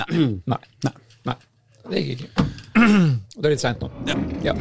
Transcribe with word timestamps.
Nei. 0.00 0.40
Nei. 0.46 0.58
Nei. 0.84 0.94
Nei. 1.28 1.36
Det 1.90 1.98
gikk 2.06 2.20
ikke. 2.26 2.44
Og 3.36 3.42
det 3.42 3.46
er 3.48 3.54
litt 3.54 3.64
seint 3.64 3.80
nå. 3.82 3.88
Ja. 4.08 4.14
Ja. 4.44 4.54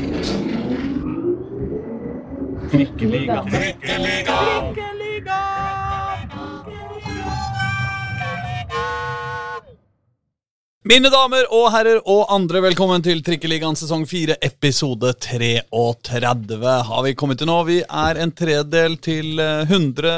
Mine 10.89 11.05
damer 11.13 11.45
og 11.53 11.67
herrer 11.69 11.99
og 12.09 12.31
andre, 12.33 12.63
velkommen 12.65 13.03
til 13.05 13.19
Trikkeligaen 13.21 13.75
sesong 13.77 14.07
4, 14.09 14.39
episode 14.41 15.11
33 15.21 16.71
har 16.87 17.04
vi 17.05 17.11
kommet 17.13 17.37
til 17.37 17.45
nå. 17.45 17.57
Vi 17.67 17.75
er 17.85 18.17
en 18.23 18.33
tredel 18.33 18.95
til 18.97 19.37
eh, 19.37 19.69
100 19.69 20.15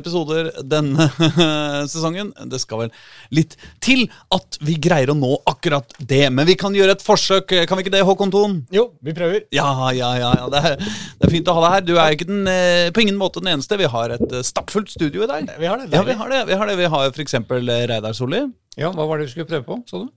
episoder 0.00 0.50
denne 0.66 1.06
sesongen. 1.92 2.32
Det 2.50 2.58
skal 2.58 2.82
vel 2.82 2.90
litt 3.38 3.54
til 3.78 4.08
at 4.34 4.58
vi 4.58 4.74
greier 4.82 5.14
å 5.14 5.16
nå 5.20 5.36
akkurat 5.46 5.94
det, 6.02 6.24
men 6.34 6.50
vi 6.50 6.58
kan 6.58 6.74
gjøre 6.74 6.98
et 6.98 7.06
forsøk. 7.06 7.54
Kan 7.70 7.78
vi 7.78 7.86
ikke 7.86 7.94
det, 7.94 8.02
Håkon 8.10 8.34
Thon? 8.34 8.60
Jo, 8.74 8.88
vi 8.98 9.14
prøver. 9.14 9.46
Ja, 9.54 9.70
ja, 9.94 10.16
ja. 10.18 10.34
ja. 10.34 10.50
Det, 10.50 10.64
er, 10.72 10.82
det 10.82 11.30
er 11.30 11.36
fint 11.38 11.46
å 11.46 11.60
ha 11.60 11.68
deg 11.68 11.76
her. 11.76 11.90
Du 11.92 11.94
er 11.94 12.18
ikke 12.18 12.32
den, 12.34 12.42
eh, 12.50 12.90
på 12.90 13.06
ingen 13.06 13.22
måte 13.22 13.38
den 13.38 13.54
eneste. 13.54 13.78
Vi 13.78 13.94
har 13.94 14.18
et 14.18 14.32
eh, 14.32 14.48
stappfullt 14.50 14.90
studio 14.98 15.22
i 15.22 15.30
dag. 15.30 15.46
Vi 15.62 15.70
har 15.70 15.78
det. 15.78 15.92
Ja, 15.94 16.02
vi 16.02 16.18
har 16.18 16.34
det. 16.34 16.48
Vi 16.50 16.58
har, 16.58 16.72
det. 16.74 16.80
Vi 16.82 16.96
har 16.96 17.12
f.eks. 17.14 17.44
Reidar 17.54 18.18
Solli. 18.18 18.48
Ja, 18.78 18.90
hva 18.94 19.06
var 19.08 19.18
det 19.20 19.28
vi 19.28 19.34
skulle 19.34 19.48
prøve 19.50 19.66
på, 19.66 19.80
så 19.90 20.04
du? 20.04 20.08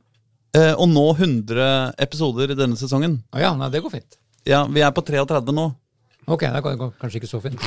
Eh, 0.57 0.73
å 0.75 0.85
nå 0.89 1.05
100 1.15 1.93
episoder 2.03 2.51
i 2.51 2.57
denne 2.59 2.77
sesongen. 2.79 3.21
Ah, 3.31 3.39
ja, 3.45 3.51
nei, 3.57 3.69
det 3.73 3.81
går 3.83 3.93
fint. 3.93 4.17
Ja, 4.47 4.65
Vi 4.65 4.81
er 4.81 4.91
på 4.91 5.03
33 5.05 5.53
nå. 5.55 5.69
Ok, 6.29 6.43
det 6.53 6.61
går 6.63 6.91
kanskje 7.01 7.17
ikke 7.19 7.29
så 7.29 7.39
fint. 7.41 7.61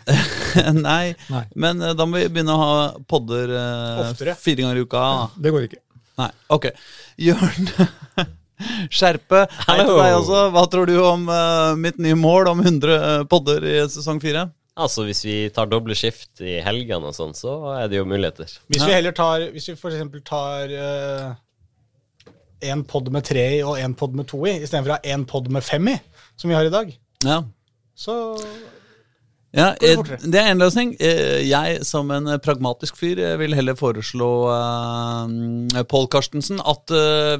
Nei, 0.86 1.12
Nei. 1.28 1.42
men 1.54 1.82
eh, 1.84 1.92
da 1.96 2.06
må 2.08 2.16
vi 2.16 2.30
begynne 2.32 2.54
å 2.54 2.62
ha 2.62 2.76
podder 3.10 3.52
eh, 3.52 4.32
fire 4.40 4.62
ganger 4.64 4.80
i 4.80 4.84
uka. 4.86 5.02
Det 5.36 5.52
går 5.52 5.66
ikke. 5.68 5.80
Nei, 6.22 6.30
ok. 6.54 6.70
Jørn 7.20 7.68
Skjerpe, 8.94 9.44
hei 9.66 9.76
til 9.82 9.98
deg 9.98 10.16
også. 10.16 10.40
Hva 10.54 10.64
tror 10.72 10.88
du 10.88 10.94
om 11.02 11.28
eh, 11.28 11.74
mitt 11.84 12.00
nye 12.00 12.16
mål 12.16 12.54
om 12.54 12.62
100 12.64 13.26
podder 13.30 13.66
i 13.68 13.76
sesong 13.92 14.22
4? 14.22 14.46
Altså, 14.74 15.04
hvis 15.06 15.20
vi 15.24 15.34
tar 15.54 15.68
doble 15.70 15.94
skift 15.94 16.40
i 16.42 16.56
helgene 16.64 17.06
og 17.06 17.14
sånn, 17.14 17.34
så 17.38 17.52
er 17.76 17.86
det 17.92 18.00
jo 18.00 18.06
muligheter. 18.10 18.50
Hvis 18.72 18.82
vi 18.82 18.90
heller 18.96 19.14
tar 19.14 19.44
Hvis 19.54 19.68
vi 19.70 19.76
for 19.78 19.94
eksempel 19.94 20.22
tar 20.26 20.72
én 20.74 21.36
en 22.72 22.82
pod 22.88 23.10
med 23.12 23.22
tre 23.28 23.44
i 23.58 23.62
og 23.62 23.76
en 23.78 23.94
pod 23.94 24.14
med 24.16 24.26
to 24.30 24.38
i, 24.48 24.56
istedenfor 24.64 24.94
å 24.94 24.96
ha 24.96 25.12
en 25.14 25.26
pod 25.28 25.50
med 25.52 25.62
fem 25.66 25.88
i, 25.92 25.98
som 26.40 26.48
vi 26.50 26.56
har 26.56 26.64
i 26.66 26.72
dag, 26.72 26.90
Ja. 27.26 27.42
så 27.94 28.14
Ja, 29.54 29.68
det 29.78 29.92
eh, 29.94 30.14
det 30.24 30.40
er 30.40 30.50
en 30.50 30.62
løsning. 30.62 30.94
Eh, 30.98 31.44
Jeg 31.46 31.84
som 31.86 32.10
en 32.10 32.26
eh, 32.32 32.40
pragmatisk 32.42 32.98
fyr 32.98 33.20
vil 33.38 33.54
heller 33.54 33.76
foreslå 33.78 34.30
uh, 34.50 35.82
Pål 35.90 36.08
Karstensen 36.10 36.58
at 36.64 36.90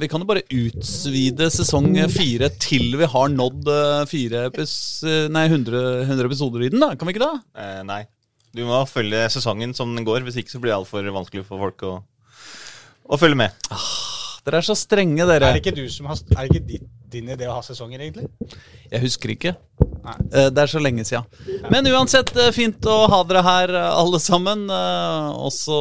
vi 0.01 0.09
kan 0.11 0.23
jo 0.23 0.29
bare 0.29 0.45
utvide 0.47 1.49
sesong 1.53 1.91
fire 2.11 2.49
til 2.61 2.95
vi 2.99 3.09
har 3.11 3.31
nådd 3.33 3.69
fire 4.09 4.45
epis, 4.49 4.75
nei, 5.31 5.45
100, 5.49 6.05
100 6.07 6.29
episoder 6.29 6.65
i 6.65 6.71
den. 6.73 6.83
da, 6.83 6.93
Kan 6.95 7.09
vi 7.09 7.15
ikke 7.15 7.25
da? 7.25 7.33
Eh, 7.59 7.81
nei. 7.87 8.01
Du 8.55 8.63
må 8.67 8.79
følge 8.87 9.25
sesongen 9.33 9.75
som 9.75 9.91
den 9.95 10.07
går, 10.07 10.23
hvis 10.23 10.39
ikke 10.39 10.53
så 10.53 10.61
blir 10.63 10.71
det 10.71 10.79
altfor 10.79 11.07
vanskelig 11.11 11.43
for 11.47 11.59
folk 11.59 11.83
å, 11.83 11.95
å 13.11 13.19
følge 13.19 13.41
med. 13.43 13.65
Dere 14.45 14.61
er 14.61 14.67
så 14.67 14.75
strenge, 14.77 15.25
dere. 15.25 15.49
er 15.49 15.57
det 15.57 15.63
ikke 15.63 15.75
du 15.75 15.87
som 15.89 16.05
har 16.07 16.19
Er 16.37 16.45
det 16.45 16.51
ikke 16.53 16.67
din, 16.69 16.89
din 17.11 17.31
idé 17.33 17.47
å 17.49 17.55
ha 17.57 17.63
sesonger, 17.65 18.03
egentlig? 18.05 18.29
Jeg 18.91 19.01
husker 19.01 19.33
ikke. 19.33 19.55
Nei. 20.05 20.15
Eh, 20.31 20.49
Det 20.53 20.63
er 20.63 20.71
så 20.71 20.81
lenge 20.83 21.05
siden. 21.07 21.25
Men 21.73 21.87
uansett, 21.91 22.31
eh, 22.37 22.51
fint 22.55 22.85
å 22.89 22.97
ha 23.11 23.23
dere 23.27 23.43
her, 23.45 23.73
eh, 23.75 23.91
alle 24.01 24.19
sammen. 24.21 24.67
Også 24.69 25.45
Og 25.45 25.51
så 25.55 25.79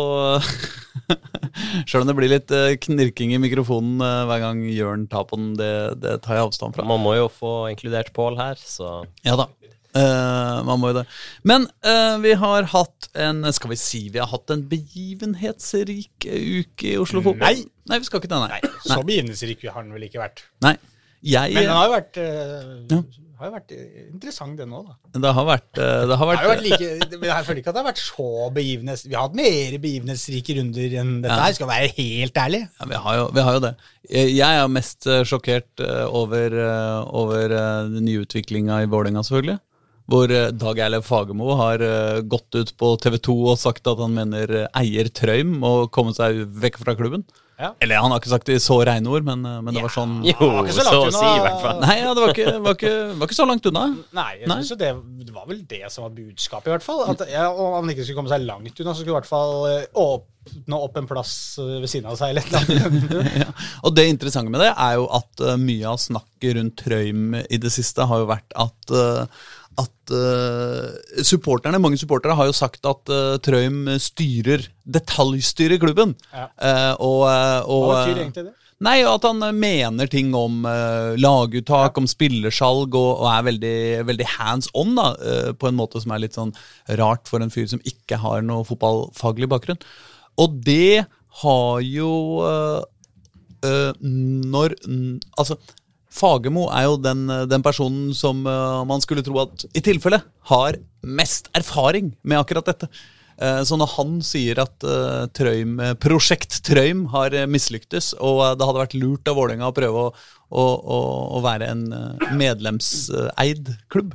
Sjøl 1.86 2.02
om 2.04 2.08
det 2.08 2.14
blir 2.16 2.32
litt 2.32 2.52
knirking 2.82 3.34
i 3.34 3.40
mikrofonen 3.42 3.98
hver 4.00 4.40
gang 4.42 4.62
Jørn 4.72 5.04
tar 5.10 5.26
på 5.28 5.36
den, 5.38 5.52
det, 5.58 6.00
det 6.00 6.16
tar 6.24 6.38
jeg 6.38 6.46
avstand 6.48 6.74
fra. 6.76 6.86
Man 6.88 7.02
må 7.04 7.16
jo 7.18 7.28
få 7.28 7.52
inkludert 7.72 8.12
Pål 8.16 8.38
her, 8.40 8.58
så 8.58 9.04
Ja 9.26 9.36
da. 9.38 9.48
Uh, 9.94 10.58
man 10.66 10.80
må 10.82 10.90
jo 10.90 10.96
det. 10.96 11.04
Men 11.46 11.68
uh, 11.86 12.16
vi 12.18 12.32
har 12.34 12.66
hatt 12.72 13.06
en 13.14 13.44
Skal 13.54 13.70
vi 13.70 13.76
si 13.78 14.00
vi 14.10 14.18
har 14.18 14.26
hatt 14.32 14.50
en 14.50 14.64
begivenhetsrik 14.66 16.26
uke 16.26 16.88
i 16.88 16.96
Oslo 16.98 17.22
Fotball? 17.22 17.60
Nei. 17.62 17.68
Nei, 17.92 18.00
vi 18.02 18.08
skal 18.08 18.18
ikke 18.18 18.32
det, 18.32 18.40
nei. 18.42 18.72
Så 18.82 18.98
begivenhetsrik 19.06 19.62
har 19.70 19.84
den 19.86 19.94
vel 19.94 20.08
ikke 20.08 20.22
vært. 20.24 20.42
nei. 20.64 20.74
Jeg, 21.24 21.54
Men 21.56 21.68
den 21.70 21.72
har 21.78 21.86
jo 21.86 21.92
vært, 21.94 22.18
uh, 22.20 22.72
Ja. 22.90 22.98
Har 23.38 23.48
jo 23.48 23.52
vært 23.54 23.72
interessant, 24.12 24.54
den 24.58 24.72
òg, 24.76 24.86
da. 24.90 25.20
det 25.24 25.30
har 25.36 25.46
vært, 25.48 25.70
eh, 25.82 25.82
det 25.82 25.88
har 25.88 26.06
Det 26.06 26.18
har 26.18 26.28
vært 26.30 26.48
vært 26.50 26.62
like, 26.64 26.88
jeg 27.28 27.46
føler 27.48 27.60
ikke 27.60 27.72
at 27.72 27.76
det 27.76 27.82
har 27.82 27.88
vært 27.88 28.02
så 28.02 28.26
begivenhets... 28.54 29.04
Vi 29.08 29.14
har 29.16 29.26
hatt 29.26 29.36
mer 29.38 29.76
begivenhetsrike 29.82 30.56
runder 30.60 30.96
enn 31.02 31.12
dette 31.24 31.34
Ja. 31.34 31.42
her, 31.48 31.56
skal 31.58 31.70
være 31.72 31.90
helt 31.96 32.40
ærlig. 32.44 32.62
Ja, 32.80 32.88
vi 32.92 33.00
har, 33.06 33.16
jo, 33.18 33.28
vi 33.34 33.44
har 33.48 33.58
jo 33.58 33.62
det. 33.64 33.72
Jeg 34.12 34.60
er 34.62 34.68
mest 34.70 35.06
eh, 35.10 35.22
sjokkert 35.26 35.82
eh, 35.82 36.04
over, 36.06 36.56
over 37.10 37.44
eh, 37.58 37.90
den 37.94 38.04
nye 38.06 38.22
utviklinga 38.26 38.82
i 38.84 38.90
Vålerenga, 38.92 39.24
selvfølgelig. 39.26 39.58
Hvor 40.12 40.28
Dag 40.60 40.78
Eilev 40.84 41.02
Fagermo 41.06 41.54
har 41.56 41.80
gått 42.28 42.52
ut 42.60 42.74
på 42.76 42.90
TV 43.00 43.16
2 43.24 43.36
og 43.54 43.56
sagt 43.56 43.86
at 43.88 44.02
han 44.02 44.12
mener 44.12 44.66
eier 44.76 45.08
Trøym 45.08 45.54
må 45.62 45.70
komme 45.88 46.12
seg 46.12 46.42
vekk 46.60 46.76
fra 46.82 46.92
klubben. 46.98 47.24
Ja. 47.54 47.70
Eller 47.78 48.00
han 48.02 48.10
har 48.10 48.18
ikke 48.18 48.32
sagt 48.32 48.48
det 48.50 48.56
i 48.58 48.62
så 48.62 48.76
rene 48.86 49.10
ord, 49.10 49.24
men, 49.26 49.44
eh, 49.46 49.60
men 49.62 49.76
det 49.76 49.82
var 49.84 49.92
sånn 49.94 50.16
jo, 50.26 50.34
var 50.40 50.66
ikke 50.66 50.74
så 50.74 50.82
så, 50.82 50.94
langt 50.98 51.14
å 51.14 51.14
si, 51.14 51.30
i 51.30 51.42
hvert 51.44 51.62
fall. 51.62 51.80
Nei, 51.84 51.96
ja, 52.00 52.10
det 52.10 52.24
var 52.24 52.32
ikke, 52.34 52.54
var, 52.64 52.78
ikke, 52.78 52.94
var 53.20 53.30
ikke 53.30 53.38
så 53.38 53.46
langt 53.48 53.68
unna. 53.70 53.84
Nei, 54.18 54.30
jeg 54.40 54.50
Nei. 54.50 54.58
synes 54.60 54.80
det, 54.80 54.92
det 55.28 55.34
var 55.36 55.48
vel 55.50 55.60
det 55.70 55.82
som 55.94 56.06
var 56.08 56.14
budskapet, 56.16 56.70
i 56.70 56.74
hvert 56.74 56.86
fall. 56.86 57.04
At 57.14 57.26
ja, 57.30 57.48
Om 57.52 57.76
han 57.78 57.92
ikke 57.94 58.06
skulle 58.06 58.22
komme 58.22 58.32
seg 58.32 58.46
langt 58.48 58.74
unna, 58.82 58.94
så 58.94 59.02
skulle 59.02 59.14
i 59.14 59.18
hvert 59.20 59.30
fall 59.30 59.68
eh, 59.70 59.86
åpne 60.02 60.80
opp 60.88 60.98
en 60.98 61.10
plass 61.10 61.34
eh, 61.62 61.76
ved 61.84 61.90
siden 61.92 62.10
av 62.10 62.18
seg. 62.18 62.42
Ja. 63.44 63.50
Og 63.86 63.94
det 63.94 64.08
interessante 64.10 64.50
med 64.52 64.62
det 64.62 64.72
er 64.72 64.98
jo 64.98 65.06
at 65.14 65.42
mye 65.60 65.90
av 65.90 66.00
snakket 66.02 66.58
rundt 66.58 66.80
Trøym 66.82 67.38
i 67.38 67.58
det 67.60 67.70
siste 67.72 68.06
har 68.08 68.22
jo 68.22 68.28
vært 68.30 68.54
at 68.58 68.92
uh, 68.94 69.44
at 69.80 70.12
uh, 70.14 71.22
supporterne, 71.26 71.80
mange 71.82 71.98
supportere 71.98 72.36
har 72.38 72.48
jo 72.48 72.56
sagt 72.56 72.84
at 72.86 73.10
uh, 73.10 73.36
Trøim 73.42 73.88
styrer, 74.02 74.68
detaljstyrer 74.84 75.80
klubben. 75.82 76.14
Ja. 76.34 76.50
Uh, 76.58 76.92
og, 76.98 77.22
og, 77.70 77.88
Hva 77.88 78.04
betyr 78.04 78.22
egentlig 78.26 78.46
det? 78.50 78.54
Nei, 78.84 78.98
at 79.06 79.24
han 79.24 79.38
mener 79.56 80.08
ting 80.10 80.32
om 80.36 80.66
laguttak, 81.16 81.96
om 81.96 82.08
spillersalg, 82.10 82.92
og, 82.98 83.22
og 83.22 83.28
er 83.30 83.46
veldig, 83.46 83.76
veldig 84.10 84.26
hands 84.34 84.68
on, 84.76 84.90
da, 84.98 85.06
på 85.56 85.70
en 85.70 85.78
måte 85.78 86.02
som 86.02 86.12
er 86.12 86.24
litt 86.24 86.36
sånn 86.36 86.50
rart 86.98 87.30
for 87.30 87.40
en 87.40 87.54
fyr 87.54 87.70
som 87.70 87.80
ikke 87.86 88.18
har 88.20 88.42
noe 88.44 88.66
fotballfaglig 88.68 89.48
bakgrunn. 89.54 89.80
Og 90.42 90.58
det 90.66 91.06
har 91.44 91.86
jo 91.86 92.10
Når 93.64 94.76
Altså, 95.38 95.56
Fagermo 96.14 96.68
er 96.70 96.86
jo 96.86 96.94
den, 97.02 97.26
den 97.50 97.64
personen 97.64 98.12
som 98.14 98.44
uh, 98.46 98.84
man 98.86 99.02
skulle 99.02 99.24
tro 99.26 99.40
at 99.42 99.64
i 99.74 99.82
tilfelle 99.82 100.20
har 100.50 100.78
mest 101.02 101.50
erfaring 101.58 102.12
med 102.22 102.38
akkurat 102.38 102.70
dette. 102.70 102.86
Uh, 103.34 103.64
Så 103.66 103.74
når 103.80 103.90
han 103.96 104.12
sier 104.22 104.60
at 104.62 104.86
uh, 104.86 105.24
Trøim, 105.34 105.72
eh, 105.82 105.96
Prosjekt 105.98 106.60
Trøym 106.68 107.08
har 107.10 107.34
mislyktes, 107.50 108.12
og 108.22 108.44
eh, 108.44 108.52
det 108.54 108.68
hadde 108.68 108.82
vært 108.84 108.94
lurt 108.94 109.26
av 109.32 109.40
Vålerenga 109.40 109.72
å 109.72 109.74
prøve 109.74 110.04
å, 110.04 110.12
å, 110.54 110.64
å, 110.64 110.98
å 111.34 111.40
være 111.42 111.66
en 111.72 111.82
eh, 111.98 112.28
medlemseid 112.38 113.72
klubb, 113.90 114.14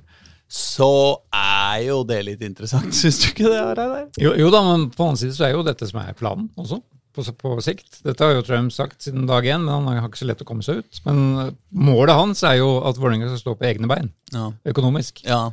så 0.49 1.19
er 1.35 1.83
jo 1.89 1.99
det 2.07 2.21
litt 2.25 2.45
interessant, 2.47 2.95
syns 3.01 3.19
du 3.21 3.27
ikke 3.33 3.51
det? 3.51 3.59
Reidar? 3.77 4.07
Jo, 4.17 4.31
jo 4.39 4.47
da, 4.55 4.63
men 4.71 4.87
på 4.93 5.03
den 5.03 5.11
annen 5.11 5.19
side 5.21 5.35
så 5.35 5.49
er 5.49 5.57
jo 5.57 5.67
dette 5.67 5.89
som 5.91 5.99
er 6.01 6.15
planen 6.17 6.47
også, 6.55 6.79
på, 7.27 7.33
på 7.55 7.61
sikt. 7.65 8.01
Dette 8.05 8.23
har 8.25 8.33
jo 8.37 8.43
Trump 8.47 8.71
sagt 8.75 9.01
siden 9.07 9.27
dag 9.29 9.43
én, 9.45 9.63
men 9.65 9.73
han 9.87 9.87
har 10.01 10.09
ikke 10.09 10.21
så 10.23 10.29
lett 10.29 10.41
å 10.43 10.47
komme 10.49 10.63
seg 10.65 10.81
ut. 10.83 11.01
Men 11.05 11.23
eh, 11.45 11.53
målet 11.75 12.15
hans 12.15 12.43
er 12.47 12.59
jo 12.61 12.77
at 12.87 12.97
Vålerenga 12.99 13.27
skal 13.31 13.41
stå 13.45 13.57
på 13.59 13.67
egne 13.71 13.89
bein, 13.91 14.13
Ja. 14.35 14.51
økonomisk. 14.65 15.23
ja. 15.27 15.49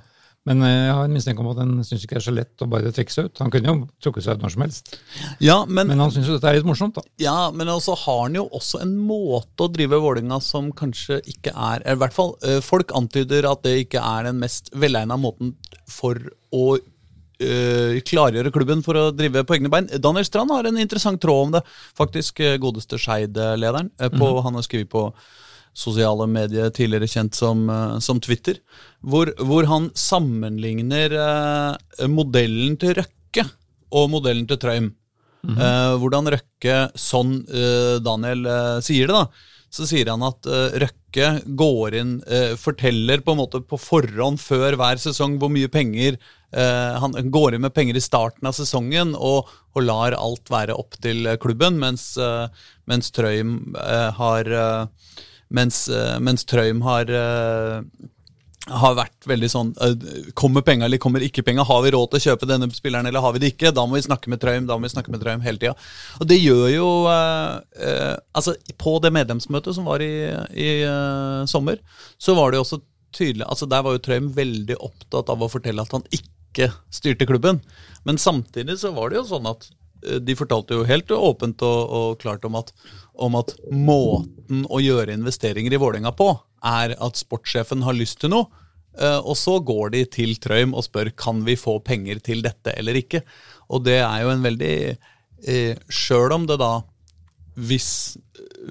Men 0.46 0.60
eh, 0.62 0.84
jeg 0.86 0.92
har 0.94 1.04
en 1.08 1.10
mistanke 1.16 1.42
om 1.42 1.48
at 1.50 1.58
han 1.58 1.70
syns 1.82 2.04
ikke 2.06 2.14
det 2.14 2.20
er 2.20 2.24
så 2.28 2.32
lett 2.36 2.62
å 2.62 2.68
bare 2.70 2.92
trekke 2.94 3.10
seg 3.10 3.24
ut. 3.26 3.38
Han 3.42 3.50
kunne 3.50 3.66
jo 3.72 3.88
trukket 3.98 4.22
seg 4.22 4.36
ut 4.38 4.44
når 4.44 4.52
som 4.54 4.62
helst. 4.62 4.92
Ja, 5.42 5.56
men, 5.66 5.88
Men 5.90 5.98
han 5.98 6.12
syns 6.14 6.28
jo 6.30 6.36
dette 6.36 6.46
er 6.52 6.60
litt 6.60 6.68
morsomt, 6.68 6.94
da. 6.94 7.02
ja, 7.18 7.50
men 7.50 7.66
også 7.72 7.96
har 8.04 8.20
han 8.28 8.38
jo 8.38 8.44
også 8.54 8.78
en 8.84 8.92
måte 9.08 9.66
å 9.66 9.72
drive 9.74 9.98
Vålerenga 9.98 10.38
som 10.46 10.68
kanskje 10.70 11.18
ikke 11.26 11.50
er 11.50 11.82
eller 11.82 11.98
I 11.98 12.02
hvert 12.04 12.14
fall 12.14 12.36
eh, 12.46 12.60
folk 12.62 12.94
antyder 12.94 13.48
at 13.50 13.64
det 13.66 13.74
ikke 13.88 13.98
er 14.06 14.28
den 14.30 14.38
mest 14.38 14.70
velegna 14.78 15.18
måten 15.18 15.56
for 15.90 16.14
å 16.54 16.76
eh, 17.42 18.02
klargjøre 18.06 18.52
klubben 18.54 18.84
for 18.86 18.98
å 18.98 19.08
drive 19.14 19.44
på 19.46 19.58
egne 19.58 19.72
bein. 19.72 19.88
Daniel 20.02 20.26
Strand 20.28 20.54
har 20.54 20.68
en 20.68 20.78
interessant 20.78 21.20
tråd 21.22 21.48
om 21.48 21.56
det. 21.56 21.64
Faktisk 21.98 22.40
eh, 22.40 22.58
godeste 22.62 22.98
Skeid-lederen. 22.98 23.90
Mm 23.98 24.12
-hmm. 24.12 24.42
Han 24.42 24.54
har 24.54 24.62
skrevet 24.62 24.90
på 24.90 25.12
sosiale 25.76 26.26
medier, 26.30 26.70
tidligere 26.74 27.08
kjent 27.10 27.36
som, 27.36 27.66
som 28.00 28.20
Twitter, 28.24 28.60
hvor, 29.04 29.30
hvor 29.44 29.68
han 29.68 29.90
sammenligner 29.98 31.16
eh, 31.20 32.06
modellen 32.08 32.78
til 32.80 32.96
Røkke 33.00 33.44
og 33.96 34.08
modellen 34.14 34.46
til 34.48 34.60
Trøim. 34.62 34.94
Eh, 35.46 35.92
hvordan 36.00 36.32
Røkke, 36.32 36.78
sånn 36.98 37.36
eh, 37.46 37.98
Daniel 38.02 38.48
sier 38.82 39.12
det, 39.12 39.20
da, 39.20 39.52
så 39.76 39.86
sier 39.86 40.08
han 40.08 40.24
at 40.24 40.48
Røkke 40.80 41.28
går 41.58 41.96
inn, 41.98 42.12
forteller 42.60 43.20
på 43.24 43.34
en 43.34 43.40
måte 43.40 43.60
på 43.66 43.76
forhånd 43.80 44.40
før 44.40 44.78
hver 44.78 45.00
sesong 45.02 45.36
hvor 45.42 45.50
mye 45.52 45.68
penger 45.72 46.16
han 46.54 47.30
går 47.34 47.56
inn 47.56 47.64
med 47.66 47.74
penger 47.74 47.96
i 47.98 48.00
starten 48.04 48.46
av 48.48 48.54
sesongen 48.56 49.14
og, 49.18 49.50
og 49.76 49.84
lar 49.84 50.16
alt 50.16 50.50
være 50.52 50.76
opp 50.78 50.96
til 51.02 51.26
eh, 51.26 51.38
klubben, 51.42 51.78
mens, 51.82 52.14
eh, 52.16 52.46
mens 52.88 53.10
Trøim 53.14 53.74
eh, 53.80 54.10
har 54.16 54.52
eh, 54.52 55.16
mens, 55.48 55.86
eh, 55.88 56.18
mens 56.22 56.46
Trøim 56.48 56.84
har 56.86 57.10
eh, 57.12 57.80
har 58.66 58.96
vært 58.98 59.28
veldig 59.30 59.48
sånn 59.50 59.68
eh, 59.84 59.92
Kommer 60.38 60.64
penga 60.66 60.88
eller 60.88 60.98
kommer 61.02 61.22
ikke 61.22 61.44
penga? 61.46 61.66
Har 61.66 61.84
vi 61.84 61.92
råd 61.94 62.10
til 62.10 62.18
å 62.18 62.24
kjøpe 62.30 62.48
denne 62.50 62.68
spilleren, 62.74 63.06
eller 63.06 63.22
har 63.22 63.36
vi 63.36 63.42
det 63.44 63.52
ikke? 63.54 63.72
Da 63.74 63.84
må 63.86 63.98
vi 63.98 64.06
snakke 64.06 64.32
med 64.32 64.42
Trøim, 64.42 64.66
da 64.66 64.78
må 64.78 64.88
vi 64.88 64.94
snakke 64.94 65.12
med 65.14 65.22
Trøim 65.22 65.44
hele 65.44 65.60
tida. 65.62 65.76
Og 66.18 66.26
det 66.30 66.40
gjør 66.40 66.66
jo 66.72 66.90
eh, 67.12 67.54
eh, 67.86 68.14
Altså, 68.36 68.56
på 68.80 68.96
det 69.04 69.12
medlemsmøtet 69.14 69.76
som 69.76 69.86
var 69.88 70.02
i, 70.04 70.14
i 70.56 70.70
eh, 70.82 71.42
sommer, 71.50 71.82
så 72.18 72.34
var 72.38 72.50
det 72.50 72.60
jo 72.60 72.66
også 72.66 72.82
tydelig 73.16 73.46
Altså, 73.46 73.68
der 73.70 73.84
var 73.86 73.94
jo 73.94 74.02
Trøim 74.02 74.32
veldig 74.34 74.80
opptatt 74.82 75.30
av 75.32 75.44
å 75.44 75.52
fortelle 75.52 75.84
at 75.86 75.94
han 75.94 76.08
ikke 76.10 76.35
styrte 76.92 77.26
klubben. 77.28 77.60
Men 78.06 78.20
samtidig 78.20 78.78
så 78.80 78.92
var 78.96 79.10
det 79.10 79.20
jo 79.20 79.26
sånn 79.30 79.48
at 79.50 79.68
eh, 80.06 80.20
de 80.22 80.36
fortalte 80.38 80.78
jo 80.78 80.86
helt 80.88 81.10
åpent 81.10 81.64
og, 81.66 81.80
og 81.98 82.20
klart 82.22 82.46
om 82.48 82.58
at, 82.60 82.72
om 83.14 83.38
at 83.38 83.54
måten 83.72 84.64
å 84.70 84.82
gjøre 84.82 85.16
investeringer 85.16 85.74
i 85.74 85.80
Vålerenga 85.82 86.14
på, 86.16 86.30
er 86.66 86.96
at 87.02 87.20
sportssjefen 87.20 87.84
har 87.86 87.96
lyst 87.96 88.20
til 88.22 88.32
noe, 88.32 88.48
eh, 88.98 89.20
og 89.20 89.36
så 89.38 89.58
går 89.60 89.94
de 89.96 90.04
til 90.18 90.36
Trøim 90.42 90.74
og 90.76 90.86
spør 90.88 91.12
kan 91.18 91.44
vi 91.46 91.58
få 91.60 91.78
penger 91.84 92.22
til 92.24 92.44
dette 92.46 92.74
eller 92.76 92.98
ikke. 93.02 93.22
Og 93.72 93.86
det 93.86 94.00
er 94.02 94.24
jo 94.24 94.34
en 94.34 94.44
veldig 94.46 94.76
eh, 94.92 95.72
Sjøl 95.90 96.34
om 96.36 96.46
det 96.48 96.60
da 96.62 96.74
hvis, 97.56 98.16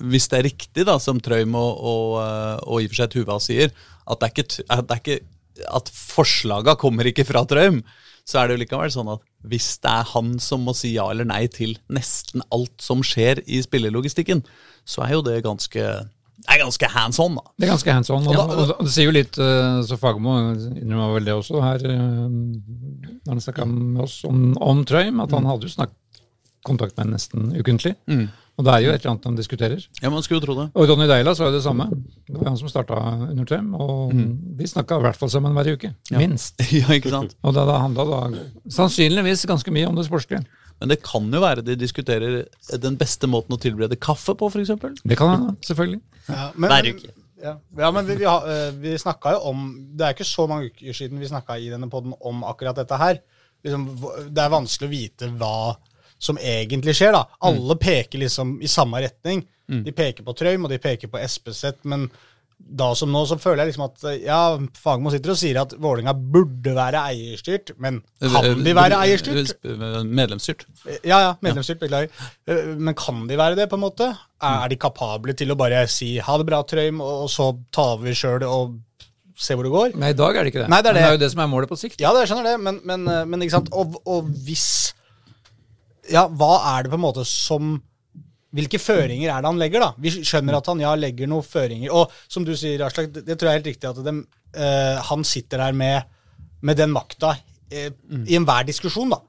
hvis 0.06 0.28
det 0.30 0.38
er 0.38 0.48
riktig, 0.48 0.86
da, 0.86 0.98
som 1.02 1.20
Trøim 1.24 1.56
og, 1.58 1.80
og, 1.82 2.10
eh, 2.22 2.58
og 2.70 2.82
i 2.84 2.88
og 2.88 2.94
for 2.94 3.02
seg 3.02 3.14
Tuva 3.16 3.40
sier, 3.42 3.74
at 4.06 4.22
det 4.22 4.32
ikke, 4.32 4.46
at, 4.70 4.86
det 4.86 4.96
er 4.96 5.02
ikke, 5.02 5.20
at 5.69 5.92
forslaga 5.94 6.75
kommer 6.80 7.07
ikke 7.10 7.25
fra 7.28 7.46
Trøim, 7.48 7.81
så 8.25 8.42
er 8.42 8.48
det 8.50 8.56
jo 8.56 8.62
likevel 8.63 8.92
sånn 8.94 9.12
at 9.13 9.22
hvis 9.46 9.75
det 9.84 9.92
er 9.92 10.07
han 10.16 10.36
som 10.42 10.63
må 10.66 10.74
si 10.74 10.96
ja 10.96 11.06
eller 11.13 11.28
nei 11.30 11.44
til 11.54 11.75
nesten 11.94 12.42
alt 12.56 12.74
som 12.81 13.04
skjer 13.06 13.44
i 13.46 13.62
spillelogistikken, 13.62 14.42
så 14.86 15.04
er 15.06 15.16
jo 15.16 15.25
det 15.25 15.36
ganske, 15.46 15.84
det 16.42 16.56
er 16.56 16.62
ganske 16.63 16.90
hands 16.90 17.19
on, 17.22 17.38
da. 17.38 17.46
Det 17.54 17.68
er 17.68 17.74
ganske 17.75 17.94
hands 17.94 18.10
on. 18.13 18.25
Og, 18.25 18.40
og, 18.42 18.63
og 18.80 18.81
det 18.88 18.94
sier 18.96 19.10
jo 19.10 19.13
litt 19.16 19.38
eh, 19.42 19.78
Så 19.86 19.98
Fagermo 20.02 20.36
innrømmer 20.56 21.13
vel 21.19 21.30
det 21.30 21.38
også 21.38 21.62
her 21.63 21.86
eh, 21.90 22.01
når 22.25 23.30
han 23.36 23.46
snakka 23.46 23.68
med 23.69 24.01
oss 24.06 24.18
om, 24.30 24.48
om 24.62 24.81
Trøim, 24.90 25.22
at 25.22 25.34
han 25.38 25.46
hadde 25.50 25.69
jo 25.69 25.75
snakket 25.78 26.24
kontakt 26.66 26.98
med 26.98 27.13
nesten 27.13 27.51
ukentlig. 27.54 27.94
Og 28.56 28.63
det 28.63 28.72
er 28.72 28.84
jo 28.86 28.92
et 28.94 29.02
eller 29.02 29.12
annet 29.12 29.25
han 29.28 29.38
diskuterer. 29.38 29.81
Ja, 30.00 30.10
man 30.13 30.24
skulle 30.24 30.40
jo 30.40 30.46
tro 30.46 30.54
det. 30.62 30.66
Og 30.80 30.88
Ronny 30.88 31.07
Deila 31.12 31.34
sa 31.36 31.50
jo 31.50 31.56
det 31.57 31.63
samme. 31.66 31.90
Det 32.24 32.38
var 32.38 32.54
han 32.54 32.60
som 32.60 32.72
starta 32.72 33.00
under. 33.28 33.57
Og 33.84 34.13
de 34.16 34.68
snakka 34.69 35.00
i 35.02 35.04
hvert 35.04 35.19
fall 35.19 35.31
sammen 35.34 35.56
hver 35.57 35.74
uke. 35.75 35.92
Minst. 36.16 36.63
Ja, 36.75 36.88
ikke 36.96 37.12
sant? 37.12 37.36
Og 37.44 37.56
det, 37.56 37.66
handla 37.68 38.06
da 38.07 38.22
sannsynligvis 38.72 39.44
ganske 39.50 39.74
mye 39.75 39.90
om 39.90 40.00
det 40.00 40.07
sportslige. 40.07 40.46
Men 40.80 40.92
det 40.92 41.02
kan 41.04 41.28
jo 41.31 41.42
være 41.44 41.63
de 41.68 41.75
diskuterer 41.80 42.42
den 42.84 42.98
beste 43.00 43.28
måten 43.31 43.56
å 43.56 43.60
tilberede 43.60 44.00
kaffe 44.00 44.36
på, 44.40 44.50
f.eks. 44.52 44.74
Det 45.04 45.19
kan 45.19 45.31
hende, 45.31 45.56
selvfølgelig. 45.63 46.01
Ja, 46.28 46.50
men, 46.56 46.72
Hver 46.72 46.90
uke. 46.96 47.13
Ja, 47.46 47.54
ja 47.80 47.92
men 47.92 48.08
vi, 48.08 48.18
vi, 48.22 48.28
har, 48.28 48.48
eh, 48.50 48.69
vi 48.80 48.96
snakka 49.00 49.36
jo 49.36 49.42
om 49.51 49.66
Det 49.94 50.06
er 50.08 50.16
ikke 50.16 50.28
så 50.28 50.48
mange 50.50 50.72
uker 50.72 50.96
siden 50.96 51.19
vi 51.19 51.30
snakka 51.30 51.58
i 51.60 51.68
denne 51.74 51.90
poden 51.92 52.16
om 52.19 52.44
akkurat 52.48 52.80
dette 52.80 53.00
her. 53.00 53.19
Liksom, 53.66 53.86
det 54.31 54.44
er 54.44 54.54
vanskelig 54.54 54.88
å 54.88 54.94
vite 54.94 55.30
hva 55.40 55.58
som 56.25 56.39
egentlig 56.42 56.95
skjer, 56.98 57.13
da. 57.16 57.24
Alle 57.45 57.77
peker 57.81 58.22
liksom 58.25 58.57
i 58.66 58.69
samme 58.72 59.04
retning. 59.06 59.45
De 59.66 59.92
peker 59.98 60.25
på 60.25 60.33
Trøim, 60.38 60.66
og 60.68 60.69
de 60.74 60.77
peker 60.81 61.10
på 61.10 61.18
Espeseth, 61.22 61.86
men 61.89 62.10
da 62.56 62.86
som 62.95 63.10
nå 63.12 63.19
så 63.27 63.36
føler 63.42 63.66
jeg 63.66 63.74
liksom 63.74 63.83
at 63.83 64.04
eh, 64.07 64.19
ja, 64.30 64.38
Fagermo 64.80 65.12
sitter 65.12 65.33
og 65.33 65.38
sier 65.42 65.57
at 65.60 65.74
Vålerenga 65.81 66.13
burde 66.16 66.72
være 66.77 67.01
eierstyrt, 67.12 67.74
men 67.83 67.98
kan 68.22 68.62
de 68.63 68.74
være 68.77 69.00
eierstyrt? 69.04 69.51
Medlemsstyrt. 70.07 70.63
Ja, 71.04 71.18
ja, 71.19 71.31
medlemsstyrt, 71.44 71.81
beklager. 71.83 72.13
Eh, 72.48 72.72
Men 72.80 72.95
kan 72.98 73.25
de 73.27 73.38
være 73.42 73.57
det, 73.60 73.68
på 73.72 73.75
en 73.80 73.83
måte? 73.83 74.07
Er 74.45 74.72
de 74.72 74.77
kapable 74.80 75.36
til 75.38 75.51
å 75.51 75.57
bare 75.60 75.83
si 75.92 76.13
ha 76.24 76.38
det 76.39 76.48
bra, 76.48 76.62
Trøim, 76.63 77.01
og 77.04 77.27
så 77.33 77.50
tar 77.75 77.98
vi 78.06 78.16
sjøl 78.18 78.45
og 78.48 78.77
se 79.36 79.57
hvor 79.57 79.68
det 79.68 79.74
går? 79.75 79.95
Nei, 80.00 80.13
i 80.16 80.18
dag 80.18 80.38
er 80.39 80.45
det 80.48 80.54
ikke 80.54 80.63
det. 80.63 80.69
Nei, 80.72 80.80
det 80.86 80.94
er 80.94 80.95
Men 80.95 81.01
det 81.01 81.04
det. 81.04 81.10
er 81.12 81.18
jo 81.19 81.24
det 81.25 81.31
som 81.36 81.44
er 81.44 81.51
målet 81.57 81.74
på 81.75 81.80
sikt. 81.81 82.00
Ja, 82.06 82.13
det 82.16 82.24
skjønner 82.31 82.54
det, 82.54 82.57
men, 82.69 82.80
men, 82.88 83.04
eh, 83.12 83.25
men 83.33 83.44
ikke 83.44 83.57
sant? 83.60 83.74
Og, 83.75 84.00
og 84.07 84.31
hvis 84.48 84.69
Ja, 86.12 86.25
hva 86.30 86.54
er 86.75 86.86
det 86.86 86.94
på 86.94 87.00
en 87.00 87.06
måte 87.07 87.25
som 87.28 87.75
Hvilke 88.56 88.80
føringer 88.80 89.34
er 89.34 89.42
det 89.44 89.50
han 89.50 89.57
legger, 89.60 89.84
da? 89.84 89.90
Vi 90.00 90.13
skjønner 90.24 90.56
at 90.56 90.68
han 90.72 90.80
ja, 90.80 90.94
legger 90.96 91.28
noen 91.28 91.44
føringer. 91.44 91.92
Og 91.92 92.13
som 92.31 92.46
du 92.48 92.54
sier, 92.56 92.86
Aslak, 92.86 93.10
det, 93.12 93.25
det 93.28 93.36
tror 93.36 93.50
jeg 93.50 93.57
er 93.57 93.60
helt 93.60 93.68
riktig 93.68 93.90
at 93.90 94.00
de, 94.06 94.13
uh, 94.56 95.02
han 95.10 95.25
sitter 95.28 95.60
der 95.60 95.75
med, 95.75 96.06
med 96.63 96.80
den 96.80 96.94
makta 96.96 97.34
eh, 97.68 97.90
i 98.24 98.38
enhver 98.40 98.63
diskusjon, 98.69 99.12
da. 99.12 99.19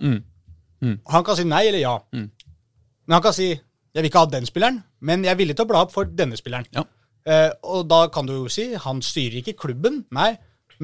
Han 1.11 1.27
kan 1.27 1.41
si 1.41 1.49
nei 1.49 1.65
eller 1.73 1.83
ja. 1.83 1.97
Men 2.15 3.17
han 3.17 3.25
kan 3.25 3.35
si 3.35 3.49
jeg 3.97 4.05
vil 4.05 4.11
ikke 4.11 4.23
ha 4.23 4.29
den 4.29 4.45
spilleren, 4.47 4.83
men 5.09 5.23
jeg 5.25 5.33
er 5.33 5.39
villig 5.41 5.55
til 5.57 5.65
å 5.65 5.71
bla 5.71 5.83
opp 5.87 5.95
for 5.95 6.07
denne 6.07 6.37
spilleren. 6.37 6.67
Ja. 6.77 6.83
Uh, 7.27 7.51
og 7.73 7.87
da 7.91 8.05
kan 8.13 8.29
du 8.29 8.35
jo 8.37 8.51
si 8.53 8.69
han 8.79 9.01
styrer 9.03 9.41
ikke 9.41 9.57
klubben, 9.65 10.05
nei. 10.15 10.35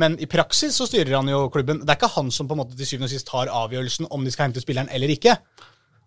Men 0.01 0.17
i 0.17 0.27
praksis 0.31 0.79
så 0.81 0.87
styrer 0.89 1.19
han 1.19 1.29
jo 1.29 1.45
klubben. 1.53 1.83
Det 1.83 1.93
er 1.93 1.99
ikke 2.01 2.15
han 2.15 2.31
som 2.33 2.49
på 2.49 2.57
en 2.57 2.63
måte 2.63 2.79
til 2.79 2.89
syvende 2.89 3.11
og 3.11 3.13
sist 3.13 3.29
tar 3.29 3.53
avgjørelsen 3.53 4.09
om 4.09 4.25
de 4.25 4.33
skal 4.33 4.49
hente 4.49 4.63
spilleren 4.65 4.89
eller 4.97 5.13
ikke. 5.13 5.37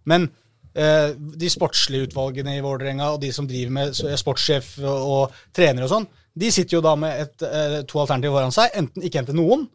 Men 0.05 0.29
eh, 0.75 1.13
de 1.17 1.49
sportslige 1.49 2.09
utvalgene 2.09 2.57
i 2.57 2.63
Vålerenga 2.65 3.11
og 3.15 3.21
de 3.23 3.31
som 3.35 3.47
driver 3.47 3.71
med 3.71 3.93
s- 3.95 4.03
sportssjef 4.21 4.75
og, 4.83 5.31
trener 5.55 5.83
og 5.87 5.89
sånn, 5.93 6.07
de 6.35 6.49
sitter 6.51 6.77
jo 6.77 6.81
da 6.83 6.95
med 6.99 7.21
et, 7.25 7.45
eh, 7.47 7.77
to 7.87 8.01
alternativer 8.01 8.35
foran 8.41 8.51
seg. 8.55 8.73
Enten 8.75 9.03
ikke 9.07 9.21
hente 9.23 9.33
noen, 9.37 9.67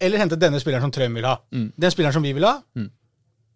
eller 0.00 0.18
hente 0.22 0.38
denne 0.40 0.60
spilleren 0.62 0.86
som 0.86 0.90
Trøim 0.96 1.14
vil 1.18 1.26
ha. 1.28 1.36
Den 1.52 1.90
spilleren 1.92 2.14
som 2.16 2.22
vi 2.24 2.32
vil 2.32 2.46
ha, 2.48 2.54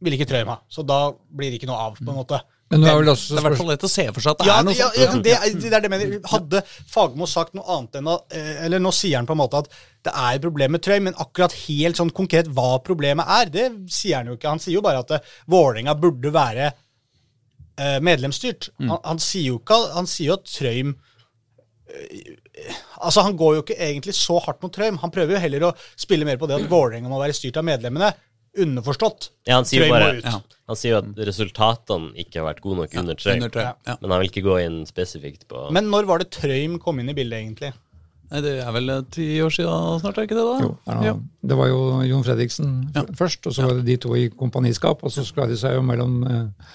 vil 0.04 0.12
ikke 0.18 0.26
Trøim 0.28 0.50
ha. 0.52 0.58
Så 0.68 0.84
da 0.86 1.06
blir 1.32 1.50
det 1.50 1.60
ikke 1.62 1.70
noe 1.70 1.80
av, 1.86 1.96
på 1.96 2.10
en 2.12 2.18
måte. 2.20 2.42
Men 2.72 2.80
det 2.80 2.88
er 2.90 2.96
vel 2.96 3.04
Det 3.08 3.12
også 3.14 3.34
er 3.36 3.38
i 3.40 3.44
hvert 3.44 3.56
fall 3.60 3.68
lett 3.70 3.84
å 3.86 3.88
se 3.92 4.04
for 4.12 4.20
seg 4.24 4.30
at 4.34 4.38
det 4.40 4.46
Ja, 4.48 4.54
er 4.58 4.64
noe 4.66 4.74
ja, 4.74 4.86
sånt. 4.88 4.96
ja, 4.98 5.20
det, 5.24 5.32
er- 5.36 5.56
det 5.60 5.72
er 5.72 5.80
det 5.84 5.88
jeg 5.88 5.92
mener. 5.94 6.28
Hadde 6.32 6.62
Fagermo 6.90 7.26
sagt 7.28 7.54
noe 7.54 7.64
annet 7.76 7.98
enn 8.00 8.08
at 8.12 8.36
eh, 8.36 8.64
Eller 8.66 8.80
nå 8.82 8.92
sier 8.92 9.16
han 9.20 9.26
på 9.28 9.32
en 9.36 9.40
måte 9.42 9.60
at 9.60 9.68
det 10.04 10.12
er 10.12 10.36
et 10.36 10.44
problem 10.44 10.74
med 10.76 10.82
Trøy, 10.84 10.98
men 11.06 11.16
akkurat 11.22 11.54
helt 11.64 11.96
sånn 12.00 12.12
konkret 12.14 12.50
hva 12.52 12.76
problemet 12.84 13.30
er, 13.38 13.50
det 13.52 13.66
sier 13.92 14.20
han 14.20 14.28
jo 14.28 14.36
ikke. 14.36 14.50
Han 14.52 14.60
sier 14.62 14.76
jo 14.76 14.84
bare 14.84 15.00
at 15.04 15.14
eh, 15.16 15.30
Vålerenga 15.50 15.94
burde 16.00 16.32
være 16.34 16.66
eh, 16.68 17.98
medlemsstyrt. 18.04 18.68
Han, 18.82 18.98
han 19.00 19.22
sier 19.22 19.54
jo 19.54 19.60
ikke 19.62 19.80
Han 19.96 20.08
sier 20.10 20.32
jo 20.32 20.38
at 20.38 20.50
Trøym 20.52 20.92
eh, 21.88 22.34
Altså, 23.00 23.24
Han 23.24 23.38
går 23.40 23.56
jo 23.56 23.64
ikke 23.64 23.78
egentlig 23.80 24.14
så 24.18 24.38
hardt 24.44 24.60
mot 24.64 24.72
Trøym. 24.74 25.00
Han 25.02 25.12
prøver 25.14 25.36
jo 25.36 25.42
heller 25.42 25.68
å 25.70 25.74
spille 25.98 26.28
mer 26.28 26.38
på 26.40 26.48
det 26.50 26.60
at 26.60 26.70
Vålerenga 26.70 27.10
må 27.10 27.22
være 27.22 27.36
styrt 27.36 27.58
av 27.60 27.66
medlemmene. 27.66 28.12
Underforstått. 28.60 29.32
Ja, 29.48 29.56
han 29.56 29.66
sier 29.66 29.88
bare. 29.90 30.12
Ja. 30.22 30.36
Han 30.70 30.78
sier 30.78 30.94
jo 30.94 31.00
at 31.02 31.24
resultatene 31.26 32.12
ikke 32.22 32.38
har 32.40 32.46
vært 32.52 32.62
gode 32.64 32.84
nok 32.84 32.92
Trøim. 32.92 33.40
Under 33.40 33.50
Trøym. 33.56 33.80
ja. 33.88 33.96
Men 34.00 34.14
han 34.14 34.22
vil 34.22 34.30
ikke 34.30 34.44
gå 34.46 34.60
inn 34.62 34.84
spesifikt 34.88 35.48
på 35.50 35.66
Men 35.74 35.90
når 35.92 36.06
var 36.12 36.22
det 36.22 36.30
Trøym 36.36 36.78
kom 36.82 37.02
inn 37.02 37.10
i 37.10 37.16
bildet, 37.16 37.40
egentlig? 37.40 37.72
Nei, 38.30 38.40
det 38.44 38.54
er 38.64 38.72
vel 38.74 38.88
eh, 38.90 39.02
ti 39.14 39.26
år 39.44 39.52
siden 39.54 40.00
snart, 40.00 40.16
er 40.18 40.26
ikke 40.28 40.38
det? 40.38 40.46
da? 40.48 40.56
Jo, 40.64 40.70
det, 40.86 40.96
Ja. 41.10 41.16
det 41.50 41.58
var 41.60 41.68
jo 41.68 41.82
Jon 42.08 42.24
Fredriksen 42.24 42.70
Ja. 42.94 43.02
først, 43.14 43.46
og 43.46 43.52
så 43.54 43.66
var 43.68 43.74
det 43.78 43.84
de 43.86 43.96
to 43.96 44.14
i 44.16 44.28
kompaniskap, 44.30 45.04
og 45.04 45.12
så 45.12 45.24
skla 45.26 45.46
de 45.46 45.56
seg 45.60 45.74
jo 45.76 45.82
mellom, 45.82 46.24
eh, 46.26 46.72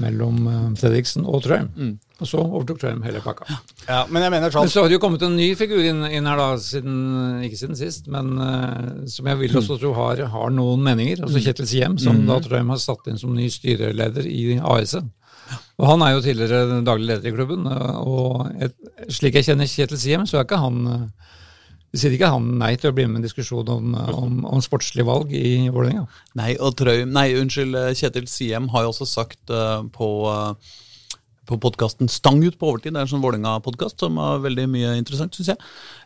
mellom 0.00 0.46
eh, 0.48 0.70
Fredriksen 0.80 1.26
og 1.26 1.42
Trøim. 1.44 1.68
Mm. 1.76 1.98
Og 2.22 2.28
så 2.30 2.38
overtok 2.38 2.78
Trøim 2.80 3.02
hele 3.02 3.20
pakka. 3.20 3.44
Ja, 3.88 4.04
Men 4.08 4.22
jeg 4.22 4.30
mener 4.30 4.50
sånn 4.54 4.62
Men 4.62 4.70
så 4.70 4.82
har 4.82 4.88
det 4.88 4.94
jo 4.94 5.02
kommet 5.02 5.22
en 5.26 5.34
ny 5.36 5.54
figur 5.58 5.82
inn, 5.82 6.04
inn 6.06 6.24
her, 6.30 6.36
da, 6.38 6.56
siden, 6.56 7.42
ikke 7.42 7.58
siden 7.58 7.76
sist, 7.76 8.06
men 8.06 8.38
uh, 8.38 9.06
som 9.10 9.26
jeg 9.26 9.38
vil 9.40 9.56
også 9.58 9.78
tro 9.80 9.92
har, 9.98 10.22
har 10.30 10.50
noen 10.54 10.80
meninger. 10.86 11.24
Altså 11.26 11.42
Kjetil 11.42 11.66
Siem, 11.66 11.98
som 11.98 12.22
da 12.28 12.38
Trøim 12.44 12.70
har 12.70 12.78
satt 12.78 13.10
inn 13.10 13.18
som 13.18 13.34
ny 13.34 13.48
styreleder 13.50 14.24
i 14.30 14.60
AS-en. 14.62 15.10
Og 15.82 15.88
han 15.90 16.04
er 16.06 16.14
jo 16.14 16.22
tidligere 16.22 16.80
daglig 16.86 17.08
leder 17.08 17.26
i 17.26 17.34
klubben, 17.34 17.66
og 17.66 18.46
et, 18.62 18.76
slik 19.10 19.34
jeg 19.34 19.48
kjenner 19.48 19.66
Kjetil 19.66 19.98
Siem, 19.98 20.26
så 20.30 20.38
er 20.38 20.46
ikke 20.46 20.62
han 20.62 20.84
sier 21.92 22.14
ikke 22.16 22.30
han 22.32 22.46
nei 22.60 22.72
til 22.80 22.88
å 22.88 22.96
bli 22.96 23.04
med 23.04 23.18
i 23.18 23.20
en 23.20 23.26
diskusjon 23.26 23.68
om, 23.68 23.92
om, 23.92 24.38
om 24.48 24.62
sportslig 24.64 25.04
valg 25.04 25.32
i 25.36 25.68
Vålerenga. 25.72 26.06
Nei, 26.40 26.54
og 26.56 26.76
Trøy, 26.78 27.02
nei, 27.08 27.26
unnskyld, 27.36 27.76
Kjetil 27.98 28.28
Siem 28.30 28.70
har 28.72 28.86
jo 28.86 28.94
også 28.94 29.08
sagt 29.10 29.52
uh, 29.52 29.82
på, 29.92 30.08
uh, 30.24 31.18
på 31.48 31.58
podkasten 31.60 32.08
Stang 32.12 32.40
ut 32.46 32.56
på 32.56 32.70
overtid, 32.70 32.94
det 32.94 33.02
er 33.02 33.08
en 33.08 33.12
sånn 33.12 33.24
Vålerenga-podkast 33.24 34.00
som 34.00 34.16
har 34.22 34.40
veldig 34.46 34.68
mye 34.72 34.94
interessant, 35.02 35.36
syns 35.36 35.52
jeg, 35.52 35.60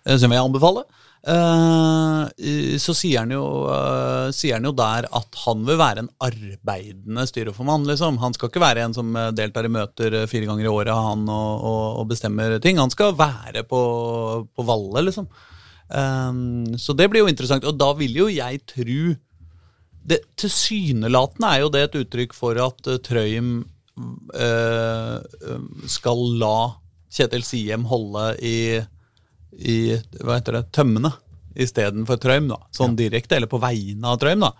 eh, 0.08 0.18
som 0.18 0.34
jeg 0.34 0.42
anbefaler. 0.42 0.88
Eh, 1.26 2.76
så 2.78 2.94
sier 2.94 3.24
han, 3.24 3.32
jo, 3.34 3.42
eh, 3.72 4.28
sier 4.36 4.60
han 4.60 4.68
jo 4.68 4.70
der 4.78 5.08
at 5.10 5.38
han 5.42 5.64
vil 5.66 5.78
være 5.80 6.04
en 6.04 6.12
arbeidende 6.22 7.24
styreformann. 7.26 7.86
Liksom. 7.88 8.20
Han 8.22 8.36
skal 8.36 8.52
ikke 8.52 8.62
være 8.62 8.84
en 8.86 8.94
som 8.94 9.10
eh, 9.18 9.32
deltar 9.34 9.66
i 9.66 9.72
møter 9.74 10.20
fire 10.30 10.46
ganger 10.46 10.68
i 10.68 10.70
året 10.70 10.94
han 10.94 11.26
og, 11.26 11.66
og, 11.66 11.84
og 12.02 12.08
bestemmer 12.12 12.58
ting. 12.62 12.78
Han 12.78 12.94
skal 12.94 13.16
være 13.18 13.66
på, 13.66 13.82
på 14.54 14.66
Valle, 14.70 15.02
liksom. 15.08 15.26
Eh, 15.90 16.32
så 16.78 16.94
det 16.94 17.10
blir 17.10 17.24
jo 17.24 17.32
interessant. 17.32 17.66
Og 17.66 17.74
da 17.74 17.90
vil 17.98 18.22
jo 18.22 18.30
jeg 18.30 18.62
tro 18.76 19.00
det 20.06 20.20
Tilsynelatende 20.38 21.48
er 21.50 21.64
jo 21.64 21.70
det 21.74 21.80
et 21.82 21.96
uttrykk 22.04 22.34
for 22.36 22.54
at 22.62 22.92
Trøim 23.02 23.64
skal 25.90 26.20
la 26.38 26.58
Kjetil 27.16 27.42
Siem 27.42 27.86
holde 27.90 28.26
i, 28.38 28.52
i 29.56 29.96
Hva 30.20 30.38
heter 30.38 30.58
det? 30.58 30.66
Tømmene 30.76 31.12
istedenfor 31.56 32.18
Trøim, 32.20 32.50
da. 32.50 32.58
Sånn 32.74 32.96
direkte, 32.98 33.38
eller 33.38 33.48
på 33.48 33.60
vegne 33.62 34.10
av 34.12 34.18
Trøim, 34.20 34.44
da. 34.44 34.52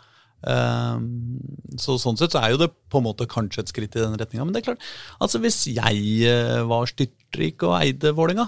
Um, 0.46 1.40
så 1.80 1.96
sånn 1.98 2.18
sett 2.20 2.34
så 2.34 2.42
er 2.44 2.52
jo 2.52 2.60
det 2.60 2.68
på 2.92 3.00
en 3.00 3.06
måte 3.08 3.26
kanskje 3.28 3.64
et 3.64 3.72
skritt 3.72 3.96
i 3.96 4.02
den 4.02 4.16
retninga. 4.16 4.46
Men 4.46 4.54
det 4.54 4.62
er 4.62 4.68
klart, 4.70 4.88
altså 5.22 5.40
hvis 5.42 5.62
jeg 5.72 6.02
eh, 6.28 6.60
var 6.68 6.88
styrtrik 6.90 7.64
og 7.66 7.76
eide 7.80 8.12
Vålinga, 8.16 8.46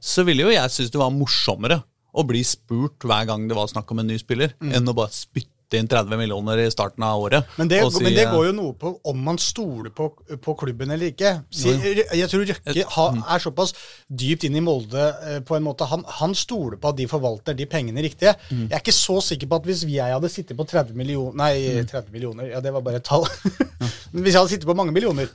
så 0.00 0.24
ville 0.24 0.46
jo 0.46 0.52
jeg 0.54 0.72
synes 0.72 0.92
det 0.92 1.00
var 1.00 1.12
morsommere 1.12 1.80
å 2.10 2.24
bli 2.26 2.42
spurt 2.46 3.04
hver 3.06 3.26
gang 3.28 3.48
det 3.50 3.56
var 3.58 3.68
snakk 3.70 3.90
om 3.92 4.00
en 4.02 4.08
ny 4.10 4.16
spiller, 4.20 4.54
enn 4.64 4.88
å 4.88 4.96
bare 4.96 5.12
spytte 5.14 5.59
inn 5.78 5.88
30 5.90 6.18
millioner 6.20 6.60
i 6.62 6.66
starten 6.72 7.04
av 7.06 7.22
året. 7.22 7.46
Men 7.58 7.70
det, 7.70 7.80
si, 7.92 8.02
men 8.04 8.14
det 8.16 8.24
eh, 8.26 8.32
går 8.34 8.48
jo 8.48 8.54
noe 8.56 8.74
på 8.78 8.92
om 9.10 9.22
man 9.26 9.38
stoler 9.40 9.92
på, 9.94 10.08
på 10.42 10.54
klubben 10.60 10.90
eller 10.94 11.12
ikke. 11.12 11.32
Si, 11.54 11.72
jeg 11.72 12.28
tror 12.32 12.44
Røkke 12.50 12.86
ha, 12.96 13.06
er 13.34 13.44
såpass 13.44 13.74
dypt 14.08 14.46
inn 14.48 14.58
i 14.58 14.64
Molde 14.64 15.06
eh, 15.28 15.38
på 15.46 15.56
en 15.58 15.66
måte. 15.66 15.88
Han, 15.92 16.04
han 16.20 16.36
stoler 16.38 16.80
på 16.80 16.92
at 16.92 17.00
de 17.00 17.08
forvalter 17.10 17.56
de 17.58 17.68
pengene 17.70 18.04
riktige. 18.04 18.34
Jeg 18.50 18.70
er 18.72 18.82
ikke 18.82 18.96
så 18.96 19.20
sikker 19.30 19.50
på 19.50 19.60
at 19.60 19.70
hvis 19.70 19.86
jeg 19.90 20.16
hadde 20.16 20.32
sittet 20.32 20.58
på 20.58 20.66
30 20.68 20.96
millioner 20.98 21.36
Nei, 21.40 21.54
30 21.88 22.12
millioner, 22.14 22.50
ja 22.50 22.60
det 22.64 22.72
var 22.74 22.84
bare 22.84 23.00
et 23.00 23.06
tall. 23.06 23.26
men 24.12 24.24
hvis 24.24 24.34
jeg 24.34 24.40
hadde 24.40 24.52
sittet 24.54 24.68
på 24.68 24.76
mange 24.76 24.94
millioner 24.94 25.30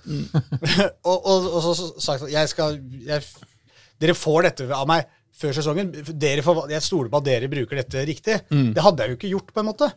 og, 1.09 1.17
og, 1.17 1.51
og 1.55 1.61
så 1.65 1.91
sagt 2.01 2.27
at 2.27 2.33
jeg 2.33 2.51
skal 2.51 2.79
jeg, 3.05 3.23
Dere 4.01 4.15
får 4.17 4.49
dette 4.49 4.67
av 4.75 4.87
meg 4.89 5.05
før 5.41 5.53
sesongen. 5.57 5.91
Forval- 6.45 6.71
jeg 6.71 6.81
stoler 6.85 7.11
på 7.11 7.19
at 7.21 7.27
dere 7.27 7.49
bruker 7.51 7.81
dette 7.81 8.05
riktig. 8.07 8.39
Det 8.49 8.83
hadde 8.85 9.03
jeg 9.05 9.13
jo 9.13 9.19
ikke 9.19 9.33
gjort, 9.35 9.51
på 9.55 9.63
en 9.63 9.69
måte. 9.71 9.91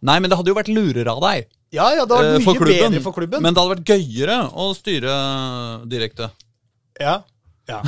Nei, 0.00 0.16
men 0.20 0.30
det 0.32 0.36
hadde 0.40 0.48
jo 0.52 0.56
vært 0.56 0.70
lurere 0.72 1.12
av 1.12 1.20
deg. 1.26 1.48
Ja, 1.76 1.90
ja, 1.94 2.02
det 2.08 2.16
var 2.16 2.24
vært 2.26 2.46
mye 2.46 2.56
klubben. 2.58 2.86
bedre 2.90 3.02
for 3.04 3.14
klubben. 3.14 3.42
Men 3.44 3.54
det 3.54 3.62
hadde 3.62 3.74
vært 3.76 3.90
gøyere 3.92 4.38
å 4.58 4.70
styre 4.74 5.12
direkte. 5.92 6.30
ja. 6.98 7.20
ja. 7.70 7.80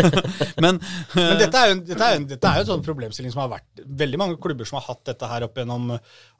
Men, 0.64 0.78
Men 1.14 1.34
dette 1.42 1.60
er, 1.60 1.72
jo, 1.74 1.80
dette, 1.84 2.06
er 2.06 2.22
dette 2.30 2.48
er 2.48 2.60
jo 2.62 2.64
en 2.64 2.70
sånn 2.70 2.84
problemstilling 2.88 3.34
som 3.34 3.42
har 3.42 3.50
vært 3.58 3.82
veldig 4.00 4.20
mange 4.22 4.38
klubber 4.40 4.64
som 4.68 4.78
har 4.80 4.86
hatt 4.88 5.02
dette 5.10 5.28
her 5.28 5.44
opp 5.44 5.58
gjennom, 5.60 5.90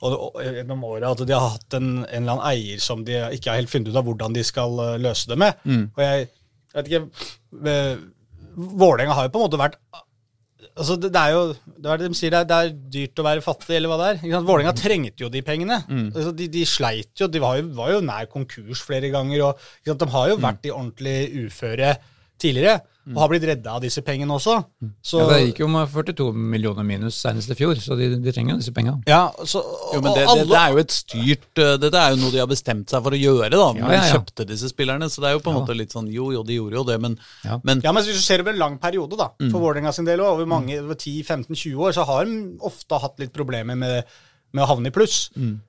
gjennom 0.01 0.87
året. 0.89 1.11
At 1.11 1.27
de 1.29 1.37
har 1.37 1.53
hatt 1.59 1.77
en, 1.77 1.91
en 2.07 2.23
eller 2.23 2.39
annen 2.39 2.49
eier 2.55 2.81
som 2.81 3.05
de 3.05 3.19
ikke 3.37 3.53
har 3.53 3.61
helt 3.61 3.73
funnet 3.75 3.93
ut 3.93 4.01
av 4.01 4.07
hvordan 4.09 4.37
de 4.39 4.47
skal 4.49 4.79
eh, 4.87 4.97
løse 5.05 5.29
det 5.29 5.37
med. 5.43 5.61
Og 5.93 6.03
jeg, 6.07 6.31
jeg 6.73 6.79
vet 6.81 6.93
ikke 6.95 7.75
eh, 7.75 7.93
Vålerenga 8.57 9.17
har 9.17 9.27
jo 9.29 9.33
på 9.35 9.41
en 9.41 9.49
måte 9.51 9.61
vært 9.61 9.81
Altså, 10.77 10.97
det, 11.01 11.09
det 11.13 11.21
er 11.21 11.31
jo 11.33 11.43
det 11.55 11.89
er 11.89 12.01
det 12.01 12.09
de 12.11 12.17
sier, 12.19 12.33
det 12.35 12.41
er, 12.43 12.47
det 12.51 12.57
er 12.57 12.73
dyrt 12.93 13.21
å 13.21 13.25
være 13.25 13.45
fattig, 13.45 13.77
eller 13.79 13.89
hva 13.89 13.97
det 14.01 14.09
er. 14.11 14.19
Sant? 14.35 14.49
Vålerenga 14.49 14.75
trengte 14.77 15.25
jo 15.25 15.31
de 15.33 15.41
pengene. 15.45 15.79
Altså, 16.11 16.33
de, 16.37 16.49
de 16.53 16.65
sleit 16.69 17.17
jo. 17.17 17.29
De 17.33 17.41
var 17.41 17.57
jo, 17.57 17.71
var 17.79 17.95
jo 17.95 18.03
nær 18.05 18.29
konkurs 18.29 18.83
flere 18.85 19.09
ganger. 19.15 19.47
og? 19.47 19.63
De 19.89 20.09
har 20.13 20.29
jo 20.29 20.37
vært 20.43 20.69
i 20.69 20.75
ordentlig 20.75 21.47
uføre 21.47 21.95
tidligere, 22.43 22.83
og 23.15 23.19
har 23.23 23.29
blitt 23.31 23.45
redda 23.47 23.75
av 23.77 23.83
disse 23.85 24.03
pengene 24.03 24.35
også. 24.35 24.57
Så, 25.05 25.21
Ja, 25.21 25.27
det 25.31 25.41
gikk 25.53 25.61
jo 25.63 25.69
med 25.71 25.87
42 25.93 26.25
millioner 26.35 26.83
minus 26.83 27.21
senest 27.23 27.53
i 27.53 27.55
fjor, 27.55 27.79
så 27.79 27.95
de, 27.99 28.09
de 28.19 28.33
trenger 28.35 28.57
jo 28.57 28.59
disse 28.65 28.73
pengene. 28.75 28.99
Ja, 29.07 29.29
så, 29.47 29.63
jo, 29.95 30.01
men 30.03 30.17
det, 30.17 30.25
det, 30.27 30.47
det 30.51 30.59
er 30.59 30.73
jo 30.75 30.81
et 30.83 30.95
styrt 30.97 31.61
uh, 31.63 31.77
Dette 31.79 32.01
er 32.03 32.17
jo 32.17 32.19
noe 32.25 32.33
de 32.35 32.41
har 32.43 32.51
bestemt 32.51 32.91
seg 32.91 33.05
for 33.05 33.15
å 33.15 33.21
gjøre, 33.21 33.53
da. 33.55 33.69
Når 33.77 33.85
Ja, 33.85 33.93
ja, 33.95 34.01
de 34.03 34.17
kjøpte 34.17 34.47
disse 34.51 34.71
spillerne. 34.73 35.07
Så 35.13 35.23
det 35.23 35.31
er 35.31 35.37
jo 35.37 35.43
på 35.45 35.53
en 35.55 35.61
måte 35.61 35.77
litt 35.79 35.95
sånn 35.95 36.09
Jo, 36.11 36.33
jo, 36.35 36.43
de 36.49 36.57
gjorde 36.59 36.81
jo 36.81 36.85
det, 36.91 36.97
men, 37.07 37.15
Ja. 37.47 37.61
men 37.63 37.85
Ja, 37.87 37.93
men 37.95 38.03
hvis 38.03 38.19
du 38.19 38.25
ser 38.27 38.43
over 38.43 38.57
en 38.57 38.59
lang 38.65 38.79
periode, 38.83 39.15
da, 39.17 39.31
Mm. 39.39 39.51
for 39.53 39.61
Vålerenga 39.61 39.93
sin 39.95 40.05
del, 40.09 40.21
og 40.25 40.35
over 40.41 40.47
mange, 40.51 40.81
over 40.83 40.95
10-15-20 40.99 41.77
år, 41.79 41.93
så 41.95 42.05
har 42.09 42.25
de 42.27 42.59
ofte 42.61 42.99
hatt 43.01 43.19
litt 43.23 43.33
problemer 43.37 43.77
med, 43.79 44.05
med 44.53 44.65
å 44.65 44.69
havne 44.73 44.89
i 44.91 44.95
pluss. 44.95 45.31
Mm. 45.37 45.61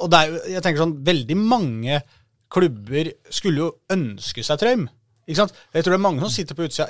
Og 0.00 0.08
det 0.10 0.18
er 0.18 0.30
jo, 0.32 0.40
jeg 0.54 0.62
tenker 0.64 0.82
sånn, 0.84 0.96
veldig 1.04 1.36
mange 1.36 2.00
klubber 2.50 3.12
skulle 3.30 3.62
jo 3.62 3.68
ønske 3.94 4.42
seg 4.46 4.58
Trøim. 4.58 4.88
Ikke 5.30 5.38
sant? 5.44 5.54
Jeg 5.76 5.86
tror 5.86 5.94
det 5.94 5.98
er 6.00 6.02
mange 6.08 6.24
som 6.24 6.32
sitter 6.34 6.58
på 6.58 6.66
utsida, 6.66 6.88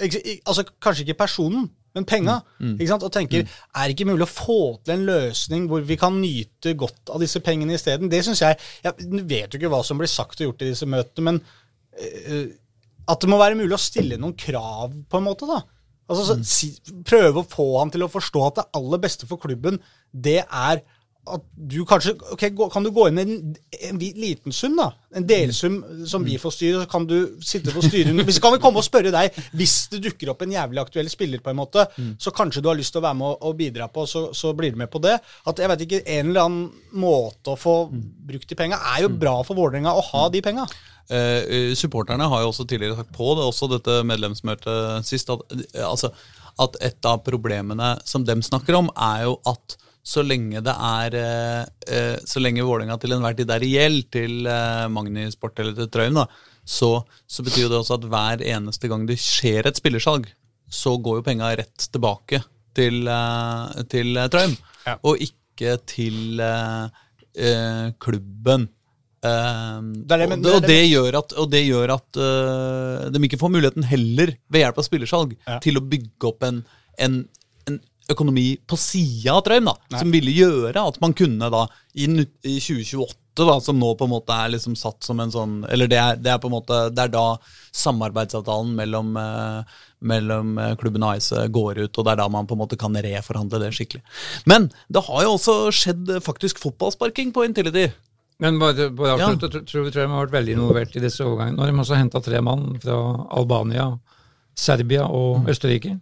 altså 0.48 0.64
kanskje 0.80 1.04
ikke 1.04 1.18
personen, 1.20 1.68
men 1.94 2.06
penga, 2.06 2.36
Mm. 2.62 2.76
ikke 2.78 2.88
sant? 2.92 3.02
og 3.04 3.10
tenker 3.12 3.42
er 3.42 3.82
det 3.88 3.96
ikke 3.96 4.06
mulig 4.08 4.22
å 4.24 4.30
få 4.30 4.58
til 4.86 4.94
en 4.94 5.06
løsning 5.08 5.64
hvor 5.68 5.82
vi 5.84 5.96
kan 6.00 6.14
nyte 6.22 6.72
godt 6.78 7.10
av 7.10 7.20
disse 7.20 7.42
pengene 7.42 7.74
isteden? 7.74 8.08
Det 8.08 8.20
syns 8.24 8.40
jeg 8.44 8.56
Jeg 8.84 8.94
vet 9.26 9.50
jo 9.52 9.58
ikke 9.58 9.72
hva 9.72 9.82
som 9.84 9.98
blir 9.98 10.08
sagt 10.08 10.40
og 10.40 10.46
gjort 10.52 10.62
i 10.62 10.70
disse 10.70 10.86
møtene, 10.86 11.24
men 11.26 11.40
uh, 11.42 12.46
at 13.10 13.20
det 13.24 13.28
må 13.32 13.40
være 13.40 13.58
mulig 13.58 13.74
å 13.74 13.82
stille 13.82 14.16
noen 14.22 14.36
krav, 14.38 14.94
på 15.10 15.18
en 15.18 15.26
måte. 15.26 15.48
da. 15.50 15.64
Altså, 16.10 16.24
så, 16.30 16.36
si, 16.46 16.68
Prøve 17.06 17.42
å 17.42 17.48
få 17.48 17.66
han 17.80 17.90
til 17.90 18.04
å 18.06 18.10
forstå 18.12 18.46
at 18.46 18.60
det 18.60 18.68
aller 18.78 19.02
beste 19.02 19.26
for 19.30 19.42
klubben, 19.42 19.80
det 20.14 20.44
er 20.46 20.82
at 21.28 21.42
du 21.52 21.82
kanskje 21.88 22.14
ok, 22.32 22.44
Kan 22.72 22.86
du 22.86 22.90
gå 22.94 23.06
inn 23.08 23.16
med 23.18 23.28
en, 23.28 23.54
en 23.90 23.98
liten 24.00 24.54
sum, 24.54 24.76
da? 24.78 24.88
En 25.16 25.26
delsum 25.26 25.80
som 26.08 26.24
vi 26.24 26.38
får 26.40 26.54
styre, 26.54 26.82
så 26.82 26.90
kan 26.90 27.06
du 27.08 27.16
sitte 27.44 27.74
på 27.74 27.82
styret 27.84 28.14
Hvis 28.28 28.40
kan 28.42 28.54
vi 28.54 28.60
komme 28.62 28.80
og 28.80 28.86
spørre 28.86 29.12
deg 29.12 29.36
hvis 29.56 29.74
det 29.92 30.00
dukker 30.04 30.32
opp 30.32 30.44
en 30.44 30.54
jævlig 30.54 30.80
aktuell 30.82 31.10
spiller, 31.10 31.42
på 31.42 31.50
en 31.52 31.58
måte, 31.58 31.84
så 32.20 32.32
kanskje 32.34 32.62
du 32.62 32.68
har 32.70 32.78
lyst 32.78 32.94
til 32.94 33.02
å 33.02 33.04
være 33.04 33.18
med 33.18 33.42
og, 33.42 33.56
bidra 33.58 33.88
på, 33.92 34.04
så, 34.08 34.28
så 34.36 34.52
blir 34.56 34.72
du 34.72 34.78
med 34.80 34.90
på 34.92 35.00
det. 35.02 35.16
At 35.50 35.60
jeg 35.60 35.70
vet 35.72 35.84
ikke, 35.84 36.00
En 36.06 36.30
eller 36.30 36.46
annen 36.46 36.94
måte 37.02 37.52
å 37.52 37.58
få 37.58 37.74
brukt 37.90 38.48
de 38.48 38.58
penga 38.58 38.78
er 38.94 39.04
jo 39.04 39.12
bra 39.12 39.34
for 39.46 39.58
Vålerenga 39.58 39.92
å 39.96 40.04
ha 40.12 40.24
de 40.32 40.42
penga. 40.44 40.66
Eh, 41.10 41.74
supporterne 41.78 42.28
har 42.30 42.44
jo 42.44 42.52
også 42.52 42.66
tidligere 42.70 43.00
sagt 43.00 43.12
på 43.16 43.34
det, 43.34 43.46
også 43.46 43.70
dette 43.72 44.00
medlemsmøtet 44.06 45.06
sist, 45.08 45.30
at, 45.34 45.42
eh, 45.74 45.86
altså, 45.86 46.12
at 46.62 46.76
et 46.86 47.08
av 47.08 47.22
problemene 47.26 47.96
som 48.06 48.24
dem 48.26 48.44
snakker 48.46 48.78
om, 48.78 48.90
er 48.94 49.26
jo 49.26 49.38
at 49.50 49.76
så 50.02 50.22
lenge 50.24 50.62
det 50.64 50.72
er 50.72 51.14
eh, 51.20 51.64
eh, 51.92 52.16
Så 52.24 52.40
lenge 52.40 52.64
Vålerenga 52.64 52.96
til 53.02 53.12
enhver 53.12 53.34
tid 53.36 53.50
er 53.52 53.60
reell 53.60 53.98
til 54.10 54.46
eh, 54.48 54.86
Magni 54.88 55.26
Sport 55.30 55.58
eller 55.60 55.74
til 55.76 55.90
Trøim, 55.92 56.14
da, 56.16 56.24
så, 56.64 57.02
så 57.28 57.42
betyr 57.44 57.68
det 57.68 57.78
også 57.80 57.98
at 57.98 58.06
hver 58.08 58.44
eneste 58.54 58.88
gang 58.88 59.04
det 59.08 59.18
skjer 59.20 59.66
et 59.68 59.76
spillersalg, 59.76 60.26
så 60.70 60.96
går 61.02 61.18
jo 61.20 61.26
penga 61.26 61.50
rett 61.58 61.88
tilbake 61.92 62.40
til, 62.74 63.02
eh, 63.08 63.82
til 63.92 64.16
Trøim, 64.32 64.56
Ja. 64.86 64.96
og 65.04 65.18
ikke 65.20 65.76
til 65.86 66.40
klubben. 68.00 68.68
Det 69.20 70.06
det, 70.08 70.16
og, 70.24 70.30
det 70.42 70.52
og, 70.54 70.62
det- 70.62 70.68
det 70.70 70.78
gjør 70.90 71.18
at, 71.18 71.34
det 71.52 71.60
gjør 71.66 71.92
at 71.98 72.20
de 73.12 73.20
ikke 73.26 73.38
får 73.40 73.52
muligheten 73.52 73.84
heller, 73.84 74.32
ved 74.48 74.62
hjelp 74.64 74.78
av 74.80 74.86
spillersalg, 74.86 75.36
Ja. 75.46 75.58
til 75.60 75.76
å 75.76 75.84
bygge 75.84 76.24
opp 76.30 76.42
en, 76.48 76.62
en 76.98 77.28
økonomi 78.10 78.58
på 78.66 78.76
sida 78.80 79.36
av 79.38 79.44
Trøim, 79.46 79.68
da, 79.70 79.74
som 80.00 80.10
ville 80.12 80.32
gjøre 80.34 80.82
at 80.90 81.00
man 81.02 81.14
kunne 81.16 81.48
da, 81.52 81.64
i, 81.94 82.06
i 82.06 82.56
2028, 82.60 83.16
da, 83.40 83.54
som 83.64 83.78
nå 83.80 83.94
på 83.96 84.04
en 84.08 84.12
måte 84.12 84.34
er 84.36 84.50
liksom 84.52 84.74
satt 84.76 85.06
som 85.06 85.20
en 85.22 85.30
sånn 85.32 85.52
Eller 85.70 85.88
det 85.88 85.96
er, 85.96 86.18
det 86.20 86.32
er 86.32 86.40
på 86.42 86.50
en 86.50 86.56
måte, 86.58 86.80
det 86.92 87.06
er 87.06 87.12
da 87.14 87.38
samarbeidsavtalen 87.72 88.74
mellom, 88.76 89.14
eh, 89.16 89.78
mellom 90.00 90.58
eh, 90.58 90.74
klubben 90.80 91.06
og 91.06 91.14
AIS 91.14 91.30
går 91.54 91.84
ut, 91.86 91.94
og 91.98 92.04
det 92.04 92.12
er 92.12 92.20
da 92.20 92.28
man 92.28 92.48
på 92.50 92.58
en 92.58 92.62
måte 92.64 92.78
kan 92.80 92.94
reforhandle 92.94 93.62
det 93.62 93.72
skikkelig. 93.76 94.02
Men 94.50 94.68
det 94.92 95.04
har 95.06 95.24
jo 95.24 95.34
også 95.38 95.56
skjedd 95.72 96.14
faktisk 96.26 96.60
fotballsparking 96.62 97.32
på 97.36 97.46
Intility. 97.48 97.88
Men 98.40 98.58
bare, 98.58 98.88
bare 98.96 99.18
Ja. 99.20 99.30
tror 99.36 99.64
tror 99.68 99.84
vi 99.84 99.90
de 99.90 100.06
har 100.06 100.26
vært 100.26 100.36
veldig 100.38 100.54
involvert 100.56 100.94
i 100.96 101.00
disse 101.00 101.20
overgangene. 101.24 101.56
Nå 101.56 101.64
har 101.66 101.72
de 101.72 101.82
også 101.82 101.98
henta 102.00 102.22
tre 102.24 102.40
mann 102.40 102.78
fra 102.80 103.26
Albania, 103.36 103.98
Serbia 104.56 105.04
og 105.04 105.48
Østerrike. 105.48 105.98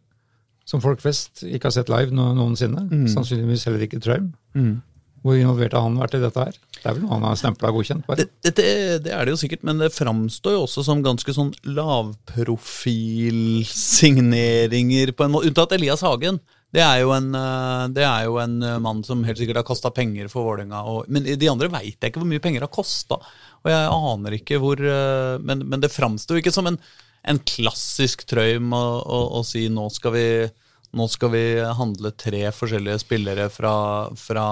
Som 0.68 0.82
folk 0.84 1.00
flest 1.00 1.42
ikke 1.48 1.70
har 1.70 1.74
sett 1.78 1.88
live 1.88 2.12
noensinne. 2.12 2.82
noensinne. 2.84 3.08
Sannsynligvis 3.14 3.64
heller 3.68 3.86
ikke 3.88 4.00
Trøim. 4.04 4.26
Hvor 5.24 5.34
involvert 5.34 5.72
har 5.74 5.82
han 5.82 5.96
vært 5.98 6.14
i 6.14 6.20
dette 6.22 6.38
her? 6.44 6.52
Det 6.78 6.84
er 6.86 6.94
vel 6.94 7.02
noe 7.02 7.16
han 7.16 7.24
har 7.26 7.34
stempla 7.40 7.72
godkjent? 7.74 8.04
bare. 8.06 8.20
Det, 8.22 8.28
det, 8.44 8.52
det- 8.60 9.00
det 9.08 9.12
er 9.16 9.24
det 9.26 9.32
jo 9.34 9.40
sikkert, 9.40 9.64
men 9.66 9.80
det 9.82 9.88
framstår 9.96 10.52
jo 10.54 10.60
også 10.68 10.84
som 10.86 11.00
ganske 11.02 11.32
sånn 11.34 11.50
lavprofilsigneringer, 13.88 15.12
på 15.16 15.24
en 15.26 15.32
måte. 15.34 15.48
Unntatt 15.50 15.72
Elias 15.76 16.02
Hagen. 16.06 16.38
Det 16.70 16.82
er 16.84 17.00
jo 17.00 17.10
en, 17.16 17.30
eh, 17.34 17.88
det 17.96 18.04
er 18.04 18.24
jo 18.28 18.36
en 18.42 18.58
eh, 18.62 18.78
mann 18.78 19.02
som 19.02 19.22
helt 19.24 19.38
sikkert 19.40 19.56
har 19.62 19.64
kasta 19.64 19.90
penger 19.90 20.28
for 20.28 20.44
Vålerenga. 20.44 20.82
Men 21.08 21.24
de 21.24 21.48
andre 21.48 21.68
veit 21.72 21.96
jeg 21.96 22.10
ikke 22.12 22.20
hvor 22.20 22.28
mye 22.28 22.42
penger 22.44 22.60
har 22.66 22.68
kosta. 22.72 23.16
Og 23.64 23.70
jeg 23.72 23.88
aner 23.88 24.36
ikke 24.36 24.58
hvor 24.60 24.76
eh, 24.78 25.38
Men, 25.40 25.64
men 25.66 25.80
det 25.80 25.90
framstår 25.90 26.36
jo 26.36 26.42
ikke 26.44 26.52
som 26.54 26.66
en, 26.68 26.76
en 27.22 27.40
klassisk 27.42 28.24
trøym 28.28 28.72
å, 28.76 28.84
å, 29.02 29.20
å 29.38 29.44
si 29.46 29.66
nå 29.72 29.88
skal 29.94 30.14
vi 30.14 30.26
nå 30.96 31.04
skal 31.12 31.32
vi 31.34 31.42
handle 31.76 32.14
tre 32.16 32.46
forskjellige 32.54 33.02
spillere 33.02 33.48
fra, 33.52 33.72
fra 34.16 34.46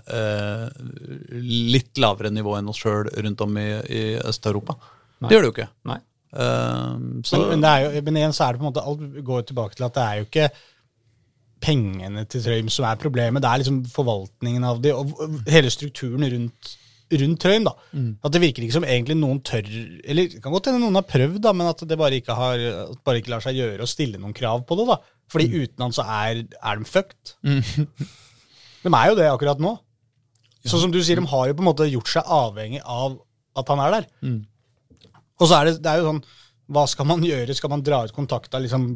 eh, 0.00 0.68
litt 1.44 2.00
lavere 2.00 2.30
nivå 2.32 2.54
enn 2.56 2.70
oss 2.72 2.80
sjøl 2.80 3.10
rundt 3.12 3.44
om 3.44 3.58
i, 3.60 3.68
i 3.92 4.02
Øst-Europa. 4.16 4.78
Det 5.20 5.36
gjør 5.36 5.44
det 5.44 5.50
jo 5.50 5.54
ikke. 5.58 5.70
Nei. 5.90 5.98
Uh, 6.34 7.20
så, 7.22 7.36
Men, 7.36 7.50
men, 7.52 7.60
det 7.62 7.72
er 7.72 7.84
jo, 7.84 8.04
men 8.08 8.16
igjen 8.18 8.32
så 8.34 8.46
er 8.46 8.54
det 8.54 8.58
på 8.58 8.64
en 8.64 8.70
måte 8.72 8.82
Alt 8.90 9.18
går 9.28 9.44
tilbake 9.46 9.76
til 9.78 9.84
at 9.86 9.94
det 9.94 10.02
er 10.04 10.16
jo 10.18 10.24
ikke 10.26 10.48
pengene 11.62 12.24
til 12.26 12.42
Trøim 12.42 12.70
som 12.72 12.88
er 12.88 12.98
problemet, 13.00 13.42
det 13.44 13.50
er 13.50 13.60
liksom 13.62 13.84
forvaltningen 13.92 14.66
av 14.66 14.80
de, 14.84 14.92
og 14.96 15.38
hele 15.48 15.70
strukturen 15.72 16.26
rundt, 16.32 16.72
rundt 17.12 17.40
Trøim. 17.42 17.64
da. 17.68 17.74
At 18.24 18.32
det 18.32 18.40
virker 18.42 18.64
ikke 18.64 18.72
som 18.78 18.84
egentlig 18.88 19.16
noen 19.20 19.40
tør 19.44 19.66
Eller 20.04 20.28
det 20.32 20.40
kan 20.42 20.52
godt 20.52 20.66
hende 20.70 20.80
noen 20.80 20.94
har 20.98 21.04
prøvd, 21.08 21.40
da, 21.44 21.52
men 21.52 21.66
at 21.68 21.82
det 21.88 21.98
bare 22.00 22.16
ikke, 22.20 22.34
har, 22.34 22.58
bare 23.04 23.20
ikke 23.20 23.30
lar 23.34 23.40
seg 23.44 23.56
gjøre 23.60 23.84
å 23.84 23.90
stille 23.90 24.18
noen 24.18 24.32
krav 24.36 24.64
på 24.66 24.76
det. 24.80 24.86
da. 24.88 24.98
Fordi 25.32 25.46
uten 25.64 25.84
han 25.84 25.92
så 25.96 26.04
er, 26.04 26.44
er 26.62 26.76
de 26.80 26.84
fucked. 26.88 27.34
De 28.84 28.92
er 28.92 29.08
jo 29.08 29.14
det 29.16 29.28
akkurat 29.32 29.60
nå. 29.62 29.74
Sånn 30.64 30.80
som 30.86 30.92
du 30.92 30.98
sier, 31.04 31.16
de 31.20 31.28
har 31.28 31.46
jo 31.48 31.54
på 31.56 31.62
en 31.64 31.68
måte 31.70 31.86
gjort 31.88 32.08
seg 32.08 32.24
avhengig 32.32 32.80
av 32.84 33.18
at 33.56 33.68
han 33.72 33.80
er 33.84 33.94
der. 33.98 34.06
Og 35.40 35.48
så 35.48 35.58
er 35.60 35.68
det, 35.70 35.78
det 35.84 35.90
er 35.92 36.00
jo 36.02 36.10
sånn 36.10 36.24
hva 36.72 36.86
skal 36.88 37.04
man 37.04 37.20
gjøre? 37.20 37.52
Skal 37.56 37.68
man 37.68 37.82
dra 37.84 37.98
ut 38.06 38.12
kontakta 38.16 38.56
liksom, 38.64 38.86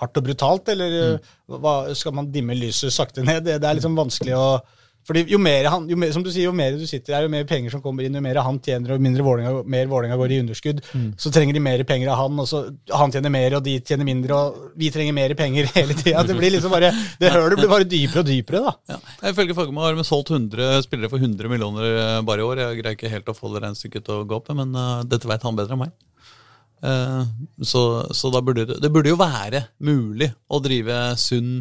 hardt 0.00 0.18
og 0.18 0.24
brutalt, 0.26 0.70
eller 0.72 0.94
Mm. 1.12 1.28
hva, 1.62 1.74
skal 1.94 2.14
man 2.18 2.30
dimme 2.34 2.56
lyset 2.58 2.90
sakte 2.94 3.22
ned? 3.22 3.44
Det, 3.46 3.60
det 3.62 3.68
er 3.68 3.76
liksom 3.78 3.94
vanskelig 3.94 4.34
å 4.34 4.46
fordi 5.08 5.24
jo 5.32 5.38
mer, 5.42 5.66
han, 5.66 5.88
jo 5.90 5.96
mer, 5.98 6.12
som 6.14 6.22
du 6.22 6.28
sier, 6.30 6.44
jo 6.46 6.52
mer 6.54 6.76
du 6.78 6.84
sitter 6.86 7.16
her, 7.16 7.24
jo 7.26 7.30
mer 7.32 7.46
penger 7.48 7.72
som 7.74 7.82
kommer 7.82 8.06
inn, 8.06 8.14
jo 8.14 8.22
mer 8.22 8.38
han 8.46 8.60
tjener, 8.62 8.92
og 8.94 9.02
mindre 9.02 9.24
Vålinga, 9.26 9.52
mer 9.66 9.88
Vålinga 9.90 10.18
går 10.20 10.34
i 10.36 10.38
underskudd, 10.44 10.82
Mm. 10.92 11.08
så 11.18 11.32
trenger 11.34 11.56
de 11.56 11.62
mer 11.64 11.82
penger 11.88 12.10
av 12.12 12.20
han, 12.20 12.38
og 12.38 12.46
så 12.46 12.60
han 12.92 13.10
tjener 13.14 13.32
mer, 13.34 13.56
og 13.58 13.64
de 13.64 13.78
tjener 13.80 14.06
mindre, 14.06 14.36
og 14.36 14.78
vi 14.78 14.90
trenger 14.94 15.16
mer 15.16 15.34
penger 15.38 15.66
hele 15.74 15.96
tida. 15.98 16.22
Det 16.28 16.36
blir 16.38 16.54
liksom 16.54 16.70
bare, 16.70 16.92
det 17.18 17.32
hølet 17.34 17.58
blir 17.58 17.72
bare 17.72 17.88
dypere 17.88 18.22
og 18.22 18.30
dypere, 18.30 18.62
da. 18.68 18.74
Ja. 18.94 19.00
Ifølge 19.32 19.56
Fagermo 19.58 19.82
har 19.82 19.98
de 19.98 20.04
solgt 20.06 20.30
100 20.30 20.82
spillere 20.86 21.10
for 21.10 21.18
100 21.18 21.50
millioner 21.50 21.90
eh, 21.90 22.22
bare 22.28 22.44
i 22.44 22.46
år. 22.46 22.62
Jeg 22.62 22.80
greier 22.82 22.98
ikke 22.98 23.10
helt 23.12 23.28
å 23.32 23.36
få 23.36 23.50
det 23.54 23.64
regnestykket 23.66 24.06
til 24.06 24.20
å 24.22 24.26
gå 24.28 24.38
opp, 24.38 24.52
men 24.54 24.74
uh, 24.78 25.02
dette 25.08 25.26
vet 25.30 25.42
han 25.46 25.58
bedre 25.58 25.74
enn 25.74 25.82
meg. 25.86 25.92
Uh, 26.82 27.22
så 27.62 27.82
så 28.10 28.30
da 28.34 28.40
burde 28.42 28.64
det, 28.66 28.80
det 28.82 28.90
burde 28.90 29.12
jo 29.12 29.18
være 29.20 29.60
mulig 29.86 30.32
å 30.50 30.58
drive 30.62 31.12
sunn 31.20 31.60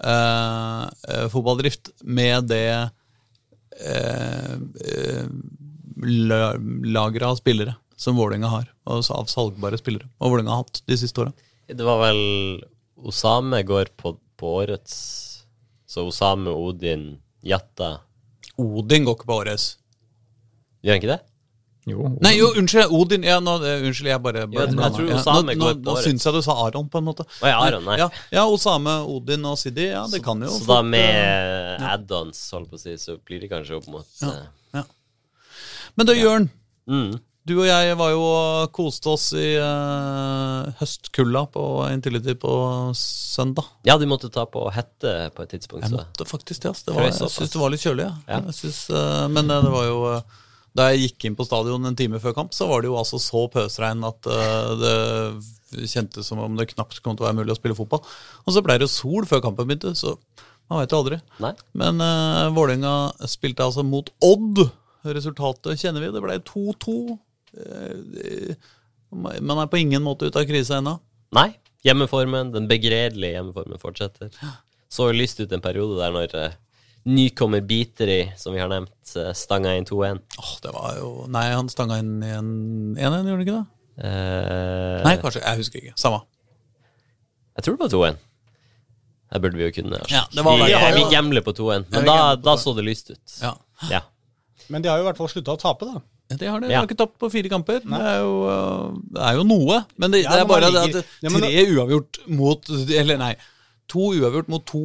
fotballdrift 0.00 1.90
med 2.08 2.48
det 2.48 2.90
eh, 3.80 4.54
eh, 4.54 5.26
lageret 6.00 7.28
av 7.28 7.36
spillere 7.36 7.74
som 8.00 8.16
Vålerenga 8.16 8.48
har, 8.48 8.68
og 8.88 9.04
av 9.12 9.28
salgbare 9.28 9.78
spillere. 9.80 10.08
Og 10.18 10.32
Vålerenga 10.32 10.54
har 10.54 10.64
hatt 10.64 10.82
de 10.88 10.96
siste 10.96 11.20
åra. 11.20 11.34
Det 11.68 11.84
var 11.84 12.00
vel 12.00 12.20
Osame 12.96 13.62
går 13.62 13.92
på, 13.96 14.14
på 14.40 14.54
årets 14.62 14.94
Så 15.90 16.06
Osame, 16.08 16.50
Odin, 16.50 17.18
Jatta 17.42 17.98
Odin 18.60 19.04
går 19.06 19.16
ikke 19.16 19.28
på 19.28 19.38
årets. 19.42 19.66
Gjør 20.84 20.96
han 20.96 21.00
ikke 21.02 21.12
det? 21.12 21.20
Jo, 21.90 22.08
Nei, 22.24 22.32
jo, 22.38 22.50
unnskyld. 22.60 22.92
Odin. 22.96 23.24
Ja, 23.26 23.38
nå, 23.44 23.56
eh, 23.66 23.84
unnskyld, 23.88 24.10
jeg 24.12 24.22
bare, 24.24 24.44
bare 24.50 24.66
jeg 24.68 24.76
blander. 24.76 24.96
tror 24.96 25.08
Ja, 25.10 25.18
Osame 25.20 25.54
nå, 25.56 25.70
nå, 25.74 25.84
nå 25.88 25.96
syns 26.04 26.26
jeg 26.28 26.36
du 26.36 26.42
sa 26.46 26.56
Aron, 26.66 26.88
på 26.92 27.00
en 27.02 27.08
måte. 27.10 27.26
Å 27.42 27.50
ja, 27.52 27.58
Aron, 27.66 27.84
nei. 27.88 27.98
Ja, 28.00 28.08
ja 28.34 28.44
Osame, 28.50 28.98
Odin 29.10 29.44
og 29.50 29.58
Sidi. 29.60 29.88
Ja, 29.90 30.04
det 30.10 30.22
kan 30.24 30.40
jo 30.46 30.52
Så 30.54 30.66
da 30.70 30.80
med 30.86 31.08
eh, 31.08 31.74
med 31.80 31.88
add-ons, 31.94 32.44
holdt 32.54 32.70
på 32.72 32.78
å 32.80 32.84
si, 32.84 32.94
så 33.00 33.18
blir 33.18 33.42
det 33.44 33.50
kanskje 33.52 33.80
opp 33.80 33.90
mot 33.92 34.06
Ja. 34.22 34.30
eh, 34.36 34.78
ja. 34.80 34.84
Men 35.98 36.06
du, 36.06 36.14
Jørn. 36.18 36.48
mm. 36.88 37.18
Du 37.48 37.54
og 37.56 37.64
jeg 37.66 37.94
var 37.96 38.10
jo 38.12 38.20
og 38.20 38.70
koste 38.76 39.08
oss 39.14 39.30
i 39.32 39.54
uh, 39.58 40.68
høstkulda 40.76 41.46
på 41.50 41.62
Intility 41.90 42.34
på 42.38 42.52
søndag. 42.94 43.64
Ja, 43.88 43.96
du 43.98 44.04
måtte 44.06 44.28
ta 44.30 44.44
på 44.46 44.66
hette 44.70 45.14
på 45.34 45.46
et 45.46 45.54
tidspunkt, 45.56 45.86
Jeg 45.88 45.94
måtte 45.96 46.26
faktisk 46.28 46.62
det. 46.66 46.74
ass. 46.74 46.84
det 46.84 46.94
var, 46.94 47.08
jeg 47.08 47.16
syns 47.16 47.54
det 47.56 47.62
var 47.62 47.72
litt 47.72 47.82
kjølig. 47.82 48.06
Ja. 48.06 48.12
Ja. 48.28 48.40
Jeg 48.50 48.58
synes, 48.60 48.82
uh, 48.92 49.24
men 49.32 49.48
det 49.48 49.72
var 49.72 49.88
jo 49.88 49.98
eh, 50.12 50.38
Da 50.76 50.90
jeg 50.90 51.08
gikk 51.08 51.26
inn 51.26 51.36
på 51.38 51.46
stadion 51.46 51.88
en 51.88 51.96
time 51.98 52.20
før 52.22 52.34
kamp, 52.36 52.52
så 52.54 52.68
var 52.70 52.82
det 52.82 52.90
jo 52.90 52.98
altså 53.00 53.18
så 53.22 53.46
pøsregn 53.50 54.04
at 54.06 54.28
eh, 54.30 54.74
det 55.74 55.88
kjentes 55.90 56.28
som 56.30 56.42
om 56.42 56.58
det 56.58 56.68
knapt 56.72 57.00
kom 57.02 57.16
til 57.16 57.26
å 57.26 57.28
være 57.28 57.40
mulig 57.40 57.54
å 57.54 57.58
spille 57.58 57.78
fotball. 57.78 58.04
Og 58.44 58.54
så 58.54 58.62
ble 58.64 58.78
det 58.78 58.86
jo 58.86 58.92
sol 58.92 59.26
før 59.28 59.42
kampen 59.44 59.66
begynte, 59.66 59.94
så 59.98 60.14
man 60.70 60.82
veit 60.82 60.94
jo 60.94 61.00
aldri. 61.02 61.18
Nei. 61.42 61.52
Men 61.78 61.98
uh, 61.98 62.50
Vålerenga 62.54 62.94
spilte 63.30 63.66
altså 63.66 63.82
mot 63.86 64.12
Odd. 64.22 64.62
Resultatet 65.10 65.80
kjenner 65.80 66.04
vi. 66.04 66.12
Det 66.14 66.22
ble 66.22 66.36
2-2. 66.46 66.96
Eh, 67.58 68.68
man 69.10 69.58
er 69.58 69.70
på 69.70 69.80
ingen 69.80 70.04
måte 70.04 70.28
ute 70.28 70.38
av 70.38 70.46
krisa 70.46 70.78
ennå. 70.78 70.98
Nei. 71.34 71.48
Hjemmeformen, 71.86 72.52
den 72.54 72.68
begredelige 72.70 73.38
hjemmeformen 73.38 73.80
fortsetter. 73.82 74.30
Så 74.92 75.08
lyst 75.16 75.40
ut 75.40 75.50
en 75.56 75.64
periode 75.64 75.98
der 75.98 76.14
når 76.14 76.36
nykommer 77.08 77.60
Biteri, 77.64 78.32
som 78.36 78.52
vi 78.54 78.60
har 78.60 78.68
nevnt, 78.68 79.16
eh, 79.16 79.32
stanga 79.32 79.72
inn 79.76 79.86
2-1. 79.88 80.20
Åh, 80.38 80.50
det 80.62 80.72
var 80.74 80.96
jo 80.98 81.12
Nei, 81.32 81.46
han 81.52 81.68
stanga 81.72 81.98
inn 81.98 82.18
1-1, 82.22 83.00
gjorde 83.00 83.22
han 83.30 83.44
ikke 83.46 83.56
det? 83.56 83.66
Eh, 84.04 85.02
Nei, 85.04 85.16
kanskje. 85.20 85.42
Jeg 85.44 85.60
husker 85.62 85.80
ikke. 85.80 85.94
Samme. 86.00 86.20
Jeg 87.56 87.64
tror 87.64 87.76
det 87.76 87.84
var 87.86 87.94
2-1. 87.96 88.20
Det 89.30 89.40
burde 89.44 89.56
vi 89.60 89.66
jo 89.68 89.72
kunne 89.82 89.98
Ja, 90.10 90.24
det 90.34 90.42
var 90.42 90.56
vi, 90.58 90.70
jeg, 90.72 90.94
vi 90.96 91.02
gambler 91.12 91.44
på 91.46 91.52
2-1, 91.54 91.84
men 91.92 92.04
da, 92.08 92.34
da 92.36 92.56
så 92.58 92.72
det 92.74 92.84
lyst 92.86 93.12
ut. 93.12 93.36
Ja. 93.42 93.54
Ja. 93.90 94.00
Men 94.68 94.82
de 94.82 94.90
har 94.90 94.98
jo 94.98 95.04
i 95.04 95.08
hvert 95.10 95.18
fall 95.20 95.30
slutta 95.30 95.54
å 95.54 95.60
tape, 95.60 95.86
da. 95.86 96.00
Det 96.30 96.46
har 96.46 96.60
de. 96.62 96.68
De 96.70 96.74
har 96.78 96.86
ikke 96.86 96.98
tapt 96.98 97.16
på 97.18 97.26
fire 97.32 97.50
kamper. 97.50 97.80
Det 97.82 97.98
er, 98.00 98.20
jo, 98.22 98.34
øh, 98.46 98.98
det 99.16 99.22
er 99.26 99.38
jo 99.40 99.44
noe. 99.48 99.80
Men 99.98 100.12
det, 100.14 100.20
Ja, 100.22 100.30
det 100.36 100.42
er 100.44 100.50
bare 100.50 100.68
ligger- 100.70 101.00
at 101.00 101.06
Ja, 101.24 101.30
men 101.34 101.42
tre 101.42 101.64
uavgjort 101.74 102.20
mot 102.28 102.70
Eller 102.70 103.18
nei, 103.18 103.32
to 103.90 104.12
uavgjort 104.16 104.50
mot 104.52 104.64
to 104.68 104.84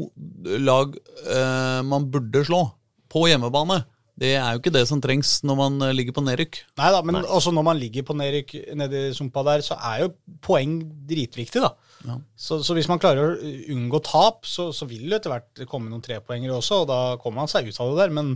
lag 0.61 0.95
eh, 1.25 1.81
man 1.85 2.07
burde 2.11 2.45
slå 2.47 2.63
på 3.11 3.27
hjemmebane. 3.29 3.83
Det 4.15 4.31
er 4.39 4.53
jo 4.53 4.61
ikke 4.61 4.71
det 4.71 4.85
som 4.87 5.01
trengs 5.03 5.41
når 5.43 5.57
man 5.59 5.87
øh, 5.89 5.93
ligger 5.95 6.15
på 6.15 6.23
nedrykk. 6.23 6.61
Nei 6.79 6.91
da, 6.93 7.01
men 7.03 7.19
også 7.23 7.51
når 7.55 7.65
man 7.67 7.79
ligger 7.79 8.05
på 8.07 8.15
nedrykk 8.15 8.53
nede 8.79 9.09
i 9.09 9.15
sumpa 9.15 9.43
der, 9.47 9.63
så 9.65 9.75
er 9.75 10.05
jo 10.05 10.13
poeng 10.45 10.77
dritviktig, 11.09 11.63
da. 11.63 11.73
Ja. 12.05 12.17
Så, 12.39 12.61
så 12.63 12.75
hvis 12.77 12.87
man 12.91 13.01
klarer 13.01 13.33
å 13.33 13.53
unngå 13.75 13.99
tap, 14.05 14.45
så, 14.47 14.69
så 14.75 14.87
vil 14.87 15.09
det 15.09 15.19
etter 15.19 15.33
hvert 15.33 15.65
komme 15.67 15.91
noen 15.91 16.03
trepoengere 16.05 16.55
også, 16.61 16.83
og 16.83 16.91
da 16.91 16.99
kommer 17.21 17.43
man 17.43 17.51
seg 17.51 17.67
ut 17.67 17.81
av 17.81 17.91
det 17.91 18.05
der, 18.05 18.15
men 18.15 18.35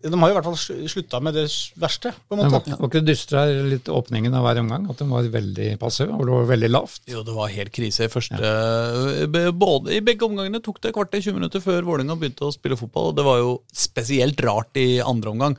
de 0.00 0.16
har 0.16 0.30
jo 0.30 0.32
i 0.32 0.36
hvert 0.38 0.46
fall 0.48 0.56
sl- 0.56 0.84
slutta 0.88 1.18
med 1.20 1.34
det 1.36 1.44
verste, 1.80 2.12
på 2.24 2.36
en 2.36 2.40
Men 2.40 2.52
var, 2.54 2.62
var 2.72 2.88
ikke 2.88 3.02
det 3.02 3.12
dystre 3.12 3.42
her 3.42 3.66
litt 3.68 3.90
åpningen 3.92 4.36
av 4.36 4.46
hver 4.46 4.60
omgang? 4.62 4.86
At 4.88 5.02
de 5.02 5.08
var 5.10 5.28
veldig 5.34 5.66
passiv 5.82 6.14
og 6.14 6.22
det 6.24 6.36
var 6.38 6.46
veldig 6.48 6.70
lavt? 6.70 7.02
Jo, 7.10 7.24
det 7.26 7.34
var 7.36 7.52
helt 7.52 7.74
krise 7.76 8.06
i 8.08 8.12
første 8.12 8.40
ja. 8.40 9.50
både, 9.52 9.92
I 9.98 10.04
begge 10.04 10.24
omgangene 10.24 10.62
tok 10.64 10.80
det 10.80 10.94
kvarter 10.96 11.20
20 11.20 11.36
minutter 11.36 11.64
før 11.64 11.84
Vålerenga 11.84 12.16
begynte 12.16 12.48
å 12.48 12.54
spille 12.54 12.78
fotball. 12.80 13.10
Og 13.10 13.18
det 13.18 13.26
var 13.26 13.42
jo 13.42 13.52
spesielt 13.76 14.40
rart 14.46 14.80
i 14.80 14.88
andre 15.04 15.34
omgang. 15.34 15.58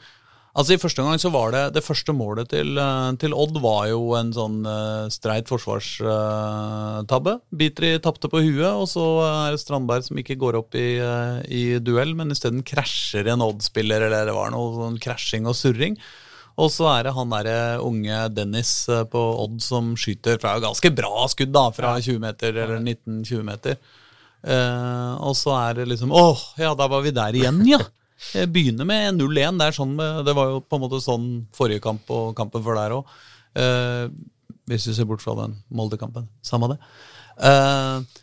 Altså 0.51 0.75
I 0.75 0.79
første 0.81 0.99
omgang 0.99 1.19
så 1.21 1.29
var 1.31 1.53
det 1.55 1.61
det 1.77 1.83
første 1.85 2.11
målet 2.11 2.49
til, 2.51 2.73
eh, 2.75 3.11
til 3.21 3.35
Odd 3.37 3.59
var 3.63 3.85
jo 3.87 4.01
en 4.17 4.33
sånn 4.35 4.57
uh, 4.67 5.07
streit 5.13 5.47
forsvarstabbe. 5.47 7.37
Bitri 7.55 7.93
tapte 8.03 8.27
på 8.27 8.41
huet, 8.43 8.67
og 8.67 8.83
så 8.91 9.05
er 9.27 9.53
det 9.53 9.61
Strandberg 9.61 10.03
som 10.09 10.19
ikke 10.19 10.35
går 10.41 10.59
opp 10.59 10.75
i, 10.75 10.89
uh, 10.99 11.39
i 11.47 11.79
duell, 11.79 12.11
men 12.19 12.35
isteden 12.35 12.65
krasjer 12.67 13.31
en 13.31 13.45
Odd-spiller, 13.47 14.09
eller 14.09 14.27
det 14.27 14.35
var 14.35 14.51
noe 14.51 14.75
sånn 14.75 14.99
krasjing 14.99 15.47
og 15.47 15.55
surring. 15.55 15.95
Og 16.59 16.69
så 16.73 16.87
er 16.91 17.07
det 17.07 17.15
han 17.15 17.31
derre 17.31 17.79
unge 17.85 18.17
Dennis 18.35 18.73
eh, 18.91 19.05
på 19.09 19.21
Odd 19.45 19.61
som 19.63 19.93
skyter 19.99 20.39
fra 20.41 20.57
ganske 20.63 20.91
bra 20.95 21.25
skudd, 21.31 21.53
da, 21.55 21.69
fra 21.75 21.95
20 21.99 22.19
meter, 22.21 22.51
eller 22.55 22.81
19-20 22.81 23.47
meter. 23.47 23.79
Uh, 24.41 25.21
og 25.21 25.35
så 25.37 25.53
er 25.53 25.75
det 25.77 25.83
liksom 25.91 26.09
Åh, 26.17 26.39
ja, 26.57 26.71
da 26.73 26.87
var 26.89 27.03
vi 27.05 27.11
der 27.13 27.35
igjen, 27.37 27.61
ja. 27.69 27.77
Begynner 28.53 28.87
med 28.87 29.17
0-1. 29.17 29.57
Det 29.59 29.71
sånn 29.75 29.95
det 29.97 30.35
var 30.37 30.53
jo 30.53 30.59
på 30.63 30.77
en 30.77 30.83
måte 30.85 31.01
sånn 31.03 31.29
forrige 31.57 31.83
kamp 31.83 32.09
og 32.13 32.35
kampen 32.37 32.63
før 32.65 32.77
der 32.79 32.97
òg. 32.99 33.15
hvis 34.71 34.85
vi 34.87 34.93
ser 34.95 35.07
bort 35.09 35.23
fra 35.23 35.33
den 35.35 35.57
Molde-kampen. 35.69 36.29
Samme 36.45 36.69
det. 36.71 36.77
Eh, 37.41 38.21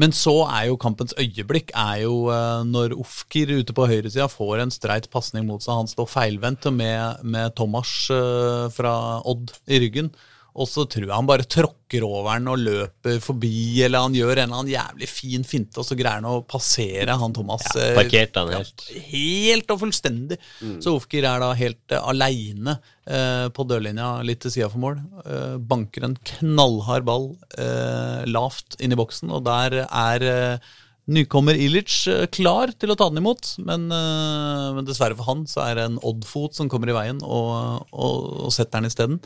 men 0.00 0.14
så 0.16 0.34
er 0.48 0.70
jo 0.70 0.78
kampens 0.80 1.12
øyeblikk 1.20 1.72
er 1.76 2.02
jo 2.06 2.30
eh, 2.32 2.62
når 2.64 2.94
Ofker 2.96 3.50
ute 3.58 3.74
på 3.76 3.88
høyresida 3.90 4.28
får 4.32 4.62
en 4.62 4.72
streit 4.72 5.08
pasning 5.12 5.46
mot 5.48 5.62
seg. 5.62 5.82
Han 5.82 5.90
står 5.90 6.08
feilvendt 6.08 6.68
med, 6.72 7.24
med 7.24 7.52
Thomas 7.58 7.92
eh, 8.12 8.68
fra 8.72 8.94
Odd 9.28 9.52
i 9.68 9.82
ryggen. 9.84 10.12
Og 10.52 10.68
så 10.68 10.84
tror 10.90 11.06
jeg 11.06 11.14
han 11.14 11.28
bare 11.28 11.46
tråkker 11.48 12.04
over 12.04 12.36
den 12.36 12.50
og 12.52 12.60
løper 12.60 13.18
forbi, 13.24 13.82
eller 13.86 14.04
han 14.04 14.16
gjør 14.16 14.32
en 14.34 14.42
eller 14.42 14.58
annen 14.58 14.72
jævlig 14.72 15.08
fin 15.08 15.46
finte, 15.48 15.80
og 15.80 15.86
så 15.88 15.96
greier 15.96 16.20
han 16.20 16.28
å 16.28 16.42
passere 16.48 17.16
han 17.20 17.36
Thomas. 17.36 17.64
Ja, 17.72 17.92
parkert 17.96 18.36
han 18.40 18.52
helt. 18.52 18.84
Helt 19.08 19.72
og 19.72 19.80
fullstendig. 19.84 20.38
Så 20.84 20.96
Ofkir 20.98 21.24
er 21.28 21.40
da 21.42 21.52
helt 21.56 21.96
uh, 21.96 22.02
aleine 22.12 22.76
uh, 22.76 23.48
på 23.54 23.66
dørlinja 23.68 24.14
litt 24.28 24.44
til 24.44 24.56
sida 24.56 24.68
for 24.72 24.84
mål. 24.84 25.00
Uh, 25.24 25.56
banker 25.56 26.08
en 26.08 26.18
knallhard 26.34 27.08
ball 27.08 27.30
uh, 27.56 28.22
lavt 28.28 28.76
inn 28.80 28.92
i 28.92 28.98
boksen, 28.98 29.32
og 29.32 29.44
der 29.48 29.82
er 29.86 30.28
eh, 30.28 30.72
nykommer 31.10 31.58
Ilic 31.58 32.06
eh, 32.10 32.26
klar 32.32 32.72
til 32.78 32.92
å 32.92 32.96
ta 32.98 33.08
den 33.10 33.22
imot. 33.22 33.54
Men, 33.66 33.88
eh, 33.92 34.68
men 34.76 34.88
dessverre 34.88 35.16
for 35.18 35.28
han 35.30 35.46
så 35.50 35.64
er 35.66 35.78
det 35.78 35.86
en 35.88 36.02
oddfot 36.02 36.58
som 36.58 36.70
kommer 36.72 36.92
i 36.92 36.96
veien 36.96 37.22
og, 37.24 37.88
og, 37.90 38.28
og 38.46 38.54
setter 38.54 38.78
den 38.80 38.90
isteden. 38.90 39.18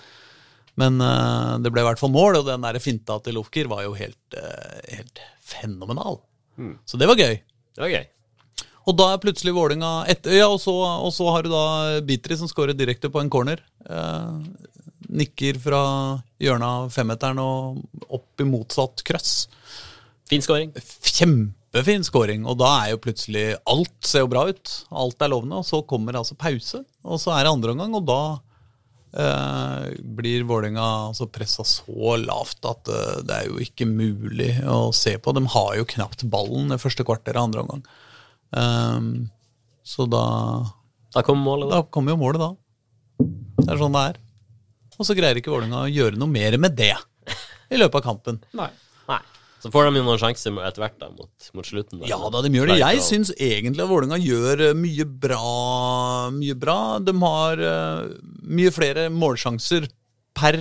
Men 0.80 1.00
uh, 1.00 1.56
det 1.62 1.72
ble 1.72 1.82
i 1.84 1.88
hvert 1.88 2.00
fall 2.00 2.12
mål, 2.12 2.40
og 2.40 2.50
den 2.50 2.64
der 2.66 2.80
finta 2.84 3.16
til 3.24 3.38
Lofker 3.38 3.70
var 3.70 3.86
jo 3.86 3.94
helt, 3.96 4.20
uh, 4.36 4.76
helt 4.92 5.22
fenomenal. 5.44 6.20
Så 6.88 7.00
det 7.00 7.08
var 7.08 7.20
gøy. 7.20 7.34
Det 7.76 7.84
var 7.84 7.92
gøy. 7.92 8.04
Og 8.86 8.94
da 8.94 9.08
er 9.12 9.22
plutselig 9.22 9.54
Vålinga 9.56 9.92
etter, 10.10 10.36
ja, 10.38 10.46
og 10.46 10.60
så, 10.62 10.72
og 10.72 11.10
så 11.14 11.26
har 11.34 11.42
du 11.42 11.50
da 11.50 11.64
Bitri 12.06 12.38
som 12.38 12.48
skårer 12.50 12.76
direkte 12.76 13.10
på 13.10 13.20
en 13.22 13.30
corner. 13.32 13.60
Uh, 13.82 14.38
nikker 15.10 15.58
fra 15.62 15.82
hjørnet 16.42 16.66
av 16.66 16.94
femmeteren 16.94 17.40
og 17.42 17.82
opp 18.14 18.42
i 18.42 18.46
motsatt 18.46 19.02
krøss. 19.06 19.34
Fin 20.30 20.42
scoring. 20.42 20.72
Kjempefin 21.16 22.06
scoring, 22.06 22.46
og 22.46 22.58
da 22.62 22.72
er 22.82 22.94
jo 22.94 23.02
plutselig 23.02 23.46
Alt 23.70 23.94
ser 24.06 24.24
jo 24.24 24.30
bra 24.30 24.46
ut. 24.50 24.72
Alt 24.90 25.22
er 25.22 25.32
lovende, 25.34 25.60
og 25.60 25.66
så 25.66 25.82
kommer 25.86 26.18
altså 26.18 26.38
pause. 26.38 26.82
Og 27.06 27.22
så 27.22 27.34
er 27.34 27.44
det 27.44 27.54
andre 27.54 27.74
omgang, 27.74 27.94
og 27.98 28.06
da 28.06 28.20
blir 30.16 30.44
Vålerenga 30.44 30.84
altså 31.08 31.28
pressa 31.32 31.64
så 31.64 32.16
lavt 32.20 32.66
at 32.68 32.90
eh, 32.92 33.22
det 33.24 33.38
er 33.38 33.48
jo 33.48 33.60
ikke 33.64 33.88
mulig 33.88 34.50
å 34.68 34.90
se 34.96 35.16
på. 35.18 35.32
De 35.36 35.44
har 35.54 35.70
jo 35.78 35.88
knapt 35.88 36.26
ballen 36.32 36.72
det 36.72 36.80
første 36.82 37.06
kvarteret 37.06 37.40
andre 37.40 37.64
omgang. 37.64 37.86
Um, 38.50 39.08
så 39.86 40.06
da 40.10 40.26
Da 41.14 41.22
kommer 41.24 41.44
målet, 41.48 41.70
da. 41.70 41.80
Da 41.80 41.90
kommer 41.96 42.12
jo 42.12 42.20
målet, 42.20 42.42
da. 42.44 42.50
Det 43.62 43.70
er 43.72 43.80
sånn 43.80 43.96
det 43.96 44.04
er. 44.12 44.18
og 44.98 45.08
så 45.08 45.16
greier 45.16 45.40
ikke 45.40 45.54
Vålerenga 45.54 45.86
å 45.86 45.92
gjøre 45.92 46.20
noe 46.20 46.30
mer 46.30 46.58
med 46.60 46.76
det 46.76 46.92
i 47.72 47.80
løpet 47.80 48.02
av 48.02 48.06
kampen. 48.10 48.42
Nei. 48.58 48.68
Så 49.62 49.72
får 49.72 49.88
de 49.88 50.00
jo 50.00 50.04
noen 50.06 50.20
sjanser 50.20 50.56
etter 50.66 50.84
hvert 50.84 50.96
da, 51.00 51.10
mot, 51.10 51.50
mot 51.56 51.66
slutten. 51.66 52.00
Da. 52.00 52.08
Ja 52.10 52.18
da, 52.20 52.42
de 52.44 52.52
gjør 52.52 52.70
det. 52.70 52.80
Jeg 52.82 53.04
syns 53.06 53.32
egentlig 53.34 53.84
at 53.84 53.90
Vålerenga 53.90 54.18
gjør 54.20 54.64
eh, 54.68 54.74
mye 54.78 55.06
bra. 55.26 55.44
Mye 56.36 56.56
bra. 56.60 56.78
De 57.02 57.14
har 57.22 57.62
uh, 57.62 58.10
mye 58.46 58.74
flere 58.74 59.06
målsjanser 59.14 59.88
per, 60.36 60.60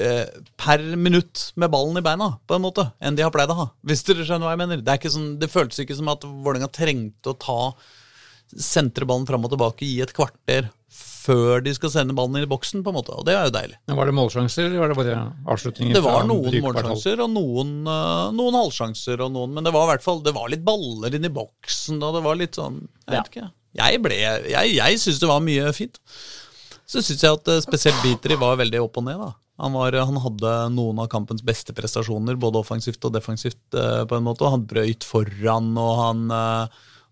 uh, 0.00 0.24
per 0.58 0.86
minutt 0.96 1.50
med 1.60 1.72
ballen 1.74 2.00
i 2.00 2.04
beina, 2.06 2.32
på 2.48 2.56
en 2.56 2.64
måte, 2.64 2.88
enn 3.04 3.18
de 3.18 3.26
har 3.26 3.34
pleid 3.34 3.52
å 3.52 3.60
ha. 3.60 3.68
Hvis 3.86 4.06
dere 4.08 4.24
skjønner 4.24 4.48
hva 4.48 4.56
jeg 4.56 4.64
mener. 4.64 4.82
Det, 4.86 4.98
sånn, 5.12 5.30
det 5.42 5.52
føltes 5.52 5.84
ikke 5.84 5.98
som 6.00 6.10
at 6.14 6.24
Vålerenga 6.24 6.72
trengte 6.72 7.34
å 7.34 7.38
ta 7.46 7.60
sentre 8.54 9.06
ballen 9.08 9.26
fram 9.28 9.44
og 9.46 9.52
tilbake 9.52 9.86
i 9.86 10.00
et 10.04 10.14
kvarter 10.16 10.70
før 11.26 11.62
de 11.64 11.72
skal 11.74 11.90
sende 11.92 12.14
ballen 12.16 12.38
i 12.38 12.48
boksen, 12.48 12.84
på 12.86 12.92
en 12.92 12.98
måte. 13.00 13.14
Og 13.18 13.26
det 13.26 13.34
er 13.34 13.48
jo 13.48 13.54
deilig. 13.56 13.76
Men 13.90 13.98
Var 13.98 14.08
det 14.08 14.16
målsjanser, 14.16 14.68
eller 14.68 14.82
var 14.82 14.92
det 14.92 14.98
bare 15.00 15.18
avslutninger? 15.54 15.96
Det 15.96 16.04
var 16.04 16.26
noen 16.28 16.58
målsjanser 16.62 17.22
og 17.24 17.32
noen, 17.34 17.72
eh, 17.90 18.26
noen 18.36 18.58
halvsjanser, 18.60 19.22
og 19.26 19.32
noen, 19.34 19.54
men 19.56 19.66
det 19.66 19.74
var 19.74 19.88
i 19.88 19.92
hvert 19.94 20.06
fall 20.06 20.22
Det 20.22 20.34
var 20.36 20.50
litt 20.52 20.64
baller 20.66 21.14
inn 21.18 21.26
i 21.26 21.32
boksen, 21.32 21.98
og 22.02 22.18
det 22.18 22.24
var 22.26 22.38
litt 22.38 22.58
sånn 22.58 22.82
Jeg 22.86 23.16
vet 23.16 23.32
ikke. 23.32 23.48
Jeg 23.76 24.02
ble 24.04 24.20
Jeg, 24.20 24.76
jeg 24.78 25.00
syns 25.02 25.18
det 25.20 25.28
var 25.32 25.42
mye 25.44 25.72
fint. 25.76 25.98
Så 26.86 27.02
syns 27.02 27.24
jeg 27.26 27.40
at 27.40 27.50
eh, 27.50 27.64
spesielt 27.64 27.98
Beatery 28.04 28.38
var 28.38 28.62
veldig 28.62 28.84
opp 28.86 29.02
og 29.02 29.08
ned, 29.08 29.18
da. 29.18 29.32
Han, 29.56 29.72
var, 29.72 29.94
han 30.04 30.18
hadde 30.20 30.50
noen 30.74 30.98
av 31.00 31.08
kampens 31.08 31.40
beste 31.42 31.72
prestasjoner, 31.72 32.36
både 32.36 32.60
offensivt 32.60 33.02
og 33.08 33.14
defensivt, 33.16 33.62
eh, 33.74 34.04
på 34.06 34.18
en 34.18 34.26
måte. 34.26 34.46
Han 34.52 34.66
brøyt 34.68 35.06
foran, 35.08 35.72
og 35.80 35.94
han 36.02 36.28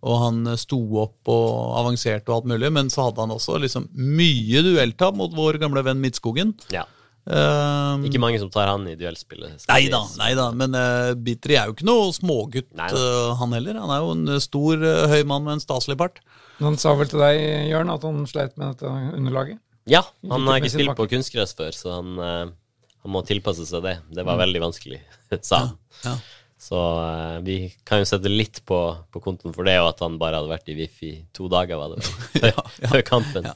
og 0.05 0.19
han 0.21 0.43
sto 0.61 0.79
opp 1.01 1.31
og 1.33 1.79
avanserte 1.81 2.29
og 2.29 2.43
alt 2.43 2.51
mulig, 2.53 2.69
men 2.77 2.91
så 2.93 3.07
hadde 3.09 3.25
han 3.25 3.33
også 3.33 3.57
liksom 3.63 3.89
mye 3.97 4.61
duelltap 4.67 5.17
mot 5.17 5.33
vår 5.33 5.57
gamle 5.63 5.81
venn 5.87 6.03
Midtskogen. 6.03 6.53
Ja. 6.75 6.85
Um, 7.25 8.03
Ikke 8.05 8.21
mange 8.21 8.37
som 8.37 8.51
tar 8.53 8.69
han 8.69 8.83
i 8.85 8.99
duellspillet. 9.01 9.63
Nei 9.71 9.87
da, 9.93 10.03
nei 10.21 10.35
da, 10.37 10.51
men 10.53 10.77
uh, 10.77 11.15
Bitri 11.17 11.57
er 11.57 11.71
jo 11.71 11.77
ikke 11.77 11.87
noe 11.89 12.11
smågutt, 12.13 12.69
eh, 12.77 13.31
han 13.41 13.57
heller. 13.57 13.79
Han 13.81 13.93
er 13.95 14.03
jo 14.05 14.11
en 14.13 14.35
eh, 14.35 14.43
stor, 14.45 14.85
uh, 14.85 15.07
høy 15.09 15.23
mann 15.31 15.47
med 15.47 15.57
en 15.57 15.63
staselig 15.65 15.97
part. 16.01 16.21
Han 16.61 16.77
sa 16.81 16.93
vel 16.99 17.09
til 17.09 17.25
deg, 17.25 17.41
Jørn, 17.71 17.93
at 17.95 18.05
han 18.05 18.21
sleit 18.29 18.53
med 18.61 18.75
dette 18.75 18.93
underlaget? 19.17 19.63
Ja, 19.89 20.05
han 20.29 20.45
Ikke 20.45 20.51
har 20.51 20.61
ikke 20.61 20.75
spilt 20.75 20.99
på 21.01 21.09
kunstgress 21.15 21.57
før, 21.57 21.73
så 21.77 21.97
han, 21.97 22.13
uh, 22.21 22.93
han 23.05 23.17
må 23.17 23.25
tilpasse 23.25 23.65
seg 23.73 23.87
det. 23.89 23.97
Det 24.21 24.29
var 24.29 24.43
veldig 24.45 24.65
vanskelig, 24.67 25.01
sa 25.49 25.65
han. 25.65 25.75
Ja. 26.05 26.19
Så 26.65 26.81
eh, 26.81 27.39
vi 27.45 27.57
kan 27.85 28.01
jo 28.01 28.09
sette 28.09 28.31
litt 28.33 28.63
på, 28.69 28.79
på 29.13 29.21
kontoen 29.25 29.53
for 29.53 29.69
det, 29.69 29.77
og 29.83 29.91
at 29.93 30.01
han 30.05 30.17
bare 30.21 30.41
hadde 30.41 30.53
vært 30.53 30.71
i 30.73 30.77
VIF 30.79 31.03
i 31.05 31.13
to 31.37 31.49
dager, 31.53 31.77
var 31.81 31.93
det 31.93 32.01
vel, 32.01 32.15
før, 32.47 32.73
før 32.95 33.05
kampen. 33.11 33.51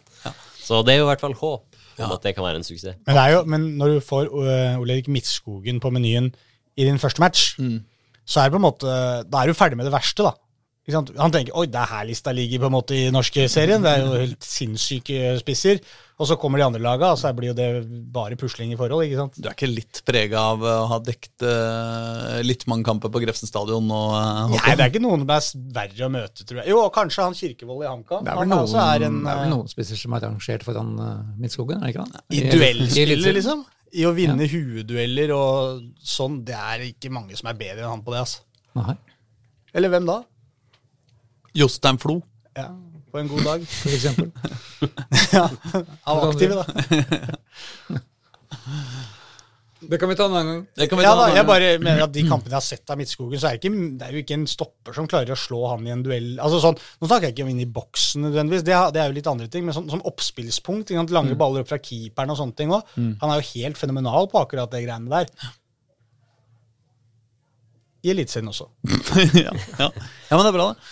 Så 0.61 0.83
det 0.85 0.95
er 0.95 1.01
jo 1.01 1.07
i 1.07 1.11
hvert 1.13 1.25
fall 1.25 1.37
håp 1.39 1.79
om 1.99 2.13
at 2.15 2.27
det 2.27 2.35
kan 2.37 2.45
være 2.47 2.61
en 2.61 2.67
suksess. 2.67 2.99
Men, 3.07 3.17
det 3.17 3.23
er 3.23 3.33
jo, 3.35 3.45
men 3.49 3.65
når 3.81 3.95
du 3.95 4.03
får 4.05 4.29
uh, 4.31 4.77
Ole 4.79 4.99
Erik 4.99 5.09
Midtskogen 5.11 5.81
på 5.83 5.91
menyen 5.95 6.29
i 6.79 6.85
din 6.87 7.01
første 7.01 7.25
match, 7.25 7.55
så 8.29 8.43
er 8.43 8.51
det 8.51 8.55
på 8.55 8.61
en 8.61 8.67
måte 8.69 8.99
Da 9.27 9.41
er 9.41 9.49
du 9.49 9.57
ferdig 9.57 9.79
med 9.81 9.89
det 9.89 9.95
verste, 9.95 10.29
da. 10.29 10.37
Ikke 10.89 10.97
sant? 10.97 11.11
Han 11.21 11.33
tenker 11.35 11.53
oi, 11.61 11.67
det 11.69 11.77
er 11.77 11.91
her 11.91 12.05
lista 12.09 12.33
ligger 12.33 12.63
på 12.63 12.69
en 12.71 12.73
måte 12.73 12.97
i 12.97 13.09
norske 13.13 13.43
serien. 13.53 13.83
Det 13.85 13.91
er 13.93 14.07
jo 14.07 14.13
helt 14.23 14.47
sinnssyke 14.49 15.35
spisser. 15.37 15.83
Og 16.17 16.31
så 16.31 16.39
kommer 16.41 16.59
de 16.59 16.65
andre 16.65 16.81
laga, 16.81 17.11
og 17.13 17.19
så 17.21 17.29
blir 17.37 17.51
jo 17.51 17.57
det 17.59 17.67
bare 18.15 18.39
pusling 18.41 18.73
i 18.73 18.79
forhold. 18.79 19.05
ikke 19.05 19.19
sant? 19.19 19.37
Du 19.37 19.51
er 19.51 19.53
ikke 19.53 19.69
litt 19.69 20.01
prega 20.09 20.47
av 20.55 20.65
eh, 20.65 20.79
å 20.81 20.87
ha 20.95 20.99
dekt 21.05 21.45
uh, 21.45 22.39
litt 22.41 22.65
mange 22.73 22.89
kamper 22.89 23.13
på 23.13 23.21
Grefsen 23.21 23.51
stadion 23.51 23.85
og 23.85 24.15
uh, 24.17 24.55
Nei, 24.55 24.73
det 24.73 24.87
er 24.87 24.95
ikke 24.95 25.03
noen 25.05 25.27
som 25.27 25.35
er 25.37 25.51
verre 25.77 26.09
å 26.09 26.09
møte, 26.17 26.47
tror 26.49 26.63
jeg. 26.63 26.71
Jo, 26.73 26.81
kanskje 26.95 27.27
han 27.29 27.37
Kirkevold 27.37 27.85
i 27.85 27.91
HamKam. 27.91 28.25
Det 28.25 28.33
er 28.33 28.41
vel 28.41 28.43
Han 28.47 28.55
noen, 28.55 28.81
er 28.87 29.05
en, 29.11 29.21
det 29.21 29.35
er 29.35 29.39
vel 29.43 29.45
eh, 29.45 29.53
noen 29.53 29.71
spisser 29.75 30.01
som 30.01 30.17
er 30.17 30.25
rangert 30.25 30.65
foran 30.67 30.97
uh, 30.97 31.13
Midtskogen, 31.37 31.85
er 31.85 31.93
det 31.93 31.95
ikke 31.99 32.09
det? 32.09 32.25
I 32.25 32.41
I 32.41 32.57
duellspillet, 32.57 33.37
liksom. 33.43 33.63
I 33.93 34.09
å 34.09 34.15
vinne 34.17 34.49
huedueller 34.49 35.37
og 35.37 35.85
sånn. 36.17 36.41
Det 36.49 36.57
er 36.57 36.89
ikke 36.89 37.13
mange 37.13 37.37
som 37.37 37.53
er 37.53 37.61
bedre 37.61 37.85
enn 37.85 37.93
han 37.93 38.09
på 38.09 38.17
det, 38.17 38.25
altså. 38.25 38.43
Nei, 38.81 38.97
Eller 39.77 39.93
hvem 39.93 40.09
da? 40.09 40.19
Jostein 41.55 41.99
Flo. 41.99 42.19
Ja, 42.57 42.69
på 43.13 43.19
en 43.23 43.29
god 43.29 43.45
dag. 43.47 43.63
for 43.69 43.91
eksempel. 43.95 44.31
ja, 45.37 45.49
Av 46.05 46.25
aktive, 46.29 46.55
da. 46.59 46.65
Det 49.89 49.95
kan 50.01 50.11
vi 50.11 50.17
ta 50.19 50.25
en 50.27 50.33
annen 50.35 50.49
gang. 50.77 51.03
Ja, 51.05 51.13
da, 51.15 51.27
jeg 51.37 51.47
bare 51.47 51.67
mener 51.79 52.03
at 52.09 52.13
De 52.13 52.25
kampene 52.27 52.51
jeg 52.51 52.57
har 52.59 52.65
sett 52.67 52.91
av 52.91 52.99
Midtskogen, 52.99 53.39
så 53.39 53.47
er 53.47 53.57
det, 53.61 53.69
ikke, 53.71 53.83
det 54.01 54.09
er 54.09 54.17
jo 54.17 54.23
ikke 54.25 54.35
en 54.41 54.47
stopper 54.51 54.97
som 54.97 55.07
klarer 55.09 55.31
å 55.33 55.39
slå 55.39 55.61
han 55.71 55.87
i 55.87 55.93
en 55.95 56.03
duell. 56.03 56.33
Altså 56.43 56.59
sånn, 56.65 56.81
Nå 56.99 57.07
snakker 57.09 57.29
jeg 57.29 57.37
ikke 57.37 57.47
om 57.47 57.53
inn 57.53 57.63
i 57.63 57.69
boksen, 57.79 58.25
nødvendigvis, 58.27 58.65
det, 58.67 58.75
er- 58.75 58.91
det 58.97 59.01
er 59.05 59.13
jo 59.13 59.17
litt 59.21 59.31
andre 59.31 59.47
ting. 59.55 59.65
Men 59.69 59.77
sånn, 59.79 59.87
som 59.93 60.03
oppspillspunkt, 60.11 60.91
ikke 60.91 60.99
sant, 60.99 61.15
lange 61.15 61.37
Mm. 61.37 61.39
baller 61.45 61.63
opp 61.63 61.71
fra 61.71 61.79
keeperen 61.79 62.35
og 62.35 62.41
sånne 62.43 62.57
ting 62.59 62.75
òg. 62.75 62.91
Han 63.23 63.31
er 63.31 63.39
jo 63.41 63.51
helt 63.55 63.79
fenomenal 63.79 64.27
på 64.33 64.43
akkurat 64.43 64.71
det 64.75 64.83
greiene 64.85 65.09
der. 65.15 65.31
I 68.03 68.11
Eliteserien 68.17 68.51
også. 68.51 68.67
ja, 69.47 69.55
ja. 69.79 69.89
ja, 69.95 70.35
men 70.35 70.43
det 70.43 70.51
er 70.51 70.59
bra, 70.59 70.73
det. 70.75 70.83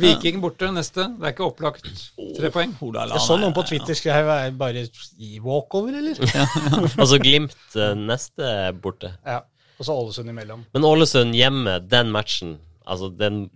Viking 0.00 0.40
borte 0.42 0.68
neste. 0.74 1.08
Det 1.16 1.28
er 1.28 1.34
ikke 1.34 1.46
opplagt. 1.46 1.88
Tre 2.36 2.50
poeng. 2.54 2.72
Ola, 2.84 3.06
Jeg 3.14 3.24
så 3.24 3.36
noen 3.40 3.54
på 3.56 3.64
Twitter 3.68 3.98
skrev 3.98 4.30
bare 4.58 4.86
i 5.18 5.40
walkover, 5.42 5.96
eller? 6.02 6.20
Altså 7.00 7.18
Glimt 7.22 7.76
eh, 7.76 7.94
neste 7.98 8.52
borte. 8.82 9.14
Ja. 9.26 9.42
Og 9.76 9.84
så 9.84 9.92
Ålesund 9.92 10.32
imellom. 10.32 10.62
Men 10.72 10.86
Ålesund 10.88 11.36
hjemme, 11.36 11.80
den 11.84 12.12
matchen 12.14 12.56
Altså, 12.86 13.08
den 13.10 13.48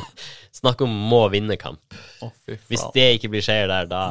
Snakk 0.60 0.80
om 0.86 0.92
må 1.10 1.26
vinne-kamp. 1.32 1.96
Oh, 2.24 2.30
Hvis 2.70 2.84
det 2.94 3.06
ikke 3.18 3.32
blir 3.34 3.44
seier 3.44 3.68
der, 3.68 3.90
da 3.90 4.02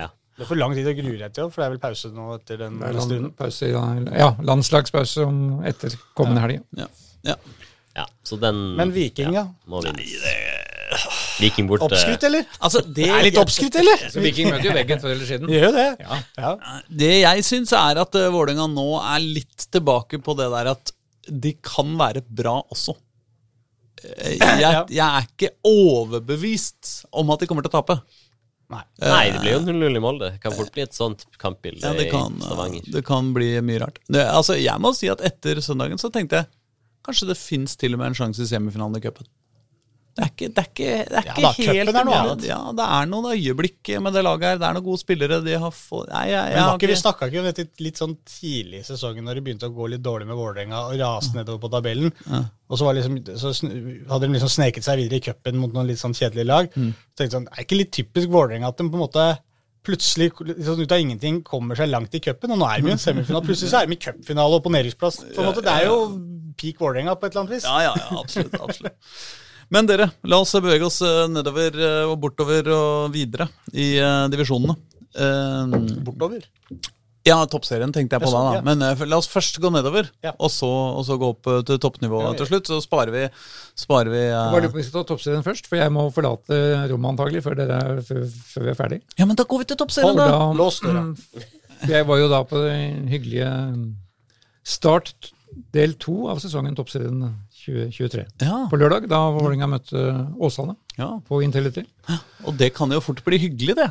Ja. 0.00 0.08
Det 0.32 0.46
er 0.46 0.48
for 0.48 0.56
lang 0.56 0.72
tid 0.72 0.86
å 0.88 0.94
grue 0.96 1.18
deg 1.20 1.34
til, 1.36 1.50
for 1.52 1.60
det 1.60 1.66
er 1.66 1.72
vel 1.74 1.80
pause 1.82 2.08
nå 2.10 2.30
etter 2.38 2.56
den 2.62 2.78
Det 2.80 2.88
land, 2.96 3.12
runden. 3.12 3.32
pause, 3.36 3.68
ja, 3.68 3.82
ja, 4.16 4.30
landslagspause 4.40 5.26
om 5.28 5.42
etter 5.68 5.92
kommende 6.18 6.40
helg. 6.46 6.62
Ja. 6.80 6.86
Ja. 7.28 7.36
ja 8.00 8.06
så 8.24 8.40
den 8.40 8.62
Men 8.80 8.94
Viking, 8.96 9.36
ja. 9.36 9.44
må 9.68 9.84
vinnes. 9.84 10.16
Viking 11.42 11.68
borte. 11.70 11.88
Oppskrytt, 11.88 12.24
eller? 12.28 12.46
Altså, 12.62 12.82
det, 12.86 12.94
Det 13.02 13.10
er 13.10 13.26
litt 13.26 13.38
oppskrytt, 13.42 13.76
eller? 13.82 14.06
Så 14.14 14.22
Viking 14.24 14.50
møter 14.52 14.70
jo 14.70 14.74
veggen 14.78 15.02
før 15.02 15.14
eller 15.16 15.28
siden. 15.28 15.50
Gjør 15.52 15.74
det. 15.76 15.86
Ja. 16.02 16.18
Ja. 16.38 16.52
Det 17.04 17.12
jeg 17.18 17.46
syns, 17.48 17.74
er 17.76 18.00
at 18.02 18.18
uh, 18.18 18.28
Vålerenga 18.34 18.68
nå 18.70 18.88
er 19.02 19.22
litt 19.24 19.68
tilbake 19.74 20.22
på 20.22 20.36
det 20.38 20.48
der 20.54 20.72
at 20.76 20.94
de 21.28 21.52
kan 21.62 21.92
være 22.00 22.24
bra 22.26 22.56
også. 22.74 22.96
Eh, 24.02 24.38
Jeg, 24.62 24.84
jeg 24.90 25.04
er 25.06 25.26
ikke 25.28 25.52
overbevist 25.68 27.04
om 27.14 27.30
at 27.34 27.42
de 27.42 27.48
kommer 27.50 27.66
til 27.66 27.70
å 27.72 27.76
tape. 27.80 27.98
Nei. 28.72 28.80
Nei, 29.04 29.24
det 29.34 29.40
blir 29.42 29.52
jo 29.52 29.60
0-0 29.66 29.98
i 29.98 30.00
Molde. 30.00 30.30
Det 30.32 30.40
kan 30.42 30.54
fort 30.56 30.72
bli 30.72 30.84
et 30.86 30.96
sånt 30.96 31.26
kampbilde 31.40 31.84
Ja, 31.84 31.92
det, 31.98 32.06
kan, 32.10 32.38
i 32.40 32.46
Stavanger. 32.46 32.86
det 32.94 33.02
kan 33.04 33.28
bli 33.36 33.50
mye 33.60 33.82
rart. 33.82 34.00
Det, 34.08 34.22
altså, 34.32 34.56
jeg 34.56 34.80
må 34.80 34.94
si 34.96 35.10
at 35.12 35.20
etter 35.28 35.60
søndagen 35.64 36.00
så 36.00 36.08
tenkte 36.14 36.40
jeg 36.40 36.48
kanskje 37.04 37.28
det 37.32 37.36
fins 37.36 37.76
til 37.76 37.96
og 37.96 38.00
med 38.00 38.12
en 38.12 38.16
sjanse 38.16 38.44
i 38.44 38.48
semifinalen 38.48 38.96
i 38.96 39.02
cupen. 39.04 39.28
Det 40.12 40.24
er 40.24 40.28
ikke, 40.28 40.48
det 40.52 40.60
er 40.60 40.66
ikke, 40.68 40.88
det 41.08 41.16
er 41.16 41.26
Ja 41.26 41.34
ikke 41.34 41.42
da, 41.42 41.72
helt 41.72 41.96
er 41.96 42.04
noe 42.04 42.16
annet. 42.18 42.42
Ja, 42.44 42.58
det 42.76 42.86
er 42.96 43.06
noen 43.08 43.28
øyeblikk 43.32 43.90
med 44.04 44.12
det 44.12 44.22
laget 44.26 44.44
her. 44.44 44.58
Det 44.60 44.66
er 44.68 44.76
noen 44.76 44.84
gode 44.84 45.00
spillere. 45.00 45.38
De 45.46 45.54
har 45.62 45.72
fått 45.72 46.10
Nei, 46.12 46.24
jeg, 46.28 46.36
jeg, 46.36 46.58
Men 46.58 46.68
var 46.68 46.80
ikke, 46.80 46.90
vi 46.90 46.96
snakka 47.00 47.28
ikke 47.30 47.40
om 47.40 47.46
dette 47.48 47.64
litt 47.86 48.02
sånn 48.02 48.16
tidlig 48.28 48.82
i 48.82 48.88
sesongen, 48.90 49.24
når 49.24 49.38
det 49.38 49.44
begynte 49.46 49.70
å 49.70 49.76
gå 49.76 49.88
litt 49.94 50.02
dårlig 50.04 50.28
med 50.28 50.36
Vålerenga 50.36 50.82
og 50.90 50.98
rase 51.00 51.32
nedover 51.36 51.62
på 51.62 51.70
tabellen. 51.72 52.12
Og 52.28 52.76
så, 52.76 52.84
var 52.88 52.98
liksom, 52.98 53.16
så 53.40 53.54
hadde 53.54 54.26
de 54.26 54.34
liksom 54.36 54.52
sneket 54.52 54.84
seg 54.84 55.00
videre 55.00 55.20
i 55.20 55.24
cupen 55.24 55.62
mot 55.62 55.72
noen 55.72 55.88
litt 55.88 56.02
sånn 56.02 56.16
kjedelige 56.16 56.48
lag. 56.50 56.68
Så 56.76 57.22
tenkte 57.22 57.38
sånn, 57.38 57.48
Er 57.54 57.64
ikke 57.64 57.80
litt 57.80 57.94
typisk 57.96 58.32
Vålerenga 58.32 58.68
at 58.68 58.80
de 58.80 58.88
på 58.88 59.00
en 59.00 59.06
måte 59.06 59.26
plutselig 59.82 60.30
liksom, 60.46 60.84
ut 60.84 60.92
av 60.94 61.00
ingenting 61.02 61.40
kommer 61.46 61.78
seg 61.78 61.88
langt 61.90 62.12
i 62.14 62.20
cupen? 62.22 62.52
Og 62.52 62.60
nå 62.60 62.68
er 62.68 62.82
jo 62.82 62.90
i 62.90 62.94
en 62.94 63.00
semifinale. 63.00 63.44
Plutselig 63.48 63.72
så 63.72 63.80
er 63.80 63.88
de 63.88 63.96
i 63.96 64.02
cupfinale 64.02 64.60
og 64.60 64.64
på 64.64 64.72
nedrykksplass. 64.76 65.22
Det 65.32 65.72
er 65.72 65.88
jo 65.88 65.96
peak 66.60 66.82
Vålerenga 66.84 67.16
på 67.16 67.26
et 67.26 67.32
eller 67.32 67.46
annet 67.46 67.56
vis. 67.56 67.66
Ja, 67.66 67.80
ja, 67.88 67.94
ja, 67.96 68.20
absolutt, 68.20 68.60
absolutt. 68.60 68.98
Men 69.72 69.86
dere, 69.88 70.10
la 70.28 70.38
oss 70.42 70.52
bevege 70.60 70.84
oss 70.84 71.00
eh, 71.06 71.26
nedover 71.32 71.76
eh, 71.80 72.02
og 72.10 72.18
bortover 72.20 72.66
og 72.76 73.12
videre 73.14 73.46
i 73.72 73.94
eh, 73.98 74.26
divisjonene. 74.32 74.76
Bortover. 76.04 76.42
ja, 77.28 77.36
toppserien 77.46 77.92
tenkte 77.94 78.16
jeg 78.16 78.24
på 78.24 78.30
da, 78.32 78.38
da. 78.48 78.52
ja. 78.58 78.62
Men 78.66 78.80
la 79.10 79.18
oss 79.20 79.28
først 79.30 79.58
gå 79.62 79.70
nedover, 79.72 80.08
Ja. 80.24 80.32
og, 80.38 80.50
så, 80.50 80.66
og 80.68 81.04
så 81.06 81.16
gå 81.20 81.28
opp 81.34 81.48
til 81.68 81.78
toppnivået 81.82 82.24
Ja, 82.24 82.30
ja. 82.32 82.38
til 82.40 82.48
slutt. 82.50 82.70
Så 82.72 82.80
sparer 82.84 83.12
vi, 83.14 83.24
sparer 83.78 84.10
vi 84.12 84.22
uh... 84.32 84.48
Bare 84.54 84.62
lurer 84.64 84.72
på 84.72 84.78
om 84.78 84.82
vi 84.82 84.86
skal 84.88 84.96
ta 85.04 85.08
toppserien 85.12 85.44
først, 85.46 85.68
for 85.70 85.78
jeg 85.80 85.92
må 85.94 86.06
forlate 86.16 86.58
rommet 86.92 87.12
antagelig 87.14 87.44
før, 87.44 87.58
dere, 87.60 87.78
er- 87.84 88.02
før, 88.08 88.24
før 88.54 88.66
vi 88.68 88.72
er 88.74 88.78
ferdig. 88.80 89.00
Ja, 89.20 89.28
men 89.28 89.38
da 89.38 89.46
går 89.48 89.62
vi 89.64 89.68
til 89.72 89.80
toppserien, 89.84 90.16
da. 90.18 90.28
Da- 90.32 90.50
Lås 90.58 90.80
døra. 90.84 91.04
Mm, 91.12 91.46
Jeg 91.92 92.06
var 92.06 92.18
jo 92.20 92.28
da 92.30 92.42
på 92.46 92.60
den 92.66 93.06
hyggelige 93.10 93.52
Start 94.62 95.32
del 95.74 95.96
to 96.00 96.28
av 96.30 96.38
sesongen 96.42 96.76
Toppserien 96.78 97.24
2023. 97.62 98.24
Ja, 98.42 98.62
På 98.70 98.78
lørdag, 98.80 99.08
da 99.10 99.24
Vålerenga 99.34 99.68
møtte 99.70 100.06
Åsane 100.42 100.76
ja. 100.98 101.08
på 101.28 101.42
Intility. 101.44 101.84
Og 102.46 102.56
det 102.58 102.72
kan 102.74 102.90
jo 102.92 103.02
fort 103.04 103.22
bli 103.24 103.38
hyggelig, 103.38 103.76
det. 103.78 103.90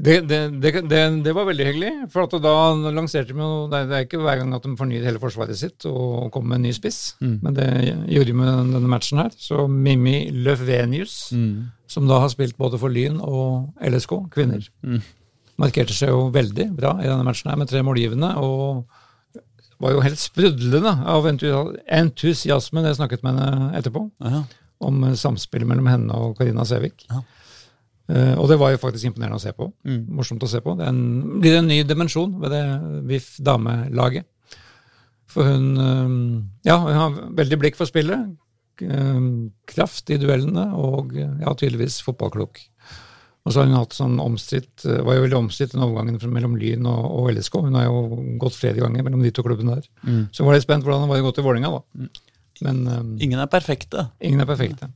Det, 0.00 0.20
det, 0.28 0.38
det, 0.62 0.70
det, 1.24 1.32
var 1.34 1.44
veldig 1.48 1.64
hyggelig, 1.66 1.90
for 2.12 2.30
da 2.40 2.52
lanserte 2.94 3.34
de 3.34 3.42
jo 3.42 3.66
Det 3.68 3.80
er- 3.82 4.04
ikke 4.06 4.20
hver 4.22 4.38
gang 4.38 4.54
at 4.54 4.62
de 4.64 4.76
fornyer 4.78 5.04
hele 5.04 5.20
forsvaret 5.20 5.58
sitt 5.58 5.84
og 5.90 6.30
kommer 6.32 6.54
med 6.54 6.60
en 6.60 6.68
ny 6.68 6.72
spiss, 6.72 7.16
men 7.20 7.52
det 7.56 7.66
gjorde 8.08 8.30
de 8.30 8.36
med 8.38 8.72
denne 8.76 8.88
matchen 8.88 9.18
her. 9.20 9.30
Så 9.36 9.66
Mimmi 9.68 10.30
Løfvenius, 10.32 11.34
som 11.90 12.08
da 12.08 12.20
har 12.22 12.30
spilt 12.32 12.56
både 12.56 12.78
for 12.80 12.88
Lyn 12.88 13.20
og 13.20 13.74
LSK, 13.82 14.30
kvinner. 14.32 14.64
markerte 15.60 15.92
seg 15.92 16.08
jo 16.08 16.30
veldig 16.32 16.70
bra 16.78 16.94
i 17.02 17.08
denne 17.10 17.26
matchen 17.26 17.50
her 17.50 17.58
med 17.60 17.68
tre 17.68 17.82
målgivende. 17.84 18.36
og 18.40 18.86
var 19.80 19.94
jo 19.94 20.04
helt 20.04 20.20
sprudlende 20.20 20.92
av 21.08 21.26
entu- 21.28 21.76
entusiasme 21.88 22.82
da 22.82 22.92
jeg 22.92 23.00
snakket 23.00 23.24
med 23.24 23.38
henne 23.38 23.70
etterpå. 23.78 24.06
Ja. 24.24 24.42
Om 24.84 25.04
eh, 25.08 25.16
samspillet 25.18 25.68
mellom 25.68 25.88
henne 25.90 26.16
og 26.16 26.36
Karina 26.38 26.66
Sævik. 26.68 27.06
Ja. 27.10 27.22
Uh, 28.10 28.34
og 28.42 28.48
det 28.50 28.56
var 28.58 28.72
jo 28.72 28.80
faktisk 28.82 29.06
imponerende 29.06 29.38
å 29.38 29.42
se 29.42 29.52
på. 29.54 29.68
Mm. 29.86 30.00
Morsomt 30.18 30.42
å 30.42 30.48
se 30.50 30.58
på. 30.64 30.72
Det 30.74 30.88
en, 30.90 31.02
blir 31.38 31.60
en 31.60 31.68
ny 31.70 31.76
dimensjon 31.86 32.32
ved 32.42 32.50
det 32.50 32.62
VIF 33.06 33.28
damelaget. 33.46 34.26
For 35.30 35.46
hun 35.46 35.68
uh, 35.78 36.14
ja, 36.66 36.74
hun 36.82 36.98
har 36.98 37.20
veldig 37.38 37.60
blikk 37.60 37.78
for 37.78 37.86
spillet. 37.86 38.32
Uh, 38.82 39.46
Kraft 39.70 40.10
i 40.10 40.18
duellene 40.18 40.70
og 40.74 41.14
eh, 41.14 41.36
ja, 41.44 41.54
tydeligvis 41.54 42.00
fotballklok. 42.02 42.58
Og 43.40 43.52
så 43.54 43.62
har 43.62 43.70
hun 43.70 43.78
hatt 43.78 43.94
sånn 43.96 44.18
omstridt 44.20 44.84
eh, 44.84 45.00
var 45.06 45.16
jo 45.16 45.24
veldig 45.24 45.38
omstridt 45.38 45.72
den 45.72 45.84
overgangen 45.84 46.18
mellom 46.34 46.58
Lyn 46.60 46.84
og, 46.90 47.04
og 47.08 47.30
LSK. 47.32 47.56
Hun 47.64 47.78
har 47.78 47.86
jo 47.86 48.18
gått 48.42 48.58
flere 48.58 48.82
ganger 48.82 49.06
mellom 49.06 49.22
de 49.24 49.32
to 49.32 49.44
klubbene 49.46 49.78
der. 49.78 49.86
Mm. 50.04 50.26
Så 50.36 50.44
var 50.44 50.58
litt 50.58 50.66
spent 50.66 50.84
hvordan 50.84 51.06
det 51.06 51.12
var 51.14 51.22
gått 51.24 51.40
i 51.40 51.44
Vålerenga, 51.46 51.70
da. 51.78 52.10
Men 52.66 52.82
um, 52.84 53.14
Ingen 53.24 53.40
er 53.40 53.48
perfekte. 53.48 54.10
ingen 54.20 54.44
er 54.44 54.48
perfekte. 54.50 54.90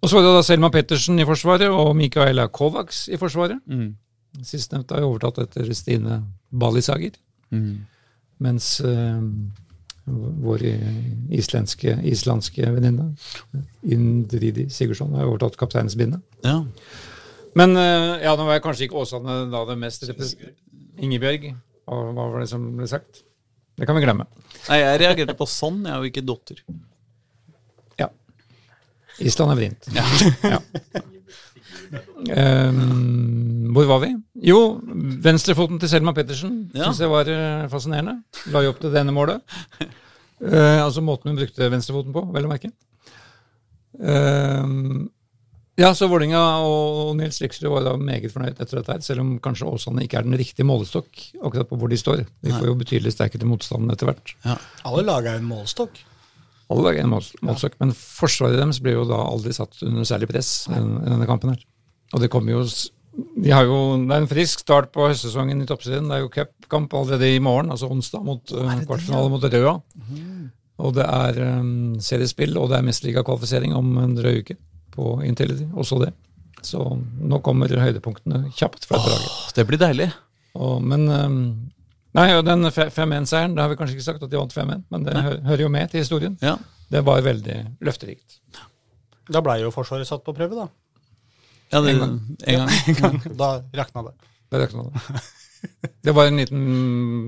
Og 0.00 0.10
så 0.10 0.16
var 0.16 0.24
det 0.26 0.32
da 0.34 0.42
Selma 0.42 0.70
Pettersen 0.74 1.20
i 1.22 1.26
Forsvaret 1.28 1.70
og 1.70 1.92
Mikaela 1.94 2.48
Kovacs 2.50 3.04
i 3.12 3.18
Forsvaret. 3.20 3.60
Mm. 3.70 3.92
Sistnevnte 4.46 4.96
har 4.96 5.04
jo 5.04 5.12
overtatt 5.12 5.38
etter 5.44 5.70
Stine 5.76 6.22
Balisager. 6.50 7.14
Mm. 7.54 7.84
Mens 8.42 8.72
uh, 8.82 9.20
vår 10.42 10.64
islandske, 11.38 11.94
islandske 12.08 12.66
venninne 12.74 13.12
Indridi 13.86 14.66
Sigurdsson 14.72 15.14
har 15.14 15.28
overtatt 15.28 15.58
kapteinsbindet. 15.60 16.24
Ja. 16.42 16.64
Men 17.58 17.74
eh, 17.76 18.22
ja, 18.24 18.34
nå 18.38 18.46
var 18.46 18.58
jeg 18.58 18.64
kanskje 18.66 18.86
ikke 18.86 19.00
Åsane 19.00 19.40
da 19.50 19.64
det 19.68 19.78
mest 19.80 20.06
Ingebjørg. 21.00 21.50
Hva 21.88 21.98
hva 22.14 22.28
var 22.34 22.44
det 22.44 22.50
som 22.52 22.68
ble 22.78 22.86
sagt? 22.90 23.24
Det 23.80 23.88
kan 23.88 23.96
vi 23.96 24.04
glemme. 24.04 24.26
Nei, 24.68 24.78
jeg 24.82 25.00
reagerte 25.02 25.34
på 25.38 25.46
sånn, 25.48 25.80
jeg 25.88 25.96
jo 25.96 26.10
ikke 26.10 26.24
dotter. 26.28 26.60
Ja. 27.98 28.10
Island 29.18 29.54
er 29.54 29.60
vrient. 29.62 29.88
Ja. 29.96 30.04
Ehm, 32.30 33.70
hvor 33.74 33.88
var 33.88 34.02
vi? 34.04 34.10
Jo, 34.46 34.58
venstrefoten 35.24 35.80
til 35.82 35.90
Selma 35.90 36.12
Pettersen 36.14 36.70
Ja. 36.74 36.84
synes 36.84 37.00
jeg 37.02 37.10
var 37.10 37.30
eh, 37.30 37.68
fascinerende. 37.72 38.20
La 38.54 38.62
jo 38.62 38.70
opp 38.74 38.80
til 38.82 38.92
denne 38.94 39.14
målet. 39.14 39.42
Uh, 40.40 40.80
altså 40.86 41.02
måten 41.04 41.28
hun 41.28 41.36
brukte 41.36 41.66
venstrefoten 41.68 42.14
på, 42.14 42.22
vel 42.32 42.46
å 42.46 42.50
merke. 42.52 42.70
Ehm, 44.00 45.10
ja, 45.80 45.90
så 45.96 46.08
Vålinga 46.10 46.40
og 46.66 47.14
Nils 47.16 47.40
Riksrud 47.40 47.70
var 47.72 47.86
da 47.86 47.94
meget 47.96 48.32
fornøyd 48.32 48.58
etter 48.58 48.80
dette, 48.80 48.92
her, 48.92 49.00
selv 49.04 49.22
om 49.24 49.32
kanskje 49.42 49.68
Åsane 49.70 50.04
ikke 50.04 50.20
er 50.20 50.26
den 50.26 50.36
riktige 50.36 50.66
målestokk 50.68 51.22
akkurat 51.40 51.70
på 51.70 51.78
hvor 51.80 51.90
de 51.90 51.98
står. 52.00 52.24
De 52.44 52.52
får 52.52 52.68
jo 52.68 52.76
betydelig 52.80 53.14
sterkere 53.14 53.48
motstand 53.48 53.92
etter 53.94 54.10
hvert. 54.10 54.34
Alle 54.88 55.06
lag 55.06 55.24
er 55.24 55.38
jo 55.38 55.42
en 55.44 55.50
målestokk. 55.50 56.00
Alle 56.70 56.86
lag 56.86 57.00
er 57.00 57.08
en 57.08 57.12
målestokk, 57.16 57.74
ja. 57.74 57.82
men 57.82 57.96
forsvaret 57.96 58.60
deres 58.60 58.78
blir 58.84 59.00
jo 59.00 59.08
da 59.08 59.18
aldri 59.24 59.56
satt 59.56 59.80
under 59.86 60.06
særlig 60.06 60.30
press 60.30 60.54
i 60.68 60.76
denne, 60.76 61.26
kampen 61.28 61.54
her. 61.54 61.66
Og 62.14 62.22
det 62.22 62.30
kommer 62.32 62.58
jo 62.58 62.64
de 63.42 63.50
har 63.50 63.66
jo, 63.66 63.98
Det 64.06 64.14
er 64.14 64.22
en 64.22 64.30
frisk 64.30 64.62
start 64.62 64.92
på 64.94 65.08
høstsesongen 65.10 65.64
i 65.64 65.66
toppserien. 65.66 66.06
Det 66.08 66.14
er 66.16 66.22
jo 66.22 66.30
cupkamp 66.32 66.92
allerede 66.94 67.32
i 67.34 67.42
morgen, 67.42 67.72
altså 67.74 67.88
onsdag, 67.90 68.22
mot 68.24 68.52
uh, 68.54 68.70
kvartfinale 68.86 69.32
mot 69.32 69.44
Røa. 69.44 69.74
Og 70.80 70.94
det 70.96 71.04
er 71.04 71.40
um, 71.58 71.98
seriespill, 72.00 72.54
og 72.56 72.70
det 72.70 72.78
er 72.78 72.86
mesterligakvalifisering 72.86 73.74
om 73.76 73.98
en 74.00 74.14
drøy 74.16 74.44
uke 74.44 74.56
på 74.94 75.12
Intility. 75.26 75.68
Også 75.74 76.00
det. 76.02 76.12
Så 76.66 76.82
nå 77.00 77.40
kommer 77.44 77.72
høydepunktene 77.80 78.50
kjapt 78.56 78.84
fra 78.88 79.00
draget. 79.00 79.54
Det 79.56 79.64
blir 79.68 79.80
deilig. 79.80 80.10
Og, 80.58 80.80
men 80.82 81.06
um, 81.08 81.38
Nei, 82.16 82.26
den 82.42 82.66
5-1-seieren, 82.74 83.54
det 83.54 83.62
har 83.62 83.70
vi 83.70 83.76
kanskje 83.78 83.94
ikke 83.94 84.06
sagt 84.08 84.24
at 84.26 84.32
de 84.32 84.38
vant 84.38 84.54
5-1, 84.54 84.80
men 84.90 85.04
det 85.06 85.14
hø 85.14 85.34
hører 85.46 85.62
jo 85.62 85.68
med 85.70 85.92
til 85.92 86.02
historien. 86.02 86.34
Ja. 86.42 86.56
Det 86.90 87.04
var 87.06 87.22
veldig 87.22 87.58
løfterikt. 87.86 88.40
Da 89.30 89.42
blei 89.46 89.60
jo 89.62 89.70
Forsvaret 89.70 90.08
satt 90.08 90.24
på 90.26 90.34
prøve, 90.34 90.58
da. 90.58 90.66
ja 91.70 91.82
det, 91.84 91.94
En 91.94 92.02
en 92.02 92.64
gang. 92.64 92.80
gang. 93.02 93.20
Da 93.38 93.52
rakna 93.78 94.08
det. 94.08 94.16
Da 94.50 94.64
rakna 94.64 94.88
noe. 94.88 95.28
det 96.06 96.12
var 96.16 96.26
en 96.30 96.36
liten 96.40 96.62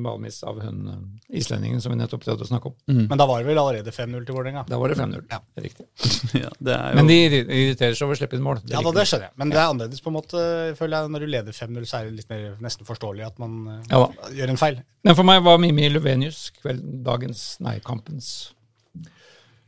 valmiss 0.04 0.42
av 0.48 0.60
hun 0.64 0.78
eh, 0.88 1.38
islendingen 1.40 1.80
som 1.84 1.92
vi 1.92 1.98
nettopp 2.00 2.22
prøvde 2.24 2.46
å 2.46 2.48
snakke 2.48 2.70
om. 2.70 2.76
Men 2.88 3.20
da 3.20 3.26
var 3.28 3.42
det 3.42 3.48
vel 3.50 3.60
allerede 3.60 3.92
5-0 3.92 4.24
til 4.28 4.36
Vålerenga. 4.36 4.62
Da 4.68 4.78
var 4.80 4.92
det 4.92 4.96
5-0. 5.00 5.24
Ja. 5.30 5.40
Det 5.42 5.62
er 5.62 5.66
Riktig. 5.68 5.86
Ja, 6.42 6.50
det 6.58 6.74
er 6.76 6.94
jo 6.94 6.96
Men 7.00 7.10
de 7.10 7.18
irriterer 7.26 7.98
seg 7.98 8.06
over 8.06 8.16
å 8.16 8.20
slippe 8.22 8.38
inn 8.38 8.44
mål. 8.46 8.62
Det 8.64 8.72
Ja, 8.76 8.80
da, 8.84 8.94
det 8.96 9.04
skjønner 9.10 9.28
jeg. 9.28 9.36
Men 9.42 9.52
det 9.52 9.60
er 9.60 9.68
annerledes 9.68 10.04
på 10.04 10.12
en 10.12 10.16
måte, 10.16 10.42
føler 10.78 10.96
jeg. 10.96 11.12
Når 11.16 11.24
du 11.26 11.30
leder 11.34 11.58
5-0, 11.58 11.84
så 11.90 11.98
er 12.00 12.08
det 12.08 12.16
litt 12.22 12.32
mer 12.32 12.48
nesten 12.64 12.88
forståelig 12.88 13.26
at 13.28 13.42
man 13.42 13.58
eh, 13.76 13.82
Ja 13.92 14.32
gjør 14.40 14.54
en 14.54 14.60
feil. 14.60 14.80
Men 15.04 15.18
for 15.18 15.28
meg 15.28 15.42
var 15.44 15.60
Mimi 15.60 15.88
Luvenius 15.92 16.46
kveld, 16.60 16.82
dagens, 17.04 17.44
nei, 17.64 17.76
kampens 17.84 18.32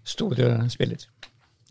store 0.04 0.56
spiller. 0.72 1.04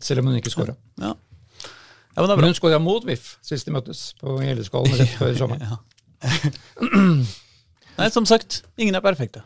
Selv 0.02 0.20
om 0.22 0.30
hun 0.30 0.38
ikke 0.38 0.52
skåra. 0.52 0.74
ja. 1.00 1.14
ja, 1.14 2.22
men 2.26 2.36
Men 2.36 2.50
hun 2.50 2.54
skåra 2.58 2.78
mot 2.82 3.04
VIF 3.06 3.36
sist 3.42 3.66
de 3.66 3.72
møttes, 3.74 4.12
på 4.20 4.36
Gjelleskålen 4.42 4.94
rett 4.98 5.14
før 5.18 5.34
sommeren. 5.42 5.78
Nei, 7.98 8.08
som 8.10 8.26
sagt, 8.26 8.62
ingen 8.80 8.96
er 8.96 9.04
perfekte. 9.04 9.44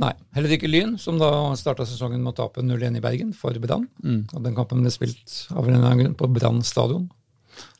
Nei, 0.00 0.10
heller 0.34 0.50
ikke 0.56 0.66
Lyn, 0.66 0.96
som 0.98 1.20
da 1.20 1.28
starta 1.58 1.84
sesongen 1.86 2.22
med 2.24 2.32
å 2.32 2.38
tape 2.40 2.64
0-1 2.64 2.98
i 2.98 3.02
Bergen 3.02 3.30
for 3.36 3.54
Brann. 3.62 3.86
Og 4.34 4.40
den 4.42 4.56
kampen 4.56 4.82
ble 4.82 4.90
spilt 4.90 5.44
av 5.54 5.68
en 5.68 5.76
eller 5.76 5.86
annen 5.86 6.02
grunn 6.02 6.16
på 6.18 6.30
Brann 6.34 6.62
stadion. 6.66 7.06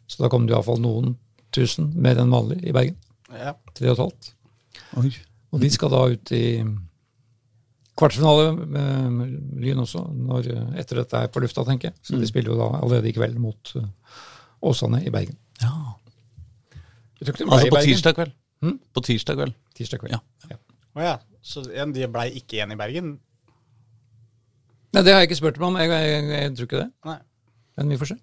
Så 0.07 0.23
da 0.23 0.31
kom 0.31 0.47
det 0.47 0.55
iallfall 0.55 0.79
noen 0.83 1.17
tusen 1.55 1.91
mer 1.99 2.21
enn 2.23 2.31
vanlig 2.35 2.61
i 2.63 2.75
Bergen. 2.75 2.99
Ja. 3.35 3.57
Tre 3.75 3.91
og 3.91 3.97
et 3.97 4.03
halvt. 4.05 4.31
Oi. 5.01 5.11
Og 5.55 5.63
de 5.63 5.71
skal 5.75 5.91
da 5.91 6.03
ut 6.13 6.35
i 6.35 6.45
kvartfinale 7.99 8.53
med 8.59 9.35
Lyn 9.63 9.83
også, 9.83 10.05
når, 10.15 10.49
etter 10.79 11.03
dette 11.03 11.19
er 11.19 11.35
på 11.35 11.43
lufta, 11.43 11.67
tenker 11.67 11.91
jeg. 11.91 11.99
Så 12.03 12.19
de 12.19 12.31
spiller 12.31 12.55
jo 12.55 12.59
da 12.59 12.71
allerede 12.81 13.11
i 13.11 13.15
kveld 13.15 13.39
mot 13.43 13.75
eh, 13.79 13.91
Åsane 14.67 15.03
i 15.03 15.13
Bergen. 15.15 15.39
Ja. 15.63 15.75
Jeg 16.75 16.79
tror 16.79 16.79
ikke 16.79 16.79
de 16.79 17.14
ble 17.14 17.14
Altså 17.33 17.71
på 17.73 17.83
tirsdag 17.85 18.17
kveld. 18.19 18.35
Hmm? 18.65 18.79
På 18.95 19.03
tirsdag 19.05 19.39
kveld. 19.41 19.55
Tirsdag 19.77 20.03
kveld. 20.03 20.17
Ja. 20.17 20.51
Ja. 20.51 20.59
Oh, 20.95 21.03
ja. 21.03 21.15
Så 21.45 21.65
de 21.65 22.07
blei 22.09 22.29
ikke 22.39 22.59
igjen 22.59 22.73
i 22.73 22.79
Bergen? 22.81 23.17
Nei, 24.95 25.03
det 25.03 25.13
har 25.13 25.25
jeg 25.25 25.31
ikke 25.31 25.41
spurt 25.41 25.59
om. 25.61 25.77
Jeg, 25.81 25.91
jeg, 25.91 26.13
jeg, 26.13 26.31
jeg 26.39 26.55
tror 26.55 26.71
ikke 26.71 26.83
det. 26.85 26.91
Nei. 27.09 27.19
Men 27.79 27.91
vi 27.91 27.99
får 28.01 28.13
se. 28.13 28.21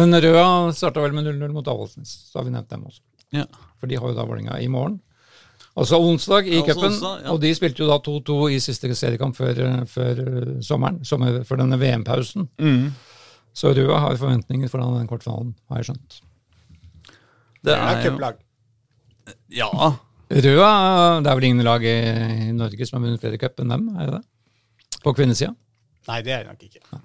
Men 0.00 0.16
Røa 0.22 0.46
starta 0.76 1.02
vel 1.02 1.14
med 1.16 1.26
0-0 1.28 1.52
mot 1.54 1.68
Avaldsnes. 1.68 2.10
Så 2.30 2.40
har 2.40 2.46
vi 2.46 2.54
nevnt 2.54 2.70
dem 2.72 2.86
også. 2.88 3.02
Ja. 3.36 3.44
For 3.78 3.90
de 3.90 3.98
har 3.98 4.10
jo 4.10 4.16
da 4.16 4.26
Vålerenga 4.26 4.58
i 4.62 4.70
morgen. 4.72 4.98
Altså 5.78 6.00
onsdag 6.02 6.48
i 6.50 6.62
cupen. 6.66 6.96
Og 7.30 7.38
de 7.42 7.52
spilte 7.54 7.84
jo 7.84 7.90
da 7.90 8.00
2-2 8.02 8.38
i 8.56 8.58
siste 8.62 8.90
seriekamp 8.96 9.36
før, 9.38 9.60
før 9.90 10.22
eh, 10.24 10.56
sommeren. 10.66 11.02
Sommer, 11.06 11.42
for 11.46 11.60
denne 11.60 11.78
VM-pausen. 11.80 12.48
Mm. 12.60 12.90
Så 13.56 13.74
Røa 13.76 14.00
har 14.06 14.18
forventninger 14.18 14.70
foran 14.70 14.96
den 14.98 15.08
kvartfinalen, 15.10 15.54
har 15.70 15.80
jeg 15.80 15.90
skjønt. 15.90 16.20
Det 17.66 17.76
er 17.76 18.02
cuplag. 18.04 18.40
Ja. 19.52 19.70
Røa, 20.30 20.72
det 21.20 21.30
er 21.30 21.38
vel 21.38 21.48
ingen 21.48 21.66
lag 21.66 21.84
i, 21.84 21.96
i 22.48 22.52
Norge 22.56 22.86
som 22.86 22.98
har 22.98 23.08
vunnet 23.08 23.22
flere 23.22 23.40
cup 23.40 23.60
enn 23.62 23.74
dem, 23.74 23.88
er 23.98 24.10
det 24.10 24.20
det? 24.20 25.00
På 25.02 25.14
kvinnesida? 25.16 25.54
Nei, 26.10 26.20
det 26.26 26.34
er 26.34 26.44
det 26.44 26.54
nok 26.54 26.68
ikke. 26.68 27.00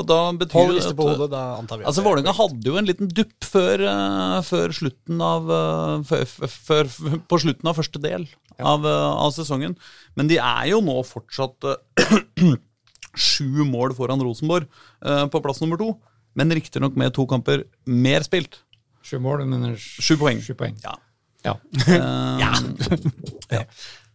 Og 0.00 0.06
da 0.08 0.18
betyr 0.36 0.56
Hold 0.56 0.70
det 0.70 0.76
liste 0.78 0.96
på 0.96 1.06
hodet, 1.08 1.28
da 1.32 1.42
antar 1.58 1.80
vi 1.80 1.86
Altså 1.88 2.04
Vålerenga 2.04 2.32
hadde 2.36 2.70
jo 2.70 2.78
en 2.80 2.88
liten 2.88 3.10
dupp 3.12 3.46
før, 3.46 3.82
eh, 3.90 4.36
før 4.46 4.74
slutten 4.76 5.20
av 5.24 5.50
eh, 5.56 5.96
før, 6.08 6.24
før, 6.54 6.92
På 7.28 7.40
slutten 7.42 7.68
av 7.70 7.76
første 7.76 8.00
del 8.02 8.24
av, 8.60 8.84
eh, 8.84 9.10
av 9.24 9.32
sesongen. 9.36 9.76
Men 10.16 10.30
de 10.30 10.38
er 10.40 10.70
jo 10.72 10.80
nå 10.84 10.98
fortsatt 11.08 11.68
sju 13.26 13.64
mål 13.66 13.94
foran 13.96 14.22
Rosenborg 14.22 14.68
på 15.00 15.40
plass 15.42 15.62
nummer 15.62 15.80
to. 15.80 15.94
Men 16.38 16.52
riktignok 16.54 16.94
med 17.00 17.14
to 17.16 17.24
kamper 17.28 17.64
mer 17.88 18.22
spilt. 18.26 18.60
Sju 19.06 19.18
mål, 19.22 19.46
men 19.48 19.76
Sju 19.80 20.16
poeng. 20.20 20.40
Sju 20.44 20.54
poeng. 20.58 20.76
Ja. 20.84 20.96
Ja. 21.46 21.54
Eh, 21.88 22.40
ja. 23.56 23.62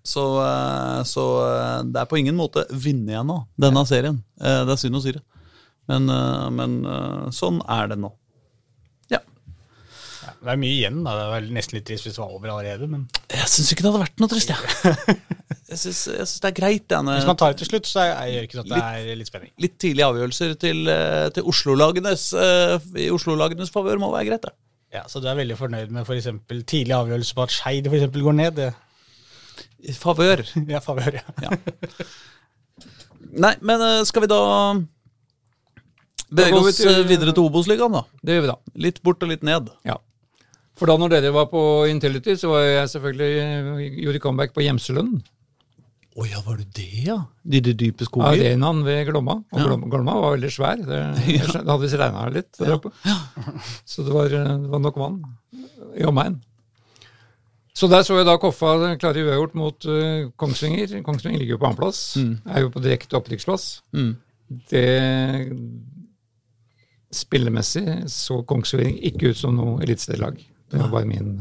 Så, 0.05 0.21
eh, 0.45 0.99
så 1.09 1.23
eh, 1.49 1.79
det 1.89 2.03
er 2.03 2.09
på 2.11 2.19
ingen 2.21 2.35
måte 2.37 2.61
vinne 2.69 3.09
igjen 3.15 3.25
nå, 3.25 3.39
denne 3.57 3.81
serien. 3.89 4.19
Eh, 4.37 4.61
Det 4.67 4.75
er 4.75 4.81
synd 4.83 4.99
å 4.99 5.01
si 5.01 5.15
det. 5.15 5.23
Men, 5.89 6.05
men 6.57 6.71
sånn 7.33 7.59
er 7.69 7.89
det 7.91 7.97
nå. 8.01 8.09
Ja. 9.13 9.19
Det 10.41 10.49
er 10.53 10.57
mye 10.61 10.73
igjen, 10.73 11.03
da. 11.05 11.11
Det 11.17 11.25
er 11.27 11.33
vel 11.35 11.49
nesten 11.53 11.77
litt 11.77 11.85
trist 11.89 12.07
hvis 12.07 12.15
det 12.17 12.21
var 12.23 12.31
over 12.33 12.53
allerede. 12.55 12.87
Men 12.89 13.03
Jeg 13.29 13.49
syns 13.51 13.69
ikke 13.73 13.85
det 13.85 13.91
hadde 13.91 14.01
vært 14.05 14.21
noe 14.23 14.31
trist, 14.31 14.49
jeg. 14.53 15.17
Jeg 15.65 15.79
syns, 15.81 15.99
jeg 16.13 16.25
syns 16.29 16.41
det 16.43 16.49
er 16.51 16.55
greit. 16.57 16.83
det, 16.93 16.97
hvis 17.09 17.25
man 17.27 17.37
tar 17.41 17.51
det 17.53 17.57
til 17.63 17.67
slutt, 17.71 17.87
så 17.89 18.03
er- 18.05 18.27
gjør 18.31 18.43
ikke 18.45 18.57
det 18.59 18.63
at 18.63 18.69
det 18.69 18.81
er 19.11 19.17
litt 19.17 19.29
spenning. 19.31 19.51
Litt 19.65 19.73
tidlige 19.81 20.05
avgjørelser 20.07 20.53
til, 20.61 20.91
til 21.35 21.47
Oslo-lagenes 21.51 22.25
i 23.01 23.07
Oslo-lagenes 23.11 23.73
favør 23.73 23.97
må 23.99 24.11
være 24.13 24.27
greit, 24.29 24.45
det. 24.45 24.53
Ja, 24.95 25.03
Så 25.11 25.19
du 25.21 25.27
er 25.27 25.35
veldig 25.37 25.57
fornøyd 25.59 25.91
med 25.91 26.05
f.eks. 26.07 26.27
tidlig 26.69 26.95
avgjørelse 26.95 27.35
på 27.37 27.43
at 27.45 27.53
Skeid 27.55 27.87
for 27.91 27.97
eksempel 27.99 28.23
går 28.25 28.37
ned? 28.39 28.55
Det. 28.61 28.71
I 29.91 29.93
favør. 29.97 30.43
Ja, 30.73 30.79
favør, 30.83 31.19
ja. 31.19 31.25
Ja. 31.43 31.51
Nei, 33.35 33.53
men 33.65 33.81
eh, 33.83 34.01
skal 34.07 34.23
vi 34.23 34.29
da 34.31 34.39
bevege 36.31 36.53
går 36.55 36.63
vi 36.65 36.71
oss 36.71 36.79
til- 36.79 36.91
eh, 36.93 37.07
videre 37.09 37.33
til 37.35 37.43
Obos-ligaen, 37.49 37.91
da? 37.97 38.03
Det 38.23 38.35
gjør 38.37 38.45
vi 38.45 38.51
da. 38.53 38.57
Litt 38.87 39.01
bort 39.03 39.23
og 39.25 39.29
litt 39.33 39.43
ned. 39.43 39.69
Ja. 39.87 39.97
For 40.75 40.89
da 40.91 40.95
når 40.99 41.13
dere 41.15 41.31
var 41.35 41.45
på 41.51 41.61
Intility, 41.91 42.35
så 42.39 42.49
var 42.51 42.63
jeg 42.65 42.89
selvfølgelig 42.95 43.91
gjorde 44.03 44.19
comeback 44.23 44.53
på 44.55 44.63
Gjemselund. 44.65 45.21
Å 46.15 46.25
ja, 46.29 46.39
var 46.45 46.61
det 46.61 46.69
det, 46.77 47.03
ja? 47.09 47.17
De, 47.43 47.59
de 47.59 47.73
dype 47.75 48.05
skoger? 48.07 48.37
Arenaen 48.37 48.85
ved 48.85 49.01
Glomma. 49.09 49.41
Og 49.51 49.59
Ja. 49.59 49.75
Glomma, 49.75 50.13
var 50.23 50.35
veldig 50.37 50.51
svær. 50.53 50.79
Det, 50.79 50.99
det 51.27 51.39
hadde 51.59 51.79
visst 51.81 51.97
regna 51.99 52.27
litt 52.31 52.53
der 52.55 52.77
oppe. 52.77 52.93
Så 53.83 54.05
det 54.07 54.13
var, 54.15 54.31
det 54.31 54.71
var 54.71 54.83
nok 54.83 54.99
vann 55.01 55.17
i 55.99 56.07
omegn. 56.07 56.37
Så 57.75 57.89
der 57.91 58.05
så 58.07 58.15
jeg 58.15 58.29
da 58.29 58.37
Koffa 58.39 58.95
klare 58.95 59.25
uavgjort 59.25 59.57
mot 59.59 59.87
uh, 59.91 60.29
Kongsvinger. 60.39 60.93
Kongsvinger 61.03 61.41
ligger 61.41 61.57
jo 61.57 61.59
på 61.59 61.67
annenplass. 61.67 61.99
Er 62.47 62.63
jo 62.63 62.71
på 62.71 62.83
direkte 62.85 63.19
opprykksplass. 63.19 63.65
Mm. 63.91 64.13
Det 64.71 64.87
Spillemessig 67.15 67.83
så 68.11 68.39
Kongsvinger 68.47 69.03
ikke 69.11 69.33
ut 69.33 69.41
som 69.41 69.59
noe 69.59 69.83
eliteserielag. 69.83 70.39
Det 70.71 70.79
var 70.79 70.95
bare 70.95 71.11
min 71.11 71.35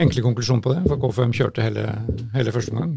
enkle 0.00 0.24
konklusjon 0.24 0.62
på 0.64 0.72
det. 0.74 0.82
For 0.88 1.00
KFM 1.00 1.34
kjørte 1.36 1.64
hele, 1.64 1.86
hele 2.34 2.54
første 2.54 2.74
omgang. 2.74 2.94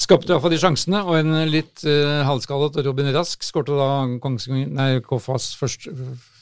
Skapte 0.00 0.32
iallfall 0.32 0.54
de 0.54 0.58
sjansene, 0.60 1.02
og 1.04 1.18
en 1.18 1.36
litt 1.50 1.84
uh, 1.86 2.22
halvskallet 2.26 2.80
Robin 2.86 3.10
Rask 3.14 3.44
skårte 3.44 3.76
da 3.76 4.98
KFAs 5.04 5.52
første, 5.58 5.92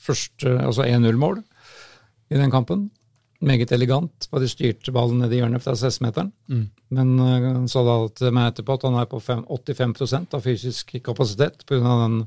første 0.05 0.55
altså 0.63 0.87
1-0-mål 0.87 1.43
i 2.31 2.39
den 2.39 2.53
kampen. 2.53 2.89
Meget 3.41 3.73
elegant. 3.73 4.29
Bare 4.33 4.49
styrte 4.49 4.93
ballen 4.93 5.23
ned 5.23 5.33
i 5.33 5.41
hjørnet 5.41 5.65
fra 5.65 5.73
16-meteren. 5.73 6.31
Men 6.97 7.13
uh, 7.19 7.51
han 7.51 7.69
sa 7.73 7.85
da 7.87 7.99
til 8.17 8.33
meg 8.37 8.53
etterpå 8.53 8.79
at 8.79 8.89
han 8.89 9.01
er 9.01 9.11
på 9.11 9.21
5, 9.25 9.45
85% 9.51 10.39
av 10.39 10.47
fysisk 10.47 10.97
kapasitet 11.05 11.67
pga. 11.69 11.97
den 12.07 12.23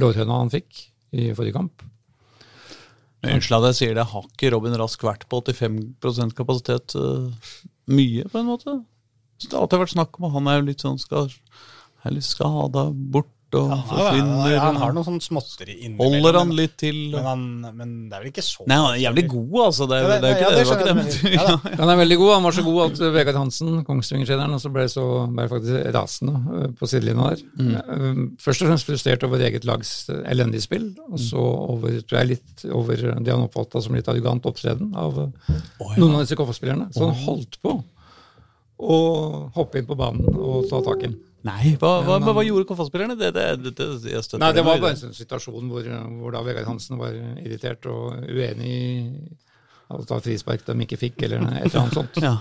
lårhøna 0.00 0.42
han 0.42 0.52
fikk 0.52 0.88
i 1.14 1.30
forrige 1.36 1.54
kamp. 1.60 1.84
Unnskyld 3.24 3.58
at 3.58 3.70
jeg 3.72 3.78
sier 3.80 3.94
det, 3.98 4.08
har 4.10 4.26
ikke 4.28 4.50
Robin 4.54 4.76
Rask 4.80 5.04
vært 5.06 5.26
på 5.30 5.40
85 5.48 6.34
kapasitet 6.38 6.96
uh, 6.98 7.30
mye, 7.90 8.26
på 8.30 8.40
en 8.40 8.50
måte? 8.50 8.76
Så 9.40 9.48
det 9.48 9.56
har 9.56 9.64
alltid 9.64 9.82
vært 9.82 9.94
snakk 9.96 10.18
om 10.18 10.28
at 10.28 10.36
han 10.36 10.50
er 10.50 10.60
jo 10.60 10.66
litt 10.68 10.84
sånn 10.84 11.00
skal, 11.02 11.30
er 12.04 12.14
litt 12.14 12.26
skada 12.26 12.88
bort 12.92 13.33
og 13.58 13.70
Ja, 13.70 13.78
forsvinner. 13.88 14.50
ja, 14.52 14.60
han 14.64 14.78
har 14.80 14.94
noen 14.96 15.06
sånn 15.06 15.20
småtteri 15.24 15.76
innimellom. 15.78 16.16
Holder 16.18 16.38
han 16.40 16.52
litt 16.58 16.74
til? 16.80 16.98
Men, 17.14 17.26
han, 17.28 17.44
men 17.78 17.94
det 18.10 18.18
er 18.18 18.24
vel 18.24 18.32
ikke 18.32 18.44
så 18.44 18.66
Nei, 18.70 18.78
han 18.80 18.96
er 18.96 19.00
jævlig 19.02 19.24
god, 19.32 19.54
altså. 19.64 19.88
Det 19.90 19.98
er, 19.98 20.04
Ja, 20.04 20.18
det 20.20 20.28
er 20.30 20.36
ikke 20.36 20.44
ja, 20.44 20.50
det. 20.50 20.58
Det 20.58 20.66
var 20.68 20.82
ikke 20.82 20.88
det, 20.90 20.96
men 20.98 21.32
Ja. 21.38 21.78
Han 21.82 21.92
er 21.94 22.00
veldig 22.02 22.18
god. 22.22 22.32
Han 22.34 22.48
var 22.48 22.56
så 22.58 22.66
god 22.66 22.80
at 22.84 23.02
Vegard 23.18 23.40
Hansen, 23.40 23.72
Kongsvinger-treneren, 23.88 24.58
også 24.58 24.72
ble, 24.74 24.86
så, 24.92 25.06
ble 25.38 25.48
faktisk 25.54 25.90
rasende 25.98 26.36
uh, 26.44 26.68
på 26.78 26.90
sidelinja 26.90 27.30
der. 27.34 27.44
Mm. 27.60 28.22
Først 28.42 28.64
og 28.64 28.70
fremst 28.70 28.88
frustrert 28.88 29.26
over 29.26 29.42
eget 29.48 29.66
lags 29.68 29.94
elendige 30.24 30.66
spill, 30.66 30.90
og 31.08 31.18
så 31.22 31.40
over, 31.40 31.98
tror 32.04 32.20
jeg, 32.22 32.34
litt 32.36 32.66
over 32.74 33.00
det 33.00 33.32
han 33.32 33.46
oppfatta 33.46 33.82
som 33.84 33.96
litt 33.96 34.08
arrogant 34.10 34.46
opptreden 34.50 34.94
av 34.98 35.18
uh, 35.26 35.52
noen 35.96 36.16
av 36.18 36.24
disse 36.24 36.38
KF-spillerne. 36.38 36.90
Så 36.94 37.08
han 37.08 37.20
holdt 37.26 37.60
på 37.64 37.78
å 38.84 38.96
hoppe 39.54 39.78
inn 39.80 39.86
på 39.88 39.96
banen 39.98 40.34
og 40.34 40.66
ta 40.70 40.80
tak 40.84 41.04
i 41.04 41.08
den. 41.08 41.18
Nei, 41.44 41.74
hva, 41.76 41.98
hva, 42.06 42.18
men, 42.22 42.32
hva 42.32 42.42
gjorde 42.46 42.64
KFA-spillerne? 42.70 43.16
Det, 43.20 43.30
det, 43.36 43.72
det, 43.76 43.88
Nei, 44.40 44.52
det 44.56 44.62
var 44.64 44.78
bare 44.80 44.94
en 44.94 45.00
sånn 45.02 45.16
situasjon 45.16 45.66
hvor, 45.68 45.88
hvor 46.22 46.32
da 46.32 46.40
Vegard 46.46 46.70
Hansen 46.70 46.96
var 47.00 47.12
irritert 47.42 47.84
og 47.92 48.14
uenig 48.32 48.70
i 48.70 48.84
at 49.92 50.06
ta 50.08 50.16
frispark 50.24 50.64
de 50.64 50.74
ikke 50.86 50.96
fikk, 50.96 51.22
eller 51.26 51.42
et 51.44 51.66
eller 51.68 51.82
annet 51.82 51.98
sånt. 51.98 52.16
Ja, 52.24 52.32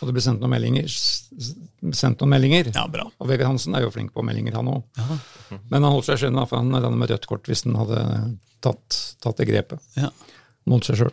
Og 0.00 0.08
det 0.08 0.14
ble 0.16 0.22
sendt 0.24 0.40
noen 0.40 0.54
meldinger. 0.54 0.88
Sendt 0.88 2.22
noen 2.24 2.32
meldinger. 2.32 2.70
ja, 2.72 2.86
bra. 2.90 3.04
Og 3.20 3.28
Vegard 3.28 3.52
Hansen 3.52 3.76
er 3.76 3.84
jo 3.84 3.92
flink 3.92 4.14
på 4.16 4.24
meldinger, 4.24 4.56
han 4.56 4.70
òg. 4.72 5.04
Men 5.68 5.82
han 5.84 5.92
holdt 5.92 6.08
seg 6.08 6.24
da, 6.32 6.46
for 6.48 6.62
han 6.62 6.72
hadde 6.74 6.92
med 6.96 7.12
rødt 7.12 7.28
kort 7.28 7.48
hvis 7.52 7.66
han 7.68 7.76
hadde 7.78 8.00
tatt, 8.64 9.02
tatt 9.22 9.38
det 9.42 9.50
grepet 9.52 10.00
Ja. 10.00 10.08
mot 10.68 10.84
seg 10.88 11.02
sjøl. 11.02 11.12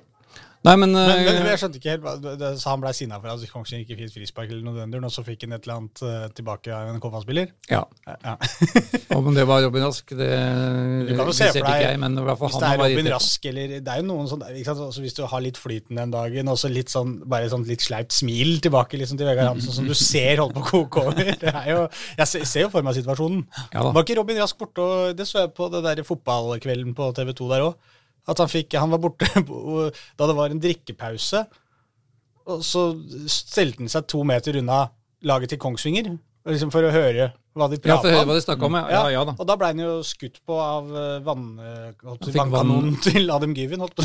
Nei, 0.66 0.74
men, 0.82 0.96
Men, 0.96 1.20
men 1.22 1.40
eh, 1.44 1.50
jeg 1.52 1.62
skjønte 1.62 1.80
ikke 1.80 1.92
helt, 1.94 2.06
det, 2.24 2.32
det, 2.42 2.50
Så 2.62 2.72
han 2.72 2.82
ble 2.82 2.92
sinna 2.98 3.20
for 3.22 3.30
at 3.30 3.44
Kongsvinger 3.52 3.86
ikke 3.86 3.98
fikk 4.00 4.16
frispark, 4.18 4.50
eller 4.50 4.66
noe 4.66 4.88
den 4.90 5.06
og 5.06 5.14
så 5.14 5.22
fikk 5.26 5.46
han 5.46 5.54
et 5.58 5.68
eller 5.68 5.78
annet 5.78 6.02
uh, 6.02 6.26
tilbake 6.34 6.74
av 6.74 6.90
en 6.90 7.02
KFA-spiller? 7.04 7.52
ja. 7.70 7.84
Ja, 8.06 8.16
ja. 8.24 8.36
Om 9.16 9.30
det 9.36 9.46
var 9.48 9.62
Robin 9.64 9.86
Rask, 9.86 10.10
det 10.18 10.30
deg 10.30 11.62
ikke 11.62 11.76
jeg, 11.82 12.00
men 12.02 12.18
i 12.18 12.26
hvert 12.26 12.40
fall 12.42 12.52
han 12.56 12.64
det 12.64 12.72
er 12.72 12.82
var 12.82 12.92
Robin. 12.92 13.10
Rask, 13.14 13.48
eller 13.52 13.76
Det 13.78 13.94
er 13.94 14.02
jo 14.02 14.08
noen 14.10 14.30
sånn 14.32 14.44
ikke 14.50 14.68
sant? 14.72 14.84
Altså, 14.88 15.04
Hvis 15.06 15.18
du 15.18 15.24
har 15.32 15.44
litt 15.46 15.60
flyten 15.62 16.02
den 16.02 16.14
dagen, 16.14 16.52
og 16.52 16.60
så 16.62 16.72
litt 16.72 16.94
sånn, 16.94 17.18
bare 17.30 17.50
sånn 17.52 17.66
litt 17.70 17.86
sleipt 17.86 18.16
smil 18.16 18.58
tilbake 18.66 19.00
liksom 19.00 19.20
til 19.22 19.30
Vegard 19.30 19.54
Hansen, 19.54 19.74
som 19.76 19.90
du 19.90 19.96
ser 19.98 20.42
holder 20.42 20.58
på 20.60 20.66
å 20.66 20.70
koke 20.72 21.06
over. 21.10 21.34
Det 21.46 21.52
er 21.52 21.72
jo, 21.72 21.82
jeg 22.20 22.46
ser, 22.46 22.66
jo 22.66 22.72
for 22.74 22.86
meg 22.86 22.98
situasjonen. 22.98 23.44
Ja. 23.74 23.86
Var 23.92 24.02
ikke 24.02 24.18
Robin 24.20 24.42
Rask 24.42 24.58
borte, 24.60 24.82
og 24.86 25.18
det 25.18 25.30
så 25.30 25.46
jeg 25.46 25.54
på 25.58 25.70
det 25.74 25.84
der 25.86 26.06
fotballkvelden 26.08 26.96
på 26.98 27.12
TV 27.18 27.36
2 27.38 27.52
der 27.54 27.70
òg. 27.70 27.94
At 28.26 28.42
han 28.42 28.50
fikk 28.50 28.74
Han 28.80 28.94
var 28.96 29.02
borte 29.04 29.28
da 30.18 30.28
det 30.30 30.36
var 30.38 30.54
en 30.54 30.62
drikkepause, 30.62 31.46
og 32.46 32.62
så 32.66 32.88
stelte 33.30 33.84
han 33.84 33.92
seg 33.92 34.06
to 34.10 34.22
meter 34.28 34.58
unna 34.62 34.86
laget 35.26 35.54
til 35.54 35.62
Kongsvinger, 35.62 36.12
liksom 36.46 36.72
for 36.74 36.86
å 36.86 36.94
høre 36.94 37.32
hva 37.56 37.70
de 37.72 37.78
Ja, 37.80 37.96
for 37.96 37.96
å 37.96 38.02
prata 38.04 38.12
høre 38.12 38.22
om. 38.22 38.30
hva 38.30 38.36
de 38.36 38.44
snakka 38.44 38.68
om, 38.68 38.76
ja. 38.76 38.84
Ja, 38.92 39.04
ja 39.14 39.22
da. 39.30 39.34
Og 39.40 39.48
da 39.48 39.56
ble 39.58 39.70
han 39.72 39.80
jo 39.80 39.92
skutt 40.06 40.42
på 40.46 40.58
av 40.60 40.90
eh, 40.92 41.20
vann, 41.24 41.46
eh, 41.64 41.94
å 42.04 42.16
vannkanonen 42.20 42.98
til 43.06 43.32
Adam 43.32 43.54
Given, 43.56 43.82
Holdt 43.86 43.96
på. 43.96 44.04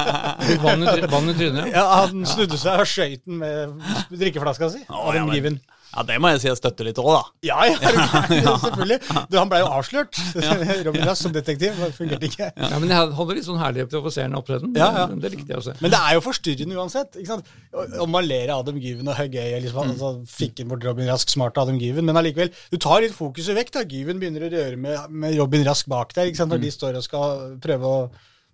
Vann 0.64 0.82
i, 0.82 0.96
vann 1.12 1.30
i 1.30 1.36
trynet, 1.38 1.68
ja. 1.70 1.76
ja, 1.76 1.84
han 2.02 2.24
snudde 2.26 2.58
seg 2.58 2.82
og 2.82 2.88
skøyt 2.90 3.22
den 3.28 3.38
med 3.40 3.76
drikkeflaska 4.10 4.72
si. 4.72 4.82
Å, 4.88 4.90
ja, 4.90 5.04
Adam 5.12 5.30
Gyven. 5.36 5.60
Ja, 5.90 6.04
det 6.06 6.16
må 6.22 6.30
jeg 6.30 6.40
si 6.42 6.46
jeg 6.46 6.58
støtter 6.58 6.86
litt 6.86 6.98
òg, 7.02 7.08
da. 7.16 7.22
Ja, 7.48 7.56
ja, 7.66 8.52
selvfølgelig. 8.62 8.98
Du, 9.26 9.36
han 9.40 9.50
ble 9.50 9.58
jo 9.62 9.70
avslørt. 9.74 10.20
Robin 10.86 11.06
Rask 11.08 11.26
som 11.26 11.34
detektiv. 11.34 11.74
Det 11.80 11.90
fungerte 11.96 12.28
ikke. 12.28 12.50
ja. 12.54 12.78
Men 12.78 12.94
jeg 12.94 13.10
hadde 13.18 13.36
litt 13.38 13.48
sånn 13.48 13.58
herlig 13.58 13.88
provoserende 13.90 14.38
opptreden. 14.38 14.76
Ja, 14.78 14.90
ja. 15.00 15.08
Det 15.10 15.32
likte 15.34 15.54
jeg 15.56 15.62
å 15.62 15.64
se. 15.66 15.74
Men 15.82 15.94
det 15.94 16.00
er 16.00 16.16
jo 16.16 16.22
forstyrrende 16.28 16.78
uansett. 16.78 17.18
ikke 17.18 17.32
sant? 17.32 17.50
Om 17.74 18.14
man 18.14 18.28
ler 18.28 18.54
av 18.54 18.62
Adam 18.62 18.78
Gyven 18.82 19.10
og 19.10 19.18
er 19.18 19.32
gøy, 19.34 19.58
liksom, 19.66 19.92
altså, 19.96 20.12
fikk 20.30 20.62
inn 20.62 20.70
bort 20.70 20.86
Robin 20.86 21.10
Rask, 21.10 21.34
smart 21.34 21.58
av 21.58 21.66
Adam 21.66 21.82
Gyven, 21.82 22.06
men 22.06 22.20
allikevel, 22.22 22.54
du 22.70 22.78
tar 22.78 23.02
litt 23.02 23.16
fokuset 23.16 23.58
vekk. 23.58 23.74
da. 23.80 23.86
Gyven 23.90 24.22
begynner 24.22 24.46
å 24.46 24.52
røre 24.54 24.78
med, 24.78 25.10
med 25.10 25.38
Robin 25.40 25.66
Rask 25.66 25.90
bak 25.90 26.14
der, 26.14 26.30
ikke 26.30 26.44
sant? 26.44 26.54
når 26.54 26.62
de 26.62 26.74
står 26.74 27.00
og 27.00 27.06
skal 27.06 27.46
prøve 27.62 27.90
å 27.90 28.02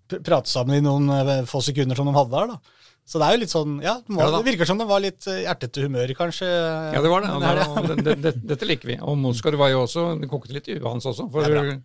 pr 0.07 0.21
prate 0.23 0.51
sammen 0.51 0.79
i 0.79 0.85
noen 0.85 1.11
eh, 1.11 1.47
få 1.51 1.61
sekunder 1.67 1.99
som 1.99 2.07
de 2.09 2.15
hadde 2.17 2.33
der. 2.33 2.53
da. 2.55 2.76
Så 3.07 3.21
det 3.23 3.27
er 3.29 3.37
jo 3.37 3.41
litt 3.45 3.53
sånn, 3.53 3.77
ja, 3.85 3.95
det, 4.03 4.11
må, 4.11 4.25
Ja 4.25 4.33
det 4.35 4.43
virker 4.49 4.67
som 4.67 4.81
det 4.81 4.89
var 4.89 4.99
litt 5.03 5.23
hjertete 5.23 5.51
ertete 5.53 5.85
humør, 5.87 6.11
kanskje. 6.19 6.49
Ja, 6.91 7.03
det 7.05 7.11
var 7.13 7.23
det. 7.23 7.31
Og 7.31 7.87
det, 7.87 7.97
det, 8.03 8.15
det, 8.25 8.33
dette 8.51 8.67
liker 8.67 8.91
vi. 8.91 8.97
Og 8.99 9.15
Mosgaard 9.21 9.59
var 9.61 9.71
jo 9.71 9.85
også 9.85 10.09
Det 10.19 10.31
kokte 10.31 10.57
litt 10.57 10.67
i 10.67 10.75
huet 10.75 10.89
hans 10.91 11.07
også. 11.07 11.29
For 11.31 11.77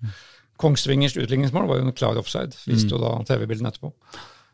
Kongsvingers 0.62 1.17
utligningsmål 1.17 1.67
var 1.69 1.79
jo 1.79 1.88
en 1.88 1.97
klar 1.97 2.17
offside, 2.21 2.57
viste 2.69 2.93
jo 2.93 3.01
da 3.01 3.15
TV-bildene 3.25 3.69
etterpå. 3.71 3.93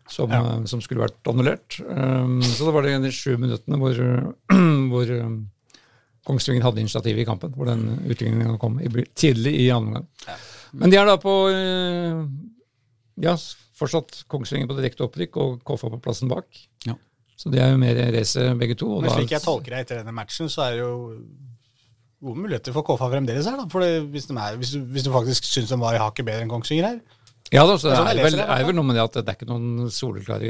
Som, 0.08 0.32
eh, 0.32 0.64
som 0.72 0.80
skulle 0.84 1.04
vært 1.04 1.28
annullert. 1.28 1.82
Um, 1.84 2.40
så 2.40 2.68
da 2.68 2.72
var 2.76 2.86
det 2.86 2.94
de 3.04 3.12
sju 3.12 3.34
minuttene 3.40 3.80
hvor, 3.82 3.98
hvor 4.92 5.12
um, 5.20 5.42
Kongsvinger 6.28 6.64
hadde 6.64 6.84
initiativet 6.84 7.24
i 7.24 7.28
kampen. 7.28 7.52
Hvor 7.56 7.68
den 7.68 7.90
utligningen 8.08 8.60
kom 8.62 8.80
i, 8.80 8.92
tidlig 9.20 9.56
i 9.66 9.68
andre 9.76 10.00
omgang. 10.00 10.38
Men 10.80 10.92
de 10.92 11.00
er 11.00 11.08
da 11.08 11.18
på 11.20 11.36
uh, 11.52 12.24
Ja, 13.24 13.36
fortsatt 13.78 14.24
Kongsvinger 14.32 14.70
på 14.70 14.78
direkte 14.80 15.06
opprykk 15.06 15.38
og 15.44 15.60
KFA 15.68 15.92
på 15.94 16.02
plassen 16.04 16.32
bak. 16.32 16.48
Ja. 16.88 16.98
Så 17.38 17.52
de 17.54 17.62
er 17.62 17.70
jo 17.70 17.82
mer 17.82 18.00
race 18.16 18.48
begge 18.58 18.78
to. 18.80 18.90
og 18.98 19.06
Men 19.06 19.14
slik 19.14 19.36
jeg 19.36 19.44
tolker 19.44 19.76
det 19.76 19.84
etter 19.86 20.02
denne 20.02 20.16
matchen, 20.16 20.50
så 20.50 20.66
er 20.66 20.78
det 20.78 20.82
jo 20.82 20.96
gode 22.24 22.42
muligheter 22.42 22.74
for 22.74 22.86
KFA 22.88 23.12
fremdeles 23.14 23.46
her. 23.50 23.60
da. 23.60 23.68
For 23.70 23.86
det, 23.86 24.08
hvis, 24.14 24.26
de 24.26 24.38
er, 24.42 24.58
hvis, 24.58 24.74
du, 24.74 24.82
hvis 24.96 25.06
du 25.06 25.12
faktisk 25.14 25.46
syns 25.46 25.70
de 25.70 25.80
var 25.82 25.98
i 25.98 26.02
hakket 26.02 26.26
bedre 26.26 26.46
enn 26.46 26.52
Kongsvinger 26.52 26.90
her. 26.90 26.98
Ja 27.54 27.64
da, 27.64 27.78
så 27.80 27.88
det 27.88 27.94
Det 27.94 27.94
er 27.94 28.02
sånn 28.02 28.10
er, 28.10 28.24
vel, 28.26 28.40
det, 28.42 28.48
er 28.58 28.66
vel 28.68 28.76
noe 28.76 28.88
med 28.90 28.98
det 28.98 29.06
at 29.06 29.20
det 29.22 29.32
er 29.32 29.38
ikke 29.38 29.48
noen 29.48 29.92
soleklare 29.94 30.50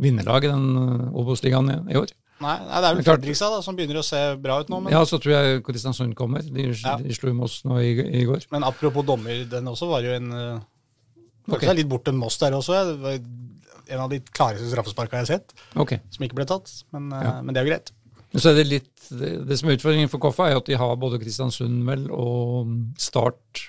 vinnerlag 0.00 0.46
i 0.48 0.50
den 0.50 0.66
uh, 0.74 1.20
Obos-ligaen 1.20 1.70
i, 1.70 1.76
i 1.94 2.00
år. 2.00 2.10
Nei, 2.40 2.56
nei 2.64 2.80
det 2.80 2.88
er 2.88 2.96
vel 2.96 3.06
Fredrikstad 3.06 3.52
da, 3.52 3.60
som 3.62 3.76
begynner 3.76 4.00
å 4.00 4.06
se 4.06 4.18
bra 4.40 4.56
ut 4.62 4.72
nå. 4.72 4.80
Men, 4.80 4.94
Ja, 4.96 5.04
så 5.06 5.20
tror 5.20 5.36
jeg 5.36 5.62
Kristiansund 5.66 6.16
kommer. 6.18 6.42
De, 6.42 6.70
Ja. 6.72 6.96
de 6.98 7.14
slo 7.14 7.34
Moss 7.36 7.60
nå 7.68 7.78
i, 7.84 7.92
i 8.22 8.24
går. 8.24 8.48
men 8.50 8.64
apropos 8.64 9.04
dommer, 9.06 9.44
den 9.44 9.68
også 9.68 9.90
var 9.92 10.08
jo 10.08 10.16
en 10.16 10.32
uh, 10.32 10.62
Ok. 11.58 11.64
seg 11.66 11.78
litt 11.80 11.88
bort 11.90 12.04
til 12.08 12.16
Moss 12.18 12.38
der 12.40 12.56
også. 12.56 12.80
Det 12.90 12.98
var 13.02 13.18
en 13.90 14.04
av 14.04 14.10
de 14.12 14.20
klareste 14.30 14.68
straffesparka 14.70 15.18
jeg 15.18 15.26
har 15.26 15.30
sett, 15.38 15.54
okay. 15.74 15.98
som 16.14 16.26
ikke 16.26 16.38
ble 16.38 16.46
tatt. 16.46 16.70
Men, 16.94 17.10
uh, 17.12 17.22
Ja. 17.24 17.32
men 17.42 17.54
det 17.54 17.60
er 17.62 17.66
jo 17.66 17.72
greit. 17.72 17.92
Så 18.36 18.52
er 18.52 18.60
det 18.60 18.66
litt, 18.68 18.92
det, 19.10 19.30
det 19.48 19.56
som 19.58 19.68
er 19.68 19.74
utfordringen 19.74 20.10
for 20.12 20.22
Koffa, 20.22 20.46
er 20.50 20.60
at 20.60 20.68
de 20.70 20.76
har 20.78 20.92
både 21.02 21.18
Kristiansund 21.18 21.82
vel 21.88 22.04
og 22.14 22.70
Start 23.02 23.64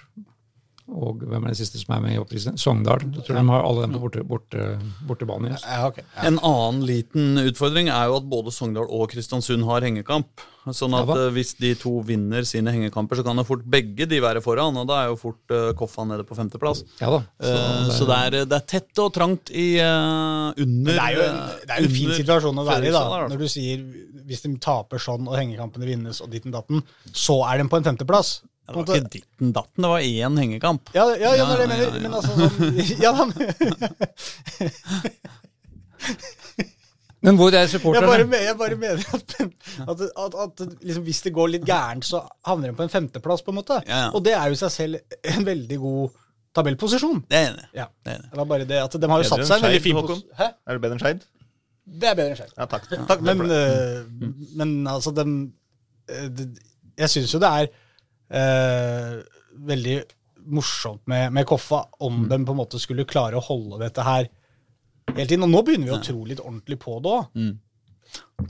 og 0.92 1.24
hvem 1.24 1.46
er 1.46 1.54
det 1.54 1.60
siste 1.62 1.80
som 1.80 1.96
er 1.96 2.04
med 2.04 2.16
i 2.16 2.20
opprisen? 2.22 2.58
Sogndal. 2.60 3.04
Jeg 3.16 3.26
tror 3.28 3.40
de 3.40 3.44
har 3.48 3.66
alle 3.68 3.86
dem 3.86 3.96
på 3.96 4.04
borte, 4.04 4.24
borte, 4.28 4.68
bortebane. 5.08 5.54
Ja, 5.56 5.86
okay. 5.88 6.04
Ja. 6.18 6.28
En 6.30 6.40
annen 6.44 6.84
liten 6.88 7.40
utfordring 7.42 7.92
er 7.92 8.10
jo 8.12 8.18
at 8.20 8.28
både 8.32 8.54
Sogndal 8.54 8.90
og 8.92 9.08
Kristiansund 9.14 9.66
har 9.70 9.88
hengekamp. 9.88 10.44
Sånn 10.70 10.94
at 10.94 11.10
Ja 11.10 11.16
eh, 11.18 11.32
hvis 11.34 11.56
de 11.58 11.72
to 11.80 11.96
vinner 12.06 12.46
sine 12.46 12.70
hengekamper, 12.76 13.18
så 13.18 13.26
kan 13.26 13.40
det 13.40 13.48
fort 13.48 13.64
begge 13.66 14.06
de 14.06 14.20
være 14.22 14.44
foran, 14.46 14.76
og 14.78 14.86
da 14.92 15.00
er 15.02 15.08
jo 15.10 15.18
fort 15.18 15.54
uh, 15.56 15.72
Koffa 15.78 16.06
nede 16.06 16.26
på 16.28 16.38
femteplass. 16.38 16.84
Ja 17.00 17.10
da. 17.16 17.24
Eh, 17.42 17.90
Så, 17.96 18.06
det, 18.06 18.20
er, 18.28 18.38
det 18.46 18.60
er 18.60 18.68
tett 18.70 19.02
og 19.02 19.10
trangt 19.16 19.50
i 19.50 19.80
uh, 19.82 20.54
under 20.54 20.94
det 20.94 21.02
er 21.08 21.18
jo 21.18 21.26
en, 21.26 21.42
det 21.66 21.76
er 21.78 21.88
en 21.88 21.96
fin 21.96 22.14
situasjon 22.20 22.62
å 22.62 22.68
være 22.68 22.92
i, 22.92 22.94
da. 22.94 23.26
Når 23.32 23.42
du 23.42 23.48
sier 23.50 23.82
hvis 24.28 24.46
de 24.46 24.54
taper 24.62 25.02
sånn 25.02 25.26
og 25.28 25.36
hengekampene 25.40 25.88
vinnes 25.88 26.22
og 26.24 26.30
ditten 26.32 26.54
datten, 26.54 26.86
så 27.10 27.42
er 27.50 27.62
de 27.62 27.68
på 27.72 27.82
en 27.82 27.90
femteplass. 27.90 28.42
Det 28.68 28.76
var 28.78 28.84
ikke 28.96 29.10
ditten 29.18 29.52
datten, 29.56 29.84
det 29.84 29.90
var 29.92 30.00
én 30.06 30.38
hengekamp. 30.40 30.92
Ja, 30.96 31.08
ja, 31.16 31.16
ja, 31.20 31.32
Ja, 31.42 31.46
det 31.50 31.64
er 31.64 31.68
mener. 31.68 31.82
ja, 31.82 31.88
ja. 31.90 32.02
Men 32.06 32.14
altså 32.14 32.32
sånn 32.38 32.76
Ja, 33.04 33.12
da. 33.12 33.24
Men 37.22 37.36
hvor 37.40 37.50
er 37.52 37.58
Jeg 37.60 37.68
bare, 37.68 37.74
supporterne? 37.74 38.40
jeg 38.46 38.58
bare 38.58 38.78
mener 38.80 39.04
at, 39.18 39.36
at, 39.92 40.02
at, 40.26 40.38
at 40.46 40.64
liksom, 40.82 41.04
hvis 41.06 41.22
det 41.26 41.34
går 41.36 41.52
litt 41.58 41.66
gærent, 41.68 42.06
så 42.08 42.24
havner 42.48 42.72
de 42.72 42.78
på 42.80 42.86
en 42.88 42.94
femteplass, 42.94 43.44
på 43.46 43.52
en 43.54 43.60
måte. 43.60 43.82
Ja, 43.88 44.06
ja. 44.06 44.10
Og 44.16 44.24
det 44.26 44.34
er 44.38 44.48
jo 44.50 44.58
i 44.58 44.62
seg 44.64 44.72
selv 44.74 45.20
en 45.36 45.46
veldig 45.46 45.78
god 45.84 46.16
tabellposisjon. 46.58 47.22
Det 47.30 47.38
er 47.38 47.52
enig. 47.52 47.68
Ja. 47.78 47.86
Det 48.04 48.14
er 48.16 48.18
enig. 48.22 48.32
Det 48.32 48.42
var 48.42 48.50
bare 48.56 48.66
det 48.72 48.80
at 48.86 48.98
de 49.04 49.12
har 49.14 49.22
jo 49.24 49.30
satt 49.30 49.46
seg 49.48 49.58
en 49.60 49.68
veldig 49.70 49.84
fin 49.86 50.00
posisjon. 50.00 50.26
Er 50.48 50.74
det 50.78 50.82
bedre 50.88 50.98
enn 50.98 51.04
Skeid? 51.04 51.28
Det 52.02 52.10
er 52.10 52.18
bedre 52.18 52.34
enn 52.34 52.40
Skeid. 52.42 52.56
Ja, 52.58 52.66
takk. 52.72 52.90
takk 53.10 53.24
Men, 53.28 53.46
øh, 53.52 54.26
men 54.60 54.74
altså, 54.88 55.14
dem 55.16 55.32
øh, 56.10 56.42
Jeg 57.00 57.10
syns 57.14 57.34
jo 57.36 57.40
det 57.42 57.50
er 57.62 57.70
øh, 58.40 59.16
veldig 59.72 59.98
morsomt 60.52 61.04
med, 61.10 61.32
med 61.36 61.46
Koffa 61.50 61.84
om 62.02 62.24
de 62.30 62.40
på 62.46 62.56
en 62.56 62.62
måte 62.64 62.80
skulle 62.82 63.06
klare 63.10 63.38
å 63.38 63.46
holde 63.46 63.82
dette 63.84 64.06
her 64.06 64.30
hele 65.12 65.28
tiden. 65.28 65.46
Og 65.46 65.52
nå 65.54 65.62
begynner 65.68 65.92
vi 65.92 65.98
å 65.98 66.02
tro 66.04 66.24
litt 66.28 66.42
ordentlig 66.44 66.80
på 66.82 66.98
det 67.04 67.14
òg. 67.18 67.28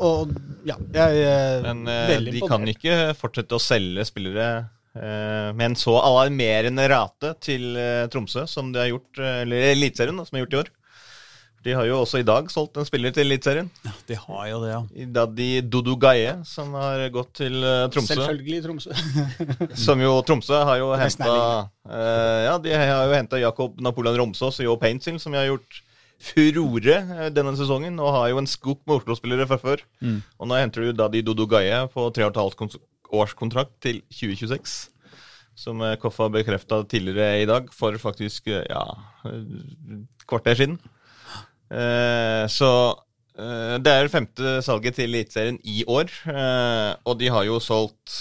Og 0.02 0.32
ja, 0.66 0.78
jeg 0.96 1.24
er 1.28 1.66
Men 1.66 1.84
eh, 1.90 2.08
veldig 2.16 2.34
de 2.34 2.46
kan 2.50 2.64
ikke 2.72 2.96
fortsette 3.20 3.58
å 3.58 3.62
selge 3.62 4.06
spillere 4.08 4.48
eh, 4.96 5.50
med 5.54 5.66
en 5.68 5.78
så 5.78 5.98
alarmerende 6.00 6.88
rate 6.90 7.36
til 7.44 7.76
eh, 7.78 8.08
Tromsø 8.12 8.48
som 8.50 8.72
de 8.74 8.82
har 8.82 8.90
gjort, 8.94 9.20
eh, 9.20 9.42
eller 9.44 9.68
Eliteserien, 9.74 10.18
som 10.24 10.34
de 10.34 10.40
har 10.40 10.48
gjort 10.48 10.56
i 10.58 10.62
år. 10.64 10.72
De 11.62 11.76
har 11.78 11.86
jo 11.86 12.00
også 12.02 12.22
i 12.22 12.26
dag 12.26 12.48
solgt 12.50 12.80
en 12.82 12.88
spiller 12.88 13.14
til 13.14 13.28
Eliteserien. 13.28 13.68
De 14.10 14.18
har 14.18 14.48
jo 14.50 14.62
det, 14.64 14.72
ja. 14.72 15.06
Daddy 15.20 15.50
Dodo 15.62 15.94
Gaie, 16.02 16.40
som 16.48 16.74
har 16.78 17.04
gått 17.14 17.36
til 17.44 17.60
eh, 17.62 17.86
Tromsø. 17.94 18.18
Selvfølgelig 18.18 18.64
Tromsø. 18.66 18.98
Som 19.86 20.02
jo 20.02 20.16
Tromsø 20.26 20.64
har 20.66 20.82
jo 20.82 20.90
henta 20.98 21.30
henta 21.30 22.02
Ja, 22.48 22.58
de 22.62 22.74
har 22.74 23.06
jo 23.06 23.16
henta 23.16 23.42
Jakob 23.42 23.78
Napoleon 23.82 24.18
Romsås 24.24 24.62
og 24.64 24.68
Joe 24.68 24.82
Paintsil, 24.82 25.20
som 25.22 25.38
har 25.38 25.52
gjort 25.52 25.82
furore 26.22 26.98
eh, 26.98 27.28
denne 27.34 27.54
sesongen, 27.58 28.00
og 28.02 28.16
har 28.18 28.32
jo 28.34 28.42
en 28.42 28.50
skog 28.50 28.82
med 28.86 29.00
Oslo-spillere 29.00 29.50
fra 29.50 29.60
før. 29.62 29.86
Og 30.40 30.50
nå 30.50 30.58
henter 30.58 30.88
du 30.88 30.98
Daddy 30.98 31.22
Dodo 31.26 31.46
Gaie 31.50 31.84
på 31.94 32.10
tre 32.16 32.26
og 32.26 32.34
et 32.34 32.42
halvt 32.42 32.82
årskontrakt 33.12 33.76
til 33.84 34.02
2026. 34.14 34.90
Som 35.62 35.84
eh, 35.86 35.98
Koffa 36.02 36.30
bekrefta 36.32 36.82
tidligere 36.90 37.44
i 37.44 37.50
dag, 37.50 37.70
for 37.76 37.98
faktisk 38.02 38.48
eh, 38.50 38.66
ja, 38.70 38.86
eh, 39.28 40.02
kvarter 40.30 40.58
siden. 40.58 40.80
Eh, 41.72 42.46
så 42.52 42.70
eh, 43.40 43.78
det 43.80 43.92
er 43.94 44.06
det 44.08 44.12
femte 44.14 44.58
salget 44.66 44.98
til 45.00 45.08
Eliteserien 45.08 45.60
i 45.64 45.86
år, 45.88 46.12
eh, 46.28 46.92
og 47.08 47.20
de 47.22 47.32
har 47.32 47.48
jo 47.48 47.62
solgt 47.64 48.18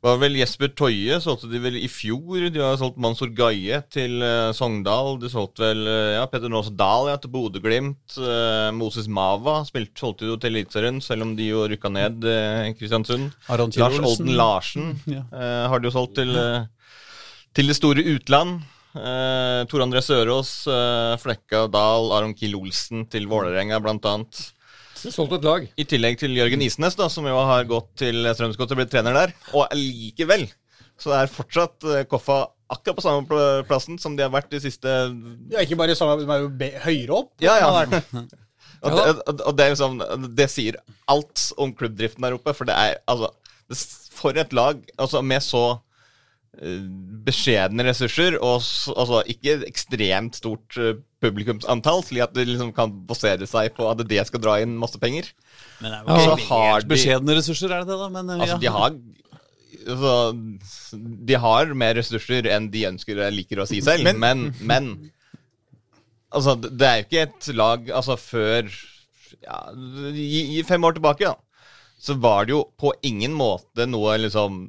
var 0.00 0.16
vel 0.16 0.38
Jesper 0.38 0.70
Toie 0.72 1.18
solgte 1.20 1.50
de 1.50 1.58
vel 1.60 1.74
i 1.76 1.88
fjor. 1.92 2.46
De 2.48 2.62
har 2.62 2.78
solgt 2.80 2.96
Mansour 3.04 3.28
Gaie 3.36 3.82
til 3.92 4.14
Sogndal. 4.56 5.18
De 5.20 5.28
solgte 5.28 5.60
vel 5.60 5.82
ja, 6.14 6.22
Petter 6.32 6.48
Nås 6.48 6.70
Dahl 6.72 7.10
ja, 7.10 7.18
til 7.20 7.28
Bodø-Glimt. 7.34 8.16
Moses 8.72 9.10
Mava 9.12 9.58
spilte, 9.68 10.00
solgte 10.00 10.30
jo 10.30 10.38
til 10.40 10.54
Eliteserien, 10.54 11.02
selv 11.04 11.26
om 11.26 11.34
de 11.36 11.50
jo 11.50 11.66
rykka 11.68 11.92
ned 11.92 12.24
eh, 12.24 12.70
Kristiansund. 12.80 13.28
Lars 13.50 14.00
Olden 14.00 14.32
Larsen 14.40 14.88
Ja. 15.18 15.26
eh, 15.36 15.68
har 15.68 15.84
de 15.84 15.90
jo 15.90 15.96
solgt 15.98 16.16
til, 16.16 16.32
til 17.52 17.68
det 17.68 17.76
store 17.76 18.06
utland. 18.16 18.62
Uh, 18.90 19.62
Tor 19.70 19.84
André 19.84 20.00
Sørås, 20.02 20.54
uh, 20.66 21.14
Flekka 21.22 21.66
Dahl, 21.70 22.10
Aron 22.16 22.34
Kiel 22.34 22.56
Olsen 22.58 23.04
til 23.10 23.28
Vålerenga, 23.30 23.78
annet. 23.78 24.40
Solgt 25.00 25.32
et 25.38 25.44
lag. 25.46 25.68
I 25.80 25.84
tillegg 25.88 26.18
til 26.20 26.34
Jørgen 26.36 26.60
Isnes, 26.64 26.96
da, 26.98 27.06
som 27.08 27.24
jo 27.24 27.36
har 27.48 27.64
gått 27.68 27.94
til 28.02 28.26
Strømsgodset 28.34 28.74
og 28.74 28.80
blitt 28.82 28.90
trener 28.92 29.16
der. 29.16 29.32
Og 29.56 29.70
likevel 29.72 30.48
så 31.00 31.14
er 31.16 31.30
fortsatt 31.32 31.86
eh, 31.88 32.02
Koffa 32.08 32.42
akkurat 32.70 32.98
på 32.98 33.04
samme 33.04 33.40
plassen 33.68 33.96
som 33.98 34.16
de 34.18 34.26
har 34.26 34.32
vært 34.34 34.50
de 34.52 34.60
siste 34.62 34.90
Ja, 35.50 35.62
ikke 35.64 35.78
bare 35.80 35.96
samme, 35.98 36.20
de 36.20 36.28
er 36.28 36.44
jo 36.44 36.82
høyere 36.84 37.16
opp. 37.22 37.32
Ja, 37.42 37.56
ja. 37.62 37.70
Og, 38.80 38.94
det, 38.96 39.34
og- 39.44 39.56
det 39.58 39.64
er 39.66 39.74
sånn 39.76 39.98
Det 40.32 40.46
sier 40.48 40.78
alt 41.12 41.42
om 41.60 41.72
klubbdriften 41.76 42.24
der 42.24 42.38
oppe, 42.38 42.54
for 42.56 42.64
det 42.64 42.72
er 42.80 42.94
altså 43.12 43.28
For 44.16 44.38
et 44.40 44.54
lag 44.56 44.80
altså 44.96 45.20
med 45.20 45.44
så 45.44 45.64
eh, 45.74 45.80
beskjedne 47.24 47.84
ressurser, 47.86 48.34
og 48.42 48.56
altså 48.60 49.20
ikke 49.30 49.54
ekstremt 49.68 50.34
stort 50.40 50.76
eh, 50.82 50.96
publikumsantall, 51.22 52.02
slik 52.04 52.24
at 52.26 52.34
det 52.34 52.48
liksom 52.48 52.72
kan 52.76 52.92
basere 53.06 53.46
seg 53.48 53.70
på 53.76 53.86
at 53.90 54.02
det 54.08 54.24
skal 54.26 54.42
dra 54.42 54.56
inn 54.60 54.74
masse 54.80 54.98
penger. 55.00 55.30
Men 55.80 55.94
det 55.94 56.00
er 56.00 56.04
jo 56.10 56.26
så 56.26 56.34
ikke 56.36 56.48
har 56.50 56.72
helt 56.74 56.88
de- 56.88 56.92
beskjedne 56.94 57.36
ressurser, 57.38 57.70
er 57.76 57.84
det 57.84 57.92
det, 57.92 57.98
da? 58.02 58.08
Men, 58.16 58.30
eh, 58.34 58.40
Altså, 58.42 58.56
ja. 58.56 58.58
de 58.58 58.74
har 58.74 58.90
altså, 59.94 60.14
De 61.30 61.34
har 61.46 61.74
mer 61.74 61.94
ressurser 62.00 62.50
enn 62.50 62.70
de 62.70 62.82
ønsker 62.90 63.22
og 63.24 63.32
liker 63.32 63.62
å 63.62 63.68
si 63.70 63.80
selv, 63.80 64.04
Men- 64.04 64.18
men, 64.20 64.54
men, 64.60 65.12
Altså, 66.32 66.54
det 66.60 66.76
det 66.78 66.86
er 66.86 66.96
jo 67.00 67.06
ikke 67.08 67.22
et 67.28 67.54
lag 67.56 67.88
Altså, 67.90 68.16
før 68.16 68.68
ja, 69.42 69.60
i, 70.12 70.58
i 70.58 70.62
fem 70.62 70.82
år 70.84 70.94
tilbake, 70.98 71.24
da, 71.24 71.34
så 72.00 72.14
var 72.20 72.44
det 72.44 72.52
jo 72.52 72.64
på 72.78 72.92
ingen 73.02 73.32
måte 73.32 73.86
noe 73.88 74.18
liksom 74.18 74.68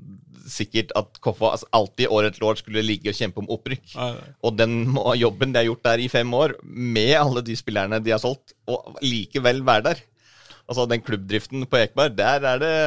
sikkert 0.49 0.93
at 0.97 1.19
Koffa 1.23 1.53
altså, 1.53 1.69
alltid 1.75 2.11
år 2.11 2.29
etter 2.29 2.45
år 2.47 2.59
skulle 2.59 2.83
ligge 2.85 3.11
og 3.11 3.17
kjempe 3.17 3.43
om 3.43 3.49
opprykk. 3.53 3.95
Og 4.41 4.57
den 4.57 4.95
jobben 5.19 5.53
de 5.53 5.61
har 5.61 5.69
gjort 5.69 5.85
der 5.87 6.03
i 6.03 6.09
fem 6.11 6.33
år, 6.37 6.55
med 6.63 7.15
alle 7.19 7.43
de 7.45 7.57
spillerne 7.59 8.01
de 8.03 8.15
har 8.15 8.21
solgt, 8.23 8.55
og 8.69 8.97
likevel 9.05 9.63
være 9.67 9.91
der. 9.91 10.03
Altså 10.67 10.85
den 10.87 11.03
klubbdriften 11.03 11.65
på 11.67 11.81
Ekeberg, 11.81 12.15
der 12.15 12.47
er 12.47 12.61
det 12.61 12.77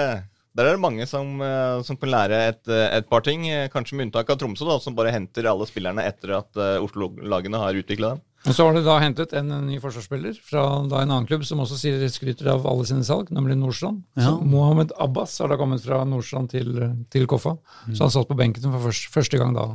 der 0.55 0.69
er 0.69 0.77
det 0.77 0.85
mange 0.85 1.07
som, 1.11 1.41
eh, 1.43 1.83
som 1.83 1.97
kan 1.99 2.13
lære 2.15 2.37
et, 2.49 2.69
eh, 2.69 2.99
et 2.99 3.09
par 3.11 3.25
ting. 3.27 3.43
Kanskje 3.73 3.97
med 3.97 4.07
unntak 4.07 4.31
av 4.31 4.39
Tromsø, 4.39 4.65
da, 4.69 4.79
som 4.79 4.95
bare 4.95 5.11
henter 5.11 5.49
alle 5.51 5.67
spillerne 5.67 6.05
etter 6.07 6.37
at 6.39 6.55
eh, 6.55 6.79
Oslo-lagene 6.79 7.59
har 7.59 7.75
utvikla 7.75 8.15
dem. 8.15 8.21
Men 8.45 8.53
så 8.57 8.67
har 8.67 8.77
de 8.77 8.83
da 8.85 8.99
hentet 9.01 9.33
en 9.39 9.49
ny 9.65 9.79
forsvarsspiller 9.81 10.37
fra 10.45 10.63
da 10.91 11.01
en 11.01 11.15
annen 11.15 11.29
klubb 11.29 11.47
som 11.49 11.63
også 11.65 11.79
sier, 11.81 12.03
skryter 12.13 12.51
av 12.53 12.67
alle 12.69 12.85
sine 12.89 13.05
salg, 13.07 13.31
nemlig 13.33 13.57
Nordstrand. 13.57 14.03
Så 14.21 14.35
Mohammed 14.45 14.93
Abbas 15.01 15.39
har 15.41 15.49
da 15.49 15.57
kommet 15.61 15.85
fra 15.85 16.03
Nordstrand 16.09 16.53
til, 16.53 16.77
til 17.15 17.25
Koffa. 17.31 17.57
Så 17.89 18.05
han 18.05 18.13
satt 18.13 18.29
på 18.29 18.37
benken 18.37 18.67
for 18.69 18.91
første, 18.91 19.13
første 19.15 19.41
gang 19.41 19.57
da 19.57 19.71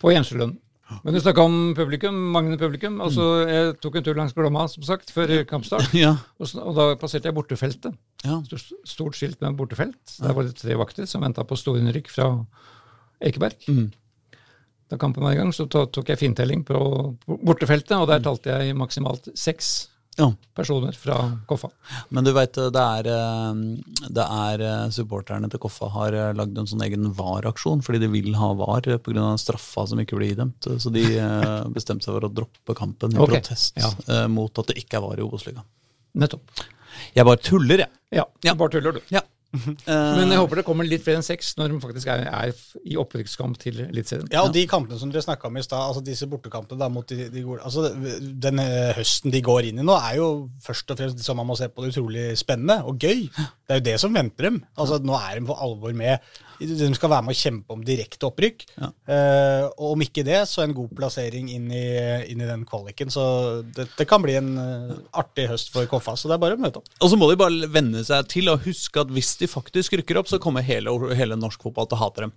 på 0.00 0.14
hjemselønn. 0.14 0.54
Men 1.04 1.14
du 1.14 1.20
snakka 1.22 1.42
om 1.46 1.56
publikum, 1.78 2.16
manglende 2.34 2.58
publikum. 2.58 2.98
altså 3.04 3.26
Jeg 3.46 3.76
tok 3.82 3.98
en 3.98 4.06
tur 4.06 4.18
langs 4.18 4.34
Glomma, 4.34 4.66
som 4.70 4.82
sagt, 4.86 5.12
før 5.14 5.30
kampstart. 5.48 5.92
ja. 6.04 6.16
Og, 6.38 6.50
så, 6.50 6.62
og 6.64 6.74
da 6.78 6.88
passerte 6.98 7.30
jeg 7.30 7.36
bortefeltet. 7.36 7.94
Ja. 8.24 8.40
Stort, 8.48 8.72
stort 8.88 9.18
skilt 9.18 9.38
med 9.42 9.58
bortefelt. 9.58 10.00
Der 10.18 10.34
var 10.34 10.46
det 10.48 10.56
tre 10.58 10.78
vakter 10.80 11.06
som 11.10 11.22
venta 11.26 11.46
på 11.46 11.58
storinnrykk 11.58 12.10
fra 12.10 12.30
Ekeberg. 13.22 13.58
Da 14.90 14.98
kampen 14.98 15.22
var 15.22 15.36
i 15.36 15.38
gang, 15.38 15.52
så 15.54 15.68
tok 15.70 16.08
jeg 16.10 16.18
fintelling 16.18 16.64
på 16.66 16.78
bortefeltet, 17.46 17.94
og 17.94 18.08
der 18.10 18.22
talte 18.24 18.50
jeg 18.50 18.74
maksimalt 18.78 19.30
seks 19.38 19.70
ja. 20.18 20.26
personer 20.54 20.92
fra 20.98 21.16
Koffa. 21.46 21.70
Men 22.08 22.26
du 22.26 22.32
veit, 22.34 22.58
det 22.74 22.86
eh, 23.12 23.60
det 24.10 24.24
er 24.24 24.64
eh, 24.66 24.88
supporterne 24.94 25.50
til 25.52 25.62
Koffa 25.62 25.90
har 25.94 26.16
eh, 26.16 26.32
lagd 26.36 26.58
en 26.58 26.68
sånn 26.68 26.82
egen 26.86 27.06
VAR-aksjon, 27.16 27.84
fordi 27.86 28.02
de 28.02 28.10
vil 28.12 28.34
ha 28.40 28.52
VAR 28.58 28.88
pga. 29.04 29.30
straffa 29.40 29.86
som 29.86 30.02
ikke 30.02 30.18
blir 30.18 30.34
idømt. 30.34 30.68
Så 30.82 30.92
de 30.94 31.06
eh, 31.14 31.64
bestemte 31.76 32.08
seg 32.08 32.16
for 32.16 32.28
å 32.28 32.34
droppe 32.40 32.76
kampen 32.78 33.14
i 33.14 33.20
okay. 33.20 33.40
protest 33.40 33.80
ja. 33.80 33.92
eh, 34.10 34.26
mot 34.32 34.62
at 34.62 34.72
det 34.72 34.80
ikke 34.82 34.98
er 35.00 35.06
VAR 35.06 35.22
i 35.22 35.26
Obos-ligaen. 35.26 35.66
Nettopp. 36.20 36.64
Jeg 37.14 37.26
bare 37.26 37.42
tuller, 37.46 37.86
jeg. 37.86 37.92
Ja, 38.18 38.26
Ja. 38.44 38.56
bare 38.58 38.74
tuller 38.74 38.98
du. 38.98 39.04
Ja. 39.14 39.22
Men 39.52 40.30
jeg 40.30 40.38
håper 40.38 40.60
det 40.60 40.64
kommer 40.66 40.86
litt 40.86 41.02
flere 41.04 41.18
enn 41.20 41.26
seks 41.26 41.54
når 41.58 41.72
de 41.72 41.80
faktisk 41.82 42.10
er, 42.12 42.22
er 42.30 42.52
i 42.86 42.98
opprykkskamp 43.00 43.58
til 43.60 43.80
Eliteserien. 43.88 44.28
Ja, 44.30 44.44
og 44.46 44.54
de 44.54 44.62
kampene 44.70 44.98
som 45.00 45.10
dere 45.10 45.24
snakka 45.24 45.48
om 45.50 45.58
i 45.58 45.64
stad, 45.66 45.82
altså 45.82 46.04
disse 46.06 46.28
bortekampene 46.30 46.78
da 46.80 46.90
mot 46.92 47.08
de, 47.10 47.26
de 47.32 47.42
gode 47.46 47.64
Altså, 47.66 47.90
Den 48.46 48.62
eh, 48.62 48.92
høsten 48.96 49.34
de 49.34 49.42
går 49.44 49.70
inn 49.70 49.82
i 49.82 49.86
nå, 49.86 49.96
er 49.98 50.20
jo 50.20 50.28
først 50.64 50.94
og 50.94 51.00
fremst 51.00 51.24
som 51.24 51.40
man 51.40 51.48
må 51.50 51.58
se 51.58 51.68
på 51.70 51.82
det 51.84 51.92
utrolig 51.94 52.28
spennende 52.38 52.80
og 52.86 53.02
gøy. 53.02 53.26
Det 53.30 53.74
er 53.74 53.82
jo 53.82 53.88
det 53.90 53.98
som 54.02 54.14
venter 54.14 54.50
dem. 54.50 54.62
Altså, 54.78 55.00
Nå 55.02 55.18
er 55.18 55.40
de 55.40 55.50
for 55.50 55.60
alvor 55.66 55.92
med. 55.96 56.30
De 56.60 56.88
skal 56.92 57.08
være 57.08 57.24
med 57.24 57.32
å 57.32 57.38
kjempe 57.40 57.72
om 57.72 57.82
direkte 57.86 58.28
opprykk. 58.28 58.66
Eh, 58.84 59.64
og 59.80 59.94
om 59.94 60.02
ikke 60.04 60.24
det, 60.26 60.42
så 60.50 60.62
en 60.64 60.74
god 60.76 60.90
plassering 60.96 61.48
inn 61.54 61.70
i, 61.72 61.84
inn 62.30 62.42
i 62.44 62.48
den 62.48 62.66
kvaliken. 62.68 63.08
Så 63.12 63.24
det, 63.64 63.88
det 63.96 64.06
kan 64.10 64.20
bli 64.22 64.36
en 64.38 64.50
eh, 64.60 64.92
artig 65.22 65.48
høst 65.50 65.72
for 65.72 65.88
Koffa. 65.90 66.18
Så 66.20 66.28
det 66.28 66.36
er 66.36 66.42
bare 66.42 66.58
å 66.58 66.60
møte 66.60 66.82
opp. 66.82 66.90
Og 67.00 67.12
så 67.12 67.18
må 67.18 67.30
de 67.30 67.38
bare 67.40 67.70
venne 67.72 68.04
seg 68.04 68.28
til 68.30 68.52
å 68.52 68.58
huske 68.60 69.00
at 69.00 69.12
hvis 69.14 69.32
de 69.40 69.48
faktisk 69.50 69.96
rykker 69.98 70.20
opp, 70.20 70.28
så 70.30 70.40
kommer 70.42 70.64
hele, 70.64 70.92
hele 71.16 71.38
norsk 71.38 71.62
fotball 71.66 71.88
til 71.90 71.98
å 71.98 72.02
hate 72.04 72.26
dem. 72.26 72.34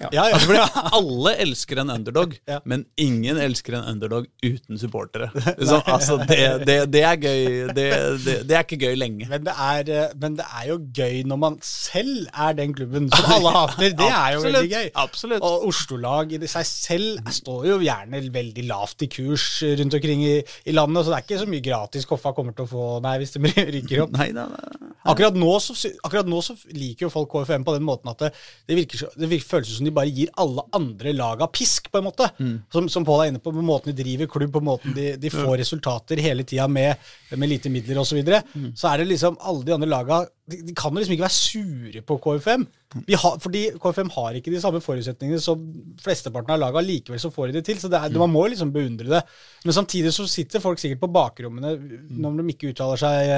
Ja, 0.00 0.08
ja. 0.12 0.24
Altså, 0.36 0.56
alle 0.96 1.32
elsker 1.44 1.80
en 1.82 1.90
underdog, 1.94 2.34
Ja. 2.50 2.58
men 2.68 2.84
ingen 3.00 3.38
elsker 3.40 3.78
en 3.78 3.86
underdog 3.94 4.26
uten 4.44 4.78
supportere. 4.78 5.30
Så, 5.68 5.80
altså, 5.86 6.18
det, 6.28 6.66
det, 6.68 6.76
det 6.92 7.02
er 7.02 7.16
gøy. 7.16 7.44
Det, 7.76 7.86
det, 8.24 8.34
det 8.48 8.56
er 8.58 8.64
ikke 8.66 8.78
gøy 8.86 8.96
lenge. 8.98 9.28
Men 9.30 9.46
det, 9.46 9.54
er, 9.56 9.90
eh, 9.90 10.12
men 10.20 10.36
det 10.38 10.46
er 10.60 10.68
jo 10.70 10.78
gøy 10.98 11.22
når 11.30 11.40
man 11.42 11.58
selv 11.64 12.26
er 12.34 12.52
den 12.58 12.74
klubben 12.76 13.08
som 13.12 13.32
alle 13.38 13.54
hater. 13.56 13.94
Det 13.98 14.10
er 14.10 14.36
jo 14.36 14.42
veldig 14.46 14.70
gøy. 14.74 14.90
absolutt. 15.06 15.46
Og 15.46 15.66
Oslo-lag 15.70 16.32
i 16.36 16.42
seg 16.50 16.68
selv 16.68 17.32
står 17.40 17.66
jo 17.70 17.78
gjerne 17.84 18.20
veldig 18.34 18.66
lavt 18.68 19.06
i 19.06 19.10
kurs 19.12 19.46
rundt 19.80 19.96
omkring 19.96 20.24
i, 20.26 20.34
i 20.68 20.74
landet, 20.76 21.04
så 21.06 21.12
det 21.14 21.18
er 21.20 21.26
ikke 21.26 21.40
så 21.42 21.48
mye 21.50 21.64
gratis 21.64 22.06
Koffa 22.06 22.32
kommer 22.36 22.54
til 22.56 22.66
å 22.66 22.70
få 22.70 22.84
nei, 23.04 23.16
hvis 23.22 23.34
de 23.36 23.42
rykker 23.76 24.04
opp. 24.04 24.12
Nei, 24.16 24.28
nei, 24.36 24.44
nei. 24.52 24.92
Akkurat 25.06 25.36
nå, 25.38 25.50
så, 25.62 25.74
akkurat 26.04 26.26
nå 26.28 26.40
så 26.42 26.56
liker 26.74 27.06
jo 27.06 27.10
folk 27.12 27.30
KFM 27.32 27.64
på 27.66 27.76
den 27.76 27.84
måten 27.86 28.10
at 28.10 28.24
det, 28.24 28.30
det, 28.66 28.78
virker, 28.80 29.04
virker, 29.22 29.46
føles 29.46 29.76
som 29.78 29.85
de 29.86 29.94
bare 29.96 30.12
gir 30.12 30.32
alle 30.42 30.64
andre 30.76 31.12
laga 31.16 31.48
pisk, 31.52 31.90
på 31.92 32.00
en 32.00 32.08
måte. 32.08 32.28
Mm. 32.38 32.54
Som, 32.72 32.88
som 32.92 33.06
Pål 33.06 33.24
er 33.24 33.32
inne 33.32 33.42
på, 33.42 33.52
på 33.54 33.64
måten 33.64 33.92
de 33.92 34.02
driver 34.02 34.30
klubb, 34.30 34.52
på 34.54 34.64
måten 34.64 34.96
de, 34.96 35.12
de 35.20 35.32
får 35.32 35.56
resultater 35.62 36.22
hele 36.22 36.46
tida 36.46 36.68
med, 36.70 37.08
med 37.34 37.52
lite 37.52 37.72
midler 37.72 38.02
osv. 38.02 38.16
Så, 38.16 38.20
videre. 38.20 38.42
Mm. 38.54 38.70
så 38.78 38.88
er 38.88 39.02
det 39.02 39.10
liksom 39.10 39.36
alle 39.44 39.66
de 39.66 39.74
andre 39.74 39.88
laga 39.90 40.24
de, 40.46 40.60
de 40.62 40.74
kan 40.78 40.94
jo 40.94 41.02
liksom 41.02 41.16
ikke 41.16 41.26
være 41.26 41.34
sure 41.34 42.02
på 42.06 42.16
KFM. 42.22 42.64
Vi 43.08 43.16
har, 43.18 43.38
fordi 43.42 43.64
KFM 43.82 44.12
har 44.14 44.36
ikke 44.38 44.52
de 44.54 44.60
samme 44.62 44.80
forutsetningene 44.84 45.42
som 45.42 45.62
flesteparten 46.02 46.54
av 46.54 46.60
laga. 46.62 46.82
Likevel 46.86 47.20
så 47.20 47.32
får 47.34 47.50
de 47.50 47.58
det 47.58 47.64
til. 47.66 47.80
Så 47.82 47.90
det 47.92 47.98
er, 47.98 48.14
man 48.22 48.32
må 48.32 48.46
liksom 48.52 48.70
beundre 48.74 49.10
det. 49.10 49.22
Men 49.66 49.76
samtidig 49.76 50.14
så 50.14 50.28
sitter 50.30 50.62
folk 50.62 50.80
sikkert 50.80 51.02
på 51.02 51.10
bakrommene 51.18 51.74
når 52.14 52.38
de 52.40 52.54
ikke 52.54 52.70
uttaler 52.70 53.02
seg 53.02 53.32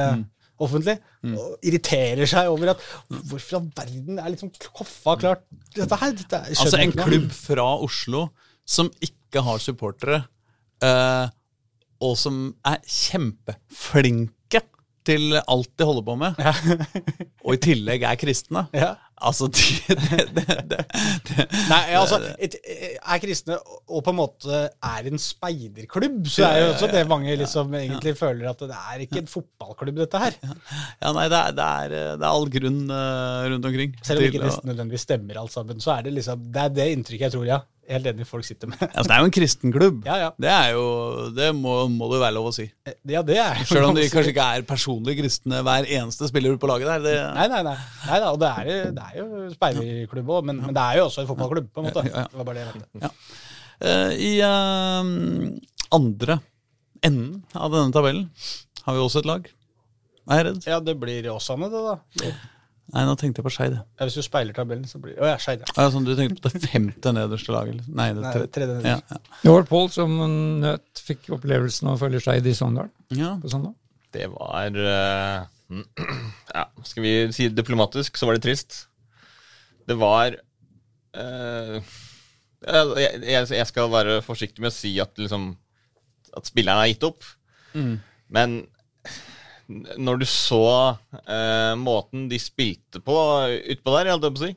offentlig, 0.64 0.96
og 1.28 1.66
irriterer 1.66 2.28
seg 2.28 2.50
over 2.50 2.72
at 2.74 2.82
Hvorfor 3.08 3.54
i 3.54 3.58
all 3.58 3.68
verden 3.76 4.18
er 4.22 4.32
liksom 4.32 4.50
Koffa 4.74 5.16
klart 5.20 5.44
dette 5.76 5.98
her? 6.00 6.14
Dette 6.18 6.42
Altså 6.54 6.80
en 6.82 6.94
klubb 6.96 7.30
fra 7.34 7.68
Oslo 7.84 8.28
som 8.68 8.90
ikke 9.00 9.40
har 9.46 9.60
supportere, 9.64 10.22
eh, 10.84 11.28
og 12.04 12.16
som 12.20 12.42
er 12.68 12.82
kjempeflinke 12.84 14.60
til 15.08 15.38
alt 15.40 15.70
de 15.80 15.86
holder 15.88 16.04
på 16.04 16.16
med, 16.20 16.40
og 17.46 17.54
i 17.54 17.62
tillegg 17.64 18.04
er 18.04 18.18
kristne. 18.20 18.66
Ja. 18.76 18.92
Altså, 19.18 19.48
de, 19.56 19.64
det, 19.88 20.26
det, 20.36 20.82
det, 21.26 21.46
Nei, 21.68 21.80
altså, 21.98 22.20
et, 22.38 22.54
er 22.62 23.22
kristne 23.22 23.56
og 23.58 24.02
på 24.06 24.12
en 24.12 24.18
måte 24.20 24.60
er 24.68 25.08
en 25.10 25.22
speiderklubb, 25.22 26.28
så 26.30 26.46
er 26.46 26.60
jo 26.62 26.68
også 26.74 26.90
det 26.92 27.02
mange 27.10 27.34
liksom 27.40 27.74
egentlig 27.78 28.14
føler 28.18 28.50
at 28.52 28.62
det 28.62 28.78
er 28.78 29.04
ikke 29.06 29.22
en 29.24 29.30
fotballklubb, 29.30 29.98
dette 30.04 30.22
her. 30.22 30.38
Ja, 31.02 31.12
nei, 31.16 31.26
det 31.32 31.40
er, 31.40 31.56
det 31.56 31.66
er, 31.66 31.96
det 32.20 32.22
er 32.22 32.30
all 32.30 32.46
grunn 32.52 32.84
eh, 32.94 33.48
rundt 33.54 33.70
omkring. 33.72 33.96
Selv 34.06 34.22
om 34.22 34.28
ikke 34.28 34.44
nesten 34.44 34.70
nødvendigvis 34.70 35.08
stemmer 35.08 35.42
alt 35.42 35.54
sammen, 35.54 35.82
så 35.82 35.96
er 35.96 36.06
det 36.06 36.14
liksom 36.18 36.46
Det 36.54 36.62
er 36.62 36.78
det 36.78 36.88
inntrykket 36.94 37.28
jeg 37.28 37.36
tror, 37.36 37.48
ja. 37.48 37.60
Helt 37.88 38.04
enig 38.10 38.26
folk 38.28 38.44
sitter 38.44 38.68
med. 38.68 38.82
Altså, 38.84 39.06
det 39.08 39.14
er 39.14 39.22
jo 39.22 39.28
en 39.30 39.32
kristen 39.32 39.72
klubb. 39.72 40.00
Ja, 40.04 40.16
ja. 40.20 40.28
Det 40.36 40.50
er 40.52 40.74
jo, 40.76 40.82
det 41.32 41.46
må, 41.56 41.76
må 41.88 42.10
det 42.12 42.18
være 42.20 42.34
lov 42.36 42.50
å 42.50 42.52
si. 42.52 42.66
Ja, 43.08 43.22
det 43.24 43.38
er 43.40 43.62
jo 43.62 43.68
Selv 43.70 43.88
om 43.88 43.96
de 43.96 44.04
kanskje 44.12 44.34
ikke 44.34 44.48
er 44.58 44.66
personlig 44.68 45.14
kristne 45.22 45.62
hver 45.64 45.88
eneste 45.96 46.28
spiller 46.28 46.58
på 46.60 46.68
laget 46.68 46.90
der. 46.90 47.04
Det, 47.06 47.14
Nei, 47.38 47.46
nei, 47.54 47.62
nei. 47.64 47.76
nei 48.04 48.18
da, 48.20 48.32
og 48.34 48.42
det 48.42 48.50
er, 48.60 48.90
det 48.98 49.06
er 49.06 49.22
jo 49.22 49.48
speiderklubb 49.54 50.34
òg, 50.36 50.50
men, 50.50 50.60
men 50.66 50.76
det 50.76 50.84
er 50.84 51.00
jo 51.00 51.06
også 51.08 51.24
en 51.24 51.30
fotballklubb, 51.30 51.70
på 51.72 51.80
en 51.80 51.88
måte. 51.88 52.04
Det 52.04 52.42
var 52.42 52.50
bare 52.50 52.58
det 52.58 52.66
jeg 52.66 52.82
mente. 52.82 53.12
Uh, 53.78 54.12
I 54.12 54.32
uh, 54.44 55.96
andre 55.96 56.40
enden 57.08 57.40
av 57.56 57.72
denne 57.72 57.94
tabellen 57.94 58.28
har 58.84 58.96
vi 58.96 59.04
også 59.06 59.22
et 59.22 59.32
lag. 59.32 59.48
Er 60.28 60.42
jeg 60.42 60.48
redd? 60.50 60.62
Ja, 60.68 60.82
det 60.84 60.98
blir 61.00 61.32
Åsane, 61.32 61.72
det, 61.72 61.80
da. 61.88 62.32
Nei, 62.88 63.02
nå 63.04 63.14
tenkte 63.20 63.42
jeg 63.42 63.44
på 63.44 63.52
Skeid. 63.52 63.74
Ja, 63.76 64.06
hvis 64.06 64.16
du 64.16 64.24
speiler 64.24 64.56
tabellen, 64.56 64.86
så 64.88 65.00
blir 65.02 65.18
Å 65.20 65.28
ja, 65.28 65.36
Skeid, 65.42 65.60
ja. 65.60 65.72
Ja, 65.76 65.90
sånn, 65.92 66.06
du 66.08 66.14
tenkte 66.16 66.40
på 66.40 66.48
det 66.54 66.70
femte 66.70 67.12
nederste 67.12 67.52
laget? 67.52 67.74
eller? 67.76 67.90
Nei, 68.00 68.06
det 68.16 68.24
Nei, 68.24 68.32
tre- 68.32 68.48
tredje 68.54 68.78
ja, 68.80 68.96
ja. 69.12 69.18
Det 69.42 69.52
var 69.52 69.66
Pål 69.68 69.90
som 69.92 70.14
nøt 70.62 71.02
fikk 71.04 71.28
opplevelsen 71.36 71.90
av 71.90 71.98
å 71.98 72.00
følge 72.00 72.22
Skeid 72.24 72.48
i 72.48 72.54
Sogndal 72.56 72.88
ja. 73.12 73.34
på 73.42 73.52
søndag. 73.52 73.76
Det 74.16 74.24
var 74.32 74.80
uh, 74.80 75.44
Ja, 76.56 76.64
skal 76.88 77.04
vi 77.04 77.12
si 77.36 77.50
det 77.50 77.60
diplomatisk, 77.60 78.16
så 78.16 78.30
var 78.30 78.38
det 78.38 78.46
trist. 78.46 78.80
Det 79.88 79.98
var 80.00 80.38
uh, 81.18 81.76
jeg, 82.64 83.22
jeg, 83.52 83.66
skal 83.68 83.92
være 83.92 84.18
forsiktig 84.24 84.64
med 84.64 84.72
å 84.72 84.74
si 84.74 84.96
at 84.98 85.12
liksom 85.20 85.52
At 86.36 86.48
spillerne 86.48 86.82
har 86.82 86.90
gitt 86.90 87.04
opp. 87.06 87.28
Men 88.32 88.62
når 89.68 90.22
du 90.22 90.26
så 90.28 90.64
eh, 91.28 91.74
måten 91.76 92.28
de 92.30 92.38
spilte 92.40 93.02
på 93.04 93.14
utpå 93.74 93.94
der, 93.94 94.12
holdt 94.14 94.24
jeg 94.24 94.36
på 94.36 94.40
å 94.40 94.46
si 94.46 94.52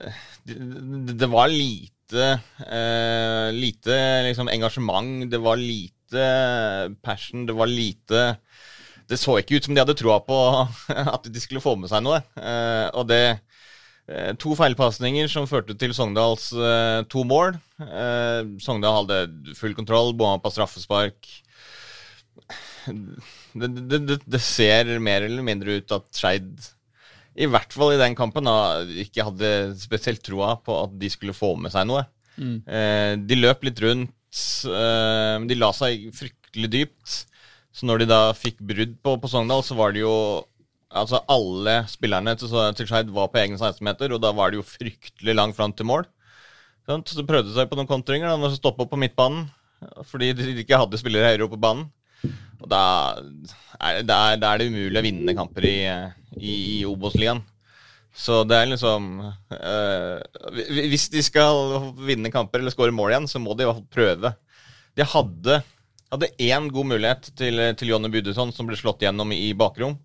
eh, 0.00 0.20
det, 0.48 1.16
det, 1.20 1.28
var 1.28 1.50
lite 1.52 2.30
eh, 2.64 3.48
Lite 3.52 3.98
liksom 4.24 4.48
engasjement, 4.48 5.26
det 5.28 5.40
var 5.44 5.60
lite 5.60 6.94
passion, 7.04 7.44
det 7.44 7.56
var 7.56 7.68
lite 7.68 8.22
Det 9.08 9.18
så 9.20 9.36
ikke 9.38 9.58
ut 9.58 9.68
som 9.68 9.76
de 9.76 9.84
hadde 9.84 9.98
troa 9.98 10.22
på 10.24 10.38
at 11.16 11.28
de 11.28 11.44
skulle 11.44 11.64
få 11.64 11.76
med 11.76 11.92
seg 11.92 12.00
noe. 12.04 12.22
Eh, 12.40 12.88
og 12.96 13.10
det 13.12 13.22
eh, 13.28 14.32
To 14.40 14.56
feilpasninger 14.56 15.28
som 15.32 15.48
førte 15.50 15.76
til 15.76 15.92
Sogndals 15.96 16.48
eh, 16.56 17.04
to 17.12 17.26
mål. 17.28 17.60
Eh, 17.84 18.56
Sogndal 18.64 19.02
hadde 19.02 19.52
full 19.60 19.76
kontroll, 19.76 20.14
bomma 20.16 20.40
på 20.40 20.52
straffespark. 20.56 21.28
Det, 23.58 23.68
det, 23.90 24.18
det, 24.22 24.40
ser 24.42 24.90
mer 25.02 25.24
eller 25.26 25.44
mindre 25.44 25.78
ut 25.80 25.94
at 25.96 26.06
Skeid, 26.14 26.50
i 27.38 27.48
hvert 27.50 27.72
fall 27.74 27.94
i 27.94 28.00
den 28.00 28.16
kampen, 28.18 28.48
da, 28.48 28.84
ikke 29.04 29.26
hadde 29.28 29.50
spesielt 29.80 30.22
troa 30.26 30.56
på 30.62 30.76
at 30.84 30.94
de 31.00 31.10
skulle 31.12 31.36
få 31.36 31.54
med 31.60 31.74
seg 31.74 31.88
noe. 31.88 32.04
Eh, 32.38 33.14
de 33.18 33.38
løp 33.38 33.64
litt 33.66 33.80
rundt, 33.82 34.42
eh, 34.70 35.34
de 35.50 35.58
la 35.58 35.72
seg 35.74 36.08
fryktelig 36.14 36.70
dypt. 36.74 37.16
Så 37.74 37.86
når 37.86 38.02
de 38.02 38.10
da 38.10 38.20
fikk 38.34 38.60
brudd 38.64 38.96
på, 39.04 39.16
på 39.22 39.30
Sogndal, 39.30 39.64
så 39.66 39.78
var 39.78 39.94
det 39.94 40.06
jo 40.06 40.14
Altså 40.88 41.18
alle 41.28 41.82
spillerne 41.84 42.32
til, 42.40 42.48
til 42.48 42.86
Skeid 42.88 43.10
var 43.12 43.26
på 43.28 43.42
egne 43.42 43.58
16-meter, 43.60 44.14
og 44.16 44.22
da 44.24 44.30
var 44.32 44.48
det 44.48 44.56
jo 44.56 44.64
fryktelig 44.64 45.34
langt 45.34 45.56
fram 45.58 45.74
til 45.76 45.84
mål. 45.84 46.06
Så 46.88 46.96
Så 47.04 47.18
de 47.18 47.26
prøvde 47.28 47.52
seg 47.52 47.68
på 47.68 47.76
noen 47.76 47.90
kontringer, 47.90 48.32
de 48.32 48.56
stoppa 48.56 48.86
på 48.88 48.96
midtbanen. 48.96 49.50
Fordi 50.08 50.32
de 50.32 50.54
ikke 50.62 50.78
hadde 50.80 50.96
spillere 50.96 51.28
høyere 51.28 51.44
oppe 51.44 51.58
på 51.58 51.66
banen. 51.66 51.90
Og 52.58 52.66
da 52.70 52.82
er, 53.78 54.02
da 54.02 54.18
er, 54.32 54.40
da 54.42 54.50
er 54.50 54.60
det 54.60 54.68
umulig 54.72 54.98
å 54.98 55.06
vinne 55.06 55.36
kamper 55.38 55.68
i, 55.68 55.78
i, 56.38 56.56
i 56.80 56.84
Obos-ligaen. 56.88 57.44
Så 58.18 58.40
det 58.48 58.56
er 58.56 58.70
liksom 58.72 59.04
øh, 59.22 60.14
Hvis 60.74 61.04
de 61.12 61.20
skal 61.22 61.92
vinne 62.02 62.32
kamper 62.34 62.58
eller 62.58 62.74
skåre 62.74 62.94
mål 62.94 63.12
igjen, 63.12 63.28
så 63.30 63.38
må 63.38 63.54
de 63.54 63.62
i 63.62 63.68
hvert 63.68 63.78
fall 63.78 63.92
prøve. 63.94 64.32
De 64.98 65.06
hadde 65.06 65.60
hadde 66.08 66.30
én 66.40 66.70
god 66.72 66.88
mulighet 66.88 67.30
til, 67.36 67.60
til 67.76 67.92
Jonny 67.92 68.10
Budesson, 68.12 68.52
som 68.54 68.68
ble 68.68 68.78
slått 68.80 69.04
gjennom 69.04 69.32
i 69.34 69.52
bakrom. 69.56 69.98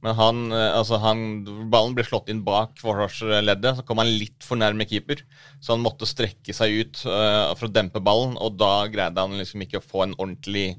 Men 0.00 0.16
han, 0.16 0.38
øh, 0.48 0.70
altså 0.78 0.96
han, 1.02 1.44
ballen 1.72 1.92
ble 1.96 2.06
slått 2.06 2.30
inn 2.32 2.40
bak 2.46 2.78
forsvarsleddet. 2.80 3.76
Så 3.76 3.84
kom 3.86 4.00
han 4.00 4.08
litt 4.08 4.46
for 4.46 4.60
nærme 4.60 4.86
keeper, 4.88 5.20
så 5.60 5.74
han 5.74 5.84
måtte 5.84 6.08
strekke 6.08 6.56
seg 6.56 6.78
ut 6.80 7.02
øh, 7.04 7.52
for 7.52 7.68
å 7.68 7.74
dempe 7.74 8.00
ballen. 8.04 8.38
Og 8.40 8.56
da 8.60 8.88
greide 8.92 9.20
han 9.20 9.36
liksom 9.40 9.66
ikke 9.66 9.82
å 9.82 9.84
få 9.84 10.06
en 10.06 10.16
ordentlig 10.16 10.72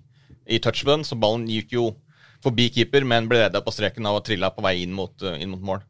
i 0.47 0.59
touch 0.59 0.83
på 0.83 0.91
den, 0.93 1.05
så 1.07 1.17
ballen 1.19 1.47
gikk 1.49 1.75
jo 1.77 1.91
forbi 2.41 2.71
keeper, 2.73 3.03
men 3.05 3.27
ble 3.29 3.43
redda 3.43 3.61
på 3.61 3.71
streken 3.73 4.05
av 4.09 4.17
å 4.17 4.23
trille 4.25 4.47
på 4.55 4.63
vei 4.65 4.79
inn 4.81 4.93
mot, 4.97 5.13
uh, 5.21 5.35
inn 5.37 5.51
mot 5.53 5.61
mål. 5.61 5.83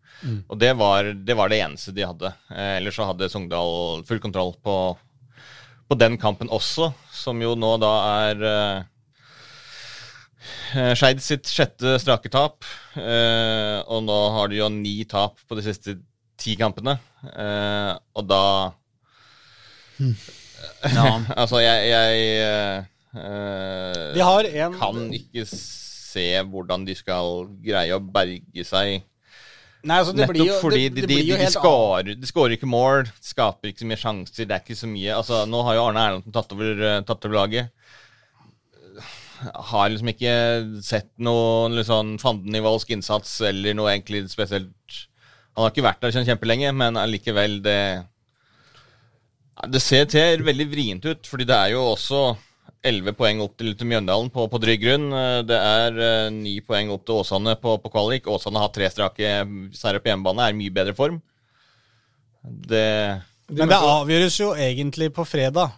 Og 0.52 0.58
det 0.60 0.74
var, 0.78 1.08
det 1.16 1.36
var 1.40 1.50
det 1.50 1.62
eneste 1.64 1.94
de 1.96 2.04
hadde. 2.06 2.30
Eh, 2.52 2.74
ellers 2.78 2.98
så 3.00 3.08
hadde 3.08 3.30
Sogndal 3.32 4.04
full 4.06 4.20
kontroll 4.22 4.52
på, 4.62 4.76
på 5.90 5.98
den 5.98 6.18
kampen 6.22 6.52
også, 6.54 6.92
som 7.16 7.40
jo 7.42 7.56
nå 7.58 7.72
da 7.82 7.94
er 8.28 8.44
eh, 8.52 8.84
Skeid 11.00 11.24
sitt 11.24 11.48
sjette 11.50 11.96
strake 12.04 12.30
tap. 12.32 12.68
eh, 13.00 13.80
og 13.88 14.04
nå 14.06 14.20
har 14.36 14.52
de 14.52 14.60
jo 14.62 14.70
ni 14.74 15.00
tap 15.10 15.40
på 15.48 15.58
de 15.58 15.64
siste 15.66 15.96
ti 16.42 16.56
kampene. 16.60 16.98
Eh, 17.32 17.92
og 18.18 18.28
da 18.30 18.44
Ja. 20.02 21.10
Altså, 21.42 21.60
jeg, 21.62 21.90
jeg 21.92 22.86
eh, 23.16 24.62
en 24.64 24.76
kan 24.80 25.08
ikke 25.16 25.46
se 26.12 26.28
hvordan 26.52 26.86
de 26.88 26.96
skal 26.98 27.48
greie 27.64 27.96
å 27.96 28.04
berge 28.04 28.66
seg. 28.68 29.08
Nei, 29.82 29.98
altså, 29.98 30.14
det 30.14 30.28
Nettopp 30.28 30.36
blir 30.36 30.46
jo, 30.46 30.58
fordi 30.62 30.82
det, 30.94 31.02
de, 31.02 31.08
det 31.08 31.16
de, 31.26 31.38
de, 31.42 31.50
skårer, 31.50 32.18
de 32.22 32.28
skårer 32.30 32.54
ikke 32.54 32.70
mål, 32.70 33.08
skaper 33.26 33.72
ikke 33.72 33.82
så 33.82 33.90
mye 33.90 34.02
sjanser. 34.02 34.46
Det 34.46 34.54
er 34.54 34.62
ikke 34.62 34.78
så 34.78 34.90
mye 34.90 35.16
Altså, 35.18 35.40
Nå 35.50 35.64
har 35.66 35.78
jo 35.78 35.86
Arne 35.88 36.04
Erlandsen 36.06 36.36
tatt 36.36 36.54
over, 36.54 36.84
eh, 36.86 37.00
tatt 37.08 37.26
over 37.26 37.40
laget. 37.40 37.72
Har 39.72 39.90
liksom 39.90 40.12
ikke 40.12 40.36
sett 40.86 41.10
noen 41.18 41.74
liksom, 41.80 42.14
fandenivoldsk 42.22 42.94
innsats 42.94 43.40
eller 43.48 43.74
noe 43.74 43.90
egentlig 43.96 44.28
spesielt 44.30 45.00
Han 45.56 45.64
har 45.64 45.74
ikke 45.74 45.88
vært 45.88 46.04
der 46.04 46.14
sånn 46.14 46.28
kjempelenge, 46.30 46.70
men 46.78 47.00
allikevel, 47.02 47.58
det 47.66 47.82
Det 49.74 49.82
ser 49.82 50.06
til 50.14 50.46
veldig 50.46 50.70
vrient 50.70 51.10
ut, 51.10 51.26
fordi 51.26 51.50
det 51.50 51.58
er 51.58 51.74
jo 51.74 51.88
også 51.96 52.22
elleve 52.84 53.14
poeng 53.18 53.42
opp 53.44 53.58
til, 53.60 53.74
til 53.78 53.90
Mjøndalen 53.90 54.32
på, 54.34 54.48
på 54.50 54.60
trygg 54.62 54.82
grunn. 54.84 55.10
Eh, 55.14 55.42
Det 55.48 55.58
er 55.58 56.00
eh, 56.08 56.30
ni 56.34 56.56
poeng 56.66 56.90
opp 56.94 57.06
til 57.06 57.22
Åsane 57.22 57.56
på, 57.62 57.76
på 57.84 57.92
kvalik. 57.94 58.30
Åsane 58.32 58.62
har 58.62 58.72
tre 58.74 58.90
strake 58.94 59.34
seire 59.78 60.02
på 60.02 60.12
hjemmebane, 60.12 60.48
er 60.48 60.56
i 60.56 60.60
mye 60.62 60.74
bedre 60.74 60.96
form. 60.98 61.22
Det 62.42 63.22
Men 63.52 63.70
det 63.70 63.78
avgjøres 63.78 64.40
jo 64.40 64.54
egentlig 64.58 65.12
på 65.14 65.26
fredag. 65.30 65.78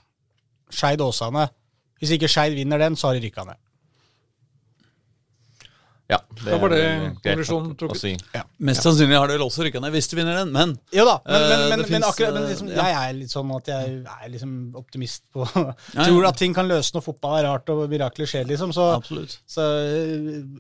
Skeid 0.74 1.02
Åsane. 1.04 1.50
Hvis 2.00 2.16
ikke 2.16 2.30
Skeid 2.32 2.56
vinner 2.56 2.80
den, 2.82 2.96
så 2.96 3.10
har 3.10 3.20
de 3.20 3.26
rykka 3.28 3.44
ned. 3.48 3.60
Ja, 6.14 6.20
det 6.44 6.52
Da 6.52 6.58
var 6.62 6.70
det 6.74 6.82
konklusjonen 7.24 7.74
trukket. 7.80 8.02
si. 8.04 8.12
Mest 8.70 8.86
sannsynlig 8.86 9.18
har 9.18 9.28
det 9.32 9.38
vel 9.40 9.46
også 9.48 9.66
rykka 9.66 9.82
ned 9.82 9.96
hvis 9.96 10.10
du 10.12 10.16
vinner 10.20 10.38
den, 10.44 10.52
men 10.54 10.76
Jo 10.94 11.06
da, 11.10 11.18
men, 11.26 11.42
Eh, 11.42 11.50
men, 11.50 11.66
men, 11.74 11.86
men, 11.96 12.06
akkurat, 12.10 12.34
men 12.38 12.44
eh, 12.46 12.50
liksom, 12.54 12.70
ja. 12.70 12.86
jeg 12.92 13.10
er 13.10 13.18
litt 13.18 13.34
sånn 13.34 13.52
at 13.58 13.72
jeg 13.74 13.98
er 14.14 14.30
liksom 14.36 14.54
optimist 14.80 15.24
på 15.34 15.48
ja. 15.50 16.06
Tror 16.06 16.30
at 16.30 16.38
ting 16.40 16.54
kan 16.56 16.70
løse 16.70 16.94
når 16.96 17.06
fotball 17.10 17.40
er 17.42 17.48
rart 17.50 17.70
og 17.74 17.84
mirakler 17.92 18.30
skjer, 18.30 18.46
liksom. 18.50 18.72
Så, 18.76 18.88
absolutt. 19.02 19.40
så 19.50 19.68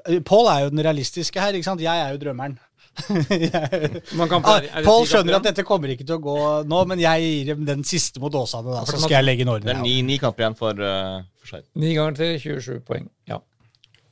uh, 0.09 0.19
Pål 0.25 0.49
er 0.55 0.65
jo 0.65 0.73
den 0.73 0.83
realistiske 0.89 1.39
her, 1.41 1.53
ikke 1.57 1.69
sant? 1.69 1.81
Jeg 1.83 2.05
er 2.07 2.15
jo 2.15 2.21
drømmeren. 2.25 2.57
Jeg- 3.29 4.01
Man 4.17 4.29
kan- 4.29 4.43
Ah, 4.45 4.59
Pål 4.85 5.05
skjønner 5.09 5.35
at 5.39 5.47
dette 5.49 5.63
kommer 5.65 5.89
ikke 5.93 6.05
til 6.05 6.17
å 6.19 6.21
gå 6.21 6.35
nå, 6.69 6.81
men 6.87 6.99
jeg 7.01 7.21
gir 7.23 7.53
dem 7.55 7.65
den 7.65 7.83
siste 7.87 8.21
mot 8.21 8.33
Åsane, 8.37 8.69
da. 8.73 8.83
Så 8.85 8.99
skal 9.01 9.17
jeg 9.21 9.25
legge 9.25 9.45
inn 9.47 9.53
Det 9.63 9.73
er 9.75 9.81
ni, 9.81 9.95
ni 10.05 10.17
kamper 10.21 10.45
igjen 10.45 10.57
for, 10.57 10.73
uh, 10.77 11.21
for 11.41 11.55
seg. 11.57 11.63
Ni 11.75 11.93
ganger 11.97 12.15
til 12.19 12.37
27 12.39 12.83
poeng. 12.85 13.09
Ja. 13.29 13.39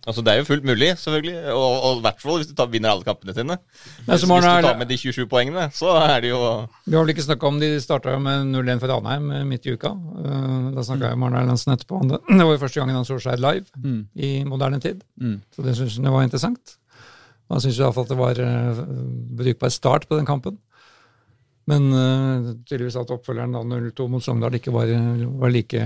Altså, 0.07 0.23
det 0.25 0.31
er 0.33 0.39
jo 0.39 0.45
fullt 0.47 0.63
mulig, 0.65 0.87
selvfølgelig. 0.97 1.35
Og, 1.53 1.73
og 1.85 1.97
i 1.99 2.01
hvert 2.07 2.21
fall 2.23 2.39
hvis 2.39 2.47
du 2.49 2.55
tar, 2.57 2.69
vinner 2.73 2.89
alle 2.89 3.05
kampene 3.05 3.35
sine. 3.37 3.57
Men 3.57 4.07
Hvis, 4.07 4.23
hvis 4.23 4.47
du 4.47 4.47
tar 4.65 4.79
med 4.79 4.89
de 4.89 4.97
27 4.97 5.27
poengene, 5.29 5.67
så 5.77 5.91
er 6.01 6.21
det 6.23 6.31
jo 6.31 6.39
Vi 6.87 6.95
har 6.95 7.03
vel 7.05 7.13
ikke 7.13 7.25
snakka 7.27 7.47
om 7.51 7.59
de 7.61 7.69
starta 7.83 8.15
med 8.17 8.47
0-1 8.55 8.81
for 8.81 8.89
Ranheim 8.95 9.29
eh, 9.31 9.43
midt 9.45 9.67
i 9.69 9.75
uka. 9.77 9.91
Eh, 10.25 10.71
Da 10.73 10.81
snakka 10.87 11.11
jeg 11.11 11.19
med 11.21 11.27
Arne 11.29 11.43
Erlandsen 11.43 11.75
etterpå 11.75 12.01
det. 12.09 12.19
Var 12.31 12.53
jo 12.55 12.61
første 12.65 12.81
gangen 12.81 12.95
han 12.97 13.05
så 13.05 13.19
Skeid 13.21 13.39
live 13.45 13.65
i 14.15 14.31
moderne 14.49 14.79
tid. 14.81 15.03
Så 15.55 15.61
det 15.67 15.75
syns 15.77 15.99
han 16.01 16.09
var 16.13 16.23
interessant. 16.25 16.77
Han 17.51 17.59
syns 17.61 17.77
iallfall 17.83 18.05
at 18.07 18.09
det 18.13 18.17
var 18.17 18.39
uh, 18.41 18.81
brukbar 19.37 19.69
start 19.69 20.07
på 20.07 20.15
den 20.17 20.25
kampen. 20.25 20.57
Men 21.71 21.87
uh, 21.95 22.49
tydeligvis 22.67 22.97
at 22.99 23.13
oppfølgeren 23.15 23.55
da 23.55 23.61
0-2 23.63 24.07
mot 24.11 24.23
Sogndal 24.25 24.57
ikke 24.57 24.73
var, 24.75 24.91
var 25.41 25.53
like 25.53 25.85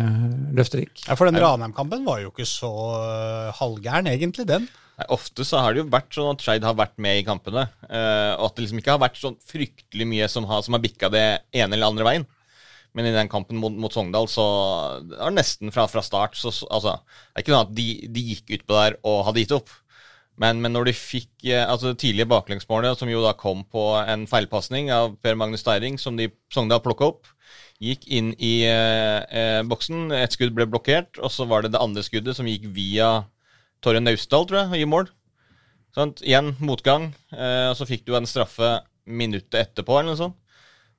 løfterik. 0.58 1.06
Ja, 1.06 1.18
for 1.18 1.30
den 1.30 1.38
Ranheim-kampen 1.42 2.08
var 2.08 2.24
jo 2.24 2.32
ikke 2.34 2.48
så 2.50 2.72
uh, 2.72 3.54
halvgæren, 3.60 4.10
egentlig, 4.10 4.48
den. 4.50 4.68
Nei, 4.96 5.08
Ofte 5.12 5.44
så 5.48 5.60
har 5.62 5.76
det 5.76 5.84
jo 5.84 5.90
vært 5.92 6.16
sånn 6.16 6.32
at 6.32 6.44
Skeid 6.44 6.66
har 6.66 6.78
vært 6.80 6.96
med 7.04 7.20
i 7.20 7.28
kampene. 7.28 7.68
Uh, 7.90 8.34
og 8.40 8.48
at 8.48 8.56
det 8.56 8.66
liksom 8.66 8.82
ikke 8.82 8.96
har 8.96 9.04
vært 9.04 9.20
sånn 9.20 9.38
fryktelig 9.44 10.08
mye 10.10 10.30
som 10.32 10.48
har, 10.50 10.64
som 10.66 10.78
har 10.78 10.84
bikka 10.84 11.12
det 11.14 11.26
ene 11.54 11.76
eller 11.76 11.92
andre 11.92 12.08
veien. 12.08 12.28
Men 12.96 13.10
i 13.10 13.16
den 13.16 13.28
kampen 13.28 13.60
mot, 13.60 13.76
mot 13.76 13.92
Sogndal 13.92 14.30
så 14.32 14.46
det 15.12 15.34
nesten 15.36 15.74
fra, 15.76 15.84
fra 15.92 16.04
start 16.06 16.38
så, 16.40 16.54
så 16.56 16.68
altså, 16.72 16.94
Det 17.04 17.42
er 17.42 17.44
ikke 17.44 17.52
noe 17.52 17.66
at 17.66 17.74
de, 17.76 17.88
de 18.16 18.24
gikk 18.30 18.54
utpå 18.56 18.78
der 18.78 18.96
og 19.04 19.26
hadde 19.28 19.44
gitt 19.44 19.56
opp. 19.58 19.74
Men, 20.42 20.60
men 20.64 20.74
når 20.76 20.90
de 20.90 20.96
fikk 20.98 21.46
eh, 21.48 21.64
altså 21.64 21.94
det 21.94 22.02
tidlige 22.04 22.28
baklengsmålet, 22.28 23.00
som 23.00 23.12
jo 23.12 23.24
da 23.24 23.32
kom 23.40 23.64
på 23.72 23.86
en 24.02 24.26
feilpasning 24.28 24.92
av 24.92 25.16
Per 25.24 25.38
Magnus 25.40 25.64
Steiring, 25.64 26.00
som 26.02 26.18
de 26.20 26.28
Sogndal 26.52 26.84
plukka 26.84 27.08
opp, 27.14 27.30
gikk 27.84 28.08
inn 28.12 28.34
i 28.40 28.56
eh, 28.68 29.22
eh, 29.32 29.62
boksen. 29.68 30.10
Et 30.16 30.36
skudd 30.36 30.56
ble 30.56 30.68
blokkert, 30.70 31.20
og 31.22 31.32
så 31.32 31.48
var 31.48 31.64
det 31.64 31.74
det 31.76 31.84
andre 31.84 32.04
skuddet 32.06 32.38
som 32.38 32.48
gikk 32.50 32.68
via 32.76 33.26
Torje 33.84 34.02
Naustdal, 34.04 34.48
tror 34.48 34.62
jeg, 34.64 34.72
og 34.72 34.82
i 34.82 34.90
mål. 34.90 35.12
Sant? 35.96 36.24
Igjen 36.26 36.56
motgang. 36.64 37.12
Eh, 37.36 37.70
og 37.72 37.78
så 37.80 37.88
fikk 37.88 38.04
du 38.08 38.16
en 38.18 38.28
straffe 38.28 38.80
minuttet 39.06 39.62
etterpå, 39.62 40.00
eller 40.00 40.14
noe 40.14 40.20
sånt. 40.20 40.42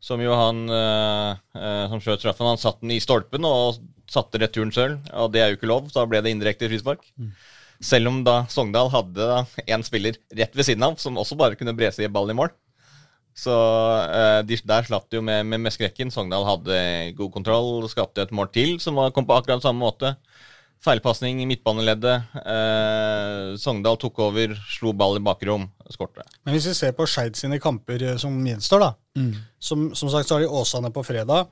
Som 0.07 0.21
jo 0.21 0.33
han 0.37 0.65
eh, 0.71 1.31
eh, 1.57 1.85
som 1.91 2.01
skjøt 2.05 2.23
straffen, 2.23 2.49
han 2.49 2.61
satte 2.61 2.85
den 2.85 2.95
i 2.95 3.03
stolpen 3.03 3.45
og 3.49 3.81
satte 4.13 4.41
returen 4.41 4.73
selv. 4.73 5.01
Og 5.17 5.33
det 5.35 5.43
er 5.43 5.51
jo 5.51 5.59
ikke 5.59 5.71
lov, 5.71 5.91
så 5.91 6.03
da 6.03 6.11
ble 6.11 6.23
det 6.25 6.33
indirekte 6.33 6.69
frispark. 6.71 7.05
Selv 7.83 8.09
om 8.11 8.23
da 8.25 8.43
Sogndal 8.53 8.89
hadde 8.93 9.27
da 9.29 9.43
en 9.67 9.85
spiller 9.85 10.17
rett 10.37 10.55
ved 10.57 10.69
siden 10.69 10.85
av, 10.87 10.97
som 11.01 11.19
også 11.21 11.37
bare 11.39 11.59
kunne 11.59 11.77
brese 11.77 12.05
i 12.05 12.13
ballen 12.13 12.35
i 12.35 12.39
mål. 12.39 12.55
Så 13.37 13.53
eh, 13.53 14.41
de, 14.49 14.57
der 14.65 14.87
slapp 14.89 15.11
de 15.13 15.19
jo 15.19 15.25
med, 15.25 15.45
med, 15.45 15.61
med 15.67 15.75
skrekken. 15.75 16.13
Sogndal 16.13 16.47
hadde 16.49 16.79
god 17.19 17.35
kontroll, 17.35 17.85
skapte 17.93 18.25
et 18.25 18.33
mål 18.35 18.49
til 18.55 18.79
som 18.81 18.97
var, 18.97 19.13
kom 19.13 19.29
på 19.29 19.37
akkurat 19.37 19.65
samme 19.65 19.85
måte. 19.85 20.15
Feilpasning 20.85 21.43
i 21.43 21.49
midtbaneleddet. 21.49 22.33
Eh, 22.41 23.53
Sogndal 23.61 24.01
tok 24.01 24.23
over, 24.25 24.57
slo 24.73 24.95
ball 24.97 25.21
i 25.21 25.25
bakrom, 25.25 25.69
skårte. 25.93 26.25
Men 26.47 26.57
hvis 26.57 26.71
vi 26.71 26.75
ser 26.79 26.97
på 26.97 27.09
Skeid 27.09 27.37
sine 27.37 27.61
kamper 27.61 28.09
eh, 28.13 28.19
som 28.21 28.37
gjenstår, 28.49 28.87
da. 28.87 28.95
Som, 29.61 29.91
som 29.97 30.13
sagt 30.13 30.29
så 30.29 30.37
har 30.37 30.45
de 30.45 30.53
Åsane 30.53 30.93
på 30.93 31.05
fredag. 31.05 31.49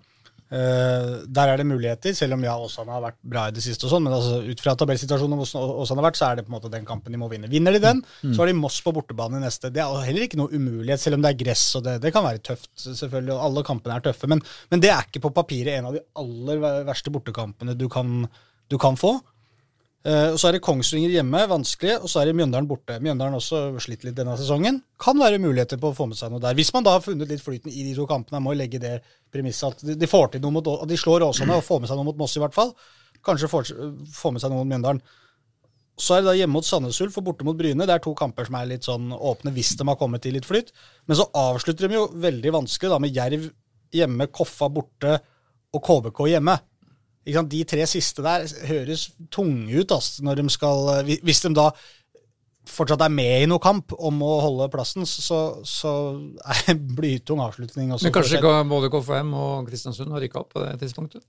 Eh, 0.52 1.12
der 1.24 1.50
er 1.50 1.58
det 1.58 1.64
muligheter, 1.66 2.12
selv 2.14 2.36
om 2.36 2.42
ja, 2.44 2.52
Åsane 2.60 2.92
har 2.92 3.02
vært 3.02 3.16
bra 3.32 3.46
i 3.48 3.54
det 3.56 3.62
siste, 3.64 3.86
og 3.88 3.94
sånn, 3.94 4.04
men 4.04 4.12
altså, 4.12 4.42
ut 4.44 4.60
fra 4.60 4.74
tabellsituasjonen 4.78 5.40
Åsane 5.40 6.02
har 6.02 6.06
vært, 6.06 6.18
så 6.20 6.28
er 6.28 6.38
det 6.38 6.44
på 6.46 6.52
en 6.52 6.56
måte 6.58 6.70
den 6.72 6.86
kampen 6.88 7.14
de 7.14 7.20
må 7.20 7.30
vinne. 7.32 7.50
Vinner 7.50 7.74
de 7.74 7.80
den, 7.82 8.02
så 8.20 8.42
har 8.42 8.52
de 8.52 8.56
Moss 8.58 8.76
på 8.84 8.92
bortebane 8.94 9.40
i 9.40 9.44
neste. 9.44 9.72
Det 9.74 9.82
er 9.82 10.06
heller 10.06 10.26
ikke 10.28 10.38
noe 10.40 10.52
umulighet, 10.52 11.00
selv 11.00 11.18
om 11.18 11.24
det 11.24 11.32
er 11.32 11.40
gress, 11.40 11.66
og 11.80 11.86
det, 11.88 11.96
det 12.04 12.12
kan 12.14 12.26
være 12.26 12.44
tøft, 12.44 12.70
selvfølgelig, 12.84 13.34
og 13.34 13.46
alle 13.48 13.66
kampene 13.66 13.96
er 13.96 14.04
tøffe, 14.04 14.30
men, 14.30 14.44
men 14.70 14.84
det 14.84 14.92
er 14.92 15.08
ikke 15.08 15.24
på 15.24 15.34
papiret 15.40 15.78
en 15.78 15.90
av 15.90 15.96
de 15.96 16.04
aller 16.20 16.66
verste 16.90 17.14
bortekampene 17.14 17.76
du 17.78 17.88
kan, 17.92 18.26
du 18.68 18.78
kan 18.80 19.00
få. 19.00 19.16
Eh, 20.04 20.34
og 20.34 20.38
Så 20.38 20.48
er 20.48 20.56
det 20.56 20.64
Kongsvinger 20.64 21.14
hjemme, 21.14 21.40
vanskelig, 21.48 21.94
og 22.02 22.10
så 22.12 22.20
er 22.20 22.28
det 22.28 22.34
Mjøndalen 22.36 22.68
borte. 22.68 22.98
Mjøndalen 23.00 23.38
også 23.38 23.80
slitt 23.80 24.04
litt 24.04 24.16
denne 24.18 24.36
sesongen. 24.36 24.82
Kan 25.00 25.16
være 25.20 25.40
muligheter 25.40 25.80
på 25.80 25.92
å 25.92 25.96
få 25.96 26.06
med 26.10 26.18
seg 26.18 26.32
noe 26.32 26.42
der. 26.44 26.56
Hvis 26.58 26.74
man 26.76 26.84
da 26.84 26.98
har 26.98 27.04
funnet 27.04 27.30
litt 27.30 27.40
flyten 27.40 27.72
i 27.72 27.86
de 27.86 27.94
to 27.96 28.04
kampene, 28.10 28.42
må 28.44 28.52
jo 28.52 28.60
legge 28.60 28.82
det 28.82 28.98
premisset 29.32 29.80
at 29.80 29.98
de 30.00 30.10
får 30.10 30.34
til 30.34 30.44
noe 30.44 30.58
mot, 30.58 30.68
at 30.76 30.90
de 30.90 31.00
slår 31.00 31.24
Åsane 31.24 31.56
og 31.56 31.64
får 31.64 31.80
med 31.80 31.88
seg 31.88 32.00
noe 32.00 32.08
mot 32.10 32.20
Moss 32.20 32.36
i 32.36 32.42
hvert 32.44 32.56
fall. 32.56 32.74
Kanskje 33.24 33.48
får, 33.48 33.72
får 34.12 34.34
med 34.34 34.44
seg 34.44 34.52
noe 34.52 34.60
mot 34.60 34.72
Mjøndalen. 34.74 35.00
Så 35.96 36.16
er 36.16 36.24
det 36.24 36.28
da 36.28 36.36
hjemme 36.36 36.58
mot 36.58 36.66
Sandnes 36.66 37.00
Ulf 37.00 37.16
og 37.20 37.28
borte 37.30 37.46
mot 37.46 37.56
Bryne. 37.56 37.86
Det 37.86 37.94
er 37.94 38.02
to 38.02 38.12
kamper 38.18 38.44
som 38.48 38.58
er 38.58 38.68
litt 38.68 38.84
sånn 38.84 39.12
åpne 39.14 39.54
hvis 39.54 39.76
de 39.78 39.86
har 39.88 39.96
kommet 39.96 40.26
i 40.26 40.34
litt 40.34 40.44
flyt. 40.44 40.72
Men 41.06 41.16
så 41.16 41.28
avslutter 41.38 41.88
de 41.88 41.96
jo 41.96 42.08
veldig 42.20 42.52
vanskelig 42.58 42.90
da 42.92 42.98
med 43.00 43.14
Jerv 43.14 43.46
hjemme, 43.94 44.26
Koffa 44.34 44.68
borte 44.74 45.16
og 45.74 45.84
KBK 45.86 46.26
hjemme. 46.34 46.58
Ikke 47.24 47.38
sant? 47.38 47.52
De 47.52 47.60
tre 47.68 47.84
siste 47.88 48.24
der 48.24 48.46
høres 48.68 49.08
tunge 49.32 49.80
ut 49.80 49.92
altså, 49.96 50.24
når 50.24 50.42
de 50.42 50.50
skal 50.52 50.90
Hvis 51.24 51.40
de 51.44 51.54
da 51.56 51.70
fortsatt 52.68 53.02
er 53.04 53.12
med 53.12 53.44
i 53.44 53.48
noe 53.48 53.60
kamp 53.62 53.92
om 53.92 54.22
å 54.24 54.34
holde 54.40 54.70
plassen, 54.72 55.04
så, 55.08 55.40
så 55.68 55.90
er 56.40 56.62
det 56.70 56.96
blytung 56.96 57.42
avslutning. 57.44 57.92
Også 57.92 58.08
Men 58.08 58.14
kanskje 58.16 58.40
ikke 58.40 58.52
både 58.70 58.90
KFM 58.92 59.34
og 59.36 59.68
Kristiansund 59.68 60.14
har 60.14 60.24
rykka 60.24 60.40
opp 60.40 60.54
på 60.54 60.62
det 60.64 60.78
tidspunktet? 60.80 61.24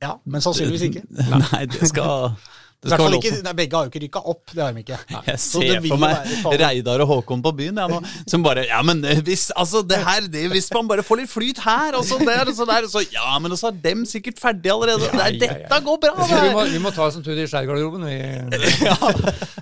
Ja, 0.00 0.14
men 0.24 0.44
sannsynligvis 0.44 0.86
ikke. 0.88 1.04
Nei, 1.44 1.62
det 1.68 1.88
skal 1.88 2.36
skal 2.80 3.12
ikke, 3.18 3.30
nei, 3.44 3.52
Begge 3.58 3.76
har 3.76 3.84
jo 3.84 3.90
ikke 3.92 4.00
rykka 4.06 4.20
opp. 4.32 4.52
Det 4.56 4.62
har 4.64 4.72
de 4.72 4.80
ikke. 4.80 4.96
Jeg 5.28 5.40
ser 5.42 5.80
for 5.84 6.00
meg. 6.00 6.30
Reidar 6.62 7.02
og 7.04 7.10
Håkon 7.10 7.42
på 7.44 7.52
byen 7.58 7.76
jeg, 7.76 7.90
nå, 7.92 7.98
som 8.30 8.42
bare 8.46 8.62
Ja, 8.70 8.78
men 8.86 9.02
hvis, 9.26 9.50
altså, 9.52 9.82
det 9.84 9.98
her, 10.00 10.24
det, 10.32 10.46
hvis 10.54 10.70
man 10.72 10.88
bare 10.88 11.04
får 11.04 11.20
litt 11.20 11.30
flyt 11.32 11.60
her, 11.64 11.98
og 11.98 12.06
så 12.08 12.16
der, 12.24 12.48
og 12.48 12.54
så 12.56 12.64
der, 12.70 12.86
og 12.88 12.92
så 12.94 13.02
Ja, 13.12 13.34
men 13.42 13.52
så 13.60 13.68
er 13.68 13.76
dem 13.84 14.06
sikkert 14.08 14.40
ferdig 14.40 14.72
allerede. 14.72 15.10
Nei, 15.12 15.28
ja, 15.36 15.50
ja. 15.50 15.58
dette 15.66 15.80
går 15.84 16.00
bra! 16.06 16.14
Det. 16.30 16.40
vi 16.46 16.54
må, 16.56 16.64
vi 16.72 16.80
må 16.86 16.92
ta 16.96 17.04
oss 17.10 17.18
en 17.20 17.26
tur 17.26 17.36
i 17.36 17.44
skjærgarderoben. 17.50 18.06
vi. 18.08 18.16
Ja, 18.88 18.96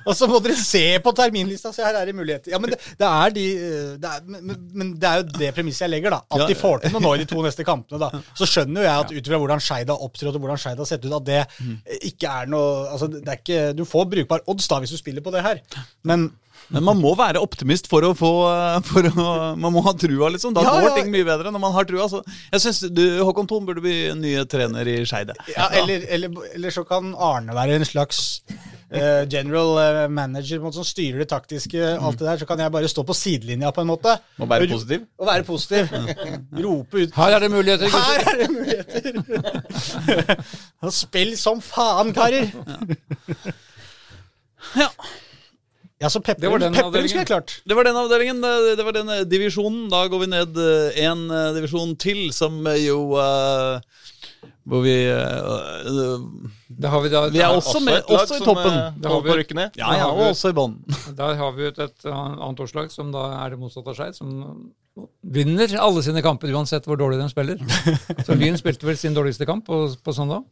og 0.08 0.14
så 0.16 0.28
må 0.30 0.38
dere 0.44 0.54
se 0.56 0.84
på 1.04 1.12
terminlista, 1.18 1.72
se 1.74 1.82
her 1.84 1.96
er 1.98 2.06
det 2.08 2.14
muligheter. 2.16 2.52
Ja, 2.54 2.60
men 2.62 2.70
det, 2.72 2.78
det 3.00 3.08
er 3.08 3.34
de 3.34 3.46
det 3.98 4.08
er, 4.14 4.22
men, 4.30 4.44
men- 4.52 4.64
men 4.78 4.92
det 5.00 5.08
er 5.10 5.20
jo 5.22 5.26
det 5.40 5.48
premisset 5.56 5.84
jeg 5.88 5.92
legger, 5.96 6.14
da. 6.14 6.20
At 6.38 6.46
de 6.48 6.54
får 6.58 6.84
til 6.84 6.92
noe 6.94 7.02
nå 7.02 7.12
i 7.16 7.22
de 7.24 7.26
to 7.28 7.42
neste 7.44 7.64
kampene. 7.66 7.98
da. 8.00 8.22
Så 8.38 8.46
skjønner 8.48 8.84
jo 8.84 8.86
jeg 8.86 9.04
at 9.04 9.12
ut 9.18 9.30
fra 9.32 9.40
hvordan 9.42 9.62
Skeid 9.64 9.90
har 9.92 10.04
opptrådt 10.06 10.38
og 10.38 10.44
hvordan 10.44 10.60
Skeid 10.62 10.78
har 10.84 10.88
sett 10.88 11.04
ut, 11.08 11.14
at 11.18 11.26
det 11.26 11.40
ikke 12.12 12.30
er 12.42 12.50
noe 12.52 12.86
altså 12.92 13.07
det 13.14 13.24
er 13.28 13.40
ikke, 13.40 13.62
Du 13.78 13.84
får 13.88 14.06
brukbar 14.12 14.44
odds 14.50 14.68
da 14.70 14.78
hvis 14.82 14.92
du 14.94 15.00
spiller 15.00 15.24
på 15.24 15.32
det 15.34 15.42
her, 15.46 15.62
men 16.04 16.30
Men 16.74 16.84
man 16.84 16.98
må 17.00 17.14
være 17.16 17.40
optimist 17.40 17.86
for 17.88 18.04
å 18.04 18.10
få 18.18 18.30
eh, 18.50 18.80
for 18.84 19.06
å, 19.08 19.26
Man 19.56 19.72
må 19.72 19.80
ha 19.86 19.92
trua, 19.96 20.28
liksom. 20.34 20.52
Da 20.52 20.64
Ja, 20.66 20.74
går 20.76 20.90
ja. 20.90 20.94
ting 20.98 21.12
mye 21.14 21.24
bedre 21.24 21.52
når 21.54 21.62
man 21.62 21.72
har 21.72 21.86
trua. 21.88 22.08
Så 22.12 22.20
jeg 22.52 22.60
synes 22.60 22.80
du, 22.92 23.04
Håkon 23.24 23.48
Thon 23.48 23.64
burde 23.64 23.80
bli 23.80 23.94
nye 24.18 24.42
trener 24.44 24.84
i 24.90 24.98
Skeide. 25.08 25.32
ja, 25.54 25.70
eller, 25.80 26.04
eller, 26.12 26.34
eller 26.58 26.74
så 26.74 26.84
kan 26.84 27.14
Arne 27.16 27.56
være 27.56 27.78
en 27.78 27.86
slags 27.88 28.42
uh, 28.92 29.24
general 29.32 29.78
eh, 29.80 30.02
manager 30.12 30.60
måte, 30.60 30.76
som 30.76 30.84
styrer 30.84 31.22
det 31.24 31.30
taktiske, 31.32 31.80
alt 31.96 32.20
det 32.20 32.28
der. 32.28 32.42
Så 32.42 32.50
kan 32.50 32.60
jeg 32.60 32.74
bare 32.74 32.90
stå 32.92 33.06
på 33.08 33.16
sidelinja 33.16 33.72
på 33.72 33.86
en 33.86 33.90
måte. 33.94 34.18
Og 34.36 34.50
være 34.52 34.68
positiv. 34.74 35.06
Og 35.16 35.30
være 35.30 35.48
positiv. 35.48 35.96
Rope 36.66 37.06
ut 37.06 37.16
Her 37.16 37.38
er 37.38 37.46
det 37.46 37.52
muligheter! 37.54 37.96
Her 37.96 38.28
er 38.34 38.42
det 38.42 38.50
muligheter! 38.58 39.57
Spill 41.02 41.34
som 41.38 41.62
faen, 41.64 42.12
karer! 42.16 42.50
Ja. 44.76 44.90
Ja, 45.98 46.06
så 46.10 46.20
Det 46.22 46.46
var 46.46 46.60
den 46.62 46.74
Pepperud 46.76 47.08
skulle 47.08 47.24
jeg 47.24 47.30
klart. 47.30 47.56
Det 47.66 47.74
var 47.74 47.86
den 47.88 47.96
avdelingen, 47.98 48.42
det, 48.42 48.76
det 48.78 48.84
var 48.86 48.94
den 48.94 49.08
eh, 49.10 49.24
divisjonen. 49.26 49.88
Da 49.90 50.04
går 50.06 50.20
vi 50.22 50.28
ned 50.30 50.60
én 50.94 51.24
divisjon 51.56 51.96
til, 51.98 52.28
som 52.32 52.60
eh, 52.70 52.84
jo 52.86 53.16
eh, 53.18 53.80
Hvor 54.68 54.82
vi 54.84 54.94
uh, 55.08 56.88
har 56.92 57.00
vi, 57.00 57.10
da, 57.12 57.22
Vi 57.32 57.40
er 57.40 57.54
også 57.56 57.80
med, 57.80 58.02
også 58.04 58.36
i 58.36 58.42
toppen. 58.44 58.74
eh, 58.74 58.98
har 59.00 59.00
på 59.00 59.14
å 59.16 59.22
vi- 59.24 59.46
ja. 59.56 59.68
Ja, 59.80 59.92
ja, 59.96 60.08
og 60.10 60.34
også 60.34 60.50
i 60.52 60.56
bånn. 60.58 60.76
Der 61.16 61.38
har 61.40 61.54
vi 61.56 61.68
et, 61.70 61.78
et 61.78 62.04
annet 62.10 62.60
årslag 62.60 62.92
som 62.92 63.12
da 63.14 63.44
er 63.44 63.54
det 63.54 63.60
motsatte 63.62 63.94
av 63.94 63.96
Skeid, 63.96 64.18
som 64.18 64.72
vinner 65.22 65.72
alle 65.80 66.02
sine 66.04 66.22
kamper 66.22 66.52
uansett 66.52 66.84
hvor 66.84 66.98
dårlig 67.00 67.20
de 67.22 67.28
spiller. 67.32 67.62
Så 68.26 68.36
Lyn 68.36 68.58
spilte 68.60 68.88
vel 68.88 68.98
sin 69.00 69.16
dårligste 69.16 69.48
kamp 69.48 69.64
på, 69.66 69.86
på 70.04 70.14
søndag, 70.16 70.44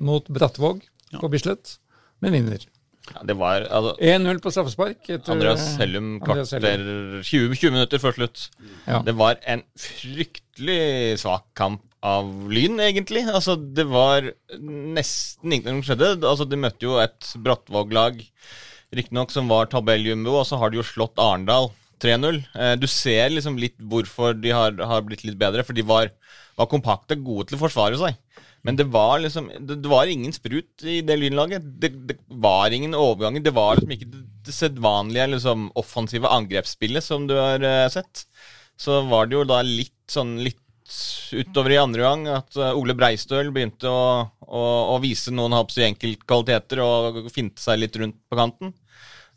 mot 0.00 0.30
Brattvåg 0.30 0.84
på 1.20 1.32
Bislett, 1.32 1.78
men 2.22 2.36
vinner. 2.38 2.62
Ja, 3.12 3.20
det 3.28 3.34
var 3.36 3.66
altså, 3.68 3.96
1-0 4.00 4.38
på 4.40 4.52
straffespark. 4.54 5.10
Andreas 5.28 5.64
Hellum 5.76 6.14
kvarter 6.24 6.70
20, 7.20 7.52
20 7.58 7.74
minutter 7.74 8.00
før 8.00 8.16
slutt. 8.16 8.46
Ja. 8.86 9.02
Det 9.04 9.12
var 9.18 9.36
en 9.44 9.64
fryktelig 9.76 11.18
svak 11.20 11.50
kamp 11.58 11.82
av 12.04 12.28
Lyn, 12.52 12.76
egentlig. 12.84 13.24
Altså, 13.30 13.56
det 13.56 13.86
var 13.88 14.28
nesten 14.60 15.52
ingenting 15.52 15.80
som 15.80 15.86
skjedde. 15.88 16.10
Altså, 16.20 16.46
de 16.48 16.60
møtte 16.60 16.86
jo 16.86 16.98
et 17.02 17.30
Brattvåg-lag 17.44 18.20
riktignok 18.94 19.32
som 19.34 19.48
var 19.50 19.70
tabelljumbo, 19.72 20.36
og 20.40 20.46
så 20.48 20.60
har 20.60 20.70
de 20.70 20.78
jo 20.78 20.86
slått 20.86 21.18
Arendal 21.22 21.70
3-0. 22.04 22.42
Eh, 22.54 22.74
du 22.78 22.86
ser 22.90 23.32
liksom 23.32 23.56
litt 23.60 23.76
hvorfor 23.80 24.36
de 24.38 24.52
har, 24.54 24.76
har 24.76 25.04
blitt 25.06 25.24
litt 25.26 25.38
bedre, 25.40 25.64
for 25.66 25.76
de 25.76 25.86
var, 25.86 26.12
var 26.58 26.70
kompakte, 26.70 27.18
gode 27.18 27.48
til 27.48 27.58
å 27.58 27.64
forsvare 27.64 27.98
seg. 28.00 28.20
Men 28.64 28.78
det 28.78 28.86
var 28.88 29.18
liksom 29.20 29.50
Det, 29.60 29.76
det 29.84 29.90
var 29.92 30.08
ingen 30.08 30.32
sprut 30.32 30.84
i 30.88 31.02
det 31.04 31.18
lynlaget. 31.20 31.64
Det, 31.80 31.90
det 32.08 32.16
var 32.28 32.72
ingen 32.72 32.96
overganger. 32.96 33.44
Det 33.44 33.52
var 33.52 33.76
liksom 33.76 33.92
ikke 33.96 34.08
det, 34.12 34.22
det 34.46 34.54
sedvanlige 34.56 35.26
liksom, 35.34 35.66
offensive 35.76 36.30
angrepsspillet 36.32 37.04
som 37.04 37.26
du 37.28 37.36
har 37.36 37.64
eh, 37.64 37.88
sett. 37.92 38.24
Så 38.80 39.02
var 39.10 39.28
det 39.28 39.36
jo 39.36 39.44
da 39.48 39.60
litt 39.64 39.92
sånn 40.10 40.38
litt 40.44 40.63
utover 41.34 41.74
i 41.74 41.80
andre 41.80 42.04
gang 42.04 42.26
at 42.28 42.56
uh, 42.60 42.72
Ole 42.76 42.94
Breistøl 42.96 43.50
begynte 43.54 43.88
å, 43.88 44.24
å, 44.44 44.64
å 44.94 44.96
vise 45.02 45.32
noen 45.34 45.56
hoppsi 45.56 45.86
enkeltkvaliteter 45.86 46.82
og 46.84 47.24
finte 47.32 47.62
seg 47.62 47.80
litt 47.80 47.96
rundt 48.00 48.18
på 48.28 48.38
kanten. 48.38 48.74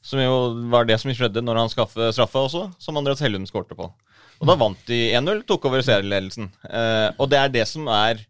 Som 0.04 0.22
jo 0.22 0.36
var 0.72 0.88
det 0.88 1.00
som 1.02 1.12
skjedde 1.12 1.44
når 1.44 1.64
han 1.64 1.72
skaffet 1.72 2.16
straffa 2.16 2.46
også, 2.48 2.68
som 2.80 3.00
Andreas 3.00 3.24
Hellum 3.24 3.48
skårte 3.50 3.76
på. 3.78 3.90
Og 4.38 4.50
da 4.50 4.56
vant 4.60 4.80
de 4.90 5.08
1-0, 5.18 5.42
tok 5.50 5.66
over 5.68 5.82
serieledelsen. 5.82 6.52
Eh, 6.70 7.08
og 7.18 7.32
det 7.32 7.40
er 7.42 7.54
det 7.54 7.64
som 7.70 7.88
er 7.90 8.22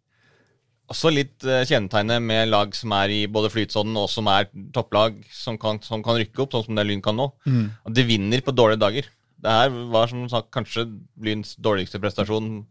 også 0.87 1.11
litt 1.11 1.43
uh, 1.43 1.65
kjennetegnet 1.67 2.23
med 2.23 2.47
lag 2.47 2.71
som 2.75 2.93
er 2.95 3.11
i 3.11 3.19
både 3.27 3.49
flytsonen 3.51 3.97
og 3.99 4.07
som 4.07 4.29
er 4.31 4.47
topplag, 4.71 5.17
som 5.35 5.57
kan, 5.59 5.81
som 5.83 5.99
kan 6.05 6.15
rykke 6.15 6.45
opp, 6.45 6.55
sånn 6.55 6.69
som 6.69 6.79
det 6.79 6.85
Lyn 6.87 7.03
kan 7.03 7.17
nå. 7.19 7.27
Mm. 7.43 7.65
De 7.91 8.05
vinner 8.07 8.43
på 8.45 8.55
dårlige 8.55 8.79
dager. 8.85 9.09
Det 9.43 9.57
her 9.59 9.73
var 9.91 10.07
som 10.09 10.23
sagt 10.31 10.47
kanskje 10.55 10.87
Lyns 11.21 11.57
dårligste 11.59 11.99
prestasjon 12.01 12.63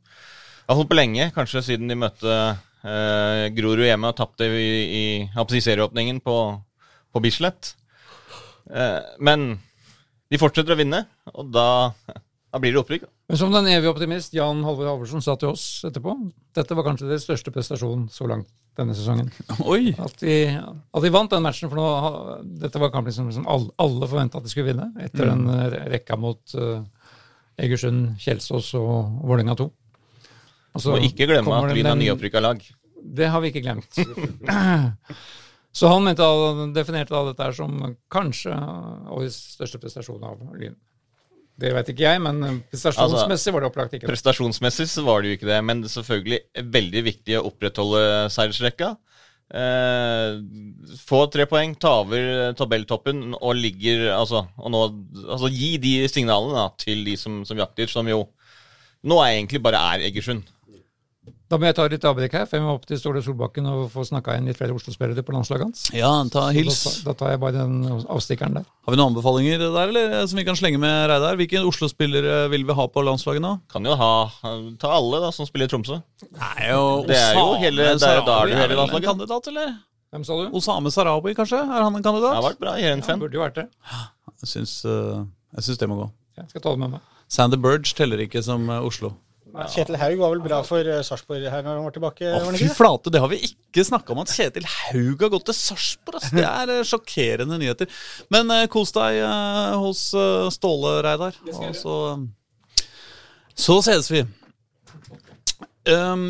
Iallfall 0.66 0.88
på 0.90 0.98
lenge, 0.98 1.28
kanskje 1.34 1.62
siden 1.62 1.90
de 1.90 1.94
møtte 1.98 2.32
eh, 2.34 3.46
Grorud 3.54 3.86
hjemme 3.86 4.10
og 4.10 4.16
tapte 4.18 4.48
i, 4.50 4.70
i, 4.82 5.04
i 5.30 5.62
serieåpningen 5.62 6.18
på, 6.24 6.36
på 7.14 7.22
Bislett. 7.22 7.76
Eh, 8.74 8.98
men 9.22 9.52
de 10.26 10.40
fortsetter 10.42 10.74
å 10.74 10.78
vinne, 10.80 11.04
og 11.30 11.52
da, 11.54 11.68
da 12.50 12.62
blir 12.62 12.74
det 12.74 12.82
opprykk. 12.82 13.06
Men 13.30 13.38
som 13.38 13.54
den 13.54 13.70
evige 13.70 13.92
optimist 13.92 14.34
Jan 14.34 14.64
Halvor 14.66 14.90
Halvorsen 14.90 15.22
sa 15.22 15.36
til 15.38 15.52
oss 15.54 15.84
etterpå, 15.86 16.16
dette 16.58 16.78
var 16.78 16.88
kanskje 16.88 17.12
deres 17.12 17.28
største 17.28 17.54
prestasjon 17.54 18.08
så 18.10 18.26
langt 18.30 18.50
denne 18.76 18.98
sesongen. 18.98 19.30
Oi! 19.72 19.94
At 20.02 20.18
de, 20.20 20.36
at 20.58 21.06
de 21.06 21.14
vant 21.14 21.30
den 21.30 21.46
matchen, 21.46 21.70
for 21.70 21.78
nå, 21.78 22.42
dette 22.58 22.82
var 22.82 22.90
kampen 22.94 23.14
som, 23.14 23.30
som 23.34 23.46
alle, 23.50 23.70
alle 23.82 24.10
forventa 24.10 24.42
at 24.42 24.46
de 24.46 24.52
skulle 24.52 24.72
vinne, 24.72 24.90
etter 24.98 25.30
mm. 25.30 25.46
den 25.46 25.90
rekka 25.94 26.18
mot 26.20 26.58
uh, 26.58 26.82
Egersund, 27.62 28.16
Kjelsås 28.20 28.74
og 28.82 29.22
Vålerenga 29.22 29.54
2. 29.62 29.70
Altså, 30.76 30.94
Må 30.94 31.02
ikke 31.08 31.28
glemme 31.28 31.58
at 31.58 31.74
Lyn 31.76 31.90
har 31.90 31.98
nyopprykka 32.00 32.42
lag. 32.44 32.62
Det 33.16 33.28
har 33.32 33.42
vi 33.42 33.52
ikke 33.52 33.64
glemt. 33.64 34.00
Så 35.76 35.90
han 35.92 36.04
mente, 36.06 36.24
definerte 36.72 37.12
da 37.12 37.22
dette 37.28 37.50
som 37.58 37.72
kanskje 38.12 38.54
årets 39.12 39.38
største 39.56 39.80
prestasjon 39.82 40.24
av 40.24 40.40
Lyn. 40.56 40.76
Det 41.56 41.70
vet 41.72 41.88
ikke 41.88 42.04
jeg, 42.04 42.20
men 42.20 42.60
prestasjonsmessig 42.68 43.52
var 43.54 43.64
det 43.64 43.68
opplagt 43.70 43.94
ikke 43.96 44.04
det. 44.04 44.10
Prestasjonsmessig 44.12 44.86
så 44.92 45.04
var 45.06 45.22
det 45.22 45.30
jo 45.30 45.36
ikke 45.38 45.48
det, 45.48 45.60
men 45.64 45.80
er 45.84 45.92
selvfølgelig 45.92 46.40
veldig 46.74 47.02
viktig 47.06 47.38
å 47.38 47.46
opprettholde 47.48 48.02
seiersrekka. 48.32 48.90
Eh, 49.46 50.40
få 51.06 51.20
tre 51.32 51.46
poeng, 51.48 51.76
ta 51.80 51.92
over 52.02 52.52
tabelltoppen 52.58 53.36
og 53.38 53.54
ligger 53.56 54.08
altså, 54.16 54.42
og 54.58 54.72
nå, 54.74 54.80
altså 55.22 55.52
gi 55.54 55.76
de 55.80 55.92
signalene 56.10 56.58
da, 56.58 56.66
til 56.82 57.04
de 57.06 57.14
som, 57.20 57.38
som 57.46 57.60
jakter, 57.60 57.88
som 57.88 58.08
jo 58.10 58.24
nå 59.06 59.20
er 59.22 59.36
egentlig 59.36 59.62
bare 59.62 59.80
er 59.94 60.08
Egersund. 60.08 60.48
Da 61.46 61.58
må 61.62 61.68
jeg 61.68 61.76
ta 61.78 61.84
litt 61.86 62.02
avbrekk 62.02 62.32
her, 62.34 62.46
for 62.50 62.58
jeg 62.58 62.64
må 62.64 62.72
opp 62.74 62.86
til 62.88 62.98
Ståle 62.98 63.20
Solbakken 63.22 63.68
og 63.70 63.84
få 63.92 64.02
snakka 64.08 64.34
inn 64.34 64.48
litt 64.50 64.58
flere 64.58 64.74
Oslo-spillere 64.74 65.22
på 65.22 65.34
landslaget 65.34 65.68
hans. 65.68 65.84
Ja, 65.94 66.10
ta 66.32 66.48
hils. 66.54 66.80
Da, 66.82 66.94
da, 67.06 67.14
tar 67.20 67.34
jeg 67.34 67.40
bare 67.44 67.54
den 67.60 67.84
avstikkeren 68.10 68.58
der. 68.58 68.64
Har 68.66 68.94
vi 68.94 68.98
noen 68.98 69.12
anbefalinger 69.12 69.62
der, 69.62 69.92
eller 69.92 70.16
som 70.26 70.40
vi 70.40 70.46
kan 70.48 70.58
slenge 70.58 70.80
med 70.82 71.06
Reidar? 71.12 71.38
Hvilke 71.38 71.62
Oslo-spillere 71.68 72.48
vil 72.50 72.66
vi 72.66 72.76
ha 72.80 72.88
på 72.90 73.04
landslaget 73.06 73.44
nå? 73.44 73.52
Kan 73.70 73.86
jo 73.86 73.94
ha 74.00 74.10
Ta 74.82 74.90
alle 74.96 75.22
da, 75.22 75.30
som 75.34 75.46
spiller 75.46 75.70
i 75.70 75.70
Tromsø. 75.70 76.00
Nei, 76.34 76.70
jo, 76.72 76.82
det 77.06 77.20
er 77.20 77.38
jo 77.38 77.46
hele, 77.62 77.92
det 77.94 78.10
er, 78.10 78.24
da 78.26 78.40
er 78.40 78.50
du 78.50 78.58
hele 78.58 78.80
landslaget. 78.80 79.10
kandidat, 79.12 79.50
eller? 79.54 79.76
Hvem 80.16 80.26
sa 80.26 80.40
du? 80.40 80.44
Osame 80.58 80.90
Sarawi, 80.90 81.34
kanskje? 81.38 81.62
Er 81.62 81.86
han 81.86 81.94
en 81.94 82.02
kandidat? 82.02 82.32
Det 82.32 82.40
har 82.40 82.48
vært 82.50 82.62
bra. 82.62 82.74
Heerenveen. 82.80 83.14
Ja, 83.14 83.22
burde 83.22 83.38
jo 83.38 83.46
vært 83.46 83.60
det. 83.62 83.68
Jeg 84.42 84.50
syns, 84.50 84.80
uh, 84.82 85.22
jeg 85.54 85.68
syns 85.68 85.78
det 85.78 85.90
må 85.94 86.02
gå. 86.02 86.10
Jeg 86.40 86.50
skal 86.50 86.66
ta 86.66 86.74
det 86.74 86.82
med 86.82 86.96
meg. 86.96 87.12
Sander 87.32 87.60
Burge 87.60 87.94
teller 87.98 88.22
ikke 88.26 88.42
som 88.46 88.66
uh, 88.70 88.82
Kjetil 89.72 89.96
Haug 90.00 90.20
var 90.20 90.32
vel 90.34 90.42
bra 90.44 90.60
for 90.66 90.88
uh, 90.90 91.00
Sarpsborg 91.06 91.44
her 91.48 91.62
når 91.64 91.78
han 91.78 91.84
var 91.86 91.94
tilbake? 91.94 92.30
Å, 92.36 92.54
fy 92.56 92.68
flate, 92.76 93.12
det 93.12 93.22
har 93.22 93.30
vi 93.32 93.38
ikke 93.48 93.84
snakka 93.88 94.12
om 94.12 94.22
at 94.22 94.32
Kjetil 94.34 94.66
Haug 94.68 95.24
har 95.24 95.32
gått 95.32 95.46
til 95.50 95.56
Sarpsborg. 95.56 96.26
Det 96.36 96.44
er 96.46 96.72
uh, 96.74 96.80
sjokkerende 96.86 97.58
nyheter. 97.62 97.90
Men 98.34 98.52
uh, 98.52 98.64
kos 98.72 98.92
deg 98.96 99.22
hos 99.80 100.08
Ståle, 100.56 100.98
Reidar. 101.06 101.38
Og 101.56 101.70
så, 101.78 102.00
så 103.56 103.78
ses 103.86 104.10
vi. 104.12 104.26
Um, 105.86 106.28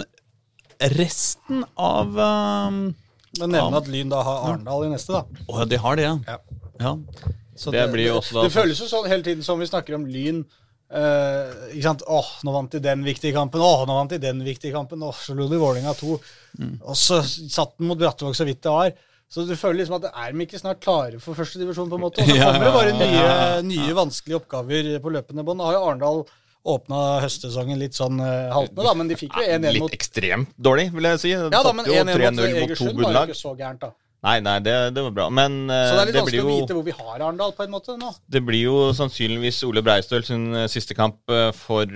resten 0.79 1.65
av 1.81 2.19
um, 2.19 2.95
Men 3.41 3.53
nevne 3.53 3.81
at 3.81 3.89
Lyn 3.89 4.13
da 4.13 4.21
har 4.27 4.45
Arendal 4.51 4.87
i 4.87 4.93
neste, 4.93 5.17
da. 5.17 5.43
Å 5.49 5.63
ja, 5.63 5.69
de 5.71 5.81
har 5.81 5.99
det, 5.99 6.05
ja. 6.05 6.17
ja. 6.29 6.39
ja. 6.83 6.93
det, 7.17 7.73
det, 7.73 7.87
blir 7.95 8.11
jo 8.11 8.19
også 8.21 8.37
da, 8.37 8.47
det 8.47 8.55
føles 8.55 8.83
jo 8.85 8.89
sånn 8.91 9.09
hele 9.11 9.25
tiden 9.25 9.47
som 9.47 9.61
vi 9.61 9.69
snakker 9.69 9.97
om 9.97 10.07
Lyn 10.11 10.45
Uh, 10.87 11.73
ikke 11.73 11.89
sant? 11.89 12.05
Åh, 12.07 12.29
nå 12.47 12.53
vant 12.55 12.77
de 12.77 12.81
den 12.83 13.03
viktige 13.07 13.35
kampen. 13.35 13.63
Åh, 13.65 13.83
nå 13.89 13.99
vant 13.99 14.13
de 14.15 14.21
den 14.23 14.45
viktige 14.47 14.75
kampen. 14.75 15.03
Åh, 15.03 15.19
så 15.19 15.35
lå 15.35 15.49
de 15.51 15.59
Vålerenga 15.59 15.97
to. 15.99 16.21
Mm. 16.61 16.79
Og 16.85 16.99
så 16.99 17.21
satt 17.27 17.75
den 17.79 17.91
mot 17.91 17.99
Brattvåg 18.01 18.37
så 18.39 18.47
vidt 18.47 18.63
det 18.67 18.75
var. 18.75 18.95
Så 19.27 19.43
du 19.43 19.57
føler 19.59 19.81
liksom 19.81 19.99
at 19.99 20.07
er 20.13 20.31
de 20.31 20.45
ikke 20.45 20.61
snart 20.61 20.79
klare 20.85 21.19
for 21.23 21.35
førstedivisjon, 21.35 21.91
på 21.91 21.99
en 21.99 22.05
måte? 22.07 22.23
Og 22.23 22.31
så 22.31 22.39
kommer 22.45 22.69
det 22.69 22.75
bare 22.77 22.97
nye, 23.01 23.31
nye 23.67 23.97
vanskelige 23.99 24.39
oppgaver 24.39 24.93
på 25.03 25.15
løpende 25.19 25.47
bånd. 25.47 25.63
Da 25.63 25.71
har 25.71 25.79
jo 25.79 25.87
Arendal 25.89 26.23
åpna 26.67 27.03
høstsesongen 27.23 27.79
litt 27.79 27.95
sånn 27.95 28.19
uh, 28.19 28.51
haltende, 28.55 28.87
da, 28.87 28.95
men 28.99 29.11
de 29.11 29.19
fikk 29.19 29.37
jo 29.39 29.45
1-1 29.45 29.67
mot 29.67 29.91
Litt 29.91 30.01
ekstremt 30.01 30.57
dårlig, 30.59 30.89
vil 30.95 31.07
jeg 31.13 31.23
si. 31.23 31.35
De 31.35 31.51
ja, 31.51 31.63
da, 31.63 31.75
men 31.75 31.87
1-1 31.87 32.11
mot 32.11 32.43
Egersund 32.47 33.03
var 33.03 33.19
jo 33.21 33.23
ikke 33.31 33.39
så 33.39 33.53
gærent, 33.59 33.87
da. 33.87 33.93
Nei, 34.27 34.41
nei, 34.43 34.57
det, 34.65 34.75
det, 34.97 35.03
var 35.07 35.13
bra. 35.15 35.27
Men 35.31 35.59
uh, 35.71 35.77
Så 35.87 35.95
det 35.95 36.01
er 36.01 36.09
litt 36.09 36.17
det 36.17 36.23
vanskelig 36.25 36.41
jo, 36.41 36.47
å 36.47 36.57
vite 36.57 36.77
hvor 36.77 36.87
vi 36.87 36.95
har 36.97 37.13
Arendal, 37.21 37.55
på 37.55 37.67
en 37.67 37.75
måte? 37.77 37.95
nå? 38.01 38.11
Det 38.27 38.43
blir 38.43 38.65
jo 38.65 38.77
sannsynligvis 38.97 39.63
Ole 39.69 39.85
Breistøl 39.87 40.27
sin 40.27 40.49
uh, 40.57 40.65
siste 40.71 40.97
kamp 40.99 41.21
uh, 41.31 41.53
for 41.55 41.87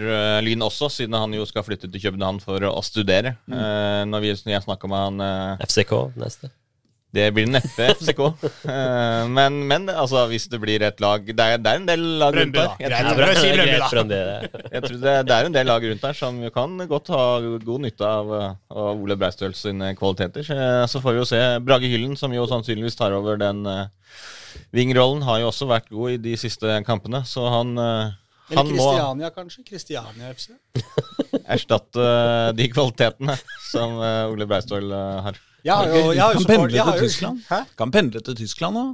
Lyn 0.45 0.63
også, 0.67 0.91
siden 0.95 1.19
han 1.19 1.35
jo 1.35 1.47
skal 1.49 1.67
flytte 1.67 1.91
til 1.91 2.05
København 2.07 2.39
for 2.45 2.63
å 2.71 2.79
studere. 2.87 3.35
Mm. 3.51 4.11
når, 4.11 4.23
vi, 4.23 4.33
når 4.47 4.55
jeg 4.55 4.65
snakka 4.65 4.89
med 4.91 5.07
han 5.07 5.67
FCK 5.67 5.93
neste. 6.21 6.51
Det 7.11 7.27
blir 7.35 7.49
neppe 7.51 7.89
FCK. 7.99 8.21
Eh, 8.71 9.25
men, 9.35 9.57
men 9.67 9.89
altså, 9.91 10.23
hvis 10.31 10.47
det 10.51 10.61
blir 10.63 10.83
et 10.87 11.01
lag 11.03 11.25
Det 11.27 11.35
er, 11.43 11.59
det 11.59 11.73
er 11.73 11.81
en 11.81 11.89
del 11.89 12.05
lag 12.23 12.37
rundt 12.39 12.59
her. 12.61 12.77
Jeg 12.81 13.07
tror, 14.85 14.97
det, 15.03 15.15
det, 15.27 15.35
er 15.35 15.49
en 15.49 15.57
del 15.57 15.67
lag 15.67 15.87
rundt 15.91 16.07
her 16.07 16.17
som 16.17 16.39
kan 16.55 16.79
godt 16.91 17.11
ha 17.11 17.25
god 17.43 17.83
nytte 17.83 18.07
av, 18.07 18.31
av 18.71 18.93
Ole 18.95 19.19
Breistøl 19.19 19.55
sine 19.59 19.93
kvaliteter. 19.99 20.47
Så 20.91 21.03
får 21.03 21.17
vi 21.17 21.23
jo 21.23 21.27
se. 21.29 21.43
Brage 21.67 21.91
Hyllen, 21.91 22.15
som 22.19 22.33
jo 22.35 22.47
sannsynligvis 22.51 22.99
tar 22.99 23.15
over 23.17 23.39
den 23.41 23.65
uh, 23.67 23.91
wingrollen, 24.77 25.25
har 25.27 25.43
jo 25.43 25.51
også 25.51 25.69
vært 25.71 25.91
god 25.91 26.15
i 26.15 26.23
de 26.31 26.37
siste 26.39 26.81
kampene, 26.87 27.25
så 27.27 27.49
han 27.51 27.75
uh, 27.79 28.17
eller 28.51 28.71
Kristiania, 28.71 29.31
kanskje? 29.35 29.67
Kristiania 29.67 30.33
FC? 30.35 30.51
Erstatte 31.55 32.03
uh, 32.03 32.51
de 32.55 32.67
kvalitetene 32.71 33.39
som 33.71 33.99
Ole 34.01 34.47
Breistøl 34.51 34.91
har. 34.95 35.39
Jeg 35.65 35.75
har 35.75 35.87
jo, 35.89 36.13
jeg 36.13 36.23
har 36.23 36.33
jo 36.33 36.39
kan 36.39 36.43
support, 36.43 36.71
pendle 36.71 36.93
til 36.93 37.09
Tyskland? 37.09 37.41
Hæ? 37.51 37.61
Kan 37.79 37.91
pendle 37.91 38.21
til 38.21 38.37
Tyskland 38.37 38.75
nå? 38.75 38.89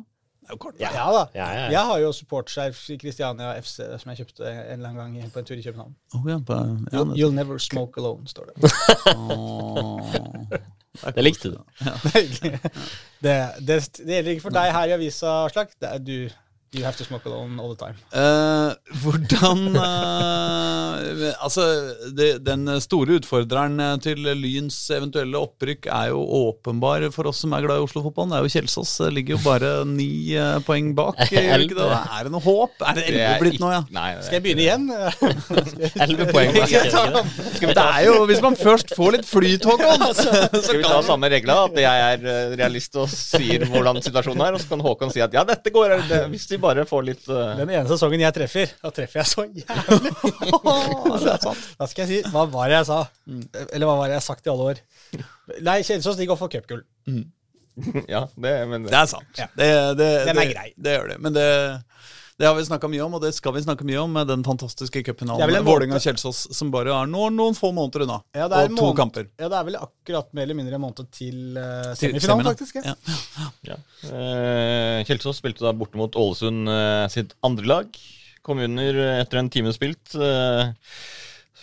Ja, 0.79 0.89
ja, 0.95 1.07
da. 1.11 1.23
Ja, 1.35 1.47
ja, 1.51 1.71
jeg 1.71 1.81
har 1.81 1.99
jo 1.99 2.13
supportskjerf 2.13 2.91
i 2.91 2.97
Christiania 2.99 3.61
FC 3.61 3.83
som 3.99 4.13
jeg 4.13 4.21
kjøpte 4.21 4.47
en 4.47 4.77
eller 4.77 4.93
annen 4.93 5.17
gang 5.19 5.33
på 5.33 5.43
en 5.43 5.49
tur 5.49 5.59
i 5.59 5.63
København. 5.63 5.97
Oh, 6.15 6.23
på, 6.23 6.59
you'll, 6.93 7.17
you'll, 7.19 7.35
never 7.35 7.59
smoke 7.59 8.01
alone, 8.01 8.29
står 8.29 8.53
det. 8.53 8.71
oh. 9.17 10.15
Det 11.15 11.25
likte 11.25 11.51
du. 11.51 11.59
det, 13.21 13.41
det, 13.61 13.77
det, 13.99 14.15
gjelder 14.15 14.31
ikke 14.31 14.47
for 14.47 14.55
deg 14.55 14.71
her 14.73 14.89
i 14.89 14.95
avisa, 14.97 15.33
Aslak. 15.45 15.75
Du 16.01 16.31
You 16.75 16.83
have 16.85 16.97
to 16.99 17.05
smoke 17.05 17.25
alone 17.27 17.61
all 17.63 17.71
the 17.71 17.79
time. 17.79 17.95
Uh, 18.11 18.75
hvordan 19.01 19.77
uh, 19.79 21.35
Altså, 21.47 21.63
det, 22.17 22.41
den 22.45 22.67
store 22.83 23.21
utfordreren 23.21 23.79
til 24.03 24.27
Lyns 24.37 24.75
eventuelle 24.91 25.39
opprykk 25.39 25.87
er 25.87 26.11
jo 26.11 26.25
åpenbar 26.49 27.07
for 27.15 27.31
oss 27.31 27.45
som 27.45 27.55
er 27.55 27.63
glad 27.65 27.79
i 27.79 27.87
Oslo-fotballen. 27.87 28.35
Det 28.35 28.41
er 28.41 28.49
jo 28.49 28.53
Kjelsås. 28.57 28.97
Ligger 29.15 29.37
jo 29.37 29.41
bare 29.45 29.71
ni 29.87 30.35
uh, 30.35 30.59
poeng 30.67 30.91
bak. 30.97 31.23
Er 31.37 31.63
det, 31.63 31.77
er 31.79 32.27
det 32.27 32.33
noe 32.33 32.43
håp? 32.43 32.75
Er 32.83 32.97
det 32.99 33.05
elleve 33.11 33.37
blitt 33.41 33.61
nå, 33.63 33.69
ja? 33.71 33.81
Nei, 33.95 34.09
Skal 34.25 34.39
jeg 34.39 34.45
begynne 34.45 34.65
igjen? 34.65 34.87
Elleve 36.05 36.27
poeng. 36.35 36.53
det 36.57 37.85
er 37.85 38.01
jo 38.07 38.15
Hvis 38.29 38.43
man 38.43 38.57
først 38.59 38.95
får 38.97 39.15
litt 39.15 39.29
flyt, 39.29 39.67
Håkon 39.69 40.05
Skal 40.17 40.81
vi 40.81 40.85
ta 40.85 40.99
samme 41.07 41.31
regla? 41.31 41.59
At 41.69 41.79
jeg 41.81 42.07
er 42.17 42.57
realist 42.59 42.99
og 42.99 43.09
sier 43.13 43.67
hvordan 43.71 44.03
situasjonen 44.05 44.45
er, 44.49 44.57
og 44.57 44.63
så 44.63 44.73
kan 44.73 44.85
Håkon 44.85 45.13
si 45.15 45.23
at 45.25 45.35
ja, 45.37 45.45
dette 45.47 45.73
går. 45.73 45.97
Det, 46.11 46.23
hvis 46.33 46.49
de 46.57 46.63
bare 46.65 46.87
får 46.89 47.07
litt 47.07 47.29
uh... 47.31 47.55
Den 47.61 47.71
ene 47.71 47.87
sesongen 47.91 48.25
jeg 48.25 48.37
treffer, 48.37 48.73
da 48.83 48.93
treffer 48.97 49.23
jeg 49.23 49.31
så 49.31 49.47
jævlig! 49.47 49.67
da 51.79 51.89
skal 51.91 52.05
jeg 52.05 52.11
si 52.11 52.35
Hva 52.35 52.43
var 52.51 52.73
det 52.73 52.81
jeg 52.81 52.91
sa? 52.91 53.01
Mm. 53.31 53.45
Eller 53.69 53.89
hva 53.89 53.97
var 54.01 54.11
det 54.11 54.17
jeg 54.17 54.25
har 54.25 54.29
sagt 54.29 54.49
i 54.49 54.53
alle 54.53 54.69
år? 54.73 54.85
Nei, 55.63 55.79
Kjelsås 55.87 56.19
de 56.19 56.29
går 56.29 56.39
for 56.41 56.53
cupgull. 56.53 56.85
Mm. 57.07 57.25
Ja, 58.09 58.29
det, 58.35 58.67
men 58.67 58.87
Det 58.87 58.97
er 58.97 59.09
sant. 59.11 59.33
Det, 59.37 59.69
det, 59.99 60.09
Den 60.27 60.33
er 60.33 60.41
det, 60.41 60.47
grei. 60.55 60.71
Det 60.77 60.97
gjør 60.97 61.13
det. 61.13 61.19
Men 61.25 61.37
det, 61.37 61.49
det 62.37 62.47
har 62.49 62.55
vi 62.59 62.65
snakka 62.67 62.89
mye 62.93 63.01
om, 63.05 63.15
og 63.17 63.23
det 63.25 63.31
skal 63.33 63.55
vi 63.57 63.63
snakke 63.65 63.87
mye 63.89 64.01
om 64.03 64.13
med 64.13 64.29
den 64.29 64.43
fantastiske 64.45 65.01
cupfinalen. 65.07 65.57
Vålerenga-Kjelsås, 65.65 66.43
som 66.57 66.73
bare 66.75 66.93
er 66.93 67.09
noen, 67.09 67.37
noen 67.39 67.57
få 67.57 67.71
måneder 67.77 68.05
unna. 68.05 68.19
Ja, 68.37 68.49
og 68.49 68.57
to 68.69 68.77
måned- 68.77 68.99
kamper. 69.01 69.29
Ja, 69.41 69.49
det 69.49 69.57
er 69.57 69.69
vel 69.71 69.79
akkurat 69.81 70.33
mer 70.37 70.45
eller 70.45 70.59
mindre 70.59 70.77
en 70.77 70.85
måned 70.85 71.09
til 71.17 71.57
uh, 71.57 71.95
semifinalen, 71.97 72.51
faktisk. 72.51 72.81
Ja. 72.85 72.95
Ja. 73.67 73.79
Eh, 74.11 75.05
Kjelsås 75.09 75.41
spilte 75.41 75.65
da 75.65 75.73
borte 75.77 75.97
mot 75.97 76.13
Ålesund 76.17 76.69
uh, 76.69 77.07
sitt 77.13 77.33
andre 77.47 77.73
lag. 77.73 78.03
Kom 78.47 78.61
under 78.63 79.01
etter 79.17 79.41
en 79.41 79.51
time 79.51 79.73
spilt. 79.75 80.13
Uh, 80.15 80.75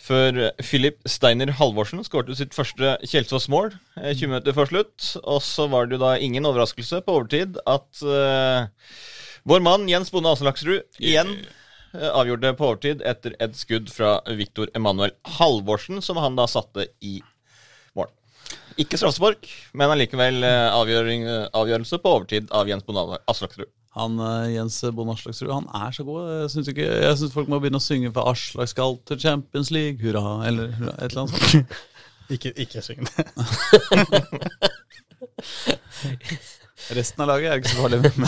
før 0.03 0.49
Filip 0.63 0.99
Steiner 1.07 1.53
Halvorsen 1.55 2.03
skårte 2.03 2.35
sitt 2.35 2.55
første 2.55 2.97
Kjelsås-mål 3.07 3.69
eh, 4.01 4.11
20 4.11 4.31
minutter 4.33 4.55
før 4.57 4.71
slutt. 4.71 5.09
Og 5.23 5.39
så 5.45 5.69
var 5.71 5.87
det 5.87 5.97
jo 5.97 6.03
da 6.03 6.15
ingen 6.19 6.47
overraskelse 6.49 7.03
på 7.05 7.19
overtid 7.19 7.59
at 7.63 8.03
eh, 8.03 8.65
vår 9.49 9.59
mann 9.65 9.89
Jens 9.91 10.11
Bonde 10.13 10.31
Aselaksrud 10.31 10.81
igjen 11.03 11.33
eh, 11.93 12.09
avgjorde 12.09 12.53
på 12.57 12.69
overtid 12.71 13.03
etter 13.05 13.35
et 13.43 13.55
skudd 13.59 13.91
fra 13.91 14.15
Viktor 14.39 14.67
Emanuel 14.77 15.11
Halvorsen, 15.37 15.99
som 16.01 16.17
han 16.21 16.35
da 16.39 16.45
satte 16.47 16.87
i 17.03 17.17
mål. 17.97 18.07
Ikke 18.81 18.97
straffespark, 18.97 19.49
men 19.77 19.91
allikevel 19.93 20.43
eh, 20.47 20.73
avgjørelse 20.73 21.99
på 22.03 22.13
overtid 22.17 22.45
av 22.55 22.69
Jens 22.71 22.85
Bonde 22.87 23.19
Aslaksrud. 23.29 23.69
Han 23.99 24.11
eh, 24.17 24.53
Jens 24.55 24.79
Bonde 24.95 25.13
Aslaksrud 25.17 25.51
han 25.53 25.67
er 25.83 25.91
så 25.93 26.03
god. 26.07 26.21
Jeg 26.43 26.49
syns 26.55 26.69
ikke- 26.73 26.89
jeg 27.03 27.17
syns 27.19 27.35
folk 27.35 27.51
må 27.51 27.59
begynne 27.61 27.81
å 27.83 27.89
synge 27.89 28.09
for 28.15 28.23
Aslak 28.31 28.69
skal 28.71 28.97
til 29.05 29.19
Champions 29.21 29.69
League, 29.75 29.99
hurra, 30.01 30.39
eller 30.49 30.71
hurra, 30.79 30.95
et 30.97 31.11
eller 31.11 31.27
annet 31.27 31.35
sånt. 31.51 31.79
Ikke, 32.33 32.53
ikke 32.55 32.79
syng 32.81 33.03
det. 33.03 33.25
Resten 36.91 37.23
av 37.23 37.31
laget 37.31 37.51
er 37.51 37.61
ikke 37.61 37.71
så 37.71 37.85
farlig 37.85 38.01
med, 38.03 38.19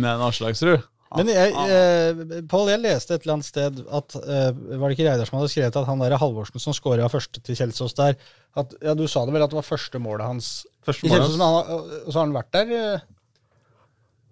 med 0.00 0.10
en 0.14 0.26
Aslaksrud. 0.30 0.88
Men 1.18 1.30
jeg, 1.32 1.50
eh, 1.74 2.42
Pål, 2.50 2.68
jeg 2.70 2.82
leste 2.84 3.16
et 3.16 3.24
eller 3.24 3.38
annet 3.38 3.48
sted 3.48 3.78
at 3.82 4.14
eh, 4.20 4.50
Var 4.54 4.84
det 4.84 4.94
ikke 4.94 5.06
Reidar 5.08 5.26
som 5.26 5.40
hadde 5.40 5.50
skrevet 5.50 5.78
at 5.80 5.88
han 5.88 6.02
der 6.04 6.14
Halvorsen 6.22 6.62
som 6.62 6.76
skåra 6.76 7.08
første 7.10 7.42
til 7.42 7.58
Kjelsås 7.58 7.96
der 7.98 8.14
at, 8.54 8.76
Ja, 8.78 8.94
du 8.94 9.08
sa 9.10 9.24
det 9.26 9.34
vel 9.34 9.42
at 9.42 9.50
det 9.50 9.58
var 9.58 9.66
første 9.66 9.98
målet 10.02 10.28
hans 10.28 10.50
Første 10.86 11.08
i 11.08 11.10
målet 11.10 11.26
Kjelsås, 11.26 11.40
men 11.40 11.48
han, 11.48 11.96
og 12.04 12.12
så 12.12 12.20
har 12.20 12.28
han 12.28 12.36
vært 12.36 12.52
der 12.54 12.74
eh, 12.76 13.08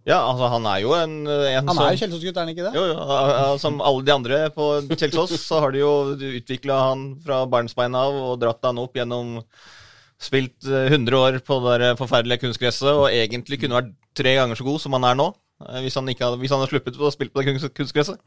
Ja, 0.07 0.21
altså, 0.21 0.53
han 0.55 0.69
er 0.71 0.85
jo 0.85 0.95
en, 0.95 1.17
en 1.27 1.73
Han 1.73 1.83
er 1.83 1.97
jo 1.97 2.03
Kjelsås-gutt, 2.05 2.37
er 2.37 2.47
han 2.47 2.55
ikke 2.55 2.69
det? 2.69 2.75
jo, 2.79 2.87
jo, 2.93 2.95
ja, 2.95 3.19
ja, 3.35 3.51
Som 3.65 3.83
alle 3.83 4.07
de 4.07 4.15
andre 4.15 4.41
på 4.55 4.71
Kjelsås, 4.95 5.35
så 5.43 5.59
har 5.65 5.75
de 5.75 5.83
jo 5.83 5.93
utvikla 6.15 6.79
han 6.93 7.09
fra 7.27 7.43
barnsbein 7.51 7.99
av 7.99 8.23
og 8.23 8.39
dratt 8.45 8.71
han 8.71 8.79
opp 8.85 8.95
gjennom 9.03 9.41
Spilt 10.19 10.67
eh, 10.67 10.89
100 10.91 11.15
år 11.15 11.39
på 11.47 11.61
det 11.69 11.77
der 11.85 11.95
forferdelige 12.01 12.43
kunstgresset 12.43 12.91
og 12.91 13.07
egentlig 13.15 13.61
kunne 13.63 13.79
vært 13.79 13.93
tre 14.19 14.35
ganger 14.35 14.59
så 14.59 14.65
god 14.67 14.81
som 14.83 14.93
han 14.99 15.05
er 15.05 15.15
nå. 15.15 15.29
eh, 15.69 15.81
Hvis 15.85 15.95
han, 15.95 16.09
ikke 16.11 16.25
hadde, 16.27 16.41
hvis 16.43 16.51
han 16.51 16.59
hadde 16.65 16.73
sluppet 16.75 16.99
å 16.99 17.13
spille 17.15 17.31
på 17.31 17.43
det 17.45 17.53
kunst- 17.55 17.75
kunstgresset. 17.79 18.19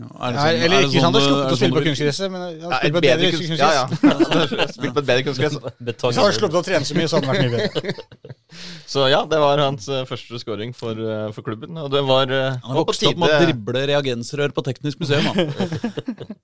Er 0.00 0.06
det 0.06 0.08
Ja, 0.10 0.16
sånn- 0.16 0.48
er 0.48 0.64
eller 0.64 0.76
det 0.80 0.84
ikke 0.88 0.92
sånn, 0.92 1.04
han 1.04 1.12
hadde 1.12 1.20
sånn- 1.20 1.32
sluppet 1.32 1.52
å 1.52 1.56
spille 1.60 1.72
på 1.72 1.80
sånn- 1.80 1.88
kunstgresset, 1.88 2.30
men 2.32 2.40
han 2.40 2.52
Ja, 2.60 2.68
spiller 2.78 2.92
på 2.92 3.00
et 3.00 3.08
bedre 3.08 3.30
kunstgress. 3.32 3.58
ja, 3.60 3.70
ja. 3.76 4.66
Spilt 4.76 4.94
på 4.94 5.00
et 5.02 5.08
bedre 5.10 5.24
kunstgress. 5.26 5.56
Hvis 5.80 6.16
han 6.16 6.24
hadde 6.24 6.38
sluppet 6.38 6.60
å 6.60 6.64
trene 6.68 6.84
så 6.88 6.94
mye, 6.96 7.08
så 7.08 7.16
hadde 7.16 7.26
han 7.26 7.36
vært 7.36 7.44
mye 7.44 7.56
bedre. 7.56 7.94
Så 8.90 9.04
ja, 9.12 9.20
det 9.30 9.38
var 9.38 9.58
hans 9.62 9.88
eh, 9.88 10.04
første 10.08 10.38
scoring 10.40 10.72
for, 10.74 10.92
eh, 10.96 11.30
for 11.32 11.42
klubben. 11.46 11.76
Og 11.78 11.90
det 11.92 12.00
var, 12.08 12.24
eh, 12.32 12.56
Han 12.60 12.60
var 12.60 12.74
har 12.74 12.80
på 12.80 12.86
vokst 12.88 13.04
opp 13.06 13.16
med 13.20 13.30
å 13.30 13.40
drible 13.44 13.84
reagensrør 13.92 14.52
på 14.56 14.64
Teknisk 14.66 15.00
museum. 15.00 15.24
da. 15.24 15.44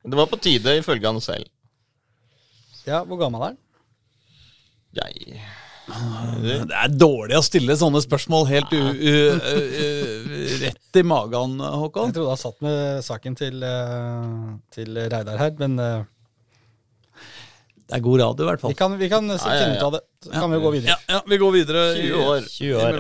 det 0.04 0.16
var 0.20 0.26
på 0.30 0.38
tide 0.40 0.76
ifølge 0.80 1.04
han 1.08 1.20
selv. 1.20 1.48
Ja, 2.86 3.04
Hvor 3.04 3.18
gammel 3.18 3.40
er 3.42 3.46
han? 3.52 3.58
Jeg 4.96 5.38
Det 6.42 6.74
er 6.74 6.94
dårlig 6.98 7.36
å 7.38 7.44
stille 7.46 7.76
sånne 7.78 8.02
spørsmål 8.02 8.48
helt 8.50 8.72
u, 8.74 8.80
u, 8.80 9.14
u, 9.36 9.60
u, 9.84 10.46
rett 10.64 10.98
i 10.98 11.04
magen, 11.06 11.60
Håkon. 11.60 12.10
Jeg 12.10 12.16
trodde 12.16 12.32
han 12.34 12.40
satt 12.40 12.64
med 12.64 13.04
saken 13.06 13.38
til, 13.38 13.62
eh, 13.62 14.52
til 14.74 14.98
Reidar 14.98 15.38
her, 15.38 15.54
men 15.60 15.78
eh, 15.82 16.00
Det 17.86 17.94
er 17.94 18.02
god 18.02 18.18
radio, 18.18 18.42
i 18.42 18.48
hvert 18.48 18.58
vi 18.58 18.66
fall. 18.66 18.74
kan, 18.74 18.94
vi 18.98 19.08
kan 19.08 19.28
finne 19.30 19.38
ja, 19.38 19.68
ja. 19.68 19.74
ut 19.76 19.82
av 19.86 19.92
det. 19.94 20.00
Så 20.26 20.32
kan 20.32 20.50
vi 20.50 20.58
gå 20.58 20.70
videre. 20.74 20.90
Ja, 20.90 20.96
ja, 21.14 21.20
vi 21.30 21.36
går 21.38 21.52
videre. 21.54 21.82
20 21.94 22.22
år. 22.26 22.48
20 22.50 22.80
år. 22.82 22.96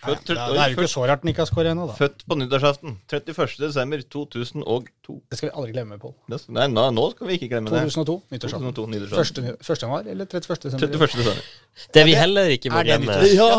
Født, 0.00 0.22
Det 0.26 0.32
er 0.34 0.54
det 0.54 0.60
er 0.64 0.72
jo 0.72 0.78
ikke 0.80 0.88
så 0.88 1.02
rart 1.06 1.20
den 1.22 1.30
ikke 1.30 1.42
har 1.44 1.48
skåret 1.50 1.70
ennå, 1.74 1.84
da. 1.90 1.94
født 1.98 2.22
på 2.26 2.36
nyttårsaften. 2.40 2.94
31. 3.12 3.54
desember 3.60 4.02
2002. 4.14 5.16
Det 5.30 5.38
skal 5.38 5.50
vi 5.50 5.52
aldri 5.60 5.74
glemme, 5.76 5.98
Pål. 6.00 6.14
Nei, 6.56 6.66
nå, 6.72 6.86
nå 6.96 7.04
skal 7.12 7.28
vi 7.28 7.36
ikke 7.36 7.50
glemme 7.52 7.70
det. 7.70 7.82
2002, 7.92 8.16
nyttårsaften. 8.34 8.66
2002, 8.72 8.86
nyttårsaften. 8.94 9.50
Første, 9.50 9.66
første 9.68 9.86
januar 9.86 10.08
eller 10.10 10.26
31. 10.26 10.62
desember? 10.64 10.88
31. 10.96 11.20
desember. 11.20 11.50
Det 11.94 12.06
vi 12.08 12.14
heller 12.18 12.54
ikke 12.56 12.72
må 12.72 12.80
det 12.82 12.96
glemme? 12.96 13.18
Ja, 13.36 13.50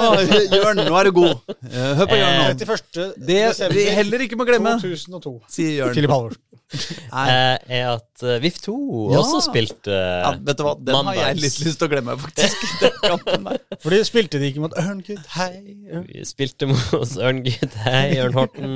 Jørn, 0.58 0.82
nå 0.82 0.98
er 1.00 1.08
du 1.08 1.14
god. 1.22 1.36
Eh, 1.62 1.92
Hør 2.02 2.10
på 2.10 2.20
Jørn 2.20 2.40
nå. 2.42 2.48
31. 2.58 3.08
Det 3.32 3.44
vi 3.78 3.86
heller 4.02 4.26
ikke 4.28 4.42
må 4.42 4.50
glemme, 4.50 4.76
2002. 4.82 5.38
sier 5.48 5.78
Jørn. 5.78 5.96
Filip 5.96 6.12
Halvorsen. 6.18 6.42
Eh, 6.72 7.58
er 7.78 7.88
at 7.92 8.24
eh, 8.24 8.38
VIF2 8.44 8.74
Ja. 9.12 9.20
også 9.20 9.42
spilte 9.50 9.92
Ja, 9.96 10.32
vet 10.40 10.60
du 10.60 10.64
hva, 10.66 10.74
Den 10.80 11.10
har 11.10 11.18
jeg 11.20 11.40
litt 11.42 11.60
lyst 11.66 11.80
til 11.82 11.88
å 11.88 11.92
glemme, 11.92 12.16
faktisk. 12.22 12.64
Den 12.84 12.98
kampen 13.04 13.48
der. 13.50 13.60
Fordi 13.84 14.00
spilte 14.08 14.42
de 14.42 14.52
ikke 14.52 14.64
mot 14.64 14.76
Ørngutt? 14.80 15.26
Hei. 15.36 15.52
Ørn. 15.92 16.06
Vi 16.08 16.26
spilte 16.28 16.70
mot 16.72 17.16
Ørngutt, 17.28 17.78
hei, 17.86 18.06
Ørn 18.24 18.38
Horten. 18.40 18.76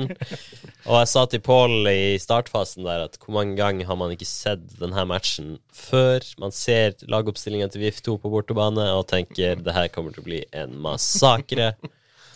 Og 0.86 1.00
jeg 1.00 1.10
sa 1.10 1.24
til 1.30 1.42
Pål 1.46 1.90
i 1.90 2.00
startfasen 2.22 2.86
der 2.86 3.06
at 3.08 3.18
hvor 3.22 3.38
mange 3.38 3.56
ganger 3.58 3.88
har 3.88 3.98
man 3.98 4.12
ikke 4.14 4.28
sett 4.28 4.62
denne 4.80 5.06
matchen 5.08 5.56
før 5.74 6.24
man 6.42 6.54
ser 6.54 6.94
lagoppstillinga 7.10 7.68
til 7.72 7.86
VIF2 7.86 8.18
på 8.22 8.32
bortebane 8.32 8.86
og 8.94 9.06
tenker 9.10 9.58
det 9.62 9.74
her 9.76 9.90
kommer 9.92 10.14
til 10.14 10.22
å 10.22 10.28
bli 10.28 10.44
en 10.56 10.76
massakre. 10.84 11.72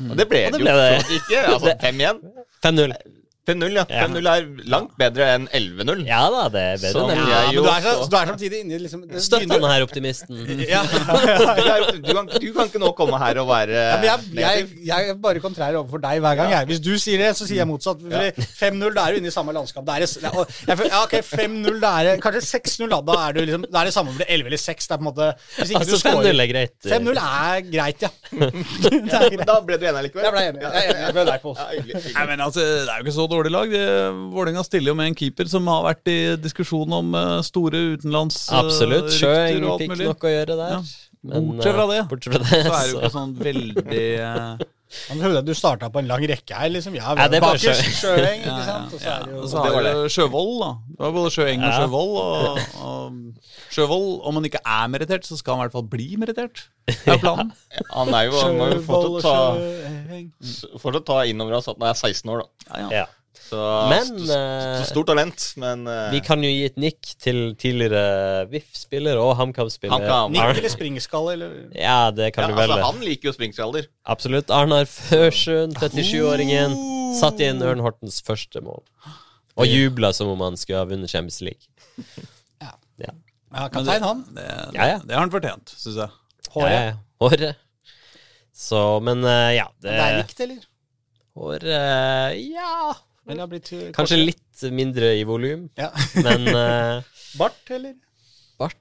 Og 0.09 0.17
det 0.17 0.27
ble 0.31 0.47
Og 0.49 0.59
det 0.59 0.75
jo 0.75 1.19
ikke. 1.21 1.41
Altså 1.55 1.75
5-1. 1.83 2.21
5-0. 2.65 2.95
5-0, 3.49 3.73
ja. 3.73 3.85
Ja. 3.89 4.05
5-0 4.07 4.27
er 4.31 4.49
langt 4.71 4.93
bedre 5.01 5.27
enn 5.35 5.47
11-0. 5.57 6.03
Ja 6.07 6.21
da, 6.33 6.43
det 6.53 6.61
er 6.61 6.83
bedre 6.83 7.15
jeg 7.17 7.31
Ja, 7.31 7.39
jo 7.55 7.63
du 7.65 7.69
er, 7.73 7.81
så, 7.81 7.95
også- 8.03 8.11
du 8.13 8.17
er 8.19 8.27
samtidig 8.31 8.59
inne 8.65 8.75
i 8.77 8.81
liksom 8.83 9.05
Støtt 9.17 9.47
han 9.51 9.65
her 9.71 9.85
optimisten. 9.87 10.43
Ja. 10.71 10.83
Du 10.85 12.13
kan, 12.15 12.29
du 12.29 12.51
kan 12.55 12.69
ikke 12.69 12.83
nå 12.83 12.91
komme 12.99 13.19
her 13.23 13.41
og 13.43 13.49
være 13.49 13.73
Ja, 13.81 13.97
men 13.97 14.07
jeg, 14.11 14.19
jeg, 14.45 14.69
jeg 14.91 15.09
er 15.15 15.19
bare 15.25 15.41
kontrær 15.43 15.79
overfor 15.81 16.03
deg 16.05 16.21
hver 16.23 16.37
gang. 16.39 16.53
Jeg. 16.53 16.69
Hvis 16.71 16.83
du 16.85 16.93
sier 17.01 17.19
det, 17.25 17.31
så 17.39 17.49
sier 17.49 17.63
jeg 17.63 17.69
motsatt. 17.71 18.03
Fordi 18.05 18.45
5-0, 18.61 18.95
da 18.99 19.07
er 19.07 19.17
du 19.17 19.21
inne 19.23 19.33
i 19.33 19.35
samme 19.35 19.55
landskap. 19.57 19.87
Da 19.89 19.97
er 19.97 20.05
det, 20.05 20.11
jeg, 20.21 20.91
ja, 20.91 21.01
ok, 21.03 21.17
5-0, 21.33 21.81
da 21.83 21.95
er 22.01 22.11
det 22.11 22.15
kanskje 22.25 22.45
6-0, 22.61 22.93
da. 22.93 23.01
Er, 23.27 23.35
du 23.37 23.41
liksom, 23.45 23.65
da 23.73 23.83
er 23.83 23.91
det 23.91 23.95
samme 23.97 24.13
om 24.13 24.19
det 24.19 24.27
blir 24.27 24.35
11 24.37 24.53
eller 24.53 24.63
6. 24.67 24.91
Det 24.91 24.95
er 24.97 25.01
på 25.01 25.07
en 25.07 25.09
måte 25.11 25.31
Hvis 25.57 25.73
ikke 25.73 25.81
Altså 25.81 25.97
du 25.97 26.03
scorer 26.05 26.31
5-0 26.31 26.45
er 26.45 26.51
greit. 26.53 26.77
5-0 26.87 27.23
er 27.25 27.65
greit, 27.73 28.07
ja. 28.07 28.13
Er 29.21 29.29
greit. 29.35 29.47
Da 29.49 29.59
ble 29.65 29.81
du 29.81 29.87
enig 29.91 30.05
likevel? 30.09 30.27
Jeg 30.29 30.35
ble 30.37 30.45
enig. 30.51 30.65
Jeg 30.67 30.95
jeg, 31.01 31.27
deg, 31.31 31.37
Pål. 31.43 31.57
Ja, 31.57 31.67
hyggelig, 31.75 31.95
hyggelig. 31.97 32.15
Nei, 32.19 32.25
men 32.31 32.45
altså, 32.47 32.61
Det 32.61 32.89
er 32.93 33.01
jo 33.01 33.07
ikke 33.07 33.17
så 33.17 33.27
dårlig 33.31 33.53
lag. 33.55 33.75
Vålerenga 34.35 34.65
stiller 34.67 34.93
jo 34.93 34.97
med 34.99 35.13
en 35.13 35.19
keeper 35.21 35.49
som 35.51 35.69
har 35.71 35.85
vært 35.89 36.11
i 36.13 36.19
diskusjon 36.43 36.93
om 37.01 37.15
eh, 37.19 37.37
store 37.47 37.85
utenlands 37.97 38.43
eh, 38.51 38.59
Absolutt. 38.61 39.13
Sjøeng 39.17 39.65
fikk 39.81 39.95
mulig. 39.95 40.11
nok 40.11 40.27
å 40.29 40.35
gjøre 40.35 40.59
der. 40.59 40.75
Ja. 40.79 40.83
Men, 41.21 41.51
Bortsett 41.53 41.75
fra 41.77 41.85
eh, 41.85 41.91
det, 41.93 42.05
Bortsett 42.09 42.33
fra 42.33 42.45
det, 42.49 42.61
Så 42.65 42.69
er 42.73 42.85
det 42.87 42.93
jo 42.95 43.01
ikke 43.03 43.09
sånn 43.13 43.33
veldig 43.37 44.05
Man 44.25 44.63
Han 45.11 45.19
trodde 45.21 45.41
at 45.43 45.47
du 45.47 45.53
starta 45.55 45.91
på 45.93 46.01
en 46.01 46.09
lang 46.09 46.23
rekke 46.27 46.57
her, 46.57 46.71
liksom. 46.73 46.95
Ja, 46.97 47.13
Ja, 47.15 47.27
det 47.31 47.37
er 47.39 47.45
bare 47.45 47.61
Sjøeng, 47.61 47.91
Sjø- 47.93 48.15
Sjøeng, 48.17 48.41
ja, 48.41 48.55
ikke 48.55 48.55
ja, 48.57 48.65
sant. 48.71 48.95
Og 48.97 49.03
så 49.03 49.05
ja. 49.05 49.13
er 49.13 49.27
det 49.29 49.37
jo 49.37 49.51
så 49.53 49.67
det 49.85 49.93
du 50.01 50.15
Sjøvold, 50.17 50.55
da. 50.65 50.71
Det 50.97 51.05
var 51.05 51.13
både 51.19 51.31
Sjøeng 51.37 51.61
og 51.61 51.69
Ja. 51.69 51.77
Sjøvold. 51.77 52.17
Og, 52.25 52.89
og 52.89 53.77
Sjøvold, 53.77 54.09
om 54.27 54.41
han 54.41 54.49
ikke 54.49 54.63
er 54.67 54.89
merittert, 54.97 55.29
så 55.29 55.39
skal 55.39 55.55
han 55.55 55.61
i 55.61 55.69
hvert 55.69 55.77
fall 55.77 55.87
bli 55.93 56.09
merittert. 56.25 56.65
Det 56.91 56.97
er 57.15 57.21
planen. 57.27 57.53
Han 57.93 58.11
er 58.19 58.27
jo 58.27 58.35
Han 58.41 58.59
må 58.59 58.67
jo 58.73 58.81
Sjøvold 58.81 58.81
og 58.81 58.89
fortsatt 58.89 59.29
ta, 59.29 59.71
Sjøeng. 60.09 60.29
fortsatt 60.83 61.07
ta 61.13 61.21
inn 61.31 61.45
over 61.47 61.61
oss 61.61 61.71
at 61.71 61.79
han 61.79 61.93
er 61.93 62.01
16 62.01 62.33
år, 62.35 62.43
da. 62.43 62.79
Ja, 62.81 62.91
ja. 63.05 63.07
Så, 63.51 63.59
Men, 63.91 64.11
st- 64.23 64.37
st 64.79 64.91
stort 64.93 65.09
talent, 65.11 65.45
men 65.59 65.81
uh, 65.91 66.11
Vi 66.13 66.21
kan 66.23 66.39
jo 66.45 66.51
gi 66.53 66.61
et 66.69 66.77
nikk 66.79 67.09
til 67.19 67.41
tidligere 67.59 68.45
VIF-spiller 68.53 69.19
og 69.19 69.33
HamKam-spiller. 69.41 69.97
HamKam. 69.97 70.37
Nikk 70.37 70.61
eller 70.61 70.71
springskalle, 70.71 71.33
eller 71.35 71.57
Ja, 71.75 71.97
det 72.15 72.29
kan 72.37 72.47
ja, 72.47 72.53
du 72.53 72.61
vel. 72.61 72.71
altså, 72.77 72.93
Han 72.93 73.03
liker 73.03 73.31
jo 73.31 73.35
springskaller. 73.35 73.89
Absolutt. 74.15 74.53
Arnar 74.55 74.87
Førsund, 74.87 75.75
37-åringen, 75.83 76.77
satt 77.19 77.43
inn 77.43 77.59
Ørn 77.67 77.83
Hortens 77.83 78.21
første 78.23 78.63
mål. 78.63 78.85
Og 79.59 79.67
jubla 79.67 80.13
som 80.17 80.31
om 80.33 80.41
han 80.47 80.55
skulle 80.57 80.79
ha 80.85 80.87
vunnet 80.89 81.11
Champions 81.11 81.41
League. 81.43 81.67
Ja. 82.63 82.71
Ja. 83.03 83.13
Ja, 83.51 83.67
kaptein, 83.75 84.07
han. 84.07 84.23
Det, 84.37 84.47
Ja, 84.79 84.87
ja. 84.95 84.99
det 85.03 85.17
har 85.17 85.25
han 85.27 85.35
fortjent, 85.35 85.75
syns 85.75 85.99
jeg. 86.05 86.15
Håret. 86.55 86.71
Ja, 86.71 86.83
ja. 86.93 86.97
Håret. 87.21 87.67
Så, 88.55 88.81
men 89.03 89.25
uh, 89.27 89.51
ja. 89.59 89.67
Det, 89.83 89.91
Det 89.91 90.07
er 90.07 90.19
likt, 90.23 90.41
eller? 90.47 90.67
Håret 91.41 92.45
Ja. 92.47 92.93
Eller 93.31 93.45
har 93.47 93.51
blitt 93.51 93.73
uh, 93.73 93.83
Kanskje 93.97 94.19
litt 94.21 94.65
mindre 94.77 95.13
i 95.19 95.25
volum, 95.29 95.69
Ja. 95.79 95.91
men 96.27 96.49
uh, 96.51 97.03
Bart, 97.41 97.61
eller? 97.71 97.95
bart 98.61 98.77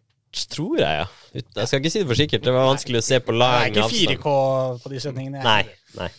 tror 0.54 0.80
jeg, 0.82 1.04
ja. 1.04 1.06
Ut- 1.34 1.60
Jeg 1.62 1.68
skal 1.70 1.80
ikke 1.84 1.92
si 1.94 2.02
det 2.02 2.10
for 2.10 2.20
sikkert. 2.20 2.44
Det 2.46 2.54
var 2.56 2.68
vanskelig 2.72 3.00
å 3.02 3.06
se 3.06 3.20
på 3.24 3.36
lang 3.38 3.74
Det 3.74 3.84
er 3.84 3.94
ikke 3.94 4.18
4K 4.18 4.34
på 4.84 4.92
de 4.94 5.04
sendingene. 5.06 5.44
Nei. 5.46 5.62
nei. 5.98 6.10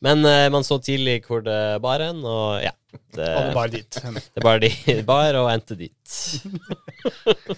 Men 0.00 0.24
uh, 0.24 0.46
man 0.52 0.64
så 0.64 0.78
tidlig 0.80 1.18
hvor 1.26 1.42
det 1.44 1.58
bar 1.84 2.00
hen, 2.04 2.22
og 2.24 2.60
ja. 2.64 2.72
Det, 3.14 3.22
Alle 3.22 3.52
bare 3.54 3.70
dit. 3.70 3.98
det 4.34 4.42
bar, 4.42 4.58
de, 4.64 4.70
bar 5.06 5.36
og 5.38 5.50
endte 5.52 5.76
dit, 5.78 6.14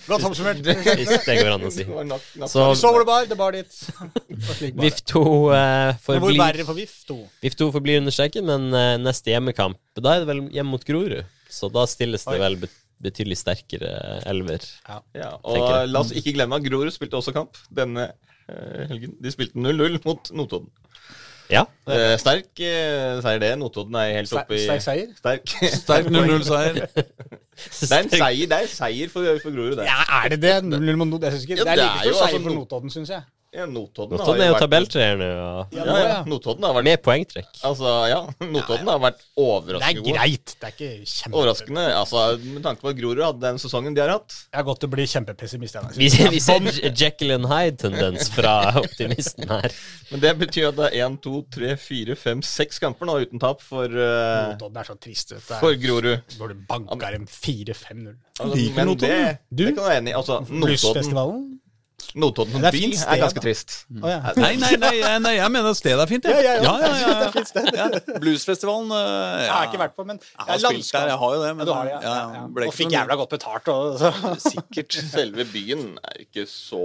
Godt 0.08 0.26
oppsummert. 0.28 0.60
hvis 0.62 1.26
det 1.26 1.36
går 1.38 1.50
an 1.54 1.66
å 1.68 1.72
si. 1.72 1.86
Var. 1.88 2.12
Så 2.50 2.66
Så 2.78 2.90
hvor 2.92 3.02
det 3.02 3.08
bar, 3.08 3.26
det 3.30 3.38
bar 3.38 3.56
dit. 3.56 3.78
Og. 3.98 4.82
VIF 4.82 5.02
2 5.12 5.24
eh, 5.56 6.02
forblir 6.04 6.62
for 6.66 6.78
VIF 6.78 6.94
2? 7.08 7.18
VIF 7.44 7.58
2 7.60 7.70
forblir 7.74 8.02
under 8.02 8.14
streken, 8.14 8.46
men 8.48 8.68
eh, 8.76 8.94
neste 9.02 9.34
hjemmekamp 9.34 9.80
Da 9.98 10.16
er 10.16 10.24
det 10.24 10.30
vel 10.30 10.44
hjemme 10.54 10.76
mot 10.76 10.86
Grorud. 10.86 11.22
Så 11.52 11.68
da 11.72 11.84
stilles 11.90 12.24
det 12.24 12.38
Oi. 12.38 12.44
vel 12.44 12.60
bet 12.64 12.78
betydelig 13.02 13.40
sterkere 13.40 14.20
elver. 14.30 14.62
Ja, 14.86 15.00
ja 15.16 15.30
og 15.42 15.58
jeg. 15.58 15.88
la 15.90 16.02
oss 16.04 16.12
ikke 16.14 16.36
glemme 16.36 16.58
at 16.58 16.66
Grorud 16.66 16.94
spilte 16.94 17.18
også 17.18 17.34
kamp 17.34 17.58
denne 17.74 18.12
eh, 18.46 18.84
helgen. 18.92 19.16
De 19.22 19.32
spilte 19.34 19.58
0-0 19.58 19.98
mot 20.06 20.30
Notodden. 20.38 20.70
Ja. 21.50 21.64
Eh, 21.90 22.14
sterk 22.20 22.60
eh, 22.62 23.18
seier, 23.24 23.38
det. 23.42 23.50
Notodden 23.58 23.94
er 24.00 24.14
helt 24.18 24.32
oppe 24.32 24.56
i 24.56 24.62
sterk 24.64 24.84
seier? 24.84 25.10
Sterk, 25.18 25.54
Sterk 25.74 26.10
0-0-seier. 26.14 26.82
Det 27.62 27.92
er 27.92 27.98
en 28.00 28.08
seier, 28.10 28.46
det 28.48 28.56
er 28.56 28.64
en 28.64 28.70
seier 28.70 29.10
for, 29.12 29.26
for 29.42 29.52
Grorud, 29.54 29.76
det. 29.76 29.84
Ja, 29.86 30.00
er 30.24 30.32
det 30.32 30.38
det? 30.42 30.54
0-0 30.64 30.96
mot 30.96 31.06
Notodden? 31.06 31.26
Jeg 31.28 31.32
syns 31.32 31.44
ikke, 31.46 31.58
Ja, 31.60 31.64
det 31.64 31.72
er 31.72 31.76
like 31.76 32.00
stor 32.00 32.16
seier 32.16 32.24
altså 32.24 32.40
for 32.42 32.54
Notodden, 32.56 32.90
syns 32.90 33.12
jeg. 33.12 33.22
Ja, 33.52 33.66
Notodden, 33.68 34.16
Notodden 34.16 34.40
er 34.40 34.46
jo 34.48 34.52
vært- 34.54 34.62
tabelltreer 34.64 35.18
nå, 35.20 35.26
og 35.44 35.74
Ja, 35.76 35.96
ja. 36.00 36.12
Notodden 36.24 36.64
har 36.64 36.72
vært 36.72 36.86
med 36.86 37.02
poengtrekk. 37.04 37.50
Altså, 37.68 37.90
ja, 38.08 38.20
Notodden 38.40 38.88
har 38.88 38.98
vært 39.02 39.18
Det 39.20 39.28
er 39.28 39.42
overraskende 39.44 40.14
greit. 40.16 40.54
Det 40.56 40.68
er 40.70 40.72
ikke 40.72 40.88
kjempe... 41.12 41.36
Overraskende, 41.36 41.84
altså, 41.98 42.22
Med 42.46 42.62
tanke 42.64 42.80
på 42.80 42.88
at 42.88 42.96
Grorud 42.96 43.20
hadde 43.26 43.42
den 43.44 43.60
sesongen 43.60 43.92
de 43.94 44.00
har 44.00 44.14
hatt. 44.14 44.32
Jeg 44.48 44.56
har 44.56 44.64
gått 44.70 44.80
til 44.80 44.88
å 44.88 44.94
bli 44.94 45.04
kjempepessimist. 45.12 45.76
Vi, 46.00 46.08
vi 46.32 46.40
ser 46.40 46.70
Jekyll 46.96 47.36
and 47.36 47.50
Hyde-tendens 47.52 48.32
fra 48.32 48.54
optimisten 48.80 49.52
her. 49.52 49.76
Men 50.08 50.24
det 50.24 50.32
betyr 50.46 50.70
at 50.72 50.80
det 50.80 50.88
er 50.88 51.04
én, 51.04 51.20
to, 51.20 51.42
tre, 51.52 51.76
fire, 51.76 52.16
fem, 52.16 52.40
seks 52.40 52.80
kamper 52.80 53.04
nå 53.12 53.20
uten 53.26 53.42
tap 53.42 53.60
for, 53.60 53.84
uh... 53.84 54.48
Notodden 54.56 54.80
er 54.80 54.88
så 54.88 54.96
trist. 54.96 55.36
vet 55.36 55.44
du. 55.44 55.54
for 55.60 55.76
Grorud. 55.76 56.38
Burde 56.40 56.56
banka 56.72 57.12
dem 57.18 57.28
4-5-0. 57.28 58.16
Altså, 58.40 58.54
Liker 58.56 58.80
men 58.80 58.94
Notodden, 58.94 59.26
det, 59.28 59.38
Du? 59.52 59.66
det 59.66 59.74
kan 59.76 59.84
jeg 59.84 59.90
være 59.92 60.00
enig 60.06 60.16
i. 60.16 60.20
Altså, 60.24 60.40
Notodden? 60.48 61.58
Notodden 62.18 62.60
Det 62.64 62.72
by 62.74 62.80
sted, 62.92 63.06
er 63.14 63.20
ganske 63.22 63.38
da. 63.40 63.44
trist. 63.44 63.74
Oh, 64.02 64.08
ja. 64.10 64.32
Nei, 64.36 64.52
nei, 64.60 64.72
nei, 64.82 64.92
nei, 65.24 65.32
jeg 65.38 65.52
mener 65.54 65.76
stedet 65.78 66.02
er 66.04 66.10
fint. 66.10 66.26
Ja, 66.28 66.40
ja, 66.42 66.54
ja. 66.58 66.62
ja, 66.62 66.74
ja, 66.82 66.90
ja, 67.00 67.14
Det 67.22 67.30
fint 67.38 67.48
sted. 67.52 67.70
ja. 67.78 67.86
Bluesfestivalen 68.20 68.92
eh, 68.98 69.46
Jeg 69.46 69.52
har 69.54 69.70
ikke 69.70 69.80
vært 69.84 69.96
på, 69.96 70.06
men 70.10 70.20
Jeg 70.20 70.46
har 70.50 70.62
spilt 70.66 70.92
der, 70.92 71.08
jeg 71.14 71.20
har 71.22 71.34
jo 71.36 71.40
det. 71.46 71.54
Men, 71.60 71.72
har 71.78 71.90
ja. 71.92 71.98
ja, 72.04 72.14
ja, 72.36 72.44
Og 72.68 72.76
fikk 72.76 72.92
jævla 72.96 73.16
godt 73.22 73.34
betalt. 73.38 73.72
Og, 73.72 73.98
så. 74.02 74.12
Sikkert. 74.52 74.98
Selve 75.12 75.46
byen 75.52 75.92
er 76.02 76.24
ikke 76.26 76.44
så 76.50 76.82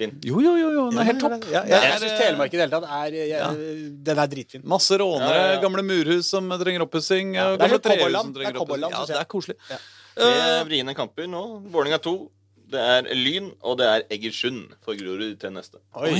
fin. 0.00 0.16
Jo, 0.24 0.40
jo, 0.40 0.56
jo, 0.56 0.72
jo, 0.78 0.84
den 0.90 0.98
er 1.02 1.08
helt 1.10 1.20
topp. 1.20 1.46
Ja, 1.52 1.60
Det 1.66 1.76
jeg 1.76 1.92
er, 1.92 2.00
syns 2.00 2.18
Telemark 2.18 2.54
i 2.54 2.56
det 2.58 2.64
hele 2.64 2.72
tatt 2.80 2.86
er 3.04 3.16
jeg, 3.20 3.54
Den 4.08 4.22
er 4.24 4.30
dritfin. 4.34 4.62
Masse 4.64 4.96
rånere, 5.00 5.30
Ja, 5.36 5.46
ja, 5.46 5.54
ja. 5.54 5.62
gamle 5.62 5.84
murhus 5.84 6.30
som 6.32 6.48
trenger 6.62 6.86
oppussing. 6.86 7.34
Ja, 7.36 7.50
det 7.60 7.68
er 7.68 7.78
kobberland 7.78 8.40
er 8.40 8.54
cowboyland, 8.56 8.96
Ja, 8.96 9.06
det 9.12 9.18
er 9.20 9.28
koselig. 9.30 9.58
Tre 10.16 10.64
vriene 10.68 10.94
kamper 10.96 11.28
nå. 11.30 11.42
Vålerenga 11.72 12.00
2. 12.02 12.14
Det 12.70 12.78
er 12.78 13.08
Lyn, 13.18 13.48
og 13.66 13.78
det 13.80 13.86
er 13.90 14.04
Egersund 14.14 14.76
for 14.84 14.94
Grorud 14.98 15.38
til 15.42 15.50
neste. 15.54 15.80
Oi. 15.98 16.12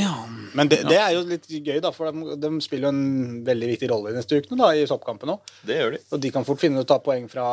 Men 0.59 0.71
det, 0.73 0.81
det 0.89 0.97
er 0.99 1.13
jo 1.15 1.21
litt 1.29 1.47
gøy, 1.47 1.77
da, 1.85 1.93
for 1.95 2.11
de, 2.11 2.35
de 2.43 2.51
spiller 2.65 2.89
jo 2.89 2.95
en 2.97 3.45
veldig 3.47 3.69
viktig 3.77 3.91
rolle 3.93 4.11
i 4.11 4.17
neste 4.19 4.41
uke 4.41 4.51
nå, 4.51 4.59
da, 4.65 4.73
i 4.75 4.89
toppkampen 4.91 5.31
òg. 5.37 5.53
Det 5.69 5.77
gjør 5.79 5.95
de. 5.95 6.01
Og 6.11 6.23
de 6.25 6.33
kan 6.35 6.47
fort 6.49 6.59
finne 6.63 6.83
å 6.83 6.89
ta 6.89 6.99
poeng 7.05 7.29
fra 7.31 7.47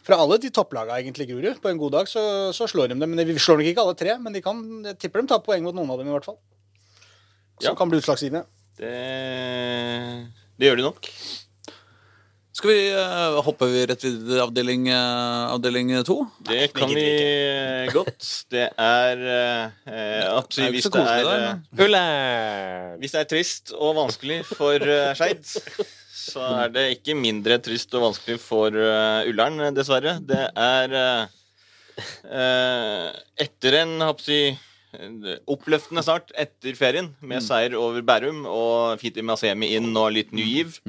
fra 0.00 0.16
alle 0.24 0.38
de 0.40 0.48
topplagene, 0.50 0.96
egentlig, 1.02 1.26
Grorud. 1.28 1.58
På 1.60 1.68
en 1.68 1.78
god 1.78 1.92
dag 1.92 2.08
så, 2.08 2.22
så 2.56 2.64
slår 2.70 2.88
de 2.88 2.96
dem. 2.96 3.10
Men 3.12 3.20
Vi 3.28 3.36
slår 3.38 3.60
nok 3.60 3.68
ikke 3.68 3.82
alle 3.84 3.98
tre, 4.00 4.14
men 4.24 4.32
de 4.32 4.40
kan, 4.42 4.62
jeg 4.88 4.96
tipper 4.98 5.20
de 5.22 5.28
tar 5.34 5.42
poeng 5.44 5.62
mot 5.66 5.76
noen 5.76 5.92
av 5.92 6.00
dem 6.00 6.08
i 6.08 6.14
hvert 6.14 6.24
fall. 6.26 6.38
Som 7.60 7.68
Ja. 7.68 7.74
kan 7.78 7.92
bli 7.92 8.00
utslagsgivende. 8.00 8.46
Det, 8.80 8.94
det 10.56 10.70
gjør 10.70 10.80
de 10.80 10.86
nok. 10.88 11.10
Skal 12.60 12.74
vi 12.76 12.90
uh, 12.92 13.38
hoppe 13.40 13.64
vi 13.72 13.86
rett 13.88 14.02
videre 14.04 14.26
til 14.28 14.40
avdeling, 14.44 14.82
uh, 14.92 15.54
avdeling 15.54 15.94
to? 16.04 16.18
Det 16.44 16.66
kan 16.76 16.90
vi 16.92 17.06
godt. 17.88 18.26
Det 18.52 18.66
er 18.68 19.22
eh, 19.24 20.26
at 20.28 20.50
Det 20.52 20.66
er 20.66 20.74
hvis 20.74 20.90
det 20.92 21.04
er, 21.06 21.22
der, 21.78 22.98
hvis 23.00 23.16
det 23.16 23.22
er 23.22 23.30
trist 23.30 23.72
og 23.72 23.96
vanskelig 24.02 24.42
for 24.44 24.76
uh, 24.76 25.14
Skeid, 25.16 25.40
så 26.12 26.50
er 26.66 26.76
det 26.76 26.84
ikke 26.98 27.16
mindre 27.16 27.56
trist 27.64 27.96
og 27.96 28.10
vanskelig 28.10 28.36
for 28.44 28.76
uh, 28.76 29.24
Ullern, 29.24 29.72
dessverre. 29.72 30.18
Det 30.20 30.44
er 30.52 30.98
etter 33.40 33.80
en 33.80 34.04
hoppsi, 34.04 34.42
oppløftende 35.48 36.04
start 36.04 36.36
etter 36.36 36.76
ferien, 36.76 37.14
med 37.24 37.40
seier 37.40 37.80
over 37.80 38.04
Bærum 38.04 38.44
og 38.44 39.00
Fiti 39.00 39.24
Masemi 39.24 39.72
inn 39.80 39.94
og 39.96 40.12
litt 40.20 40.36
ny 40.36 40.44
giv, 40.44 40.80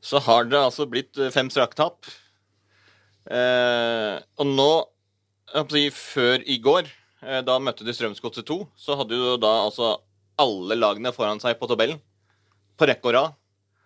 så 0.00 0.20
har 0.24 0.48
det 0.48 0.58
altså 0.58 0.86
blitt 0.88 1.18
eh, 1.20 1.32
fem 1.34 1.50
strake 1.52 1.76
tap. 1.78 2.08
Eh, 3.30 4.16
og 4.40 4.48
nå, 4.48 4.70
håper 5.54 5.90
før 5.94 6.46
i 6.46 6.56
går, 6.62 6.88
eh, 7.26 7.42
da 7.46 7.58
møtte 7.62 7.86
de 7.86 7.94
Strømsgodset 7.94 8.48
2, 8.48 8.62
så 8.78 8.96
hadde 9.00 9.18
jo 9.18 9.36
da 9.40 9.52
altså 9.66 9.98
alle 10.40 10.78
lagene 10.78 11.12
foran 11.12 11.42
seg 11.42 11.58
på 11.60 11.68
tabellen. 11.70 12.00
På 12.80 12.88
rekke 12.88 13.10
og 13.10 13.16
rad. 13.16 13.36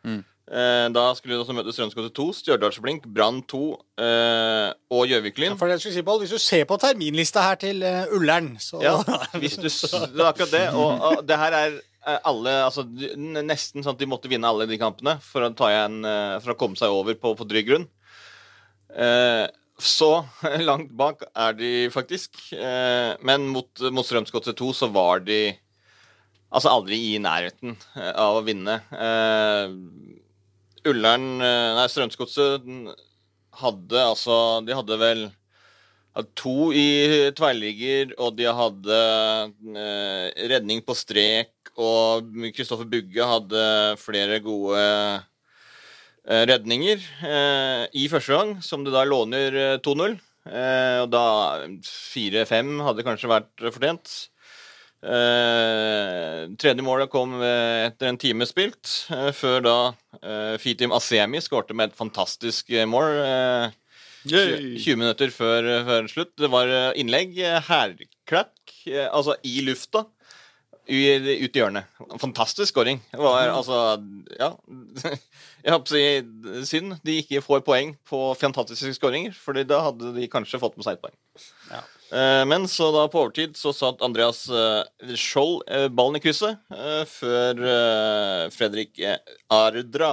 Mm. 0.05 0.23
Eh, 0.45 0.87
da 0.93 1.07
skulle 1.17 1.35
de 1.35 1.41
også 1.41 1.57
møte 1.57 1.73
Strømsgodset 1.73 2.15
2, 2.15 2.29
Stjørdalsblink, 2.39 3.09
Brann 3.11 3.41
2 3.49 3.62
eh, 4.05 4.69
og 4.93 5.07
Gjøvik-Lyn. 5.09 5.57
Si, 5.81 6.05
Hvis 6.05 6.35
du 6.37 6.39
ser 6.39 6.67
på 6.69 6.79
terminlista 6.79 7.43
her 7.49 7.59
til 7.59 7.83
uh, 7.83 8.05
Ullern, 8.15 8.55
så 8.61 8.83
Ja, 8.85 8.99
hvis 9.41 9.57
du, 9.57 9.67
det 9.67 10.21
er 10.21 10.29
akkurat 10.29 10.53
det. 10.53 10.67
Og, 10.77 11.01
og 11.01 11.25
det 11.27 11.41
her 11.41 11.59
er 11.59 11.81
alle 12.05 12.52
altså, 12.66 12.84
Nesten 12.86 13.84
sånn 13.84 13.94
at 13.94 14.00
de 14.00 14.09
måtte 14.09 14.30
vinne 14.30 14.48
alle 14.48 14.66
de 14.70 14.78
kampene 14.80 15.16
for 15.24 15.46
å, 15.46 15.50
igjen, 15.70 16.00
eh, 16.09 16.38
for 16.44 16.55
å 16.55 16.59
komme 16.61 16.78
seg 16.78 16.94
over 16.94 17.16
på, 17.18 17.34
på 17.38 17.46
trygg 17.50 17.70
grunn. 17.70 17.86
Eh, 18.94 19.44
så 19.80 20.11
langt 20.68 20.92
bak 20.96 21.24
er 21.32 21.57
de 21.59 21.72
faktisk. 21.94 22.38
Eh, 22.55 23.14
men 23.26 23.48
mot, 23.52 23.70
mot 23.90 24.07
Strømsgodset 24.07 24.59
2 24.61 24.72
så 24.76 24.90
var 24.94 25.24
de 25.26 25.55
altså 26.55 26.70
aldri 26.70 27.00
i 27.14 27.22
nærheten 27.22 27.74
eh, 27.96 28.12
av 28.12 28.40
å 28.40 28.44
vinne. 28.46 28.78
Eh, 28.94 29.74
Ullern 30.90 31.30
eh, 31.40 31.70
Nei, 31.78 31.88
Strømsgodset 31.90 32.68
hadde 33.55 34.00
altså 34.02 34.36
De 34.66 34.74
hadde 34.74 34.96
vel 34.98 35.26
hadde 36.14 36.30
to 36.38 36.70
i 36.74 37.30
tverrligger, 37.34 38.14
og 38.22 38.36
de 38.38 38.46
hadde 38.46 38.98
eh, 39.74 40.46
redning 40.50 40.82
på 40.86 40.94
strek, 40.94 41.50
og 41.81 42.29
Kristoffer 42.55 42.87
Bugge 42.89 43.27
hadde 43.27 43.62
flere 44.01 44.39
gode 44.45 44.83
eh, 46.27 46.45
redninger 46.51 47.03
eh, 47.27 47.87
i 47.99 48.07
første 48.12 48.37
gang, 48.37 48.55
som 48.64 48.85
det 48.87 48.95
da 48.95 49.05
låner 49.09 49.59
eh, 49.59 49.81
2-0. 49.85 50.14
Eh, 50.45 50.99
og 51.03 51.11
da 51.12 51.25
4-5 51.83 52.79
hadde 52.87 53.07
kanskje 53.07 53.33
vært 53.33 53.66
fortjent. 53.70 54.14
Tredje 55.05 56.81
målet 56.81 57.11
kom 57.12 57.35
etter 57.45 58.09
en 58.09 58.16
time 58.16 58.47
spilt, 58.49 58.89
før 59.37 59.59
da 59.61 59.75
Fitim 60.57 60.95
Asemi 60.97 61.43
skårte 61.45 61.77
med 61.77 61.91
et 61.91 61.99
fantastisk 61.99 62.72
mål. 62.89 63.18
Eh, 63.20 63.66
20, 64.25 64.79
20 64.81 64.97
minutter 65.03 65.35
før, 65.35 65.68
før 65.85 66.09
slutt. 66.09 66.33
Det 66.41 66.49
var 66.49 66.72
innlegg, 66.97 67.37
herklakk, 67.68 68.72
altså 69.11 69.37
i 69.45 69.59
lufta. 69.66 70.07
I- 70.89 71.39
Ut 71.45 71.57
i 71.57 71.61
hjørnet. 71.61 71.87
Fantastisk 72.20 72.72
scoring. 72.74 73.01
Det 73.12 73.20
var 73.22 73.49
altså 73.49 73.78
Ja. 74.39 74.51
Jeg 75.64 75.72
håper 75.72 75.89
å 75.89 75.95
si 75.95 76.66
synd 76.68 76.99
de 77.05 77.14
ikke 77.22 77.41
får 77.41 77.62
poeng 77.64 77.95
på 78.05 78.18
fantastiske 78.37 78.93
skåringer, 78.99 79.32
Fordi 79.32 79.64
da 79.64 79.78
hadde 79.87 80.11
de 80.14 80.26
kanskje 80.28 80.61
fått 80.61 80.76
med 80.76 80.85
seg 80.85 80.99
et 80.99 81.03
poeng. 81.07 81.16
Ja. 81.70 81.80
Eh, 82.12 82.45
Men 82.45 82.66
så 82.68 82.91
da 82.93 83.07
på 83.09 83.22
overtid 83.24 83.57
så 83.57 83.72
satt 83.72 84.03
Andreas 84.05 84.45
eh, 84.53 84.85
Skjold 85.16 85.62
eh, 85.68 85.89
ballen 85.89 86.16
i 86.16 86.20
krysset, 86.20 86.61
før 87.09 87.64
Fredrik 88.53 89.01
Ardra 89.51 90.12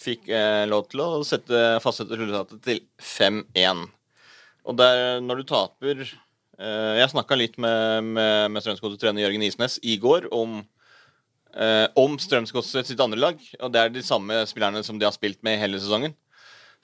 fikk 0.00 0.26
lov 0.68 0.88
til 0.92 1.00
å 1.00 1.22
sette 1.24 1.60
fastsette 1.80 2.16
resultatet 2.18 2.60
til 2.64 2.80
5-1. 3.00 3.86
Og 4.66 4.76
der, 4.76 5.20
når 5.24 5.40
du 5.40 5.44
taper 5.48 6.02
Jeg 6.56 7.10
snakka 7.12 7.36
litt 7.36 7.58
med, 7.60 8.06
med, 8.16 8.50
med 8.54 8.64
Strømsgodset-trener 8.64 9.26
Jørgen 9.26 9.42
Isnes 9.44 9.74
i 9.84 9.98
går 10.00 10.30
om, 10.32 10.62
eh, 11.52 11.84
om 12.00 12.14
Strømsgodset 12.16 12.88
sitt 12.88 13.02
andre 13.04 13.20
lag. 13.20 13.42
Og 13.60 13.72
det 13.74 13.82
er 13.82 13.92
de 13.92 14.04
samme 14.04 14.38
spillerne 14.48 14.80
som 14.86 14.96
de 14.96 15.04
har 15.04 15.12
spilt 15.12 15.42
med 15.44 15.60
hele 15.60 15.80
sesongen. 15.82 16.16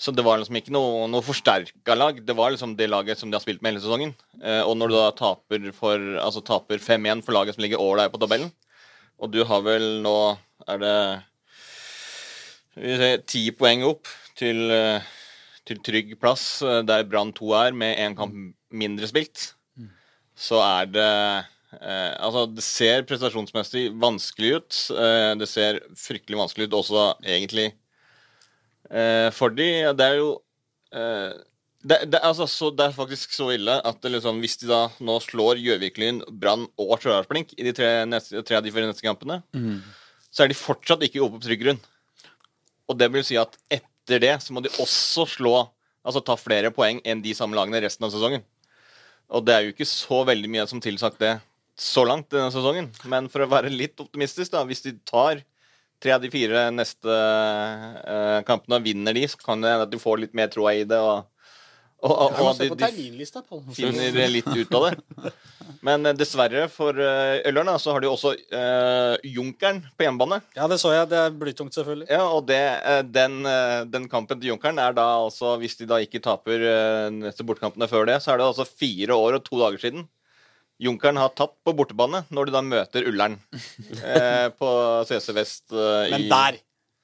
Så 0.02 0.10
det 0.10 0.24
var 0.26 0.40
liksom 0.40 0.56
ikke 0.58 0.72
noe, 0.74 1.06
noe 1.10 1.22
forsterka 1.24 1.94
lag. 1.94 2.16
Det 2.26 2.34
var 2.36 2.52
liksom 2.52 2.74
det 2.78 2.88
laget 2.90 3.20
som 3.20 3.30
de 3.30 3.36
har 3.38 3.44
spilt 3.44 3.62
med 3.62 3.72
hele 3.72 3.82
sesongen. 3.84 4.14
Eh, 4.42 4.62
og 4.64 4.74
når 4.78 4.90
du 4.90 4.96
da 4.96 5.10
taper, 5.14 5.68
altså 6.18 6.42
taper 6.44 6.82
5-1 6.82 7.22
for 7.22 7.36
laget 7.36 7.56
som 7.56 7.64
ligger 7.64 7.82
over 7.82 8.02
deg 8.02 8.12
på 8.12 8.20
tabellen, 8.22 8.50
og 9.22 9.30
du 9.30 9.44
har 9.46 9.62
vel 9.62 10.02
nå 10.02 10.16
Er 10.72 10.78
det 10.80 10.94
ti 13.28 13.50
poeng 13.50 13.82
opp 13.84 14.08
til, 14.38 14.70
eh, 14.70 15.02
til 15.68 15.78
trygg 15.84 16.14
plass, 16.20 16.62
eh, 16.62 16.82
der 16.82 17.04
Brann 17.04 17.32
2 17.32 17.52
er, 17.66 17.72
med 17.72 17.98
én 17.98 18.16
kamp 18.16 18.34
mindre 18.70 19.06
spilt, 19.06 19.54
så 20.38 20.60
er 20.64 20.90
det 20.92 21.08
eh, 21.78 22.12
Altså, 22.22 22.46
det 22.52 22.64
ser 22.64 23.06
prestasjonsmessig 23.08 23.86
vanskelig 24.00 24.56
ut. 24.58 24.80
Eh, 24.96 25.32
det 25.40 25.48
ser 25.50 25.80
fryktelig 25.98 26.40
vanskelig 26.40 26.68
ut 26.68 26.76
også, 26.82 27.06
egentlig, 27.24 27.70
eh, 28.90 29.30
for 29.34 29.54
de. 29.56 29.70
Det 29.96 30.08
er 30.08 30.20
jo 30.20 30.34
eh, 30.92 31.32
det, 31.82 31.98
det, 32.12 32.20
altså, 32.22 32.46
så, 32.46 32.70
det 32.70 32.84
er 32.86 32.94
faktisk 32.94 33.32
så 33.34 33.48
ille 33.56 33.74
at 33.82 33.98
det 34.04 34.12
liksom, 34.14 34.38
hvis 34.44 34.60
de 34.60 34.68
da 34.70 34.84
nå 35.02 35.16
slår 35.24 35.58
Gjøvik-Lyn, 35.58 36.22
Brann 36.38 36.68
og 36.78 36.92
Stjørdalsblink 37.00 37.56
i 37.58 37.66
de 37.66 37.72
tre, 37.74 37.90
neste, 38.06 38.44
tre 38.46 38.60
av 38.60 38.62
de 38.62 38.70
fire 38.74 38.86
neste 38.86 39.02
kampene, 39.02 39.40
så 40.30 40.44
er 40.44 40.52
de 40.52 40.56
fortsatt 40.56 41.02
ikke 41.02 41.24
oppe 41.24 41.40
på 41.40 41.48
trygg 41.48 41.64
grunn. 41.64 41.80
Og 42.86 42.98
det 43.00 43.08
vil 43.12 43.24
si 43.26 43.36
at 43.40 43.58
etter 43.72 44.22
det 44.22 44.36
så 44.44 44.54
må 44.54 44.62
de 44.64 44.72
også 44.82 45.26
slå 45.38 45.56
Altså 46.02 46.18
ta 46.18 46.34
flere 46.34 46.72
poeng 46.74 46.96
enn 47.06 47.20
de 47.22 47.30
samme 47.30 47.54
lagene 47.54 47.78
resten 47.84 48.02
av 48.02 48.10
sesongen. 48.10 48.42
Og 49.32 49.46
det 49.46 49.54
er 49.54 49.64
jo 49.64 49.72
ikke 49.72 49.88
så 49.88 50.22
veldig 50.28 50.50
mye 50.52 50.66
som 50.68 50.82
tilsagt 50.82 51.20
det 51.22 51.36
så 51.78 52.04
langt 52.04 52.28
denne 52.32 52.52
sesongen. 52.52 52.90
Men 53.08 53.28
for 53.32 53.44
å 53.44 53.50
være 53.50 53.72
litt 53.72 54.00
optimistisk, 54.02 54.52
da, 54.52 54.62
hvis 54.68 54.84
de 54.84 54.92
tar 55.08 55.40
tre 56.02 56.14
av 56.16 56.22
de 56.22 56.30
fire 56.32 56.66
neste 56.74 57.08
uh, 57.08 58.40
kampene 58.46 58.78
og 58.78 58.86
vinner 58.86 59.16
de, 59.16 59.24
så 59.30 59.40
kan 59.40 59.62
det 59.62 59.72
hende 59.72 59.86
at 59.86 59.92
de 59.92 60.00
får 60.02 60.20
litt 60.20 60.36
mer 60.36 60.50
troa 60.52 60.74
i 60.76 60.84
det. 60.88 60.98
og 60.98 61.31
og, 62.02 62.12
og, 62.12 62.38
og 62.42 62.56
de, 62.58 62.68
på 62.72 62.78
de 62.78 63.74
finner 63.76 64.30
litt 64.30 64.48
ut 64.48 64.74
av 64.74 64.88
det. 64.88 65.32
Men 65.86 66.06
eh, 66.06 66.16
dessverre 66.18 66.64
for 66.70 66.98
uh, 66.98 67.78
så 67.78 67.94
har 67.94 68.02
de 68.02 68.10
også 68.10 68.32
uh, 68.34 69.14
Junkeren 69.26 69.80
på 69.94 70.06
hjemmebane. 70.06 70.40
Ja, 70.56 70.66
det 70.70 70.80
så 70.82 70.92
jeg. 70.94 71.08
Det 71.10 71.18
er 71.18 71.36
blytungt, 71.38 71.74
selvfølgelig. 71.74 72.08
Ja, 72.10 72.24
og 72.26 72.46
det, 72.48 72.58
eh, 72.58 73.02
den, 73.06 73.44
eh, 73.46 73.84
den 73.90 74.08
kampen 74.10 74.40
til 74.40 74.52
Junkeren 74.52 74.78
er 74.82 74.94
da 74.96 75.06
altså 75.22 75.56
Hvis 75.60 75.78
de 75.78 75.86
da 75.90 76.00
ikke 76.02 76.22
taper 76.22 76.66
eh, 76.66 77.08
neste 77.14 77.46
bortekampene 77.46 77.88
før 77.90 78.06
det, 78.10 78.18
så 78.22 78.34
er 78.34 78.42
det 78.42 78.50
altså 78.50 78.66
fire 78.66 79.14
år 79.14 79.38
og 79.38 79.46
to 79.46 79.62
dager 79.62 79.82
siden. 79.82 80.06
Junkeren 80.82 81.20
har 81.20 81.34
tapt 81.38 81.60
på 81.62 81.74
bortebane 81.78 82.24
når 82.34 82.48
de 82.48 82.54
da 82.56 82.62
møter 82.66 83.06
Ullern 83.06 83.38
eh, 84.02 84.48
på 84.58 84.70
CC 85.06 85.34
Vest 85.36 85.74
eh, 85.74 86.10
Men 86.10 86.26
i 86.26 86.30
der 86.32 86.62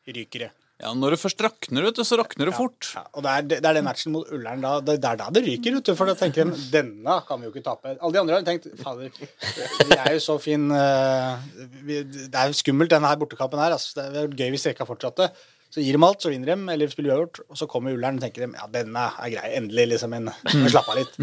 ryker 0.08 0.48
det. 0.48 0.52
Ja, 0.78 0.92
Når 0.94 1.16
det 1.16 1.18
først 1.18 1.40
rakner, 1.42 1.82
vet 1.88 1.96
du, 1.98 2.04
så 2.06 2.16
rakner 2.20 2.46
det 2.46 2.54
fort. 2.54 2.92
Ja, 2.94 3.02
og 3.18 3.24
det 3.26 3.30
er, 3.32 3.46
det 3.50 3.58
er 3.66 3.76
den 3.80 3.86
matchen 3.88 4.12
mot 4.14 4.28
Ullern 4.30 4.62
da, 4.62 4.76
det 4.86 4.94
er 5.02 5.18
da 5.18 5.26
det 5.34 5.42
ryker, 5.42 5.74
vet 5.74 5.88
du. 5.88 5.94
For 5.98 6.06
da 6.06 6.14
tenker 6.18 6.46
de 6.46 6.66
denne 6.70 7.16
kan 7.26 7.40
vi 7.40 7.48
jo 7.48 7.50
ikke 7.50 7.64
tape. 7.66 7.96
Alle 7.96 8.14
de 8.14 8.20
andre 8.22 8.38
har 8.38 8.46
tenkt 8.46 8.68
fader, 8.78 9.10
vi 9.10 9.98
er 9.98 10.12
jo 10.14 10.22
så 10.22 10.36
fin 10.42 10.68
uh, 10.70 11.34
vi, 11.82 12.04
Det 12.06 12.30
er 12.30 12.52
jo 12.52 12.58
skummelt, 12.60 12.92
denne 12.94 13.10
her 13.10 13.18
bortekampen 13.18 13.58
her. 13.58 13.74
Altså. 13.74 13.96
Det 13.96 14.06
hadde 14.06 14.24
vært 14.28 14.38
gøy 14.38 14.54
hvis 14.54 14.68
Rekka 14.70 14.86
fortsatte. 14.86 15.32
Så 15.74 15.82
gir 15.82 15.98
de 15.98 16.06
alt, 16.06 16.22
så 16.22 16.30
vinner 16.30 16.54
de, 16.54 16.58
eller 16.76 16.94
spiller 16.94 17.16
uavgjort. 17.16 17.42
Og 17.50 17.58
så 17.58 17.66
kommer 17.74 17.98
Ullern 17.98 18.22
og 18.22 18.28
tenker 18.28 18.46
de, 18.46 18.52
ja, 18.54 18.70
denne 18.78 19.10
er 19.10 19.34
grei. 19.34 19.52
Endelig, 19.58 19.90
liksom. 19.96 20.14
En, 20.14 20.30
men 20.30 20.70
slapp 20.70 20.94
av 20.94 21.02
litt. 21.02 21.18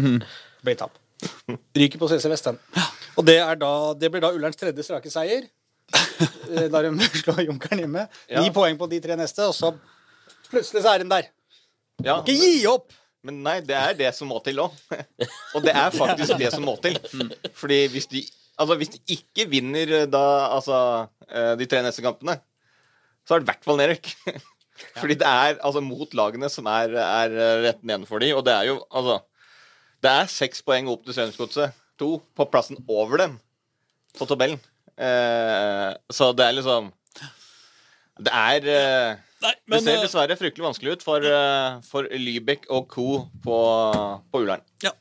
Blir 0.66 0.78
tap. 0.84 1.00
Ryker 1.80 2.00
på 2.02 2.12
CC 2.12 2.28
Vest, 2.28 2.52
den. 2.52 2.60
Og 3.16 3.24
det, 3.24 3.40
er 3.40 3.56
da, 3.56 3.72
det 3.96 4.12
blir 4.12 4.20
da 4.20 4.34
Ullerns 4.36 4.60
tredje 4.60 4.84
strake 4.84 5.08
seier. 5.08 5.48
Eh, 5.94 6.68
Da 6.72 6.80
de 6.82 6.90
slår 7.22 7.42
Junkeren 7.46 7.82
hjemme. 7.84 8.06
Ja. 8.30 8.40
Ni 8.42 8.50
poeng 8.54 8.78
på 8.78 8.88
de 8.90 9.00
tre 9.04 9.16
neste, 9.18 9.44
og 9.46 9.54
så 9.56 9.72
plutselig 10.50 10.82
så 10.84 10.94
er 10.94 11.02
de 11.04 11.10
der. 11.10 11.28
ja, 12.04 12.18
Ikke 12.22 12.34
gi 12.38 12.66
opp! 12.70 12.92
Men 13.26 13.40
nei, 13.42 13.56
det 13.66 13.74
er 13.74 13.94
det 13.98 14.12
som 14.14 14.28
må 14.30 14.38
til 14.44 14.60
òg. 14.62 14.74
Og 15.56 15.62
det 15.64 15.72
er 15.74 15.90
faktisk 15.94 16.36
det 16.42 16.52
som 16.54 16.62
må 16.66 16.76
til. 16.82 16.98
Fordi 17.58 17.78
hvis 17.90 18.06
de, 18.12 18.22
altså 18.58 18.76
hvis 18.78 18.92
de 18.94 19.00
ikke 19.16 19.48
vinner 19.50 19.94
eh, 20.02 20.04
da, 20.10 20.22
altså, 20.54 20.76
eh, 21.26 21.54
de 21.58 21.66
tre 21.66 21.80
neste 21.82 22.04
kampene, 22.04 22.36
så 23.26 23.34
er 23.34 23.42
det 23.42 23.48
i 23.48 23.50
hvert 23.50 23.66
fall 23.66 23.80
nedrykk. 23.80 24.12
Fordi 25.00 25.16
det 25.18 25.26
er 25.26 25.56
altså 25.64 25.80
mot 25.82 26.12
lagene 26.14 26.50
som 26.52 26.68
er, 26.70 26.94
er 27.02 27.34
eh, 27.34 27.56
rett 27.66 27.82
nedenfor 27.82 28.22
de, 28.22 28.30
og 28.36 28.44
det 28.46 28.54
er 28.54 28.68
jo 28.70 28.76
altså 28.90 29.18
Det 30.04 30.10
er 30.12 30.26
seks 30.30 30.60
poeng 30.62 30.86
opp 30.92 31.02
til 31.06 31.16
Strømsgodset. 31.16 31.74
To 31.98 32.10
på 32.36 32.44
plassen 32.52 32.78
over 32.86 33.18
dem 33.24 33.38
på 34.18 34.26
tabellen. 34.28 34.60
Eh, 34.96 35.90
så 36.10 36.30
det 36.32 36.44
er 36.46 36.54
liksom 36.56 36.86
Det 38.16 38.32
er 38.32 38.62
Nei, 39.44 39.52
men, 39.68 39.76
det 39.76 39.82
ser 39.84 39.98
dessverre 40.00 40.36
fryktelig 40.40 40.64
vanskelig 40.64 40.94
ut 40.96 41.02
for, 41.04 41.20
eh, 41.20 41.74
for 41.84 42.08
Lybekk 42.08 42.64
og 42.72 42.86
co. 42.88 43.26
på, 43.44 43.58
på 44.32 44.40
Ullern. 44.40 44.64
ja. 44.82 44.94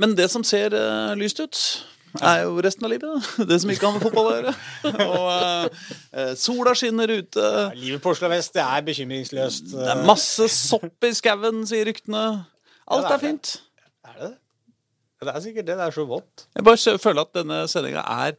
Men 0.00 0.14
det 0.16 0.30
som 0.32 0.44
ser 0.46 0.72
eh, 0.76 1.14
lyst 1.18 1.40
ut, 1.40 1.56
er 2.20 2.42
jo 2.44 2.60
resten 2.64 2.86
av 2.86 2.92
livet. 2.92 3.08
da. 3.08 3.44
Det 3.50 3.58
som 3.62 3.72
ikke 3.72 3.86
har 3.88 3.96
med 3.96 4.04
fotball 4.04 4.28
å 4.30 4.34
gjøre. 4.36 4.52
Og 5.06 5.26
eh, 5.34 5.82
eh, 6.12 6.30
sola 6.40 6.74
skinner 6.78 7.10
ute. 7.12 7.48
Livet 7.78 8.02
på 8.04 8.14
Oslo 8.14 8.30
vest 8.32 8.56
det 8.56 8.64
er 8.64 8.86
bekymringsløst. 8.86 9.74
Det 9.74 9.90
er 9.92 10.04
masse 10.08 10.48
sopp 10.54 11.08
i 11.08 11.12
skauen, 11.16 11.64
sier 11.68 11.88
ryktene. 11.90 12.24
Alt 12.90 13.06
Ja, 13.06 13.10
er 13.10 13.18
er 13.18 13.24
fint. 13.24 13.52
Er 14.08 14.16
det 14.16 14.30
det? 14.30 14.32
Det 15.20 15.34
er 15.34 15.44
sikkert 15.44 15.68
det. 15.68 15.76
Det 15.76 15.86
er 15.90 15.94
så 15.98 16.06
vått. 16.08 16.46
Jeg 16.56 16.64
bare 16.70 16.98
føler 17.04 17.26
at 17.28 17.34
denne 17.36 17.60
sendinga 17.68 18.04
er 18.24 18.38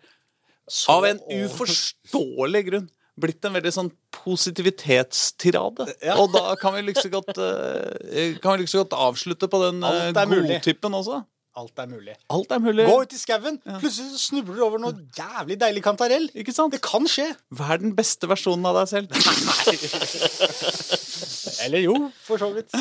av 0.89 1.05
en 1.05 1.19
uforståelig 1.41 2.63
grunn 2.69 2.89
blitt 3.21 3.45
en 3.45 3.53
veldig 3.53 3.71
sånn 3.75 3.91
positivitetstirade. 4.15 5.85
Ja. 6.01 6.15
Og 6.21 6.31
da 6.33 6.55
kan 6.59 6.73
vi 6.77 6.81
like 6.87 7.01
så 7.03 7.09
godt, 7.11 7.37
eh, 7.37 8.31
like 8.33 8.41
godt 8.41 8.93
avslutte 8.97 9.47
på 9.51 9.57
den 9.65 9.77
godtypen 9.83 10.29
mulig. 10.29 10.55
godtippen 10.55 10.93
også. 10.97 11.17
Alt 11.51 11.75
er 11.83 11.87
mulig. 11.91 12.13
Alt 12.31 12.47
er 12.55 12.59
mulig. 12.63 12.85
Gå 12.87 13.01
ut 13.01 13.13
i 13.13 13.17
skauen, 13.19 13.57
plutselig 13.81 14.19
snubler 14.23 14.55
du 14.55 14.61
over 14.63 14.79
noe 14.79 14.93
jævlig 15.17 15.57
deilig 15.59 15.83
kantarell. 15.83 16.29
Ikke 16.31 16.53
sant? 16.55 16.71
Det 16.71 16.79
kan 16.81 17.03
skje. 17.11 17.35
Vær 17.51 17.77
den 17.81 17.91
beste 17.97 18.27
versjonen 18.31 18.65
av 18.69 18.75
deg 18.79 18.87
selv. 18.87 19.11
Eller 21.65 21.79
jo, 21.83 22.11
for 22.23 22.37
så 22.39 22.53
vidt. 22.55 22.71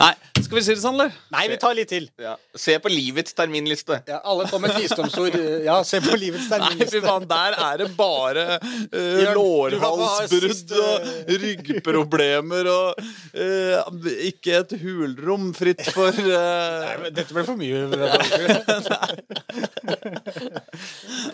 Nei, 0.00 0.14
skal 0.54 0.62
vi 0.62 0.68
si 0.68 0.74
det 0.76 0.82
sånn, 0.84 0.94
eller? 0.94 1.10
Nei, 1.34 1.48
vi 1.50 1.56
tar 1.58 1.74
litt 1.74 1.88
til. 1.90 2.04
Ja. 2.22 2.36
Se 2.54 2.76
på 2.78 2.86
livets 2.92 3.34
terminliste. 3.34 3.96
Ja, 4.06 4.20
alle 4.30 4.44
får 4.46 4.60
med 4.62 4.70
et 4.70 4.84
visdomsord. 4.84 5.34
Ja, 5.66 5.80
se 5.86 5.98
på 6.04 6.14
livets 6.14 6.46
terminliste. 6.50 6.84
Nei, 6.84 6.90
fy 6.92 7.00
faen, 7.02 7.26
der 7.30 7.52
er 7.58 7.78
det 7.82 7.88
bare 7.98 8.44
uh, 8.60 8.94
kan 8.94 9.34
lårhalsbrudd 9.34 10.70
og 10.78 10.94
ryggproblemer 11.42 12.64
og 12.70 12.94
uh, 13.34 13.82
ikke 14.28 14.54
et 14.60 14.72
hulrom 14.84 15.50
fritt 15.58 15.82
for 15.90 16.14
uh... 16.14 16.86
Nei, 16.86 16.94
men 17.02 17.10
Dette 17.18 17.34
ble 17.34 17.42
for 17.48 17.56
mye. 17.58 17.82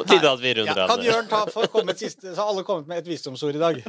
På 0.00 0.04
tide 0.08 0.32
at 0.32 0.40
vi 0.40 0.56
runder 0.62 0.72
Ja, 0.72 0.80
av. 0.86 0.88
kan 0.94 1.00
det. 1.02 1.06
Jørn 1.10 1.28
ta 1.28 1.44
for 1.52 1.68
komme 1.72 1.92
et 1.92 2.00
siste 2.00 2.32
Så 2.32 2.38
har 2.40 2.48
alle 2.54 2.64
kommet 2.64 2.88
med 2.88 2.96
et 3.04 3.08
visdomsord 3.12 3.52
i 3.52 3.60
dag. 3.60 3.84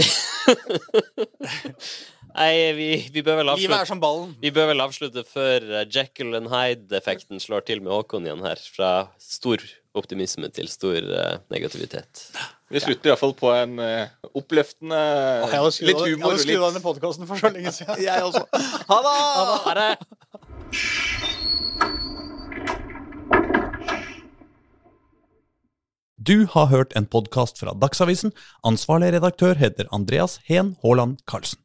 Nei, 2.34 2.72
vi, 2.76 2.88
vi 3.12 3.22
bør 3.26 3.40
vel 3.40 3.48
Livet 3.50 3.64
er 3.64 3.74
avslutte 3.74 3.90
som 3.90 4.00
ballen. 4.02 4.32
Vi 4.42 4.52
bør 4.54 4.70
vel 4.70 4.82
avslutte 4.84 5.24
før 5.26 5.66
eh, 5.80 5.86
Jekyll 5.90 6.36
and 6.38 6.50
Hyde-effekten 6.52 7.42
slår 7.42 7.66
til 7.68 7.82
med 7.84 7.92
Håkon 7.94 8.26
igjen 8.28 8.44
her. 8.46 8.60
Fra 8.74 8.90
stor 9.20 9.62
optimisme 9.98 10.46
til 10.54 10.68
stor 10.70 11.02
uh, 11.02 11.40
negativitet. 11.50 12.28
Vi 12.70 12.78
slutter 12.78 13.10
iallfall 13.10 13.32
på 13.34 13.50
en 13.50 13.80
uh, 13.82 14.06
oppløftende 14.38 15.00
Jeg 15.00 15.50
hadde 15.50 15.88
Litt 15.88 15.98
humor. 15.98 16.06
jeg 16.06 16.20
har 16.20 16.30
hadde 16.30 16.44
skrudd 16.44 16.60
av 16.60 16.68
denne 16.68 16.84
podkasten 16.84 17.26
for 17.26 17.42
så 17.42 17.50
lenge 17.50 17.72
siden. 17.78 18.04
Jeg 18.04 18.22
også. 18.28 18.44
Ha 18.92 18.98
det! 19.06 19.16
Ha 19.66 19.72
det. 19.80 19.90
Du 26.30 26.46
har 26.52 26.66
hørt 26.70 26.92
en 26.94 27.08
podkast 27.10 27.58
fra 27.58 27.72
Dagsavisen. 27.74 28.30
Ansvarlig 28.62 29.14
redaktør 29.16 29.58
heter 29.58 29.88
Andreas 29.90 30.38
Heen 30.46 30.76
Haaland 30.84 31.18
Karlsen. 31.26 31.58